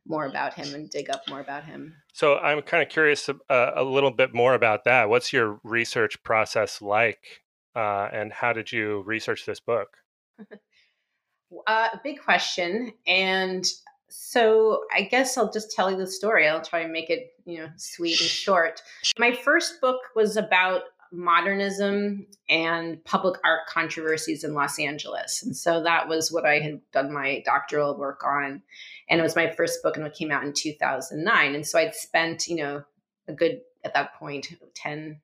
more 0.06 0.26
about 0.26 0.54
him 0.54 0.76
and 0.76 0.90
dig 0.90 1.10
up 1.10 1.22
more 1.30 1.40
about 1.40 1.64
him. 1.64 1.96
So 2.14 2.38
I'm 2.38 2.62
kind 2.62 2.84
of 2.84 2.90
curious 2.90 3.30
uh, 3.30 3.72
a 3.76 3.84
little 3.84 4.12
bit 4.12 4.34
more 4.34 4.54
about 4.54 4.84
that. 4.84 5.08
What's 5.08 5.32
your 5.32 5.60
research 5.64 6.22
process 6.24 6.82
like, 6.82 7.44
uh, 7.78 8.10
and 8.12 8.34
how 8.34 8.52
did 8.52 8.74
you 8.74 9.04
research 9.06 9.46
this 9.46 9.62
book? 9.62 9.98
uh, 11.68 11.88
big 12.04 12.22
question, 12.22 12.92
and 13.08 13.66
so 14.10 14.84
I 14.94 15.04
guess 15.04 15.38
I'll 15.38 15.52
just 15.52 15.72
tell 15.72 15.90
you 15.90 15.96
the 15.96 16.08
story. 16.08 16.46
I'll 16.46 16.62
try 16.62 16.82
and 16.82 16.92
make 16.92 17.10
it 17.10 17.30
you 17.46 17.60
know 17.60 17.70
sweet 17.78 18.20
and 18.20 18.30
short. 18.30 18.82
My 19.18 19.32
first 19.32 19.80
book 19.80 20.02
was 20.14 20.36
about 20.36 20.82
modernism 21.18 22.28
and 22.50 23.04
public 23.06 23.40
art 23.44 23.68
controversies 23.68 24.44
in 24.44 24.54
Los 24.54 24.80
Angeles. 24.80 25.44
And 25.44 25.56
so 25.56 25.84
that 25.84 26.08
was 26.08 26.32
what 26.32 26.46
I 26.46 26.60
had 26.60 26.80
done 26.92 27.14
my 27.14 27.42
doctoral 27.46 27.98
work 27.98 28.24
on. 28.24 28.62
And 29.10 29.20
it 29.20 29.24
was 29.24 29.36
my 29.36 29.50
first 29.50 29.82
book 29.84 29.98
and 29.98 30.06
it 30.06 30.14
came 30.14 30.32
out 30.32 30.44
in 30.44 30.54
2009. 30.54 31.56
And 31.56 31.66
so 31.66 31.80
I'd 31.80 31.96
spent, 31.96 32.48
you 32.48 32.58
know, 32.58 32.84
a 33.28 33.34
good, 33.34 33.62
at 33.84 33.94
that 33.94 34.16
point, 34.16 34.48
10, 34.74 35.20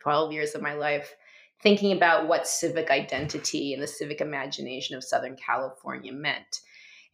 12 0.00 0.32
years 0.32 0.54
of 0.54 0.62
my 0.62 0.74
life 0.74 1.14
thinking 1.62 1.92
about 1.92 2.28
what 2.28 2.46
civic 2.46 2.90
identity 2.90 3.72
and 3.72 3.82
the 3.82 3.86
civic 3.86 4.20
imagination 4.20 4.96
of 4.96 5.04
Southern 5.04 5.36
California 5.36 6.12
meant. 6.12 6.60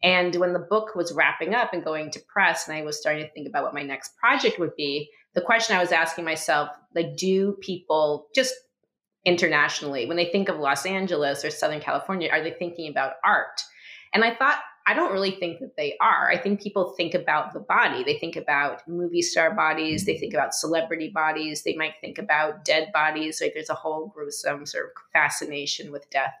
And 0.03 0.35
when 0.35 0.51
the 0.51 0.59
book 0.59 0.95
was 0.95 1.13
wrapping 1.13 1.55
up 1.55 1.73
and 1.73 1.83
going 1.83 2.11
to 2.11 2.19
press, 2.19 2.67
and 2.67 2.77
I 2.77 2.83
was 2.83 2.99
starting 2.99 3.25
to 3.25 3.31
think 3.31 3.47
about 3.47 3.63
what 3.63 3.73
my 3.73 3.83
next 3.83 4.17
project 4.17 4.59
would 4.59 4.75
be, 4.75 5.09
the 5.33 5.41
question 5.41 5.75
I 5.75 5.81
was 5.81 5.93
asking 5.93 6.25
myself, 6.25 6.69
like, 6.93 7.15
do 7.15 7.53
people 7.61 8.27
just 8.35 8.53
internationally, 9.25 10.05
when 10.05 10.17
they 10.17 10.29
think 10.29 10.49
of 10.49 10.59
Los 10.59 10.85
Angeles 10.85 11.45
or 11.45 11.49
Southern 11.49 11.79
California, 11.79 12.29
are 12.29 12.43
they 12.43 12.51
thinking 12.51 12.89
about 12.89 13.13
art? 13.23 13.61
And 14.13 14.25
I 14.25 14.35
thought, 14.35 14.59
I 14.85 14.93
don't 14.93 15.13
really 15.13 15.31
think 15.31 15.59
that 15.59 15.77
they 15.77 15.95
are. 16.01 16.29
I 16.29 16.37
think 16.37 16.61
people 16.61 16.93
think 16.97 17.13
about 17.13 17.53
the 17.53 17.61
body. 17.61 18.03
They 18.03 18.19
think 18.19 18.35
about 18.35 18.85
movie 18.85 19.21
star 19.21 19.55
bodies. 19.55 20.05
They 20.05 20.17
think 20.17 20.33
about 20.33 20.53
celebrity 20.53 21.09
bodies. 21.09 21.63
They 21.63 21.75
might 21.75 21.93
think 22.01 22.17
about 22.17 22.65
dead 22.65 22.91
bodies. 22.93 23.39
Like 23.39 23.53
there's 23.53 23.69
a 23.69 23.75
whole 23.75 24.07
gruesome 24.13 24.65
sort 24.65 24.87
of 24.87 24.91
fascination 25.13 25.91
with 25.91 26.09
death 26.09 26.33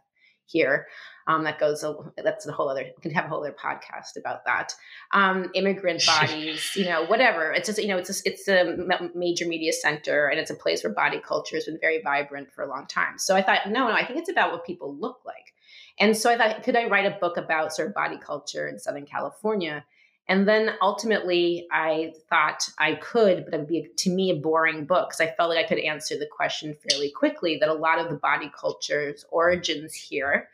here. 0.45 0.87
Um, 1.27 1.43
that 1.45 1.59
goes, 1.59 1.85
that's 2.17 2.45
a 2.45 2.51
whole 2.51 2.69
other, 2.69 2.85
can 3.01 3.11
have 3.11 3.25
a 3.25 3.27
whole 3.29 3.39
other 3.39 3.53
podcast 3.53 4.17
about 4.17 4.45
that. 4.45 4.73
Um, 5.11 5.49
immigrant 5.53 6.03
bodies, 6.07 6.75
you 6.75 6.85
know, 6.85 7.05
whatever. 7.05 7.51
It's 7.51 7.67
just, 7.67 7.81
you 7.81 7.87
know, 7.87 7.97
it's 7.97 8.09
a, 8.09 8.29
it's 8.29 8.47
a 8.47 9.09
major 9.15 9.47
media 9.47 9.73
center 9.73 10.27
and 10.27 10.39
it's 10.39 10.51
a 10.51 10.55
place 10.55 10.83
where 10.83 10.93
body 10.93 11.19
culture 11.19 11.55
has 11.55 11.65
been 11.65 11.79
very 11.79 12.01
vibrant 12.01 12.51
for 12.51 12.63
a 12.63 12.69
long 12.69 12.87
time. 12.87 13.17
So 13.17 13.35
I 13.35 13.41
thought, 13.41 13.69
no, 13.69 13.87
no, 13.87 13.93
I 13.93 14.05
think 14.05 14.19
it's 14.19 14.29
about 14.29 14.51
what 14.51 14.65
people 14.65 14.95
look 14.95 15.21
like. 15.25 15.53
And 15.99 16.17
so 16.17 16.29
I 16.29 16.37
thought, 16.37 16.63
could 16.63 16.75
I 16.75 16.87
write 16.87 17.05
a 17.05 17.17
book 17.19 17.37
about 17.37 17.73
sort 17.73 17.87
of 17.87 17.93
body 17.93 18.17
culture 18.17 18.67
in 18.67 18.79
Southern 18.79 19.05
California? 19.05 19.85
And 20.27 20.47
then 20.47 20.71
ultimately, 20.81 21.67
I 21.71 22.13
thought 22.29 22.69
I 22.79 22.95
could, 22.95 23.43
but 23.43 23.53
it 23.53 23.57
would 23.57 23.67
be, 23.67 23.89
to 23.97 24.09
me, 24.09 24.31
a 24.31 24.35
boring 24.35 24.85
book 24.85 25.09
because 25.09 25.19
I 25.19 25.35
felt 25.35 25.49
like 25.49 25.63
I 25.63 25.67
could 25.67 25.79
answer 25.79 26.17
the 26.17 26.27
question 26.27 26.75
fairly 26.89 27.11
quickly 27.11 27.57
that 27.57 27.67
a 27.67 27.73
lot 27.73 27.99
of 27.99 28.09
the 28.09 28.15
body 28.15 28.49
culture's 28.57 29.25
origins 29.31 29.93
here 29.93 30.49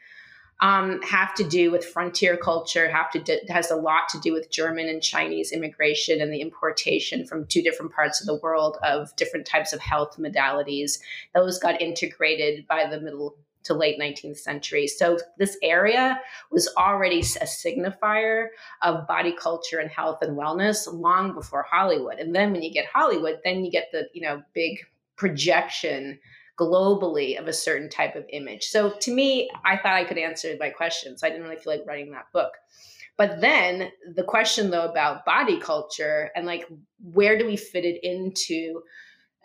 um, 0.62 1.02
have 1.04 1.34
to 1.36 1.44
do 1.44 1.72
with 1.72 1.86
frontier 1.86 2.36
culture, 2.36 2.90
have 2.90 3.12
to 3.12 3.20
do, 3.20 3.38
has 3.48 3.72
a 3.72 3.76
lot 3.76 4.10
to 4.10 4.20
do 4.20 4.34
with 4.34 4.52
German 4.52 4.88
and 4.88 5.02
Chinese 5.02 5.52
immigration 5.52 6.22
and 6.22 6.34
the 6.34 6.42
importation 6.42 7.26
from 7.26 7.46
two 7.46 7.62
different 7.62 7.94
parts 7.94 8.20
of 8.20 8.28
the 8.28 8.36
world 8.36 8.78
of 8.84 9.16
different 9.16 9.46
types 9.46 9.72
of 9.72 9.80
health 9.80 10.18
modalities. 10.18 11.00
Those 11.34 11.60
got 11.60 11.82
integrated 11.82 12.68
by 12.68 12.88
the 12.90 13.00
middle 13.00 13.38
to 13.64 13.74
late 13.74 14.00
19th 14.00 14.38
century. 14.38 14.88
So 14.88 15.20
this 15.38 15.58
area 15.62 16.20
was 16.52 16.74
already 16.78 17.20
a 17.20 17.46
signifier 17.46 18.48
of 18.82 19.08
body 19.08 19.34
culture 19.34 19.80
and 19.80 19.90
health 19.90 20.22
and 20.22 20.38
wellness 20.38 20.92
long 20.92 21.34
before 21.34 21.66
Hollywood. 21.70 22.20
And 22.20 22.36
then 22.36 22.52
when 22.52 22.64
you 22.64 22.72
get 22.72 22.86
Hollywood, 22.86 23.40
then 23.44 23.64
you 23.64 23.72
get 23.72 23.90
the, 23.92 24.08
you 24.14 24.22
know, 24.22 24.42
big 24.54 24.80
projection 25.16 26.20
globally 26.60 27.40
of 27.40 27.48
a 27.48 27.54
certain 27.54 27.90
type 27.90 28.16
of 28.16 28.26
image. 28.34 28.66
So 28.66 28.92
to 28.92 29.14
me, 29.14 29.50
I 29.66 29.78
thought 29.78 29.94
I 29.94 30.04
could 30.04 30.18
answer 30.18 30.56
my 30.60 30.70
question. 30.70 31.18
So 31.18 31.26
I 31.26 31.30
didn't 31.30 31.44
really 31.44 31.58
feel 31.58 31.74
like 31.74 31.88
writing 31.88 32.12
that 32.12 32.32
book. 32.34 32.52
But 33.18 33.42
then 33.42 33.92
the 34.16 34.24
question 34.24 34.70
though 34.70 34.86
about 34.86 35.26
body 35.26 35.60
culture 35.60 36.32
and 36.36 36.46
like 36.46 36.66
where 37.02 37.38
do 37.38 37.46
we 37.46 37.58
fit 37.58 37.84
it 37.84 38.00
into 38.04 38.82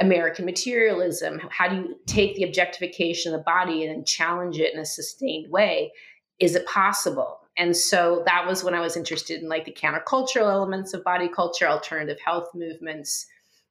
American 0.01 0.45
materialism? 0.45 1.41
How 1.51 1.69
do 1.69 1.77
you 1.77 1.97
take 2.07 2.37
the 2.37 2.45
objectification 2.45 3.33
of 3.33 3.41
the 3.41 3.45
body 3.45 3.85
and 3.85 4.07
challenge 4.07 4.59
it 4.59 4.75
in 4.75 4.81
a 4.81 4.85
sustained 4.85 5.51
way? 5.51 5.93
Is 6.39 6.55
it 6.55 6.67
possible? 6.67 7.41
And 7.57 7.77
so 7.77 8.23
that 8.27 8.47
was 8.47 8.65
when 8.65 8.75
I 8.75 8.81
was 8.81 8.97
interested 8.97 9.41
in 9.41 9.49
like 9.49 9.65
the 9.65 9.73
countercultural 9.73 10.51
elements 10.51 10.95
of 10.95 11.05
body 11.05 11.29
culture, 11.29 11.67
alternative 11.67 12.19
health 12.25 12.49
movements, 12.55 13.27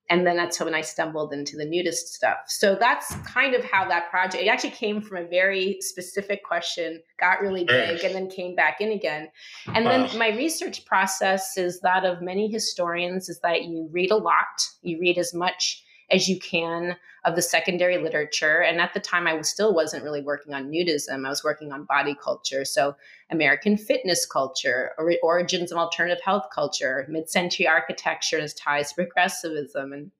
and 0.10 0.28
then 0.28 0.36
that's 0.36 0.60
when 0.60 0.76
I 0.76 0.82
stumbled 0.82 1.34
into 1.34 1.56
the 1.56 1.66
nudist 1.66 2.14
stuff. 2.14 2.40
So 2.48 2.76
that's 2.76 3.16
kind 3.26 3.56
of 3.56 3.64
how 3.64 3.88
that 3.88 4.10
project. 4.10 4.44
It 4.44 4.48
actually 4.48 4.72
came 4.72 5.02
from 5.02 5.18
a 5.18 5.28
very 5.28 5.78
specific 5.80 6.44
question, 6.44 7.02
got 7.20 7.42
really 7.42 7.64
big, 7.64 8.04
and 8.04 8.14
then 8.14 8.30
came 8.30 8.56
back 8.56 8.82
in 8.82 8.92
again. 8.92 9.30
And 9.74 9.86
wow. 9.86 10.06
then 10.08 10.18
my 10.20 10.30
research 10.30 10.86
process 10.86 11.58
is 11.58 11.80
that 11.82 12.06
of 12.06 12.22
many 12.22 12.52
historians: 12.52 13.30
is 13.30 13.40
that 13.42 13.64
you 13.64 13.90
read 13.92 14.12
a 14.12 14.18
lot, 14.18 14.68
you 14.82 15.00
read 15.00 15.18
as 15.18 15.34
much 15.34 15.84
as 16.14 16.30
you 16.30 16.40
can 16.40 16.96
of 17.26 17.36
the 17.36 17.42
secondary 17.42 17.98
literature. 17.98 18.62
And 18.62 18.80
at 18.80 18.94
the 18.94 19.00
time, 19.00 19.28
I 19.28 19.34
was, 19.34 19.50
still 19.50 19.74
wasn't 19.74 20.04
really 20.04 20.22
working 20.22 20.54
on 20.54 20.70
nudism. 20.70 21.26
I 21.26 21.30
was 21.30 21.44
working 21.44 21.72
on 21.72 21.86
body 21.86 22.16
culture. 22.22 22.64
So, 22.66 22.96
American 23.32 23.78
fitness 23.78 24.26
culture, 24.26 24.92
or 24.98 25.14
origins 25.24 25.72
of 25.72 25.78
alternative 25.78 26.22
health 26.24 26.46
culture, 26.54 27.06
mid 27.10 27.30
century 27.30 27.68
architecture 27.68 28.40
as 28.40 28.54
ties 28.54 28.90
to 28.90 28.96
progressivism, 28.96 29.92
and 29.92 30.12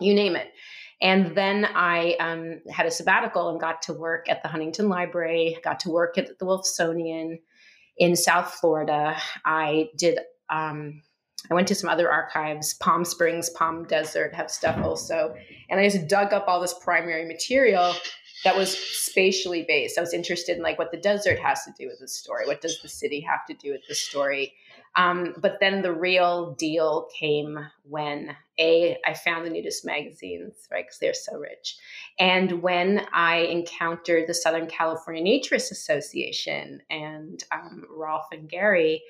you 0.00 0.14
name 0.14 0.34
it. 0.34 0.52
And 1.02 1.36
then 1.36 1.66
I 1.74 2.14
um, 2.20 2.60
had 2.70 2.86
a 2.86 2.90
sabbatical 2.90 3.50
and 3.50 3.60
got 3.60 3.82
to 3.82 3.92
work 3.92 4.28
at 4.30 4.42
the 4.42 4.48
Huntington 4.48 4.88
Library, 4.88 5.58
got 5.62 5.80
to 5.80 5.90
work 5.90 6.16
at 6.16 6.38
the 6.38 6.46
Wolfsonian 6.46 7.40
in 7.98 8.16
South 8.16 8.52
Florida. 8.54 9.16
I 9.44 9.90
did 9.96 10.20
um, 10.48 11.02
I 11.50 11.54
went 11.54 11.68
to 11.68 11.74
some 11.74 11.90
other 11.90 12.10
archives, 12.10 12.74
Palm 12.74 13.04
Springs, 13.04 13.50
Palm 13.50 13.84
Desert 13.84 14.34
have 14.34 14.50
stuff 14.50 14.82
also. 14.82 15.34
And 15.68 15.78
I 15.78 15.88
just 15.88 16.08
dug 16.08 16.32
up 16.32 16.48
all 16.48 16.60
this 16.60 16.74
primary 16.74 17.24
material 17.26 17.94
that 18.44 18.56
was 18.56 18.76
spatially 18.76 19.64
based. 19.66 19.98
I 19.98 20.02
was 20.02 20.14
interested 20.14 20.56
in 20.56 20.62
like 20.62 20.78
what 20.78 20.90
the 20.90 20.98
desert 20.98 21.38
has 21.38 21.64
to 21.64 21.72
do 21.78 21.86
with 21.86 21.98
the 22.00 22.08
story. 22.08 22.46
What 22.46 22.60
does 22.60 22.80
the 22.80 22.88
city 22.88 23.20
have 23.20 23.46
to 23.46 23.54
do 23.54 23.72
with 23.72 23.86
the 23.88 23.94
story? 23.94 24.54
Um, 24.96 25.34
but 25.38 25.58
then 25.60 25.82
the 25.82 25.92
real 25.92 26.54
deal 26.54 27.08
came 27.18 27.58
when 27.82 28.36
a 28.60 28.96
I 29.04 29.14
found 29.14 29.44
the 29.44 29.50
nudist 29.50 29.84
magazines, 29.84 30.68
right? 30.70 30.84
Because 30.84 30.98
they're 30.98 31.14
so 31.14 31.36
rich, 31.36 31.76
and 32.20 32.62
when 32.62 33.04
I 33.12 33.38
encountered 33.38 34.28
the 34.28 34.34
Southern 34.34 34.68
California 34.68 35.24
Naturists 35.24 35.72
Association 35.72 36.80
and 36.90 37.42
um, 37.50 37.84
Rolf 37.90 38.26
and 38.30 38.48
Gary, 38.48 39.02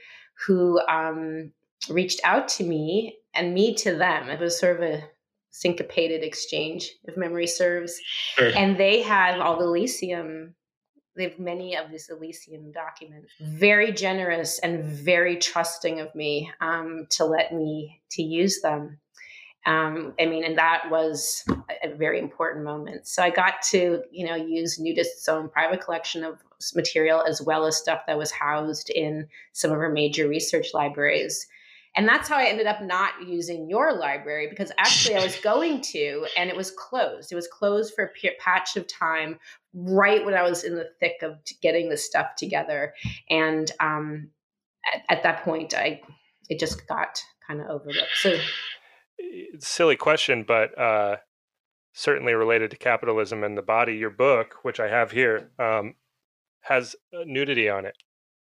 who 0.46 0.80
um, 0.88 1.52
reached 1.88 2.20
out 2.24 2.48
to 2.48 2.64
me 2.64 3.16
and 3.34 3.54
me 3.54 3.74
to 3.74 3.94
them. 3.96 4.28
It 4.28 4.40
was 4.40 4.58
sort 4.58 4.76
of 4.76 4.82
a 4.82 5.04
syncopated 5.50 6.22
exchange, 6.22 6.90
if 7.04 7.16
memory 7.16 7.46
serves. 7.46 8.00
Sure. 8.34 8.50
And 8.56 8.76
they 8.76 9.02
have 9.02 9.40
all 9.40 9.56
the 9.56 9.64
Elysium. 9.64 10.54
They 11.16 11.24
have 11.24 11.38
many 11.38 11.76
of 11.76 11.90
these 11.90 12.08
Elysium 12.10 12.72
documents. 12.72 13.32
Very 13.40 13.92
generous 13.92 14.58
and 14.58 14.84
very 14.84 15.36
trusting 15.36 16.00
of 16.00 16.12
me 16.14 16.50
um, 16.60 17.06
to 17.10 17.24
let 17.24 17.54
me 17.54 18.02
to 18.12 18.22
use 18.22 18.60
them. 18.62 18.98
Um, 19.66 20.12
I 20.20 20.26
mean, 20.26 20.44
and 20.44 20.58
that 20.58 20.90
was 20.90 21.44
a 21.82 21.94
very 21.94 22.18
important 22.18 22.64
moment. 22.64 23.06
So 23.06 23.22
I 23.22 23.30
got 23.30 23.62
to, 23.70 24.02
you 24.10 24.26
know, 24.26 24.34
use 24.34 24.78
Nudist's 24.78 25.26
own 25.28 25.48
private 25.48 25.80
collection 25.80 26.22
of 26.22 26.42
material 26.74 27.22
as 27.22 27.40
well 27.40 27.64
as 27.64 27.76
stuff 27.76 28.00
that 28.06 28.18
was 28.18 28.30
housed 28.30 28.90
in 28.90 29.26
some 29.52 29.70
of 29.70 29.78
our 29.78 29.90
major 29.90 30.28
research 30.28 30.74
libraries. 30.74 31.46
And 31.96 32.08
that's 32.08 32.28
how 32.28 32.36
I 32.36 32.46
ended 32.46 32.66
up 32.66 32.82
not 32.82 33.12
using 33.26 33.68
your 33.68 33.92
library 33.92 34.48
because 34.48 34.72
actually 34.78 35.16
I 35.16 35.22
was 35.22 35.36
going 35.36 35.80
to, 35.80 36.26
and 36.36 36.50
it 36.50 36.56
was 36.56 36.72
closed. 36.72 37.30
It 37.30 37.36
was 37.36 37.46
closed 37.46 37.94
for 37.94 38.04
a 38.04 38.30
patch 38.40 38.76
of 38.76 38.88
time 38.88 39.38
right 39.72 40.24
when 40.24 40.34
I 40.34 40.42
was 40.42 40.64
in 40.64 40.74
the 40.74 40.90
thick 40.98 41.22
of 41.22 41.38
getting 41.62 41.88
the 41.88 41.96
stuff 41.96 42.34
together. 42.36 42.94
And 43.30 43.70
um, 43.78 44.30
at, 44.92 45.18
at 45.18 45.22
that 45.22 45.44
point, 45.44 45.74
I 45.74 46.00
it 46.48 46.58
just 46.58 46.86
got 46.88 47.22
kind 47.46 47.60
of 47.60 47.68
overlooked. 47.68 48.16
So, 48.16 48.36
silly 49.60 49.96
question, 49.96 50.44
but 50.46 50.76
uh, 50.78 51.16
certainly 51.92 52.34
related 52.34 52.70
to 52.72 52.76
capitalism 52.76 53.44
and 53.44 53.56
the 53.56 53.62
body. 53.62 53.96
Your 53.96 54.10
book, 54.10 54.56
which 54.62 54.80
I 54.80 54.88
have 54.88 55.12
here, 55.12 55.50
um, 55.58 55.94
has 56.62 56.96
nudity 57.12 57.68
on 57.68 57.86
it 57.86 57.96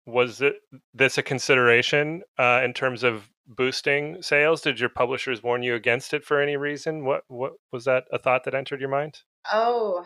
was 0.09 0.41
it, 0.41 0.55
this 0.93 1.17
a 1.17 1.23
consideration 1.23 2.23
uh, 2.37 2.61
in 2.63 2.73
terms 2.73 3.03
of 3.03 3.29
boosting 3.49 4.21
sales? 4.21 4.61
Did 4.61 4.79
your 4.79 4.89
publishers 4.89 5.43
warn 5.43 5.63
you 5.63 5.75
against 5.75 6.13
it 6.13 6.23
for 6.23 6.39
any 6.39 6.55
reason? 6.55 7.03
What 7.03 7.23
what 7.27 7.53
was 7.71 7.85
that 7.85 8.05
a 8.11 8.19
thought 8.19 8.43
that 8.45 8.53
entered 8.53 8.79
your 8.79 8.89
mind? 8.89 9.23
Oh, 9.51 10.05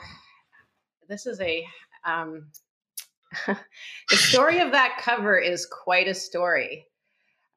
this 1.07 1.25
is 1.25 1.39
a 1.41 1.65
um, 2.05 2.47
the 3.47 4.15
story 4.15 4.59
of 4.59 4.71
that 4.71 4.97
cover 4.99 5.37
is 5.37 5.65
quite 5.65 6.07
a 6.07 6.13
story, 6.13 6.85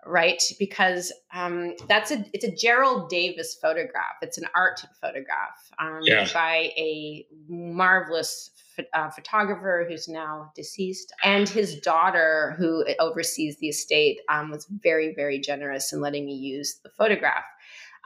right? 0.04 0.42
Because 0.58 1.12
um, 1.32 1.74
that's 1.88 2.10
a 2.10 2.24
it's 2.32 2.44
a 2.44 2.50
Gerald 2.50 3.08
Davis 3.08 3.56
photograph. 3.60 4.16
It's 4.22 4.38
an 4.38 4.46
art 4.54 4.84
photograph 5.00 5.70
um, 5.78 6.00
yeah. 6.02 6.28
by 6.32 6.70
a 6.76 7.26
marvelous 7.48 8.50
uh, 8.94 9.10
photographer 9.10 9.86
who's 9.88 10.08
now 10.08 10.52
deceased, 10.54 11.12
and 11.24 11.48
his 11.48 11.80
daughter, 11.80 12.54
who 12.58 12.84
oversees 13.00 13.56
the 13.58 13.68
estate, 13.68 14.20
um, 14.28 14.50
was 14.50 14.66
very, 14.82 15.14
very 15.14 15.38
generous 15.38 15.92
in 15.92 16.00
letting 16.00 16.26
me 16.26 16.34
use 16.34 16.80
the 16.82 16.90
photograph. 16.90 17.44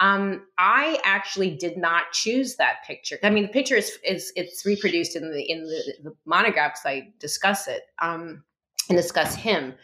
Um, 0.01 0.47
I 0.57 0.99
actually 1.05 1.51
did 1.51 1.77
not 1.77 2.13
choose 2.13 2.57
that 2.57 2.77
picture. 2.87 3.19
I 3.23 3.29
mean, 3.29 3.43
the 3.43 3.51
picture 3.51 3.77
is, 3.77 3.99
is 4.03 4.33
it's 4.35 4.65
reproduced 4.65 5.15
in 5.15 5.31
the 5.31 5.43
in 5.43 5.65
the, 5.65 5.95
the 6.05 6.17
monographs. 6.25 6.81
I 6.87 7.13
discuss 7.19 7.69
it 7.69 7.83
um, 8.01 8.43
and 8.89 8.97
discuss 8.97 9.35
him, 9.35 9.75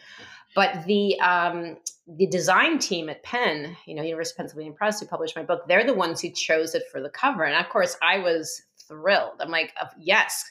but 0.54 0.86
the 0.86 1.20
um, 1.20 1.76
the 2.06 2.26
design 2.26 2.78
team 2.78 3.08
at 3.08 3.22
Penn, 3.22 3.76
you 3.84 3.94
know, 3.94 4.02
University 4.02 4.34
of 4.34 4.36
Pennsylvania 4.38 4.72
Press, 4.72 5.00
who 5.00 5.06
published 5.06 5.36
my 5.36 5.42
book, 5.42 5.66
they're 5.66 5.86
the 5.86 5.94
ones 5.94 6.20
who 6.20 6.30
chose 6.30 6.74
it 6.74 6.84
for 6.90 7.00
the 7.00 7.10
cover, 7.10 7.44
and 7.44 7.56
of 7.56 7.70
course, 7.70 7.96
I 8.02 8.18
was 8.18 8.62
thrilled. 8.86 9.40
I'm 9.40 9.50
like, 9.50 9.74
yes, 9.98 10.44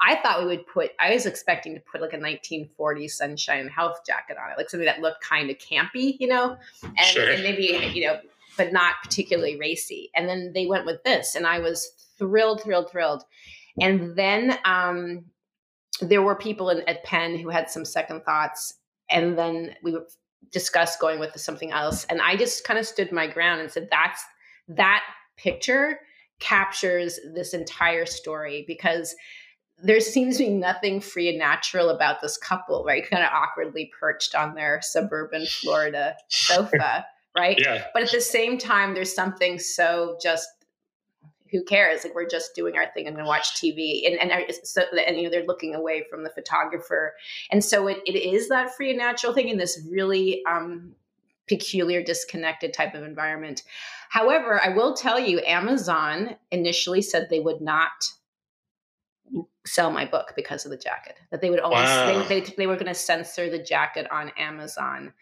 I 0.00 0.16
thought 0.16 0.40
we 0.40 0.46
would 0.46 0.66
put, 0.66 0.90
I 0.98 1.12
was 1.12 1.26
expecting 1.26 1.74
to 1.74 1.80
put 1.80 2.00
like 2.00 2.12
a 2.12 2.18
1940s 2.18 3.10
sunshine 3.10 3.68
health 3.68 4.00
jacket 4.06 4.36
on 4.42 4.50
it, 4.50 4.56
like 4.56 4.70
something 4.70 4.86
that 4.86 5.00
looked 5.00 5.22
kind 5.22 5.50
of 5.50 5.58
campy, 5.58 6.16
you 6.18 6.26
know, 6.26 6.56
and, 6.82 7.06
sure. 7.06 7.30
and 7.30 7.42
maybe, 7.42 7.90
you 7.94 8.06
know, 8.06 8.18
but 8.56 8.72
not 8.72 8.94
particularly 9.02 9.58
racy. 9.58 10.10
And 10.14 10.28
then 10.28 10.52
they 10.54 10.66
went 10.66 10.86
with 10.86 11.02
this, 11.04 11.34
and 11.34 11.46
I 11.46 11.58
was 11.58 11.92
thrilled, 12.18 12.62
thrilled, 12.62 12.90
thrilled. 12.90 13.24
And 13.80 14.16
then 14.16 14.58
um, 14.64 15.24
there 16.00 16.22
were 16.22 16.36
people 16.36 16.70
in, 16.70 16.88
at 16.88 17.04
Penn 17.04 17.36
who 17.36 17.48
had 17.48 17.70
some 17.70 17.84
second 17.84 18.22
thoughts. 18.24 18.74
And 19.10 19.36
then 19.36 19.74
we 19.82 19.98
discussed 20.50 21.00
going 21.00 21.18
with 21.18 21.38
something 21.40 21.72
else. 21.72 22.04
And 22.04 22.20
I 22.20 22.36
just 22.36 22.64
kind 22.64 22.78
of 22.78 22.86
stood 22.86 23.12
my 23.12 23.26
ground 23.26 23.60
and 23.60 23.70
said, 23.70 23.88
that's 23.90 24.22
that 24.68 25.02
picture 25.36 25.98
captures 26.40 27.18
this 27.34 27.54
entire 27.54 28.06
story 28.06 28.64
because 28.66 29.14
there 29.82 30.00
seems 30.00 30.38
to 30.38 30.44
be 30.44 30.50
nothing 30.50 31.00
free 31.00 31.28
and 31.28 31.38
natural 31.38 31.90
about 31.90 32.20
this 32.20 32.36
couple, 32.36 32.84
right? 32.84 33.08
Kind 33.08 33.24
of 33.24 33.30
awkwardly 33.32 33.90
perched 33.98 34.34
on 34.34 34.54
their 34.54 34.80
suburban 34.82 35.46
Florida 35.46 36.14
sofa, 36.28 37.04
right? 37.36 37.58
Yeah. 37.60 37.84
But 37.92 38.04
at 38.04 38.12
the 38.12 38.20
same 38.20 38.56
time, 38.56 38.94
there's 38.94 39.14
something 39.14 39.58
so 39.58 40.16
just 40.22 40.48
who 41.54 41.62
cares? 41.62 42.02
Like 42.02 42.16
we're 42.16 42.26
just 42.26 42.54
doing 42.56 42.76
our 42.76 42.86
thing 42.92 43.06
and 43.06 43.14
gonna 43.14 43.28
watch 43.28 43.54
TV, 43.54 44.06
and 44.06 44.20
and 44.20 44.44
so 44.64 44.82
and 45.06 45.16
you 45.16 45.22
know 45.22 45.30
they're 45.30 45.46
looking 45.46 45.74
away 45.74 46.04
from 46.10 46.24
the 46.24 46.30
photographer, 46.30 47.14
and 47.50 47.64
so 47.64 47.86
it, 47.86 47.98
it 48.04 48.16
is 48.16 48.48
that 48.48 48.74
free 48.74 48.90
and 48.90 48.98
natural 48.98 49.32
thing 49.32 49.48
in 49.48 49.56
this 49.56 49.80
really 49.88 50.42
um, 50.46 50.92
peculiar, 51.48 52.02
disconnected 52.02 52.74
type 52.74 52.94
of 52.94 53.04
environment. 53.04 53.62
However, 54.10 54.60
I 54.60 54.70
will 54.70 54.94
tell 54.94 55.20
you, 55.20 55.40
Amazon 55.46 56.36
initially 56.50 57.02
said 57.02 57.28
they 57.30 57.40
would 57.40 57.60
not 57.60 57.92
sell 59.64 59.92
my 59.92 60.04
book 60.04 60.32
because 60.34 60.64
of 60.64 60.72
the 60.72 60.76
jacket. 60.76 61.16
That 61.30 61.40
they 61.40 61.50
would 61.50 61.60
only 61.60 61.76
wow. 61.76 62.26
they, 62.28 62.40
they, 62.40 62.54
they 62.56 62.66
were 62.66 62.74
going 62.74 62.86
to 62.86 62.94
censor 62.94 63.48
the 63.48 63.62
jacket 63.62 64.10
on 64.10 64.32
Amazon, 64.36 65.12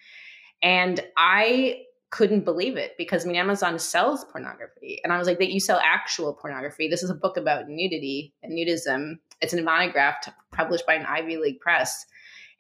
and 0.63 0.99
I 1.15 1.83
couldn't 2.13 2.45
believe 2.45 2.77
it 2.77 2.93
because 2.97 3.25
I 3.25 3.29
mean 3.29 3.37
Amazon 3.37 3.79
sells 3.81 4.25
pornography, 4.27 5.01
and 5.03 5.13
I 5.13 5.19
was 5.19 5.27
like, 5.27 5.39
that 5.41 5.51
you 5.51 5.59
sell 5.59 5.81
actual 5.83 6.35
pornography. 6.35 6.87
This 6.87 7.03
is 7.03 7.11
a 7.11 7.15
book 7.15 7.37
about 7.37 7.69
nudity 7.69 8.33
and 8.43 8.53
nudism. 8.53 9.15
It's 9.41 9.53
a 9.53 9.61
monograph 9.61 10.29
published 10.53 10.87
by 10.87 10.95
an 10.95 11.07
Ivy 11.07 11.39
League 11.39 11.59
press, 11.59 12.07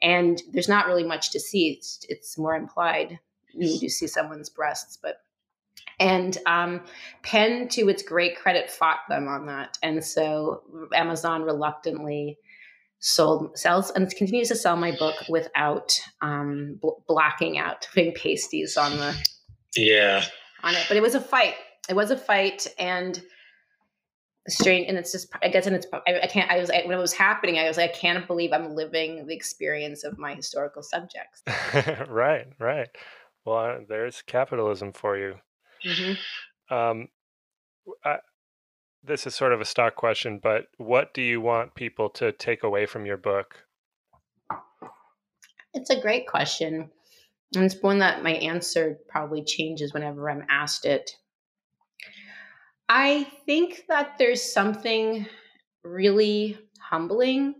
and 0.03 0.43
there's 0.53 0.69
not 0.69 0.87
really 0.87 1.05
much 1.05 1.31
to 1.33 1.39
see. 1.39 1.69
It's 1.69 2.05
it's 2.09 2.37
more 2.37 2.57
implied. 2.57 3.21
You 3.55 3.79
do 3.79 3.89
see 3.89 4.09
someone's 4.09 4.51
breasts, 4.51 4.99
but 5.01 5.19
And 5.99 6.39
um, 6.47 6.81
Penn, 7.23 7.69
to 7.69 7.89
its 7.89 8.03
great 8.03 8.37
credit, 8.37 8.71
fought 8.71 9.01
them 9.09 9.29
on 9.29 9.47
that. 9.47 9.79
And 9.83 10.05
so 10.05 10.63
Amazon 10.95 11.43
reluctantly 11.43 12.39
sold 12.99 13.59
sells 13.59 13.91
and 13.91 14.09
continues 14.15 14.49
to 14.49 14.57
sell 14.57 14.77
my 14.77 14.93
book 14.97 15.17
without 15.29 16.01
um, 16.21 16.79
bl- 16.81 17.03
blacking 17.09 17.59
out 17.59 17.87
putting 17.93 18.15
pasties 18.15 18.77
on 18.77 18.97
the 18.97 19.15
yeah 19.77 20.25
on 20.63 20.75
it 20.75 20.85
but 20.89 20.97
it 20.97 21.03
was 21.03 21.15
a 21.15 21.21
fight 21.21 21.55
it 21.89 21.95
was 21.95 22.11
a 22.11 22.17
fight 22.17 22.67
and 22.79 23.23
strange 24.49 24.89
and 24.89 24.99
it's 24.99 25.13
just 25.13 25.29
i 25.43 25.49
guess 25.49 25.67
and 25.67 25.77
it's 25.77 25.87
i, 26.07 26.21
I 26.23 26.27
can't 26.27 26.51
i 26.51 26.59
was 26.59 26.71
I, 26.71 26.83
when 26.85 26.97
it 26.97 27.01
was 27.01 27.13
happening 27.13 27.59
i 27.59 27.69
was 27.69 27.77
like 27.77 27.91
i 27.91 27.93
can't 27.93 28.27
believe 28.27 28.53
i'm 28.53 28.75
living 28.75 29.27
the 29.27 29.35
experience 29.35 30.05
of 30.05 30.19
my 30.19 30.35
historical 30.35 30.83
subjects 30.83 31.43
right 32.09 32.47
right 32.59 32.89
well 33.45 33.57
uh, 33.57 33.77
there's 33.89 34.23
capitalism 34.23 34.93
for 34.93 35.17
you 35.17 35.37
mm-hmm. 35.85 36.75
um, 36.75 37.09
I, 38.05 38.19
this 39.05 39.27
is 39.27 39.35
sort 39.35 39.53
of 39.53 39.61
a 39.61 39.65
stock 39.65 39.97
question, 39.97 40.39
but 40.43 40.67
what 40.77 41.13
do 41.13 41.23
you 41.23 41.41
want 41.41 41.75
people 41.75 42.09
to 42.11 42.33
take 42.33 42.63
away 42.63 42.87
from 42.87 43.05
your 43.05 43.17
book? 43.17 43.65
It's 45.75 45.91
a 45.91 46.01
great 46.01 46.27
question. 46.27 46.91
And 47.55 47.65
it's 47.65 47.83
one 47.83 47.99
that 47.99 48.23
my 48.23 48.33
answer 48.33 48.99
probably 49.09 49.45
changes 49.45 49.93
whenever 49.93 50.31
I'm 50.31 50.47
asked 50.49 50.87
it. 50.87 51.17
I 52.89 53.25
think 53.47 53.85
that 53.89 54.17
there's 54.19 54.43
something 54.43 55.27
really 55.83 56.59
humbling 56.81 57.55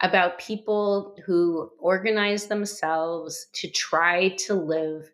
about 0.00 0.38
people 0.38 1.16
who 1.24 1.70
organize 1.78 2.46
themselves 2.46 3.46
to 3.54 3.70
try 3.70 4.30
to 4.46 4.54
live 4.54 5.10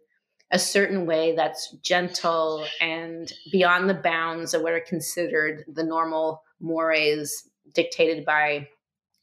a 0.51 0.59
certain 0.59 1.05
way 1.05 1.35
that's 1.37 1.73
gentle 1.83 2.65
and 2.81 3.33
beyond 3.53 3.89
the 3.89 3.95
bounds 3.95 4.55
of 4.55 4.63
what 4.63 4.73
are 4.73 4.81
considered 4.81 5.65
the 5.75 5.85
normal 5.85 6.43
mores 6.59 7.49
dictated 7.75 8.25
by 8.25 8.67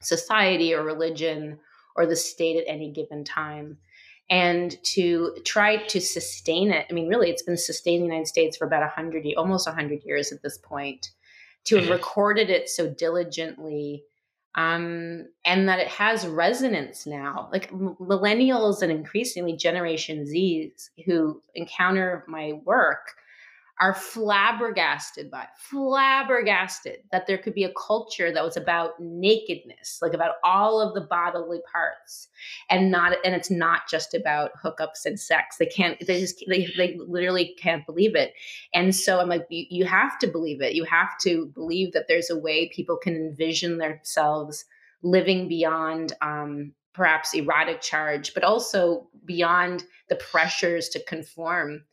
society 0.01 0.73
or 0.73 0.84
religion 0.84 1.57
or 1.95 2.05
the 2.05 2.15
state 2.15 2.57
at 2.57 2.72
any 2.72 2.91
given 2.91 3.23
time 3.23 3.77
and 4.30 4.81
to 4.84 5.35
try 5.45 5.77
to 5.85 6.02
sustain 6.02 6.72
it 6.72 6.85
i 6.89 6.93
mean 6.93 7.07
really 7.07 7.30
it's 7.30 7.43
been 7.43 7.57
sustained 7.57 8.03
in 8.03 8.10
the 8.10 8.14
united 8.14 8.27
states 8.27 8.57
for 8.57 8.65
about 8.65 8.81
100 8.81 9.26
almost 9.38 9.68
100 9.68 10.03
years 10.03 10.31
at 10.31 10.41
this 10.41 10.57
point 10.57 11.11
to 11.65 11.76
have 11.76 11.85
mm-hmm. 11.85 11.93
recorded 11.93 12.49
it 12.49 12.69
so 12.69 12.89
diligently 12.89 14.03
um, 14.56 15.27
and 15.43 15.68
that 15.68 15.80
it 15.80 15.88
has 15.89 16.26
resonance 16.26 17.06
now. 17.06 17.49
Like 17.52 17.72
millennials 17.72 18.81
and 18.81 18.91
increasingly 18.91 19.56
Generation 19.56 20.23
Zs 20.23 20.89
who 21.06 21.41
encounter 21.56 22.23
my 22.27 22.53
work 22.64 23.15
are 23.81 23.93
flabbergasted 23.93 25.30
by 25.30 25.45
flabbergasted 25.57 26.99
that 27.11 27.27
there 27.27 27.38
could 27.38 27.53
be 27.53 27.65
a 27.65 27.73
culture 27.73 28.31
that 28.31 28.43
was 28.43 28.56
about 28.56 28.91
nakedness 28.99 29.99
like 30.02 30.14
about 30.14 30.35
all 30.45 30.80
of 30.80 30.93
the 30.93 31.02
bodily 31.02 31.60
parts 31.72 32.30
and 32.69 32.89
not 32.89 33.18
and 33.26 33.35
it's 33.35 33.52
not 33.52 33.81
just 33.89 34.14
about 34.14 34.52
hookups 34.64 35.06
and 35.06 35.19
sex. 35.19 35.57
They 35.57 35.65
can't 35.65 35.99
they 36.06 36.19
just 36.19 36.43
they, 36.47 36.68
they 36.77 36.97
literally 36.99 37.56
can't 37.60 37.85
believe 37.85 38.15
it. 38.15 38.34
And 38.73 38.95
so 38.95 39.19
i'm 39.19 39.30
like 39.30 39.45
you, 39.49 39.65
you 39.69 39.85
have 39.85 40.18
to 40.19 40.27
believe 40.27 40.61
it. 40.61 40.73
You 40.73 40.85
have 40.85 41.18
to 41.22 41.47
believe 41.47 41.93
that 41.93 42.07
there's 42.07 42.30
a 42.30 42.38
way 42.38 42.69
people 42.69 42.97
can 42.97 43.15
envision 43.15 43.77
themselves 43.77 44.65
living 45.02 45.47
beyond 45.47 46.14
um, 46.22 46.73
perhaps 46.93 47.34
erotic 47.34 47.81
charge 47.81 48.34
but 48.34 48.43
also 48.43 49.07
beyond 49.26 49.84
the 50.07 50.15
pressures 50.15 50.88
to 50.89 51.03
conform 51.03 51.84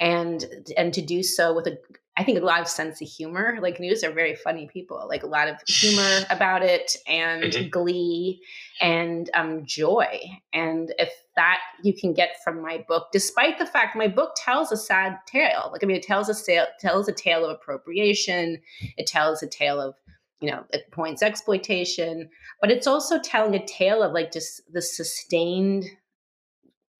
and 0.00 0.44
and 0.76 0.94
to 0.94 1.02
do 1.02 1.22
so 1.22 1.54
with 1.54 1.66
a 1.66 1.78
I 2.18 2.24
think 2.24 2.36
a 2.36 2.44
lot 2.44 2.60
of 2.60 2.66
sense 2.66 3.00
of 3.00 3.06
humor. 3.06 3.58
Like 3.62 3.78
news 3.78 4.02
are 4.02 4.10
very 4.10 4.34
funny 4.34 4.66
people. 4.66 5.06
Like 5.08 5.22
a 5.22 5.28
lot 5.28 5.46
of 5.46 5.56
humor 5.68 6.26
about 6.30 6.64
it 6.64 6.96
and 7.06 7.44
mm-hmm. 7.44 7.68
glee 7.68 8.42
and 8.80 9.30
um, 9.34 9.64
joy. 9.64 10.20
And 10.52 10.92
if 10.98 11.12
that 11.36 11.60
you 11.84 11.94
can 11.94 12.12
get 12.14 12.42
from 12.42 12.60
my 12.60 12.84
book, 12.88 13.06
despite 13.12 13.60
the 13.60 13.66
fact 13.66 13.94
my 13.94 14.08
book 14.08 14.32
tells 14.36 14.72
a 14.72 14.76
sad 14.76 15.16
tale. 15.26 15.70
Like 15.70 15.84
I 15.84 15.86
mean, 15.86 15.96
it 15.96 16.02
tells 16.02 16.28
a 16.28 16.44
tale, 16.44 16.66
tells 16.80 17.08
a 17.08 17.12
tale 17.12 17.44
of 17.44 17.52
appropriation. 17.52 18.58
It 18.96 19.06
tells 19.06 19.40
a 19.44 19.46
tale 19.46 19.80
of 19.80 19.94
you 20.40 20.50
know 20.50 20.64
it 20.70 20.90
points 20.90 21.22
exploitation, 21.22 22.28
but 22.60 22.72
it's 22.72 22.88
also 22.88 23.20
telling 23.20 23.54
a 23.54 23.64
tale 23.64 24.02
of 24.02 24.12
like 24.12 24.32
just 24.32 24.60
the 24.72 24.82
sustained 24.82 25.84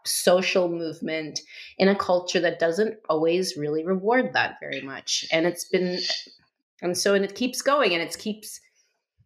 social 0.08 0.68
movement 0.68 1.40
in 1.78 1.88
a 1.88 1.96
culture 1.96 2.40
that 2.40 2.58
doesn't 2.58 2.96
always 3.08 3.56
really 3.56 3.84
reward 3.84 4.32
that 4.32 4.56
very 4.60 4.80
much. 4.80 5.26
And 5.32 5.46
it's 5.46 5.64
been, 5.64 5.98
and 6.82 6.96
so, 6.96 7.14
and 7.14 7.24
it 7.24 7.34
keeps 7.34 7.62
going 7.62 7.92
and 7.92 8.02
it 8.02 8.16
keeps 8.18 8.60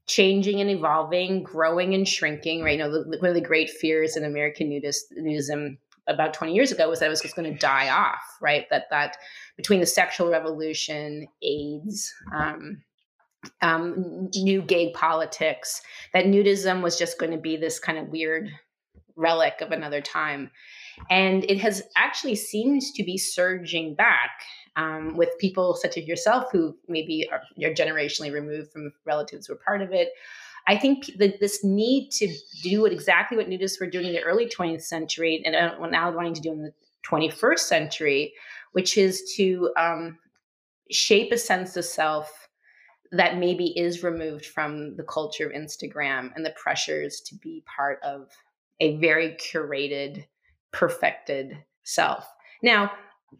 changing 0.07 0.61
and 0.61 0.71
evolving, 0.71 1.43
growing 1.43 1.95
and 1.95 2.07
shrinking, 2.07 2.63
right? 2.63 2.73
You 2.73 2.85
know, 2.85 2.91
the, 2.91 3.19
one 3.19 3.29
of 3.29 3.35
the 3.35 3.41
great 3.41 3.71
fears 3.71 4.17
in 4.17 4.25
American 4.25 4.71
nudism 4.71 5.79
about 6.09 6.35
20 6.35 6.53
years 6.53 6.73
ago 6.73 6.89
was 6.89 6.99
that 6.99 7.07
it 7.07 7.11
was 7.11 7.21
just 7.21 7.37
going 7.37 7.53
to 7.53 7.59
die 7.59 7.89
off, 7.89 8.23
right? 8.41 8.67
That, 8.71 8.91
that 8.91 9.17
between 9.57 9.81
the 9.81 9.87
sexual 9.87 10.29
revolution, 10.29 11.29
AIDS, 11.43 12.13
um, 12.35 12.83
um, 13.61 14.29
new 14.35 14.63
gay 14.63 14.93
politics, 14.93 15.81
that 16.13 16.27
nudism 16.27 16.83
was 16.83 16.99
just 16.99 17.19
going 17.19 17.33
to 17.33 17.39
be 17.39 17.57
this 17.57 17.79
kind 17.79 17.99
of 17.99 18.09
weird 18.09 18.51
relic 19.17 19.61
of 19.61 19.73
another 19.73 20.01
time. 20.01 20.51
And 21.11 21.45
it 21.45 21.59
has 21.59 21.83
actually 21.97 22.35
seems 22.35 22.93
to 22.93 23.03
be 23.03 23.17
surging 23.17 23.95
back 23.95 24.31
um, 24.77 25.17
with 25.17 25.31
people 25.39 25.75
such 25.75 25.97
as 25.99 26.07
yourself 26.07 26.47
who 26.53 26.77
maybe 26.89 27.29
are 27.31 27.43
you're 27.57 27.75
generationally 27.75 28.33
removed 28.33 28.73
from 28.73 28.93
relatives 29.05 29.47
who 29.47 29.55
are 29.55 29.61
part 29.65 29.83
of 29.83 29.93
it. 29.93 30.11
I 30.67 30.77
think 30.77 31.11
that 31.19 31.41
this 31.41 31.65
need 31.65 32.11
to 32.13 32.33
do 32.63 32.87
exactly 32.87 33.37
what 33.37 33.49
nudists 33.49 33.81
were 33.81 33.91
doing 33.91 34.07
in 34.07 34.13
the 34.13 34.23
early 34.23 34.47
20th 34.47 34.83
century 34.83 35.43
and 35.45 35.57
uh, 35.57 35.87
now 35.87 36.13
wanting 36.13 36.35
to 36.35 36.41
do 36.41 36.53
in 36.53 36.63
the 36.63 36.73
21st 37.05 37.59
century, 37.59 38.33
which 38.73 38.97
is 38.97 39.35
to 39.37 39.73
um, 39.77 40.19
shape 40.91 41.33
a 41.33 41.39
sense 41.39 41.77
of 41.77 41.85
self 41.85 42.49
that 43.11 43.39
maybe 43.39 43.79
is 43.79 44.03
removed 44.03 44.47
from 44.47 44.97
the 44.97 45.03
culture 45.03 45.47
of 45.47 45.53
Instagram 45.53 46.31
and 46.35 46.47
the 46.47 46.55
pressures 46.57 47.21
to 47.27 47.35
be 47.37 47.63
part 47.67 47.99
of 48.03 48.31
a 48.83 48.97
very 48.97 49.31
curated, 49.35 50.27
perfected 50.73 51.57
self. 51.85 52.27
Now, 52.63 52.91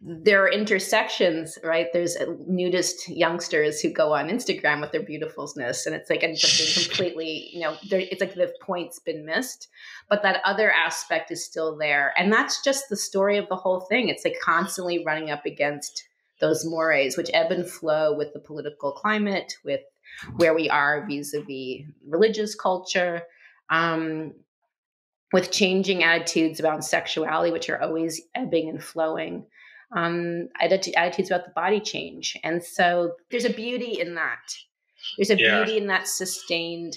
there 0.01 0.43
are 0.45 0.49
intersections, 0.51 1.59
right? 1.65 1.89
There's 1.93 2.17
nudist 2.47 3.09
youngsters 3.09 3.81
who 3.81 3.91
go 3.91 4.15
on 4.15 4.29
Instagram 4.29 4.81
with 4.81 4.93
their 4.93 5.03
beautifulness, 5.03 5.85
and 5.85 5.95
it's 5.95 6.09
like 6.09 6.23
ends 6.23 6.45
up 6.45 6.51
being 6.57 6.73
completely, 6.87 7.51
you 7.53 7.61
know, 7.61 7.77
it's 7.83 8.21
like 8.21 8.35
the 8.35 8.55
point's 8.63 9.01
been 9.01 9.27
missed, 9.27 9.69
but 10.09 10.23
that 10.23 10.41
other 10.45 10.71
aspect 10.71 11.31
is 11.31 11.45
still 11.45 11.77
there, 11.77 12.15
and 12.17 12.33
that's 12.33 12.63
just 12.63 12.89
the 12.89 12.97
story 12.97 13.37
of 13.37 13.49
the 13.49 13.57
whole 13.57 13.81
thing. 13.81 14.09
It's 14.09 14.25
like 14.25 14.37
constantly 14.41 15.05
running 15.05 15.31
up 15.31 15.45
against 15.45 16.05
those 16.41 16.65
mores, 16.65 17.17
which 17.17 17.31
ebb 17.35 17.51
and 17.51 17.69
flow 17.69 18.17
with 18.17 18.33
the 18.33 18.41
political 18.41 18.93
climate, 18.93 19.55
with 19.65 19.81
where 20.37 20.55
we 20.55 20.71
are 20.71 21.07
vis-a-vis 21.07 21.87
religious 22.07 22.55
culture, 22.55 23.23
um, 23.71 24.33
with 25.33 25.51
changing 25.51 26.03
attitudes 26.03 26.61
about 26.61 26.85
sexuality, 26.85 27.51
which 27.51 27.71
are 27.71 27.81
always 27.81 28.21
ebbing 28.35 28.69
and 28.69 28.83
flowing. 28.83 29.47
Um, 29.95 30.49
attitudes 30.61 31.31
about 31.31 31.45
the 31.45 31.53
body 31.55 31.81
change. 31.81 32.37
And 32.43 32.63
so 32.65 33.15
there's 33.31 33.45
a 33.45 33.53
beauty 33.53 34.01
in 34.01 34.15
that. 34.15 34.41
There's 35.17 35.31
a 35.31 35.39
yeah. 35.39 35.57
beauty 35.57 35.77
in 35.79 35.89
that 35.89 36.09
sustained 36.09 36.97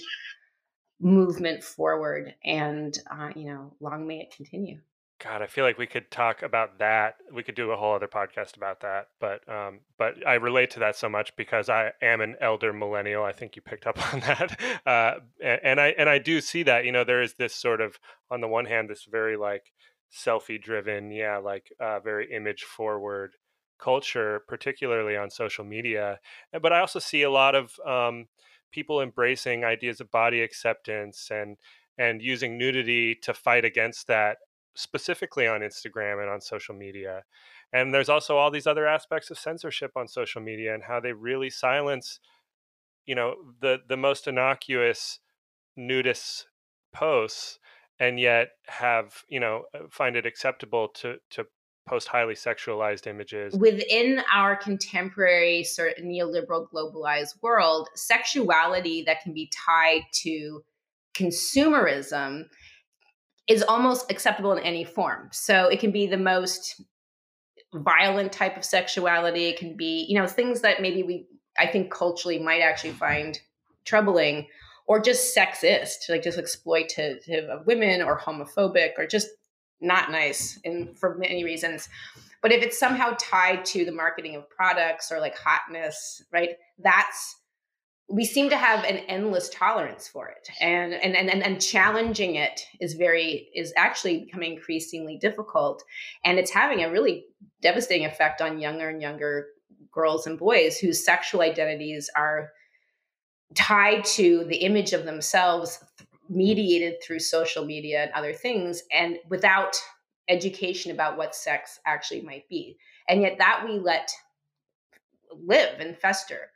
movement 1.00 1.62
forward. 1.62 2.34
And, 2.44 2.98
uh, 3.10 3.30
you 3.36 3.46
know, 3.46 3.74
long 3.80 4.06
may 4.06 4.20
it 4.20 4.34
continue. 4.34 4.78
God, 5.22 5.40
I 5.40 5.46
feel 5.46 5.64
like 5.64 5.78
we 5.78 5.86
could 5.86 6.10
talk 6.10 6.42
about 6.42 6.78
that. 6.78 7.16
We 7.32 7.42
could 7.42 7.54
do 7.54 7.70
a 7.70 7.76
whole 7.76 7.94
other 7.94 8.06
podcast 8.06 8.56
about 8.56 8.80
that. 8.80 9.08
But 9.18 9.48
um, 9.48 9.80
but 9.98 10.14
I 10.26 10.34
relate 10.34 10.70
to 10.72 10.80
that 10.80 10.94
so 10.94 11.08
much 11.08 11.34
because 11.36 11.70
I 11.70 11.92
am 12.02 12.20
an 12.20 12.36
elder 12.40 12.72
millennial. 12.72 13.24
I 13.24 13.32
think 13.32 13.56
you 13.56 13.62
picked 13.62 13.86
up 13.86 14.12
on 14.12 14.20
that. 14.20 14.60
Uh, 14.84 15.20
and 15.42 15.80
I 15.80 15.88
and 15.98 16.10
I 16.10 16.18
do 16.18 16.42
see 16.42 16.62
that. 16.64 16.84
You 16.84 16.92
know, 16.92 17.04
there 17.04 17.22
is 17.22 17.34
this 17.34 17.54
sort 17.54 17.80
of 17.80 17.98
on 18.30 18.42
the 18.42 18.48
one 18.48 18.66
hand, 18.66 18.90
this 18.90 19.06
very 19.10 19.38
like 19.38 19.72
selfie 20.12 20.62
driven, 20.62 21.10
yeah, 21.10 21.38
like 21.38 21.72
uh, 21.80 22.00
very 22.00 22.30
image 22.30 22.64
forward 22.64 23.36
culture, 23.78 24.42
particularly 24.46 25.16
on 25.16 25.30
social 25.30 25.64
media. 25.64 26.20
But 26.60 26.72
I 26.74 26.80
also 26.80 26.98
see 26.98 27.22
a 27.22 27.30
lot 27.30 27.54
of 27.54 27.72
um, 27.86 28.26
people 28.70 29.00
embracing 29.00 29.64
ideas 29.64 30.00
of 30.00 30.10
body 30.10 30.42
acceptance 30.42 31.30
and 31.30 31.56
and 31.98 32.20
using 32.20 32.58
nudity 32.58 33.14
to 33.14 33.32
fight 33.32 33.64
against 33.64 34.06
that 34.06 34.36
specifically 34.76 35.46
on 35.46 35.60
Instagram 35.60 36.20
and 36.20 36.30
on 36.30 36.40
social 36.40 36.74
media. 36.74 37.24
And 37.72 37.92
there's 37.92 38.08
also 38.08 38.36
all 38.36 38.50
these 38.50 38.66
other 38.66 38.86
aspects 38.86 39.30
of 39.30 39.38
censorship 39.38 39.92
on 39.96 40.06
social 40.06 40.40
media 40.40 40.74
and 40.74 40.84
how 40.84 41.00
they 41.00 41.12
really 41.12 41.50
silence, 41.50 42.20
you 43.06 43.14
know, 43.14 43.34
the 43.60 43.78
the 43.88 43.96
most 43.96 44.28
innocuous 44.28 45.18
nudist 45.76 46.46
posts 46.92 47.58
and 47.98 48.20
yet 48.20 48.50
have, 48.66 49.22
you 49.28 49.40
know, 49.40 49.64
uh, 49.74 49.80
find 49.90 50.16
it 50.16 50.26
acceptable 50.26 50.88
to 50.88 51.16
to 51.30 51.46
post 51.88 52.08
highly 52.08 52.34
sexualized 52.34 53.06
images. 53.06 53.54
Within 53.54 54.20
our 54.32 54.56
contemporary 54.56 55.64
sort 55.64 55.96
of 55.96 56.04
neoliberal 56.04 56.66
globalized 56.68 57.40
world, 57.42 57.88
sexuality 57.94 59.02
that 59.06 59.22
can 59.22 59.32
be 59.32 59.50
tied 59.66 60.02
to 60.12 60.62
consumerism 61.16 62.44
is 63.48 63.62
almost 63.62 64.10
acceptable 64.10 64.52
in 64.52 64.62
any 64.62 64.84
form. 64.84 65.28
So 65.32 65.68
it 65.68 65.80
can 65.80 65.92
be 65.92 66.06
the 66.06 66.16
most 66.16 66.80
violent 67.72 68.32
type 68.32 68.56
of 68.56 68.64
sexuality. 68.64 69.46
It 69.46 69.58
can 69.58 69.76
be, 69.76 70.06
you 70.08 70.18
know, 70.18 70.26
things 70.26 70.62
that 70.62 70.80
maybe 70.80 71.02
we, 71.02 71.26
I 71.58 71.66
think 71.66 71.90
culturally 71.90 72.38
might 72.38 72.60
actually 72.60 72.92
find 72.92 73.38
troubling 73.84 74.48
or 74.86 75.00
just 75.00 75.36
sexist, 75.36 76.08
like 76.08 76.22
just 76.22 76.38
exploitative 76.38 77.48
of 77.48 77.66
women 77.66 78.02
or 78.02 78.18
homophobic 78.18 78.92
or 78.98 79.06
just 79.06 79.28
not 79.80 80.10
nice 80.10 80.58
in 80.64 80.94
for 80.94 81.16
many 81.16 81.44
reasons. 81.44 81.88
But 82.42 82.52
if 82.52 82.62
it's 82.62 82.78
somehow 82.78 83.16
tied 83.18 83.64
to 83.66 83.84
the 83.84 83.92
marketing 83.92 84.36
of 84.36 84.48
products 84.48 85.10
or 85.10 85.20
like 85.20 85.36
hotness, 85.36 86.22
right? 86.32 86.50
That's 86.78 87.36
we 88.08 88.24
seem 88.24 88.48
to 88.50 88.56
have 88.56 88.84
an 88.84 88.98
endless 89.08 89.48
tolerance 89.48 90.06
for 90.06 90.28
it. 90.28 90.48
And, 90.60 90.94
and 90.94 91.16
and 91.16 91.42
and 91.42 91.60
challenging 91.60 92.36
it 92.36 92.60
is 92.80 92.94
very 92.94 93.48
is 93.54 93.72
actually 93.76 94.24
becoming 94.26 94.54
increasingly 94.54 95.16
difficult. 95.16 95.82
And 96.24 96.38
it's 96.38 96.52
having 96.52 96.84
a 96.84 96.90
really 96.90 97.24
devastating 97.62 98.06
effect 98.06 98.40
on 98.40 98.60
younger 98.60 98.88
and 98.88 99.02
younger 99.02 99.48
girls 99.90 100.26
and 100.26 100.38
boys 100.38 100.78
whose 100.78 101.04
sexual 101.04 101.40
identities 101.40 102.08
are 102.14 102.52
tied 103.54 104.04
to 104.04 104.44
the 104.44 104.56
image 104.56 104.92
of 104.92 105.04
themselves 105.04 105.82
mediated 106.28 107.02
through 107.02 107.20
social 107.20 107.64
media 107.64 108.02
and 108.02 108.12
other 108.12 108.32
things 108.32 108.82
and 108.92 109.18
without 109.28 109.76
education 110.28 110.90
about 110.90 111.16
what 111.16 111.34
sex 111.34 111.78
actually 111.86 112.20
might 112.20 112.48
be. 112.48 112.76
And 113.08 113.22
yet 113.22 113.38
that 113.38 113.62
we 113.64 113.78
let 113.78 114.10
live 115.32 115.80
and 115.80 115.96
fester 115.96 116.50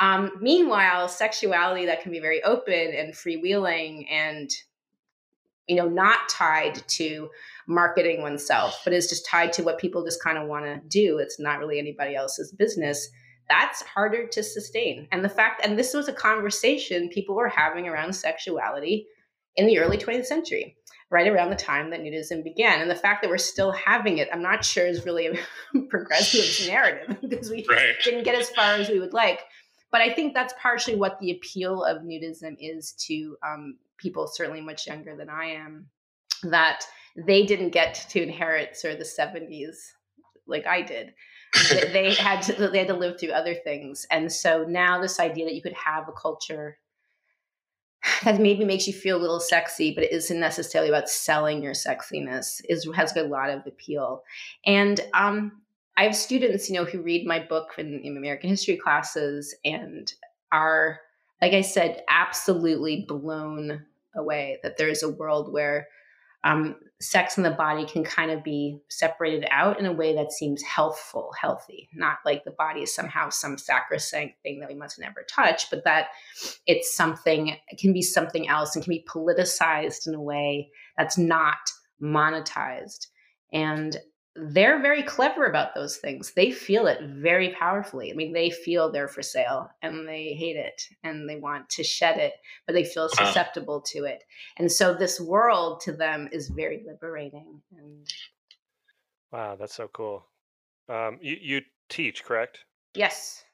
um, 0.00 0.32
meanwhile, 0.40 1.08
sexuality 1.08 1.86
that 1.86 2.02
can 2.02 2.10
be 2.10 2.20
very 2.20 2.42
open 2.42 2.92
and 2.94 3.14
freewheeling 3.14 4.10
and 4.10 4.50
you 5.68 5.76
know 5.76 5.88
not 5.88 6.28
tied 6.28 6.86
to 6.88 7.30
marketing 7.66 8.20
oneself 8.20 8.82
but 8.84 8.92
is 8.92 9.08
just 9.08 9.24
tied 9.26 9.50
to 9.50 9.62
what 9.62 9.78
people 9.78 10.04
just 10.04 10.22
kind 10.22 10.36
of 10.36 10.48
want 10.48 10.64
to 10.64 10.80
do. 10.88 11.18
It's 11.18 11.38
not 11.38 11.58
really 11.58 11.78
anybody 11.78 12.14
else's 12.14 12.52
business. 12.52 13.08
That's 13.48 13.82
harder 13.82 14.26
to 14.26 14.42
sustain. 14.42 15.06
And 15.12 15.24
the 15.24 15.28
fact 15.28 15.64
and 15.64 15.78
this 15.78 15.94
was 15.94 16.08
a 16.08 16.12
conversation 16.12 17.08
people 17.08 17.34
were 17.34 17.48
having 17.48 17.86
around 17.88 18.14
sexuality 18.14 19.06
in 19.56 19.66
the 19.66 19.78
early 19.78 19.96
20th 19.96 20.26
century 20.26 20.76
right 21.10 21.28
around 21.28 21.50
the 21.50 21.56
time 21.56 21.90
that 21.90 22.00
nudism 22.00 22.42
began. 22.42 22.80
And 22.80 22.90
the 22.90 22.96
fact 22.96 23.22
that 23.22 23.30
we're 23.30 23.38
still 23.38 23.70
having 23.70 24.18
it 24.18 24.28
i'm 24.32 24.42
not 24.42 24.64
sure 24.64 24.86
is 24.86 25.06
really 25.06 25.28
a 25.28 25.80
progressive 25.88 26.66
narrative 26.66 27.16
because 27.28 27.48
we 27.48 27.64
right. 27.70 27.94
didn't 28.02 28.24
get 28.24 28.34
as 28.34 28.50
far 28.50 28.74
as 28.74 28.88
we 28.88 28.98
would 28.98 29.12
like 29.12 29.44
but 29.94 30.00
I 30.00 30.12
think 30.12 30.34
that's 30.34 30.52
partially 30.60 30.96
what 30.96 31.20
the 31.20 31.30
appeal 31.30 31.84
of 31.84 32.02
nudism 32.02 32.56
is 32.58 32.94
to 33.06 33.36
um, 33.46 33.76
people 33.96 34.26
certainly 34.26 34.60
much 34.60 34.88
younger 34.88 35.14
than 35.14 35.30
I 35.30 35.44
am, 35.44 35.86
that 36.42 36.84
they 37.16 37.46
didn't 37.46 37.70
get 37.70 38.04
to 38.10 38.20
inherit 38.20 38.76
sort 38.76 38.94
of 38.94 38.98
the 38.98 39.04
70s 39.04 39.76
like 40.48 40.66
I 40.66 40.82
did. 40.82 41.14
they 41.92 42.12
had 42.12 42.42
to 42.42 42.68
they 42.70 42.78
had 42.78 42.88
to 42.88 42.94
live 42.94 43.20
through 43.20 43.30
other 43.30 43.54
things. 43.54 44.04
And 44.10 44.32
so 44.32 44.64
now 44.68 45.00
this 45.00 45.20
idea 45.20 45.44
that 45.44 45.54
you 45.54 45.62
could 45.62 45.74
have 45.74 46.08
a 46.08 46.12
culture 46.12 46.78
that 48.24 48.40
maybe 48.40 48.64
makes 48.64 48.88
you 48.88 48.92
feel 48.92 49.16
a 49.16 49.22
little 49.22 49.38
sexy, 49.38 49.94
but 49.94 50.02
it 50.02 50.10
isn't 50.10 50.40
necessarily 50.40 50.88
about 50.88 51.08
selling 51.08 51.62
your 51.62 51.72
sexiness 51.72 52.60
is 52.68 52.88
has 52.96 53.16
a 53.16 53.22
lot 53.22 53.50
of 53.50 53.64
appeal. 53.64 54.24
And 54.66 54.98
um, 55.14 55.62
I 55.96 56.04
have 56.04 56.16
students, 56.16 56.68
you 56.68 56.76
know, 56.76 56.84
who 56.84 57.02
read 57.02 57.26
my 57.26 57.38
book 57.38 57.74
in, 57.78 58.00
in 58.00 58.16
American 58.16 58.50
history 58.50 58.76
classes 58.76 59.54
and 59.64 60.12
are, 60.50 61.00
like 61.40 61.52
I 61.52 61.60
said, 61.60 62.02
absolutely 62.08 63.04
blown 63.06 63.84
away 64.16 64.58
that 64.62 64.76
there 64.76 64.88
is 64.88 65.02
a 65.02 65.10
world 65.10 65.52
where 65.52 65.88
um, 66.44 66.76
sex 67.00 67.36
and 67.36 67.44
the 67.44 67.50
body 67.50 67.86
can 67.86 68.04
kind 68.04 68.30
of 68.30 68.44
be 68.44 68.78
separated 68.88 69.46
out 69.50 69.80
in 69.80 69.86
a 69.86 69.92
way 69.92 70.14
that 70.14 70.30
seems 70.30 70.62
healthful, 70.62 71.32
healthy, 71.40 71.88
not 71.94 72.18
like 72.24 72.44
the 72.44 72.50
body 72.50 72.80
is 72.80 72.94
somehow 72.94 73.30
some 73.30 73.56
sacrosanct 73.56 74.34
thing 74.42 74.60
that 74.60 74.68
we 74.68 74.74
must 74.74 74.98
never 74.98 75.24
touch, 75.28 75.70
but 75.70 75.84
that 75.84 76.08
it's 76.66 76.94
something, 76.94 77.48
it 77.48 77.78
can 77.78 77.94
be 77.94 78.02
something 78.02 78.46
else 78.46 78.76
and 78.76 78.84
can 78.84 78.92
be 78.92 79.06
politicized 79.08 80.06
in 80.06 80.14
a 80.14 80.20
way 80.20 80.70
that's 80.98 81.16
not 81.16 81.56
monetized. 82.02 83.06
And 83.52 83.96
they're 84.36 84.82
very 84.82 85.02
clever 85.02 85.46
about 85.46 85.74
those 85.74 85.96
things. 85.96 86.32
They 86.34 86.50
feel 86.50 86.86
it 86.86 87.00
very 87.02 87.50
powerfully. 87.50 88.10
I 88.10 88.14
mean, 88.14 88.32
they 88.32 88.50
feel 88.50 88.90
they're 88.90 89.08
for 89.08 89.22
sale 89.22 89.70
and 89.80 90.08
they 90.08 90.34
hate 90.34 90.56
it 90.56 90.88
and 91.04 91.28
they 91.28 91.36
want 91.36 91.70
to 91.70 91.84
shed 91.84 92.18
it, 92.18 92.34
but 92.66 92.72
they 92.72 92.84
feel 92.84 93.08
susceptible 93.08 93.80
to 93.92 94.04
it. 94.04 94.24
And 94.56 94.70
so 94.70 94.92
this 94.92 95.20
world 95.20 95.80
to 95.82 95.92
them 95.92 96.28
is 96.32 96.48
very 96.48 96.82
liberating. 96.84 97.60
And 97.78 98.08
wow, 99.30 99.56
that's 99.56 99.74
so 99.74 99.88
cool. 99.92 100.26
Um, 100.88 101.18
you, 101.22 101.36
you 101.40 101.60
teach, 101.88 102.24
correct? 102.24 102.64
Yes. 102.94 103.44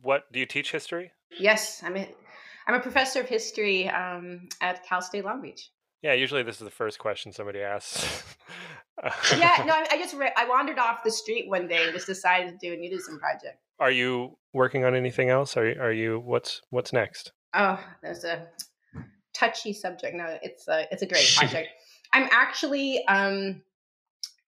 What 0.00 0.32
do 0.32 0.38
you 0.38 0.46
teach 0.46 0.70
history? 0.70 1.10
Yes, 1.40 1.82
I'm 1.84 1.96
a, 1.96 2.08
I'm 2.68 2.74
a 2.74 2.80
professor 2.80 3.20
of 3.20 3.28
history 3.28 3.88
um, 3.88 4.48
at 4.60 4.86
Cal 4.86 5.02
State 5.02 5.24
Long 5.24 5.42
Beach. 5.42 5.70
Yeah, 6.02 6.12
usually 6.12 6.44
this 6.44 6.60
is 6.60 6.64
the 6.64 6.70
first 6.70 7.00
question 7.00 7.32
somebody 7.32 7.62
asks. 7.62 8.22
yeah, 9.36 9.62
no, 9.66 9.74
I 9.90 9.98
just 9.98 10.14
re- 10.14 10.32
I 10.36 10.48
wandered 10.48 10.78
off 10.78 11.04
the 11.04 11.10
street 11.10 11.48
one 11.48 11.68
day 11.68 11.84
and 11.84 11.92
just 11.92 12.06
decided 12.06 12.58
to 12.58 12.58
do 12.58 12.72
a 12.72 12.76
nudism 12.76 13.18
project. 13.18 13.58
Are 13.78 13.90
you 13.90 14.36
working 14.52 14.84
on 14.84 14.94
anything 14.94 15.28
else? 15.28 15.56
Are 15.56 15.66
are 15.80 15.92
you 15.92 16.20
what's 16.20 16.62
what's 16.70 16.92
next? 16.92 17.32
Oh, 17.54 17.78
there's 18.02 18.24
a 18.24 18.46
touchy 19.34 19.72
subject. 19.72 20.16
No, 20.16 20.38
it's 20.42 20.66
a 20.68 20.86
it's 20.90 21.02
a 21.02 21.06
great 21.06 21.30
project. 21.36 21.68
I'm 22.12 22.28
actually 22.30 23.06
um 23.06 23.62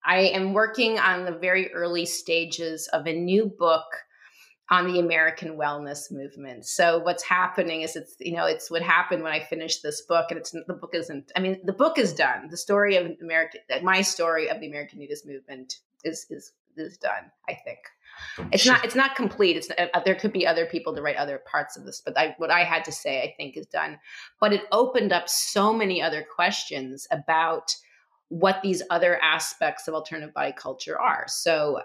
I 0.04 0.18
am 0.18 0.52
working 0.52 0.98
on 0.98 1.24
the 1.24 1.32
very 1.32 1.72
early 1.72 2.06
stages 2.06 2.88
of 2.92 3.06
a 3.06 3.12
new 3.12 3.46
book 3.46 3.86
on 4.68 4.93
the 4.93 4.98
American 4.98 5.56
wellness 5.56 6.10
movement. 6.10 6.66
So 6.66 6.98
what's 6.98 7.22
happening 7.22 7.82
is 7.82 7.94
it's 7.94 8.16
you 8.18 8.36
know 8.36 8.47
it's 8.47 8.70
what 8.70 8.82
happened 8.82 9.22
when 9.22 9.32
I 9.32 9.40
finished 9.40 9.82
this 9.82 10.01
book 10.02 10.26
and 10.30 10.38
it's 10.38 10.51
the 10.51 10.74
book 10.74 10.90
isn't 10.94 11.30
I 11.36 11.40
mean 11.40 11.60
the 11.64 11.72
book 11.72 11.98
is 11.98 12.12
done. 12.12 12.48
The 12.51 12.56
story 12.56 12.97
of 12.97 13.12
American 13.22 13.60
my 13.82 14.02
story 14.02 14.48
of 14.48 14.60
the 14.60 14.66
American 14.66 14.98
nudist 14.98 15.26
movement 15.26 15.76
is 16.05 16.26
is 16.30 16.52
is 16.76 16.98
done, 16.98 17.30
I 17.48 17.55
think. 17.55 17.78
It's 18.52 18.66
not 18.66 18.84
it's 18.84 18.94
not 18.94 19.14
complete. 19.14 19.56
It's 19.56 19.70
uh, 19.70 20.01
there 20.05 20.14
could 20.14 20.32
be 20.32 20.47
other 20.47 20.66
people 20.66 20.94
to 20.94 21.02
write 21.02 21.16
other 21.16 21.40
parts 21.51 21.76
of 21.76 21.84
this, 21.84 22.01
but 22.05 22.18
I, 22.18 22.34
what 22.38 22.51
I 22.51 22.64
had 22.64 22.84
to 22.86 22.93
say 22.93 23.22
I 23.22 23.34
think 23.36 23.56
is 23.56 23.66
done. 23.66 23.98
But 24.40 24.52
it 24.52 24.62
opened 24.72 25.12
up 25.12 25.28
so 25.28 25.72
many 25.72 26.02
other 26.02 26.24
questions 26.34 27.06
about 27.10 27.74
what 28.28 28.60
these 28.62 28.82
other 28.90 29.22
aspects 29.22 29.86
of 29.86 29.94
alternative 29.94 30.34
body 30.34 30.52
culture 30.56 30.98
are. 30.98 31.24
So 31.28 31.80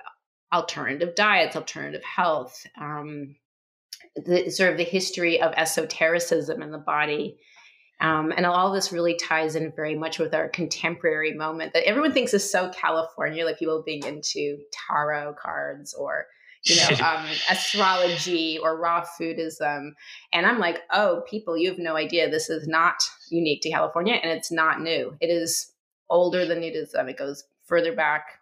alternative 0.54 1.16
diets, 1.16 1.56
alternative 1.56 2.04
health, 2.04 2.66
um, 2.80 3.36
the 4.16 4.50
sort 4.50 4.72
of 4.72 4.78
the 4.78 4.84
history 4.84 5.42
of 5.42 5.54
esotericism 5.56 6.62
in 6.62 6.72
the 6.72 6.78
body. 6.78 7.38
Um, 8.02 8.34
and 8.36 8.46
all 8.48 8.72
this 8.72 8.92
really 8.92 9.16
ties 9.16 9.56
in 9.56 9.72
very 9.76 9.96
much 9.96 10.18
with 10.18 10.34
our 10.34 10.50
contemporary 10.50 11.34
moment 11.34 11.74
that 11.74 11.88
everyone 11.88 12.12
thinks 12.12 12.34
is 12.34 12.50
so 12.50 12.70
California, 12.70 13.46
like 13.46 13.60
people 13.60 13.84
being 13.86 14.04
into 14.04 14.58
tarot 14.72 15.36
cards 15.40 15.94
or 15.94 16.26
you 16.64 16.76
know 16.78 16.90
um, 17.06 17.26
astrology 17.50 18.58
or 18.58 18.80
raw 18.80 19.06
foodism. 19.06 19.92
And 20.34 20.48
I'm 20.48 20.58
like, 20.58 20.82
oh, 20.92 21.24
people, 21.30 21.56
you 21.56 21.70
have 21.70 21.80
no 21.80 21.96
idea. 21.96 22.30
This 22.30 22.50
is 22.50 22.68
not 22.68 23.04
unique 23.30 23.62
to 23.62 23.70
California, 23.70 24.16
and 24.16 24.32
it's 24.32 24.52
not 24.52 24.82
new. 24.82 25.16
It 25.22 25.30
is 25.30 25.72
older 26.10 26.46
than 26.46 26.62
nudism. 26.62 27.08
It 27.08 27.18
goes 27.18 27.44
further 27.66 27.96
back 27.96 28.41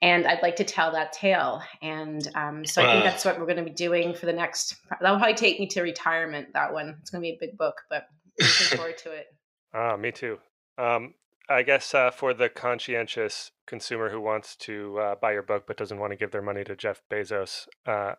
and 0.00 0.26
I'd 0.26 0.42
like 0.42 0.56
to 0.56 0.64
tell 0.64 0.92
that 0.92 1.12
tale. 1.12 1.62
And 1.82 2.26
um, 2.34 2.64
so 2.64 2.82
I 2.82 2.92
think 2.92 3.04
that's 3.04 3.24
what 3.24 3.38
we're 3.38 3.46
going 3.46 3.58
to 3.58 3.64
be 3.64 3.70
doing 3.70 4.14
for 4.14 4.26
the 4.26 4.32
next. 4.32 4.76
That'll 5.00 5.18
probably 5.18 5.34
take 5.34 5.58
me 5.58 5.66
to 5.68 5.82
retirement. 5.82 6.48
That 6.54 6.72
one. 6.72 6.96
It's 7.00 7.10
going 7.10 7.22
to 7.22 7.26
be 7.26 7.34
a 7.34 7.38
big 7.40 7.58
book, 7.58 7.82
but 7.90 8.06
looking 8.38 8.76
forward 8.78 8.98
to 8.98 9.12
it. 9.12 9.26
Ah, 9.74 9.96
me 9.96 10.12
too. 10.12 10.38
Um, 10.78 11.14
I 11.48 11.62
guess 11.62 11.94
uh, 11.94 12.10
for 12.10 12.34
the 12.34 12.48
conscientious 12.48 13.50
consumer 13.66 14.10
who 14.10 14.20
wants 14.20 14.54
to 14.56 14.98
uh, 14.98 15.14
buy 15.16 15.32
your 15.32 15.42
book 15.42 15.64
but 15.66 15.76
doesn't 15.76 15.98
want 15.98 16.12
to 16.12 16.16
give 16.16 16.30
their 16.30 16.42
money 16.42 16.62
to 16.64 16.76
Jeff 16.76 17.02
Bezos, 17.10 17.66
uh, 17.86 18.12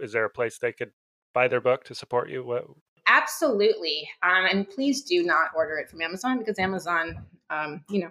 is 0.00 0.12
there 0.12 0.24
a 0.24 0.30
place 0.30 0.58
they 0.58 0.72
could 0.72 0.92
buy 1.32 1.48
their 1.48 1.60
book 1.60 1.84
to 1.84 1.94
support 1.94 2.30
you? 2.30 2.44
What? 2.44 2.66
Absolutely. 3.06 4.08
Um, 4.22 4.46
and 4.50 4.68
please 4.68 5.02
do 5.02 5.22
not 5.24 5.48
order 5.56 5.76
it 5.78 5.90
from 5.90 6.02
Amazon 6.02 6.38
because 6.38 6.58
Amazon, 6.58 7.24
um, 7.50 7.82
you 7.90 8.00
know, 8.00 8.10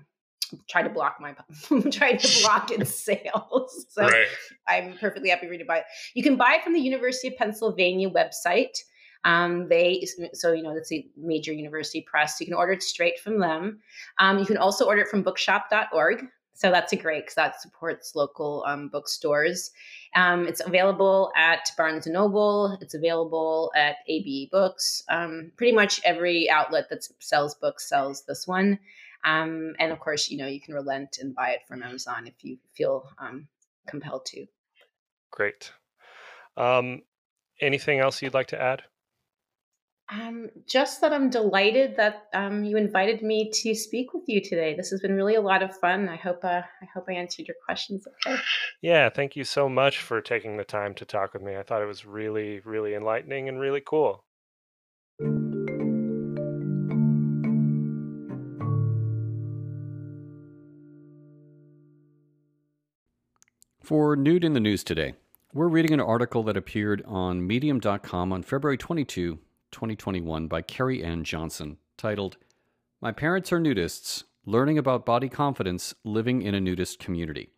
try 0.68 0.84
to 0.84 0.90
block 0.90 1.18
my 1.20 1.36
try 1.91 2.14
to 2.14 2.41
block 2.41 2.72
its 2.72 2.95
sales. 3.03 3.86
So 3.90 4.03
right. 4.03 4.28
I'm 4.68 4.98
perfectly 4.98 5.30
happy 5.30 5.48
for 5.48 5.53
you 5.53 5.60
to 5.60 5.65
buy 5.65 5.80
it. 5.80 5.86
You 6.14 6.24
can 6.24 6.36
buy 6.36 6.56
it 6.56 6.64
from 6.64 6.74
the 6.74 6.82
University 6.82 7.30
of 7.30 7.36
Pennsylvania 7.38 8.10
website. 8.10 8.78
Um, 9.26 9.70
they 9.70 10.06
so 10.34 10.52
you 10.52 10.64
know 10.64 10.74
that's 10.74 10.91
a 10.91 11.07
major 11.15 11.53
university 11.53 12.02
press. 12.02 12.40
You 12.40 12.45
can 12.45 12.56
order 12.56 12.74
it 12.74 12.84
straight 12.84 13.20
from 13.20 13.40
them. 13.40 13.80
Um, 14.20 14.40
you 14.40 14.45
can 14.45 14.57
also 14.57 14.86
order 14.86 15.02
it 15.02 15.07
from 15.07 15.24
bookshop.org. 15.24 16.26
So 16.56 16.70
that's 16.70 16.94
a 16.94 16.95
great 16.95 17.24
because 17.24 17.36
that 17.36 17.61
supports 17.61 18.15
local 18.15 18.64
um, 18.68 18.88
bookstores. 18.88 19.72
Um, 20.15 20.45
it's 20.45 20.61
available 20.64 21.32
at 21.36 21.72
Barnes 21.78 22.06
and 22.06 22.14
Noble. 22.14 22.78
It's 22.80 22.94
available 22.94 23.72
at 23.76 23.98
ABE 24.07 24.52
Books. 24.52 25.03
Um, 25.10 25.52
pretty 25.57 25.74
much 25.74 25.99
every 26.06 26.49
outlet 26.49 26.90
that 26.90 27.07
sells 27.20 27.56
books 27.56 27.90
sells 27.90 28.24
this 28.26 28.48
one. 28.48 28.78
Um, 29.26 29.74
and 29.80 29.91
of 29.91 30.00
course, 30.00 30.30
you 30.30 30.38
know 30.38 30.48
you 30.48 30.62
can 30.62 30.74
relent 30.74 31.18
and 31.22 31.34
buy 31.34 31.52
it 31.52 31.62
from 31.68 31.84
Amazon 31.84 32.28
if 32.28 32.44
you 32.44 32.58
feel 32.74 33.08
um, 33.18 33.48
compelled 33.88 34.26
to. 34.28 34.45
Great. 35.32 35.72
Um, 36.58 37.02
anything 37.62 38.00
else 38.00 38.22
you'd 38.22 38.34
like 38.34 38.48
to 38.48 38.62
add? 38.62 38.84
Um, 40.12 40.50
just 40.68 41.02
that 41.02 41.14
I'm 41.14 41.30
delighted 41.30 41.95
that 41.95 42.28
um, 42.34 42.64
you 42.64 42.78
invited 42.78 43.24
me 43.24 43.50
to 43.62 43.74
speak 43.74 44.14
with 44.14 44.24
you 44.28 44.41
today. 44.41 44.76
This 44.76 44.90
has 44.90 45.00
been 45.00 45.16
really 45.16 45.36
a 45.36 45.41
lot 45.41 45.64
of 45.64 45.76
fun. 45.78 46.10
I 46.10 46.18
hope 46.18 46.44
uh, 46.44 46.62
I 46.82 46.86
hope 46.94 47.06
I 47.10 47.14
answered 47.14 47.48
your 47.48 47.56
questions. 47.66 48.06
Okay. 48.28 48.40
Yeah, 48.82 49.10
thank 49.10 49.36
you 49.36 49.44
so 49.44 49.70
much 49.70 50.02
for 50.02 50.22
taking 50.22 50.58
the 50.58 50.66
time 50.66 50.94
to 50.95 51.06
talk 51.06 51.34
with 51.34 51.41
me. 51.41 51.56
I 51.56 51.64
thought 51.64 51.82
it 51.82 51.88
was 51.88 52.06
really, 52.06 52.60
really 52.60 52.95
enlightening 52.95 53.48
and 53.48 53.60
really 53.60 53.82
cool. 53.82 54.23
For 63.94 64.15
Nude 64.15 64.44
in 64.44 64.53
the 64.53 64.60
News 64.60 64.84
today, 64.84 65.14
we're 65.53 65.68
reading 65.68 65.94
an 65.94 65.99
article 65.99 66.41
that 66.45 66.57
appeared 66.57 67.03
on 67.06 67.45
Medium.com 67.45 68.34
on 68.34 68.41
February 68.41 68.76
22, 68.76 69.38
2021 69.70 70.48
by 70.48 70.64
Carrie 70.64 71.03
Ann 71.03 71.24
Johnson, 71.24 71.78
titled 71.95 72.38
My 73.02 73.11
Parents 73.11 73.53
Are 73.53 73.60
Nudists 73.60 74.24
Learning 74.48 74.80
About 74.80 75.06
Body 75.06 75.30
Confidence 75.30 75.94
Living 76.03 76.41
in 76.41 76.56
a 76.56 76.60
Nudist 76.60 76.98
Community. 76.98 77.52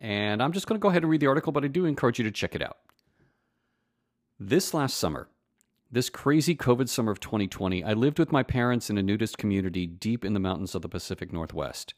And 0.00 0.42
I'm 0.42 0.50
just 0.50 0.66
going 0.66 0.76
to 0.76 0.82
go 0.82 0.88
ahead 0.88 1.04
and 1.04 1.10
read 1.12 1.20
the 1.20 1.28
article, 1.28 1.52
but 1.52 1.64
I 1.64 1.68
do 1.68 1.84
encourage 1.84 2.18
you 2.18 2.24
to 2.24 2.32
check 2.32 2.56
it 2.56 2.62
out. 2.62 2.78
This 4.40 4.74
last 4.74 4.96
summer, 4.96 5.28
this 5.88 6.10
crazy 6.10 6.56
COVID 6.56 6.88
summer 6.88 7.12
of 7.12 7.20
2020, 7.20 7.84
I 7.84 7.92
lived 7.92 8.18
with 8.18 8.32
my 8.32 8.42
parents 8.42 8.90
in 8.90 8.98
a 8.98 9.04
nudist 9.04 9.38
community 9.38 9.86
deep 9.86 10.24
in 10.24 10.34
the 10.34 10.40
mountains 10.40 10.74
of 10.74 10.82
the 10.82 10.88
Pacific 10.88 11.32
Northwest. 11.32 11.94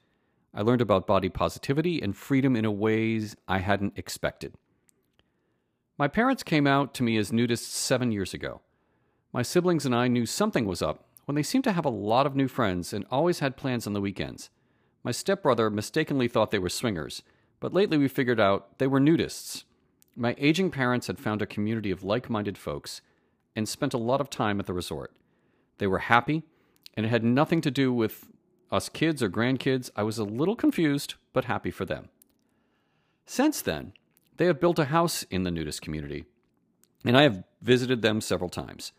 I 0.54 0.62
learned 0.62 0.80
about 0.80 1.06
body 1.06 1.28
positivity 1.28 2.00
and 2.02 2.16
freedom 2.16 2.56
in 2.56 2.64
a 2.64 2.72
ways 2.72 3.36
I 3.46 3.58
hadn't 3.58 3.98
expected. 3.98 4.54
My 5.98 6.08
parents 6.08 6.42
came 6.42 6.66
out 6.66 6.94
to 6.94 7.02
me 7.02 7.16
as 7.16 7.30
nudists 7.30 7.70
seven 7.70 8.12
years 8.12 8.32
ago. 8.32 8.60
My 9.32 9.42
siblings 9.42 9.84
and 9.84 9.94
I 9.94 10.08
knew 10.08 10.26
something 10.26 10.64
was 10.64 10.80
up 10.80 11.04
when 11.26 11.34
they 11.34 11.42
seemed 11.42 11.64
to 11.64 11.72
have 11.72 11.84
a 11.84 11.90
lot 11.90 12.26
of 12.26 12.34
new 12.34 12.48
friends 12.48 12.92
and 12.92 13.04
always 13.10 13.40
had 13.40 13.56
plans 13.56 13.86
on 13.86 13.92
the 13.92 14.00
weekends. 14.00 14.48
My 15.04 15.10
stepbrother 15.10 15.70
mistakenly 15.70 16.28
thought 16.28 16.50
they 16.50 16.58
were 16.58 16.68
swingers, 16.68 17.22
but 17.60 17.74
lately 17.74 17.98
we 17.98 18.08
figured 18.08 18.40
out 18.40 18.78
they 18.78 18.86
were 18.86 19.00
nudists. 19.00 19.64
My 20.16 20.34
aging 20.38 20.70
parents 20.70 21.06
had 21.06 21.18
found 21.18 21.42
a 21.42 21.46
community 21.46 21.90
of 21.90 22.02
like 22.02 22.30
minded 22.30 22.56
folks 22.56 23.02
and 23.54 23.68
spent 23.68 23.92
a 23.92 23.98
lot 23.98 24.20
of 24.20 24.30
time 24.30 24.58
at 24.60 24.66
the 24.66 24.72
resort. 24.72 25.12
They 25.78 25.86
were 25.86 25.98
happy, 25.98 26.44
and 26.94 27.04
it 27.04 27.10
had 27.10 27.24
nothing 27.24 27.60
to 27.60 27.70
do 27.70 27.92
with 27.92 28.26
us 28.70 28.89
kids 28.89 29.23
or 29.23 29.31
grandkids. 29.31 29.90
I 29.97 30.03
was 30.03 30.19
a 30.19 30.24
little 30.24 30.57
confused, 30.57 31.15
but 31.32 31.47
happy 31.47 31.70
for 31.70 31.85
them. 31.85 32.09
Since 33.27 33.62
then, 33.62 33.93
they 34.36 34.47
have 34.47 34.61
built 34.61 34.78
a 34.78 34.86
house 34.86 35.24
in 35.24 35.43
the 35.43 35.51
nudist 35.51 35.82
community, 35.82 36.24
and 37.05 37.16
I 37.16 37.23
have 37.23 37.45
visited 37.61 38.03
them 38.03 38.20
several 38.20 38.49
times. 38.49 38.93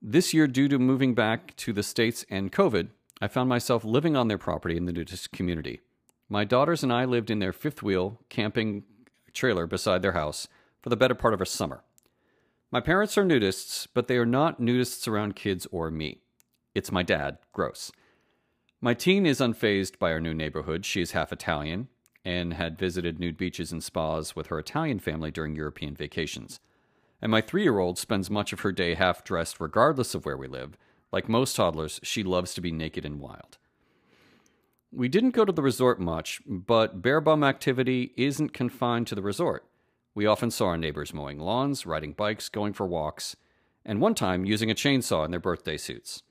This 0.00 0.34
year, 0.34 0.46
due 0.46 0.68
to 0.68 0.78
moving 0.78 1.14
back 1.14 1.56
to 1.56 1.72
the 1.72 1.82
States 1.82 2.26
and 2.28 2.52
COVID, 2.52 2.88
I 3.20 3.28
found 3.28 3.48
myself 3.48 3.84
living 3.84 4.16
on 4.16 4.28
their 4.28 4.38
property 4.38 4.76
in 4.76 4.84
the 4.84 4.92
nudist 4.92 5.32
community. 5.32 5.80
My 6.28 6.44
daughters 6.44 6.82
and 6.82 6.92
I 6.92 7.04
lived 7.04 7.30
in 7.30 7.38
their 7.38 7.52
fifth 7.52 7.82
wheel 7.82 8.20
camping 8.28 8.84
trailer 9.32 9.66
beside 9.66 10.02
their 10.02 10.12
house 10.12 10.46
for 10.82 10.90
the 10.90 10.96
better 10.96 11.14
part 11.14 11.34
of 11.34 11.40
a 11.40 11.46
summer. 11.46 11.82
My 12.70 12.80
parents 12.80 13.16
are 13.16 13.24
nudists, 13.24 13.86
but 13.94 14.08
they 14.08 14.16
are 14.16 14.26
not 14.26 14.60
nudists 14.60 15.08
around 15.08 15.36
kids 15.36 15.66
or 15.70 15.90
me. 15.90 16.18
It's 16.74 16.92
my 16.92 17.02
dad, 17.02 17.38
gross. 17.52 17.92
My 18.80 18.94
teen 18.94 19.26
is 19.26 19.40
unfazed 19.40 19.98
by 19.98 20.12
our 20.12 20.20
new 20.20 20.34
neighborhood. 20.34 20.84
She 20.84 21.00
is 21.00 21.12
half 21.12 21.32
Italian 21.32 21.88
and 22.24 22.54
had 22.54 22.78
visited 22.78 23.18
nude 23.18 23.36
beaches 23.36 23.72
and 23.72 23.82
spas 23.82 24.36
with 24.36 24.48
her 24.48 24.58
Italian 24.58 24.98
family 24.98 25.30
during 25.30 25.56
European 25.56 25.94
vacations 25.94 26.60
and 27.24 27.30
my 27.30 27.40
three 27.40 27.62
year 27.62 27.78
old 27.78 27.98
spends 27.98 28.30
much 28.30 28.52
of 28.52 28.60
her 28.60 28.70
day 28.70 28.92
half 28.92 29.24
dressed 29.24 29.58
regardless 29.58 30.14
of 30.14 30.26
where 30.26 30.36
we 30.36 30.46
live. 30.46 30.76
Like 31.10 31.26
most 31.26 31.56
toddlers, 31.56 31.98
she 32.02 32.22
loves 32.22 32.52
to 32.52 32.60
be 32.60 32.70
naked 32.70 33.06
and 33.06 33.18
wild. 33.18 33.56
We 34.92 35.08
didn't 35.08 35.30
go 35.30 35.46
to 35.46 35.52
the 35.52 35.62
resort 35.62 35.98
much, 35.98 36.42
but 36.46 37.00
bare 37.00 37.22
bum 37.22 37.42
activity 37.42 38.12
isn't 38.16 38.52
confined 38.52 39.06
to 39.06 39.14
the 39.14 39.22
resort. 39.22 39.64
We 40.14 40.26
often 40.26 40.50
saw 40.50 40.66
our 40.66 40.76
neighbors 40.76 41.14
mowing 41.14 41.38
lawns, 41.38 41.86
riding 41.86 42.12
bikes, 42.12 42.50
going 42.50 42.74
for 42.74 42.86
walks, 42.86 43.36
and 43.86 44.02
one 44.02 44.14
time 44.14 44.44
using 44.44 44.70
a 44.70 44.74
chainsaw 44.74 45.24
in 45.24 45.30
their 45.30 45.40
birthday 45.40 45.78
suits. 45.78 46.22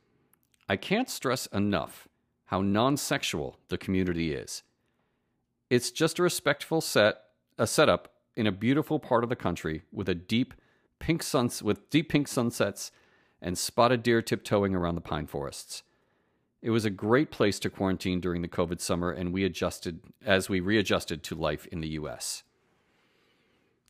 I 0.69 0.77
can't 0.77 1.09
stress 1.09 1.47
enough 1.47 2.07
how 2.53 2.61
non 2.61 2.95
sexual 2.95 3.57
the 3.69 3.79
community 3.79 4.31
is. 4.31 4.61
It's 5.71 5.89
just 5.89 6.19
a 6.19 6.21
respectful 6.21 6.81
set, 6.81 7.15
a 7.57 7.65
setup 7.65 8.13
in 8.35 8.45
a 8.45 8.51
beautiful 8.51 8.99
part 8.99 9.23
of 9.23 9.31
the 9.31 9.35
country 9.35 9.81
with 9.91 10.07
a 10.07 10.13
deep 10.13 10.53
pink 10.99 11.23
suns 11.23 11.63
with 11.63 11.89
deep 11.89 12.09
pink 12.09 12.27
sunsets 12.27 12.91
and 13.41 13.57
spotted 13.57 14.03
deer 14.03 14.21
tiptoeing 14.21 14.75
around 14.75 14.93
the 14.93 15.01
pine 15.01 15.25
forests. 15.25 15.81
It 16.61 16.69
was 16.69 16.85
a 16.85 16.91
great 16.91 17.31
place 17.31 17.57
to 17.57 17.71
quarantine 17.71 18.21
during 18.21 18.43
the 18.43 18.47
COVID 18.47 18.79
summer, 18.79 19.09
and 19.09 19.33
we 19.33 19.43
adjusted 19.43 20.01
as 20.23 20.47
we 20.47 20.59
readjusted 20.59 21.23
to 21.23 21.33
life 21.33 21.65
in 21.71 21.81
the 21.81 21.95
U.S. 21.99 22.43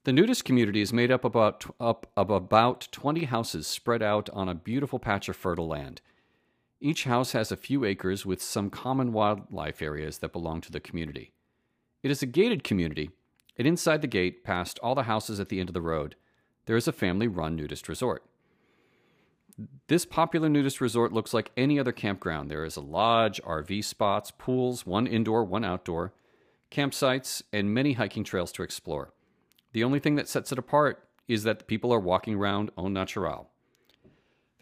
The 0.06 0.14
nudist 0.14 0.45
community 0.45 0.80
is 0.80 0.94
made 0.94 1.11
up 1.11 1.26
about 1.26 1.65
up 1.81 2.10
of 2.15 2.30
about 2.30 2.88
20 2.94 3.26
houses 3.26 3.68
spread 3.68 4.02
out 4.02 4.30
on 4.30 4.48
a 4.48 4.56
beautiful 4.56 4.99
patch 4.99 5.27
of 5.27 5.35
fertile 5.35 5.68
land. 5.68 5.99
Each 6.84 7.05
house 7.05 7.31
has 7.31 7.49
a 7.49 7.55
few 7.55 7.85
acres 7.85 8.26
with 8.26 8.41
some 8.41 8.69
common 8.69 9.14
wildlife 9.14 9.81
areas 9.81 10.18
that 10.18 10.34
belong 10.34 10.60
to 10.60 10.72
the 10.72 10.81
community. 10.81 11.31
It 12.03 12.11
is 12.11 12.22
a 12.22 12.26
gated 12.26 12.65
community, 12.65 13.10
and 13.57 13.65
inside 13.65 14.01
the 14.01 14.07
gate, 14.07 14.43
past 14.43 14.80
all 14.84 14.93
the 14.93 15.03
houses 15.03 15.39
at 15.39 15.47
the 15.47 15.61
end 15.61 15.69
of 15.69 15.73
the 15.73 15.81
road, 15.81 16.18
there 16.65 16.76
is 16.76 16.85
a 16.85 16.91
family 16.91 17.26
run 17.26 17.55
nudist 17.55 17.88
resort. 17.88 18.26
This 19.88 20.03
popular 20.03 20.49
nudist 20.49 20.81
resort 20.81 21.14
looks 21.14 21.34
like 21.34 21.51
any 21.55 21.80
other 21.80 21.93
campground. 21.93 22.51
There 22.51 22.65
is 22.65 22.76
a 22.76 22.81
lodge, 22.81 23.39
RV 23.43 23.85
spots, 23.85 24.31
pools, 24.31 24.85
one 24.85 25.07
indoor, 25.07 25.45
one 25.45 25.64
outdoor, 25.64 26.11
campsites, 26.69 27.41
and 27.53 27.73
many 27.73 27.93
hiking 27.93 28.26
trails 28.26 28.51
to 28.51 28.64
explore. 28.64 29.14
The 29.72 29.85
only 29.85 29.99
thing 29.99 30.15
that 30.15 30.27
sets 30.27 30.51
it 30.51 30.60
apart 30.60 31.07
is 31.30 31.43
that 31.43 31.60
the 31.60 31.65
people 31.65 31.93
are 31.93 31.99
walking 32.01 32.35
around 32.35 32.72
au 32.77 32.89
natural. 32.89 33.53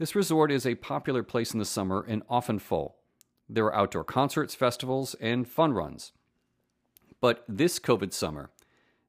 This 0.02 0.16
resort 0.16 0.52
is 0.52 0.66
a 0.66 0.74
popular 0.74 1.22
place 1.22 1.54
in 1.54 1.60
the 1.60 1.64
summer 1.64 2.04
and 2.08 2.24
often 2.28 2.58
full. 2.58 2.96
There 3.48 3.66
are 3.66 3.76
outdoor 3.76 4.04
concerts, 4.04 4.56
festivals, 4.56 5.14
and 5.22 5.48
fun 5.48 5.74
runs. 5.74 6.12
But 7.20 7.46
this 7.48 7.78
COVID 7.78 8.12
summer, 8.12 8.50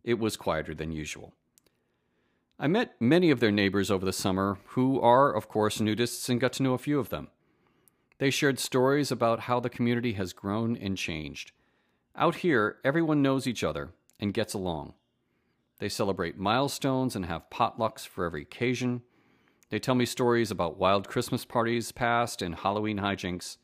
it 0.04 0.18
was 0.18 0.36
quieter 0.36 0.74
than 0.74 0.92
usual. 0.92 1.32
I 2.58 2.66
met 2.66 3.00
many 3.00 3.30
of 3.30 3.40
their 3.40 3.50
neighbors 3.50 3.90
over 3.90 4.04
the 4.04 4.12
summer 4.12 4.58
who 4.66 5.00
are, 5.00 5.32
of 5.32 5.48
course, 5.48 5.78
nudists 5.78 6.28
and 6.28 6.38
got 6.38 6.52
to 6.52 6.62
know 6.62 6.74
a 6.74 6.78
few 6.78 6.98
of 6.98 7.08
them. 7.08 7.28
They 8.18 8.28
shared 8.28 8.58
stories 8.58 9.10
about 9.10 9.40
how 9.40 9.60
the 9.60 9.70
community 9.70 10.12
has 10.12 10.34
grown 10.34 10.76
and 10.76 10.98
changed. 10.98 11.52
Out 12.14 12.34
here, 12.34 12.76
everyone 12.84 13.22
knows 13.22 13.46
each 13.46 13.64
other 13.64 13.94
and 14.20 14.34
gets 14.34 14.52
along. 14.52 14.92
They 15.78 15.88
celebrate 15.88 16.36
milestones 16.36 17.16
and 17.16 17.24
have 17.24 17.48
potlucks 17.48 18.06
for 18.06 18.26
every 18.26 18.42
occasion. 18.42 19.00
They 19.72 19.78
tell 19.78 19.94
me 19.94 20.04
stories 20.04 20.50
about 20.50 20.76
wild 20.76 21.08
Christmas 21.08 21.46
parties 21.46 21.92
past 21.92 22.42
and 22.42 22.56
Halloween 22.56 22.98
hijinks. 22.98 23.56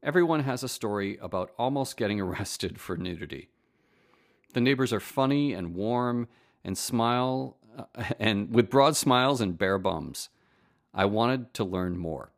Everyone 0.00 0.44
has 0.44 0.62
a 0.62 0.68
story 0.68 1.18
about 1.20 1.50
almost 1.58 1.96
getting 1.96 2.20
arrested 2.20 2.80
for 2.80 2.96
nudity. 2.96 3.48
The 4.54 4.60
neighbors 4.60 4.92
are 4.92 5.00
funny 5.00 5.52
and 5.52 5.74
warm 5.74 6.28
and 6.62 6.78
smile 6.78 7.56
uh, 7.76 8.04
and 8.20 8.54
with 8.54 8.70
broad 8.70 8.94
smiles 8.94 9.40
and 9.40 9.58
bare 9.58 9.78
bums. 9.78 10.28
I 10.94 11.06
wanted 11.06 11.52
to 11.54 11.64
learn 11.64 11.98
more. 11.98 12.30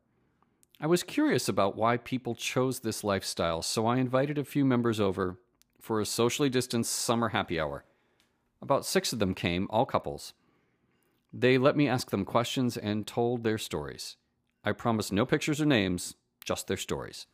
I 0.81 0.87
was 0.87 1.03
curious 1.03 1.47
about 1.47 1.77
why 1.77 1.99
people 1.99 2.35
chose 2.35 2.81
this 2.81 3.05
lifestyle, 3.05 3.61
so 3.61 3.85
I 3.85 3.99
invited 3.99 4.39
a 4.39 4.45
few 4.45 4.65
members 4.65 4.99
over 4.99 5.39
for 5.79 6.01
a 6.01 6.07
socially 6.07 6.49
distanced 6.49 6.95
summer 6.95 7.29
happy 7.29 7.61
hour. 7.61 7.85
About 8.63 8.87
six 8.87 9.13
of 9.13 9.19
them 9.19 9.35
came, 9.35 9.67
all 9.69 9.85
couples. 9.85 10.33
They 11.37 11.59
let 11.59 11.77
me 11.77 11.89
ask 11.89 12.11
them 12.11 12.25
questions 12.25 12.77
and 12.77 13.05
told 13.05 13.43
their 13.43 13.59
stories. 13.59 14.17
I 14.63 14.71
promised 14.71 15.13
no 15.13 15.27
pictures 15.27 15.61
or 15.61 15.67
names, 15.67 16.15
just 16.45 16.69
their 16.69 16.77
stories. 16.77 17.27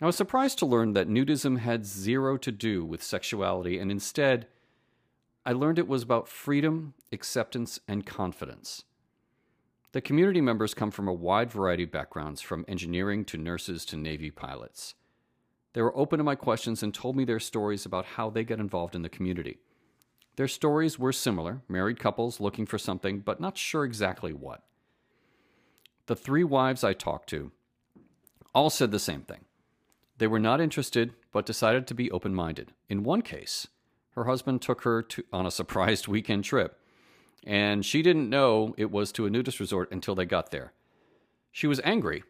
I 0.00 0.06
was 0.06 0.16
surprised 0.16 0.58
to 0.60 0.66
learn 0.66 0.94
that 0.94 1.08
nudism 1.08 1.58
had 1.58 1.84
zero 1.84 2.38
to 2.38 2.50
do 2.50 2.86
with 2.86 3.02
sexuality 3.02 3.78
and 3.78 3.90
instead 3.90 4.46
I 5.44 5.52
learned 5.52 5.78
it 5.78 5.86
was 5.86 6.02
about 6.02 6.26
freedom, 6.26 6.94
acceptance, 7.12 7.78
and 7.86 8.06
confidence. 8.06 8.84
The 9.92 10.00
community 10.00 10.40
members 10.40 10.74
come 10.74 10.90
from 10.90 11.06
a 11.06 11.12
wide 11.12 11.52
variety 11.52 11.84
of 11.84 11.92
backgrounds, 11.92 12.40
from 12.40 12.64
engineering 12.66 13.24
to 13.26 13.36
nurses 13.36 13.84
to 13.86 13.96
Navy 13.96 14.30
pilots. 14.30 14.94
They 15.74 15.82
were 15.82 15.96
open 15.96 16.18
to 16.18 16.24
my 16.24 16.34
questions 16.34 16.82
and 16.82 16.92
told 16.92 17.14
me 17.14 17.24
their 17.24 17.40
stories 17.40 17.84
about 17.84 18.06
how 18.06 18.30
they 18.30 18.42
get 18.42 18.58
involved 18.58 18.94
in 18.94 19.02
the 19.02 19.08
community. 19.08 19.58
Their 20.36 20.48
stories 20.48 20.98
were 20.98 21.12
similar 21.12 21.62
married 21.68 21.98
couples 21.98 22.40
looking 22.40 22.66
for 22.66 22.78
something, 22.78 23.20
but 23.20 23.40
not 23.40 23.56
sure 23.56 23.84
exactly 23.84 24.32
what. 24.32 24.62
The 26.06 26.16
three 26.16 26.44
wives 26.44 26.84
I 26.84 26.92
talked 26.92 27.28
to 27.30 27.52
all 28.54 28.70
said 28.70 28.90
the 28.90 28.98
same 28.98 29.22
thing. 29.22 29.44
They 30.18 30.26
were 30.26 30.38
not 30.38 30.60
interested, 30.60 31.14
but 31.32 31.44
decided 31.44 31.86
to 31.86 31.94
be 31.94 32.10
open 32.10 32.34
minded. 32.34 32.72
In 32.88 33.02
one 33.02 33.22
case, 33.22 33.66
her 34.12 34.24
husband 34.24 34.62
took 34.62 34.82
her 34.82 35.02
to, 35.02 35.24
on 35.32 35.46
a 35.46 35.50
surprised 35.50 36.08
weekend 36.08 36.44
trip, 36.44 36.78
and 37.44 37.84
she 37.84 38.02
didn't 38.02 38.30
know 38.30 38.74
it 38.76 38.90
was 38.90 39.12
to 39.12 39.26
a 39.26 39.30
nudist 39.30 39.60
resort 39.60 39.90
until 39.92 40.14
they 40.14 40.24
got 40.24 40.50
there. 40.50 40.72
She 41.52 41.66
was 41.66 41.80
angry, 41.84 42.24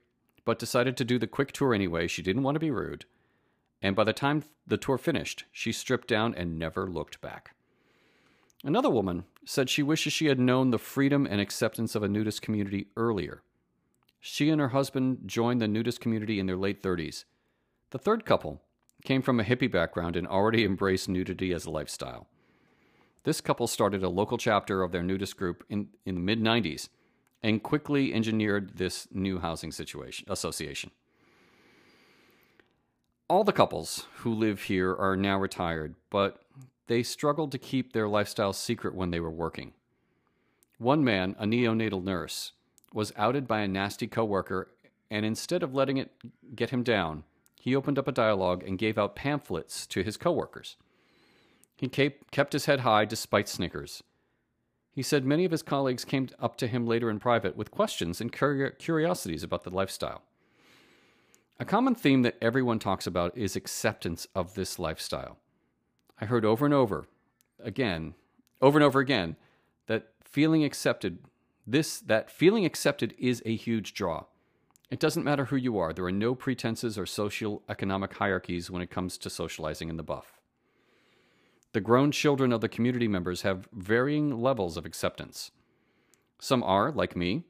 but 0.45 0.59
decided 0.59 0.97
to 0.97 1.05
do 1.05 1.19
the 1.19 1.27
quick 1.27 1.53
tour 1.53 1.75
anyway. 1.75 2.07
She 2.07 2.23
didn't 2.23 2.43
want 2.43 2.55
to 2.55 2.61
be 2.61 2.71
rude. 2.71 3.05
And 3.83 3.97
by 3.97 4.05
the 4.05 4.13
time 4.13 4.45
the 4.67 4.77
tour 4.77 4.99
finished, 4.99 5.45
she 5.53 5.73
stripped 5.73 6.09
down 6.09 6.35
and 6.35 6.59
never 6.59 6.89
looked 6.89 7.21
back. 7.21 7.56
Another 8.67 8.91
woman 8.91 9.27
said 9.45 9.71
she 9.71 9.85
wishes 9.85 10.13
she 10.13 10.27
had 10.27 10.41
known 10.41 10.73
the 10.73 10.79
freedom 10.79 11.25
and 11.25 11.41
acceptance 11.41 11.95
of 11.95 12.03
a 12.03 12.09
nudist 12.09 12.43
community 12.43 12.89
earlier. 12.97 13.43
She 14.19 14.51
and 14.51 14.61
her 14.61 14.71
husband 14.71 15.21
joined 15.25 15.63
the 15.63 15.69
nudist 15.69 16.01
community 16.01 16.41
in 16.41 16.47
their 16.47 16.57
late 16.57 16.83
30s. 16.83 17.27
The 17.91 17.99
third 17.99 18.25
couple 18.25 18.61
came 19.05 19.23
from 19.23 19.39
a 19.39 19.45
hippie 19.45 19.71
background 19.71 20.17
and 20.17 20.27
already 20.27 20.65
embraced 20.65 21.09
nudity 21.09 21.53
as 21.53 21.65
a 21.65 21.71
lifestyle. 21.71 22.27
This 23.23 23.41
couple 23.41 23.69
started 23.69 24.03
a 24.03 24.09
local 24.09 24.37
chapter 24.37 24.83
of 24.83 24.91
their 24.91 25.05
nudist 25.05 25.37
group 25.37 25.63
in, 25.71 25.91
in 26.05 26.17
the 26.17 26.21
mid 26.21 26.41
90s 26.41 26.89
and 27.45 27.63
quickly 27.63 28.13
engineered 28.13 28.79
this 28.79 29.07
new 29.13 29.39
housing 29.39 29.71
situation 29.71 30.27
association. 30.29 30.91
All 33.31 33.45
the 33.45 33.53
couples 33.53 34.07
who 34.17 34.35
live 34.35 34.63
here 34.63 34.93
are 34.93 35.17
now 35.17 35.39
retired, 35.39 35.95
but 36.11 36.41
they 36.87 37.03
struggled 37.03 37.53
to 37.53 37.59
keep 37.59 37.93
their 37.93 38.09
lifestyle 38.09 38.53
secret 38.53 38.95
when 38.95 39.11
they 39.11 39.21
were 39.21 39.31
working. 39.31 39.73
One 40.79 41.03
man, 41.03 41.35
a 41.39 41.45
neonatal 41.45 42.05
nurse, 42.05 42.53
was 42.93 43.13
outed 43.17 43.49
by 43.49 43.61
a 43.61 43.69
nasty 43.69 44.07
coworker, 44.07 44.69
and 45.11 45.25
instead 45.25 45.63
of 45.63 45.75
letting 45.75 45.97
it 45.97 46.13
get 46.55 46.71
him 46.71 46.83
down, 46.83 47.25
he 47.61 47.75
opened 47.75 47.99
up 47.99 48.07
a 48.07 48.13
dialogue 48.13 48.63
and 48.63 48.79
gave 48.79 48.99
out 48.99 49.17
pamphlets 49.17 49.87
to 49.89 50.03
his 50.03 50.17
coworkers. 50.17 50.77
He 51.77 51.89
kept 51.89 52.53
his 52.53 52.67
head 52.67 52.81
high 52.81 53.05
despite 53.05 53.49
snickers. 53.49 54.03
He 54.93 55.03
said 55.03 55.27
many 55.27 55.45
of 55.45 55.51
his 55.51 55.63
colleagues 55.63 56.05
came 56.05 56.29
up 56.39 56.57
to 56.59 56.67
him 56.67 56.87
later 56.87 57.11
in 57.11 57.19
private 57.19 57.57
with 57.57 57.71
questions 57.71 58.21
and 58.21 58.33
curiosities 58.33 59.43
about 59.43 59.65
the 59.65 59.71
lifestyle. 59.71 60.23
A 61.59 61.65
common 61.65 61.95
theme 61.95 62.23
that 62.23 62.39
everyone 62.41 62.79
talks 62.79 63.07
about 63.07 63.37
is 63.37 63.57
acceptance 63.57 64.27
of 64.35 64.55
this 64.55 64.79
lifestyle. 64.79 65.39
I 66.21 66.25
heard 66.25 66.45
over 66.45 66.65
and 66.65 66.75
over 66.75 67.07
again, 67.63 68.15
over 68.61 68.79
and 68.79 68.85
over 68.85 69.01
again, 69.01 69.37
that 69.87 70.09
feeling 70.25 70.65
accepted, 70.65 71.19
this 71.67 72.01
that 72.01 72.31
feeling 72.31 72.65
accepted 72.65 73.15
is 73.19 73.43
a 73.45 73.55
huge 73.57 73.95
draw. 73.95 74.25
It 74.91 75.01
doesn't 75.01 75.25
matter 75.25 75.47
who 75.47 75.57
you 75.57 75.79
are. 75.79 75.93
There 75.93 76.05
are 76.05 76.13
no 76.13 76.35
pretenses 76.35 76.97
or 76.97 77.07
social 77.07 77.63
economic 77.69 78.15
hierarchies 78.15 78.71
when 78.71 78.83
it 78.83 78.91
comes 78.91 79.19
to 79.19 79.31
socializing 79.31 79.89
in 79.89 79.97
the 79.97 80.03
buff. 80.03 80.41
The 81.73 81.81
grown 81.81 82.13
children 82.13 82.53
of 82.53 82.61
the 82.61 82.69
community 82.69 83.09
members 83.09 83.43
have 83.43 83.69
varying 83.73 84.41
levels 84.41 84.77
of 84.77 84.87
acceptance. 84.87 85.51
Some 86.39 86.63
are, 86.63 86.93
like 86.93 87.17
me, 87.17 87.45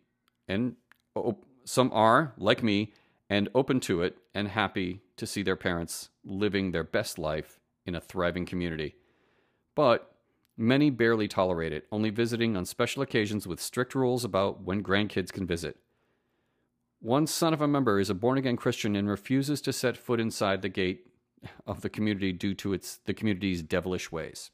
and 0.48 0.76
op- 1.14 1.44
some 1.64 1.90
are, 1.93 2.32
like 2.38 2.62
me, 2.62 2.93
and 3.28 3.48
open 3.55 3.80
to 3.80 4.02
it 4.02 4.16
and 4.34 4.48
happy 4.48 5.02
to 5.16 5.26
see 5.26 5.43
their 5.43 5.56
parents 5.56 6.09
living 6.24 6.70
their 6.70 6.84
best 6.84 7.18
life 7.18 7.60
in 7.86 7.94
a 7.94 8.00
thriving 8.00 8.44
community. 8.44 8.96
But 9.74 10.12
many 10.56 10.90
barely 10.90 11.28
tolerate 11.28 11.72
it, 11.72 11.86
only 11.92 12.10
visiting 12.10 12.56
on 12.56 12.64
special 12.64 13.02
occasions 13.02 13.46
with 13.46 13.60
strict 13.60 13.94
rules 13.94 14.24
about 14.24 14.62
when 14.62 14.82
grandkids 14.82 15.32
can 15.32 15.46
visit. 15.46 15.76
One 17.00 17.26
son 17.26 17.52
of 17.52 17.60
a 17.60 17.68
member 17.68 18.00
is 18.00 18.10
a 18.10 18.14
born 18.14 18.38
again 18.38 18.56
Christian 18.56 18.96
and 18.96 19.08
refuses 19.08 19.60
to 19.62 19.72
set 19.72 19.96
foot 19.96 20.18
inside 20.18 20.62
the 20.62 20.68
gate 20.68 21.06
of 21.66 21.82
the 21.82 21.90
community 21.90 22.32
due 22.32 22.54
to 22.54 22.72
its 22.72 22.98
the 23.04 23.14
community's 23.14 23.62
devilish 23.62 24.10
ways. 24.10 24.50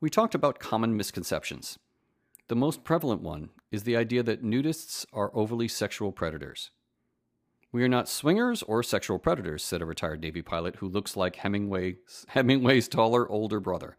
We 0.00 0.08
talked 0.08 0.34
about 0.34 0.58
common 0.58 0.96
misconceptions. 0.96 1.78
The 2.48 2.54
most 2.54 2.84
prevalent 2.84 3.22
one 3.22 3.50
is 3.72 3.82
the 3.82 3.96
idea 3.96 4.22
that 4.22 4.44
nudists 4.44 5.04
are 5.12 5.32
overly 5.34 5.68
sexual 5.68 6.12
predators. 6.12 6.70
We 7.76 7.84
are 7.84 7.88
not 7.88 8.08
swingers 8.08 8.62
or 8.62 8.82
sexual 8.82 9.18
predators, 9.18 9.62
said 9.62 9.82
a 9.82 9.84
retired 9.84 10.22
Navy 10.22 10.40
pilot 10.40 10.76
who 10.76 10.88
looks 10.88 11.14
like 11.14 11.36
Hemingway's, 11.36 12.24
Hemingway's 12.28 12.88
taller, 12.88 13.30
older 13.30 13.60
brother. 13.60 13.98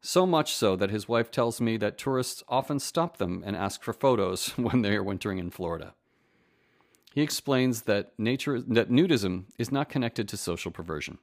So 0.00 0.26
much 0.26 0.52
so 0.52 0.74
that 0.74 0.90
his 0.90 1.06
wife 1.06 1.30
tells 1.30 1.60
me 1.60 1.76
that 1.76 1.96
tourists 1.96 2.42
often 2.48 2.80
stop 2.80 3.18
them 3.18 3.44
and 3.46 3.54
ask 3.54 3.84
for 3.84 3.92
photos 3.92 4.48
when 4.56 4.82
they 4.82 4.96
are 4.96 5.02
wintering 5.04 5.38
in 5.38 5.50
Florida. 5.50 5.94
He 7.14 7.22
explains 7.22 7.82
that 7.82 8.14
nature 8.18 8.60
that 8.60 8.90
nudism 8.90 9.44
is 9.56 9.70
not 9.70 9.88
connected 9.88 10.26
to 10.26 10.36
social 10.36 10.72
perversion. 10.72 11.18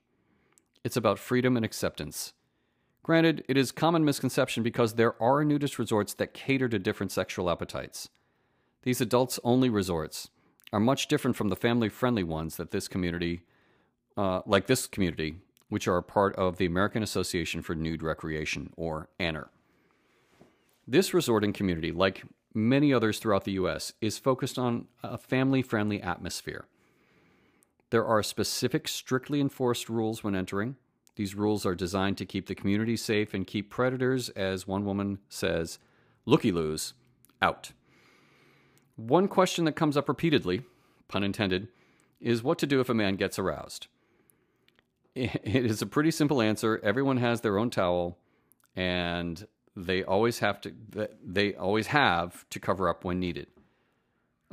It's 0.86 0.96
about 0.96 1.20
freedom 1.20 1.58
and 1.58 1.66
acceptance. 1.66 2.32
Granted, 3.04 3.44
it 3.50 3.58
is 3.58 3.74
common 3.74 4.06
misconception 4.06 4.64
because 4.64 4.94
there 4.94 5.22
are 5.22 5.44
nudist 5.44 5.78
resorts 5.78 6.14
that 6.14 6.34
cater 6.34 6.70
to 6.70 6.80
different 6.80 7.12
sexual 7.12 7.50
appetites. 7.50 8.08
These 8.84 9.02
adults 9.02 9.42
only 9.44 9.70
resorts 9.70 10.30
are 10.74 10.80
much 10.80 11.08
different 11.08 11.36
from 11.36 11.50
the 11.50 11.56
family 11.56 11.90
friendly 11.90 12.24
ones 12.24 12.58
that 12.58 12.72
this 12.72 12.88
community, 12.88 13.42
uh, 14.16 14.42
like 14.46 14.68
this 14.68 14.88
community, 14.88 15.38
which 15.70 15.88
are 15.88 15.98
a 15.98 16.04
part 16.04 16.36
of 16.36 16.58
the 16.58 16.66
American 16.66 17.04
Association 17.04 17.62
for 17.62 17.76
Nude 17.76 18.04
Recreation, 18.04 18.72
or 18.76 19.10
AANR. 19.20 19.48
This 20.88 21.14
resorting 21.14 21.54
community, 21.54 21.92
like 21.92 22.24
many 22.54 22.94
others 22.94 23.20
throughout 23.20 23.44
the 23.44 23.52
U.S., 23.54 23.94
is 24.02 24.18
focused 24.18 24.58
on 24.58 24.88
a 25.04 25.18
family 25.18 25.62
friendly 25.62 26.02
atmosphere. 26.02 26.66
There 27.90 28.06
are 28.06 28.24
specific, 28.24 28.88
strictly 28.88 29.40
enforced 29.40 29.90
rules 29.90 30.24
when 30.24 30.36
entering. 30.36 30.76
These 31.16 31.36
rules 31.36 31.66
are 31.66 31.76
designed 31.76 32.18
to 32.18 32.26
keep 32.26 32.48
the 32.48 32.56
community 32.56 32.96
safe 32.96 33.34
and 33.34 33.48
keep 33.48 33.70
predators, 33.70 34.30
as 34.30 34.68
one 34.68 34.86
woman 34.86 35.20
says, 35.30 35.80
looky 36.26 36.52
loos, 36.52 36.94
out. 37.42 37.72
One 38.98 39.28
question 39.28 39.66
that 39.66 39.76
comes 39.76 39.96
up 39.96 40.10
repeatedly, 40.10 40.64
pun 41.08 41.24
intended, 41.24 41.70
is 42.20 42.44
what 42.44 42.58
to 42.60 42.68
do 42.68 42.80
if 42.80 42.90
a 42.90 42.94
man 42.94 43.16
gets 43.16 43.40
aroused. 43.40 43.88
It 45.16 45.66
is 45.66 45.82
a 45.82 45.88
pretty 45.88 46.12
simple 46.12 46.44
answer. 46.44 46.80
Everyone 46.84 47.18
has 47.18 47.42
their 47.42 47.58
own 47.58 47.72
towel, 47.72 48.20
and 48.76 49.48
they 49.76 50.04
always 50.04 50.40
have 50.40 50.62
to. 50.62 50.74
They 51.24 51.56
always 51.56 51.88
have 51.88 52.48
to 52.52 52.60
cover 52.60 52.88
up 52.88 53.04
when 53.04 53.20
needed. 53.20 53.48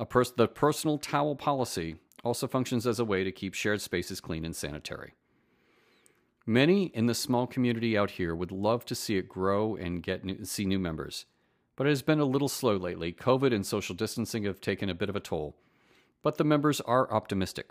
Pers- 0.09 0.33
the 0.33 0.49
personal 0.49 0.97
towel 0.97 1.37
policy 1.37 1.97
also 2.25 2.47
functions 2.47 2.87
as 2.87 2.99
a 2.99 3.05
way 3.05 3.25
to 3.25 3.31
keep 3.31 3.53
shared 3.53 3.83
spaces 3.83 4.21
clean 4.23 4.45
and 4.45 4.57
sanitary. 4.57 5.12
Many 6.47 6.85
in 6.87 7.07
the 7.07 7.15
small 7.15 7.47
community 7.47 7.97
out 7.97 8.12
here 8.12 8.35
would 8.35 8.53
love 8.53 8.87
to 8.87 8.95
see 8.95 9.16
it 9.16 9.29
grow 9.29 9.77
and 9.77 10.03
get 10.03 10.25
new, 10.25 10.45
see 10.45 10.65
new 10.65 10.79
members 10.79 11.27
but 11.76 11.86
it 11.86 11.90
has 11.90 12.02
been 12.02 12.20
a 12.20 12.24
little 12.24 12.48
slow 12.48 12.76
lately. 12.76 13.12
COVID 13.12 13.55
and 13.55 13.66
social 13.66 13.94
distancing 13.94 14.44
have 14.44 14.60
taken 14.60 14.88
a 14.88 14.94
bit 14.94 15.09
of 15.09 15.16
a 15.16 15.20
toll, 15.20 15.56
but 16.22 16.38
the 16.38 16.44
members 16.44 16.80
are 16.82 17.12
optimistic. 17.12 17.70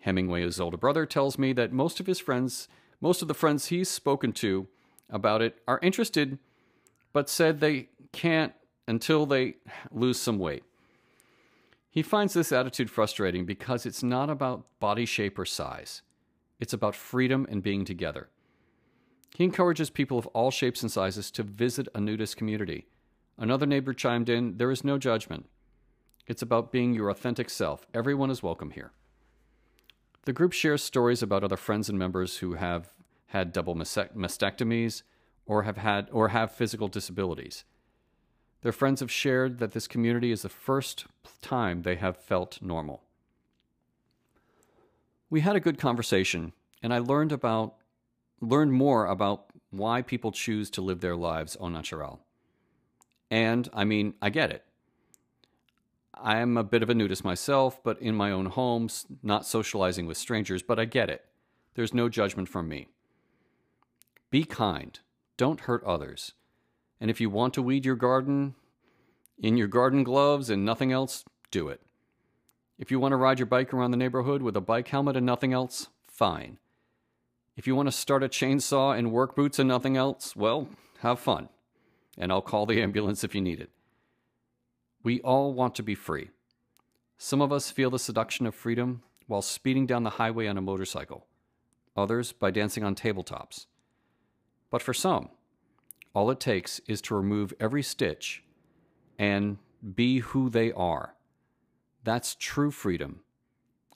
Hemingway's 0.00 0.60
older 0.60 0.76
brother 0.76 1.04
tells 1.04 1.38
me 1.38 1.52
that 1.52 1.72
most 1.72 2.00
of 2.00 2.06
his 2.06 2.18
friends, 2.18 2.68
most 3.00 3.20
of 3.22 3.28
the 3.28 3.34
friends 3.34 3.66
he's 3.66 3.88
spoken 3.88 4.32
to 4.32 4.68
about 5.10 5.42
it, 5.42 5.58
are 5.68 5.78
interested, 5.82 6.38
but 7.12 7.28
said 7.28 7.60
they 7.60 7.88
can't 8.12 8.54
until 8.88 9.26
they 9.26 9.56
lose 9.90 10.18
some 10.18 10.38
weight. 10.38 10.64
He 11.90 12.02
finds 12.02 12.34
this 12.34 12.52
attitude 12.52 12.90
frustrating 12.90 13.44
because 13.44 13.84
it's 13.84 14.02
not 14.02 14.30
about 14.30 14.64
body 14.78 15.04
shape 15.04 15.38
or 15.38 15.44
size. 15.44 16.02
It's 16.58 16.72
about 16.72 16.94
freedom 16.94 17.46
and 17.50 17.62
being 17.62 17.84
together. 17.84 18.28
He 19.34 19.44
encourages 19.44 19.90
people 19.90 20.18
of 20.18 20.26
all 20.28 20.50
shapes 20.50 20.82
and 20.82 20.90
sizes 20.90 21.30
to 21.32 21.42
visit 21.42 21.88
a 21.94 22.00
nudist 22.00 22.36
community 22.36 22.86
Another 23.40 23.64
neighbor 23.64 23.94
chimed 23.94 24.28
in 24.28 24.58
There 24.58 24.70
is 24.70 24.84
no 24.84 24.98
judgment. 24.98 25.48
It's 26.26 26.42
about 26.42 26.70
being 26.70 26.92
your 26.92 27.08
authentic 27.08 27.48
self. 27.48 27.86
Everyone 27.94 28.30
is 28.30 28.42
welcome 28.42 28.70
here. 28.70 28.92
The 30.26 30.34
group 30.34 30.52
shares 30.52 30.84
stories 30.84 31.22
about 31.22 31.42
other 31.42 31.56
friends 31.56 31.88
and 31.88 31.98
members 31.98 32.36
who 32.36 32.52
have 32.52 32.92
had 33.28 33.54
double 33.54 33.74
mastectomies 33.74 35.02
or 35.46 35.62
have 35.62 35.78
had 35.78 36.10
or 36.12 36.28
have 36.28 36.52
physical 36.52 36.86
disabilities. 36.86 37.64
Their 38.60 38.72
friends 38.72 39.00
have 39.00 39.10
shared 39.10 39.58
that 39.58 39.72
this 39.72 39.88
community 39.88 40.32
is 40.32 40.42
the 40.42 40.50
first 40.50 41.06
time 41.40 41.80
they 41.80 41.96
have 41.96 42.18
felt 42.18 42.60
normal. 42.60 43.04
We 45.30 45.40
had 45.40 45.56
a 45.56 45.60
good 45.60 45.78
conversation 45.78 46.52
and 46.82 46.92
I 46.92 46.98
learned 46.98 47.32
about 47.32 47.76
learned 48.42 48.74
more 48.74 49.06
about 49.06 49.46
why 49.70 50.02
people 50.02 50.30
choose 50.30 50.68
to 50.70 50.82
live 50.82 51.00
their 51.00 51.16
lives 51.16 51.56
au 51.58 51.68
naturel. 51.68 52.20
And 53.30 53.68
I 53.72 53.84
mean, 53.84 54.14
I 54.20 54.30
get 54.30 54.50
it. 54.50 54.64
I'm 56.14 56.56
a 56.56 56.64
bit 56.64 56.82
of 56.82 56.90
a 56.90 56.94
nudist 56.94 57.24
myself, 57.24 57.82
but 57.82 58.00
in 58.02 58.14
my 58.14 58.30
own 58.30 58.46
home, 58.46 58.88
not 59.22 59.46
socializing 59.46 60.06
with 60.06 60.18
strangers, 60.18 60.62
but 60.62 60.78
I 60.78 60.84
get 60.84 61.08
it. 61.08 61.24
There's 61.74 61.94
no 61.94 62.08
judgment 62.08 62.48
from 62.48 62.68
me. 62.68 62.88
Be 64.30 64.44
kind. 64.44 64.98
Don't 65.36 65.60
hurt 65.60 65.82
others. 65.84 66.34
And 67.00 67.10
if 67.10 67.20
you 67.20 67.30
want 67.30 67.54
to 67.54 67.62
weed 67.62 67.86
your 67.86 67.96
garden 67.96 68.54
in 69.38 69.56
your 69.56 69.68
garden 69.68 70.04
gloves 70.04 70.50
and 70.50 70.64
nothing 70.64 70.92
else, 70.92 71.24
do 71.50 71.68
it. 71.68 71.80
If 72.78 72.90
you 72.90 73.00
want 73.00 73.12
to 73.12 73.16
ride 73.16 73.38
your 73.38 73.46
bike 73.46 73.72
around 73.72 73.90
the 73.90 73.96
neighborhood 73.96 74.42
with 74.42 74.56
a 74.56 74.60
bike 74.60 74.88
helmet 74.88 75.16
and 75.16 75.24
nothing 75.24 75.52
else, 75.52 75.88
fine. 76.06 76.58
If 77.56 77.66
you 77.66 77.74
want 77.74 77.88
to 77.88 77.92
start 77.92 78.22
a 78.22 78.28
chainsaw 78.28 78.96
and 78.96 79.12
work 79.12 79.34
boots 79.34 79.58
and 79.58 79.68
nothing 79.68 79.96
else, 79.96 80.36
well, 80.36 80.68
have 81.00 81.18
fun. 81.18 81.48
And 82.18 82.30
I'll 82.30 82.42
call 82.42 82.66
the 82.66 82.82
ambulance 82.82 83.24
if 83.24 83.34
you 83.34 83.40
need 83.40 83.60
it. 83.60 83.70
We 85.02 85.20
all 85.20 85.54
want 85.54 85.74
to 85.76 85.82
be 85.82 85.94
free. 85.94 86.30
Some 87.16 87.40
of 87.40 87.52
us 87.52 87.70
feel 87.70 87.90
the 87.90 87.98
seduction 87.98 88.46
of 88.46 88.54
freedom 88.54 89.02
while 89.26 89.42
speeding 89.42 89.86
down 89.86 90.02
the 90.02 90.10
highway 90.10 90.46
on 90.46 90.58
a 90.58 90.62
motorcycle, 90.62 91.26
others 91.96 92.32
by 92.32 92.50
dancing 92.50 92.82
on 92.82 92.94
tabletops. 92.94 93.66
But 94.70 94.82
for 94.82 94.94
some, 94.94 95.28
all 96.14 96.30
it 96.30 96.40
takes 96.40 96.80
is 96.86 97.00
to 97.02 97.14
remove 97.14 97.54
every 97.60 97.82
stitch 97.82 98.42
and 99.18 99.58
be 99.94 100.18
who 100.18 100.50
they 100.50 100.72
are. 100.72 101.14
That's 102.02 102.34
true 102.34 102.70
freedom 102.70 103.20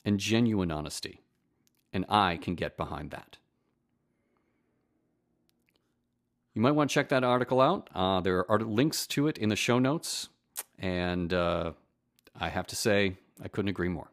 and 0.04 0.20
genuine 0.20 0.70
honesty. 0.70 1.22
And 1.92 2.04
I 2.08 2.36
can 2.36 2.54
get 2.54 2.76
behind 2.76 3.10
that. 3.10 3.38
You 6.54 6.62
might 6.62 6.70
want 6.70 6.88
to 6.88 6.94
check 6.94 7.08
that 7.08 7.24
article 7.24 7.60
out. 7.60 7.90
Uh, 7.92 8.20
there 8.20 8.48
are 8.48 8.60
links 8.60 9.08
to 9.08 9.26
it 9.26 9.38
in 9.38 9.48
the 9.48 9.56
show 9.56 9.80
notes. 9.80 10.28
And 10.78 11.34
uh, 11.34 11.72
I 12.38 12.48
have 12.48 12.68
to 12.68 12.76
say, 12.76 13.16
I 13.42 13.48
couldn't 13.48 13.70
agree 13.70 13.88
more. 13.88 14.08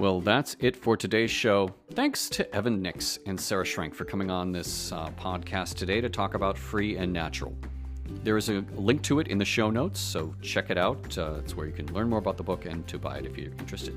Well, 0.00 0.20
that's 0.20 0.56
it 0.58 0.74
for 0.74 0.96
today's 0.96 1.30
show. 1.30 1.72
Thanks 1.92 2.28
to 2.30 2.52
Evan 2.54 2.82
Nix 2.82 3.20
and 3.26 3.40
Sarah 3.40 3.64
Schrenk 3.64 3.94
for 3.94 4.04
coming 4.04 4.28
on 4.28 4.50
this 4.50 4.90
uh, 4.90 5.10
podcast 5.10 5.74
today 5.74 6.00
to 6.00 6.08
talk 6.08 6.34
about 6.34 6.58
Free 6.58 6.96
and 6.96 7.12
Natural. 7.12 7.56
There 8.24 8.36
is 8.36 8.48
a 8.48 8.64
link 8.74 9.02
to 9.02 9.20
it 9.20 9.28
in 9.28 9.38
the 9.38 9.44
show 9.44 9.70
notes, 9.70 10.00
so 10.00 10.34
check 10.42 10.70
it 10.70 10.78
out. 10.78 11.16
Uh, 11.16 11.34
it's 11.38 11.56
where 11.56 11.66
you 11.66 11.72
can 11.72 11.86
learn 11.94 12.08
more 12.08 12.18
about 12.18 12.36
the 12.36 12.42
book 12.42 12.66
and 12.66 12.86
to 12.88 12.98
buy 12.98 13.18
it 13.18 13.26
if 13.26 13.38
you're 13.38 13.52
interested. 13.52 13.96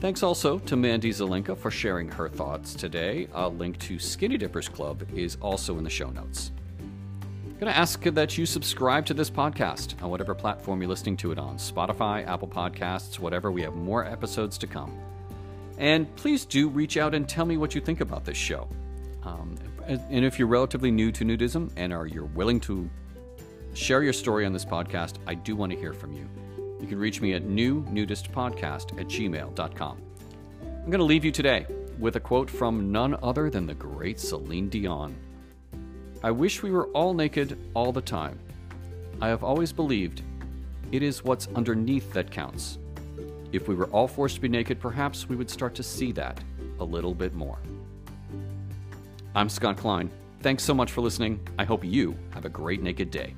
Thanks 0.00 0.22
also 0.22 0.60
to 0.60 0.76
Mandy 0.76 1.10
Zelenka 1.10 1.58
for 1.58 1.72
sharing 1.72 2.08
her 2.08 2.28
thoughts 2.28 2.72
today. 2.72 3.26
A 3.34 3.48
link 3.48 3.78
to 3.80 3.98
Skinny 3.98 4.38
Dippers 4.38 4.68
Club 4.68 5.04
is 5.12 5.36
also 5.40 5.76
in 5.76 5.82
the 5.82 5.90
show 5.90 6.08
notes. 6.10 6.52
I'm 6.80 7.58
going 7.58 7.72
to 7.72 7.76
ask 7.76 8.00
that 8.04 8.38
you 8.38 8.46
subscribe 8.46 9.06
to 9.06 9.14
this 9.14 9.28
podcast 9.28 10.00
on 10.00 10.08
whatever 10.08 10.36
platform 10.36 10.80
you're 10.80 10.88
listening 10.88 11.16
to 11.16 11.32
it 11.32 11.38
on 11.40 11.56
Spotify, 11.56 12.24
Apple 12.28 12.46
Podcasts, 12.46 13.18
whatever. 13.18 13.50
We 13.50 13.62
have 13.62 13.74
more 13.74 14.04
episodes 14.04 14.56
to 14.58 14.68
come. 14.68 14.96
And 15.78 16.14
please 16.14 16.44
do 16.44 16.68
reach 16.68 16.96
out 16.96 17.12
and 17.12 17.28
tell 17.28 17.44
me 17.44 17.56
what 17.56 17.74
you 17.74 17.80
think 17.80 18.00
about 18.00 18.24
this 18.24 18.36
show. 18.36 18.68
Um, 19.24 19.58
and 19.88 20.24
if 20.24 20.38
you're 20.38 20.46
relatively 20.46 20.92
new 20.92 21.10
to 21.10 21.24
nudism 21.24 21.72
and 21.76 21.92
are 21.92 22.06
you're 22.06 22.26
willing 22.26 22.60
to 22.60 22.88
share 23.74 24.04
your 24.04 24.12
story 24.12 24.46
on 24.46 24.52
this 24.52 24.64
podcast, 24.64 25.16
I 25.26 25.34
do 25.34 25.56
want 25.56 25.72
to 25.72 25.78
hear 25.78 25.92
from 25.92 26.12
you. 26.12 26.28
You 26.80 26.86
can 26.86 26.98
reach 26.98 27.20
me 27.20 27.34
at 27.34 27.44
newnudistpodcast 27.44 29.00
at 29.00 29.08
gmail.com. 29.08 30.02
I'm 30.62 30.90
going 30.90 30.98
to 30.98 31.04
leave 31.04 31.24
you 31.24 31.32
today 31.32 31.66
with 31.98 32.16
a 32.16 32.20
quote 32.20 32.48
from 32.48 32.92
none 32.92 33.16
other 33.22 33.50
than 33.50 33.66
the 33.66 33.74
great 33.74 34.20
Celine 34.20 34.68
Dion. 34.68 35.16
I 36.22 36.30
wish 36.30 36.62
we 36.62 36.70
were 36.70 36.86
all 36.88 37.14
naked 37.14 37.58
all 37.74 37.92
the 37.92 38.00
time. 38.00 38.38
I 39.20 39.28
have 39.28 39.44
always 39.44 39.72
believed 39.72 40.22
it 40.92 41.02
is 41.02 41.24
what's 41.24 41.48
underneath 41.54 42.12
that 42.12 42.30
counts. 42.30 42.78
If 43.52 43.68
we 43.68 43.74
were 43.74 43.86
all 43.86 44.08
forced 44.08 44.36
to 44.36 44.40
be 44.40 44.48
naked, 44.48 44.80
perhaps 44.80 45.28
we 45.28 45.36
would 45.36 45.50
start 45.50 45.74
to 45.76 45.82
see 45.82 46.12
that 46.12 46.40
a 46.80 46.84
little 46.84 47.14
bit 47.14 47.34
more. 47.34 47.58
I'm 49.34 49.48
Scott 49.48 49.76
Klein. 49.76 50.10
Thanks 50.40 50.62
so 50.62 50.74
much 50.74 50.92
for 50.92 51.00
listening. 51.00 51.46
I 51.58 51.64
hope 51.64 51.84
you 51.84 52.16
have 52.30 52.44
a 52.44 52.48
great 52.48 52.82
naked 52.82 53.10
day. 53.10 53.34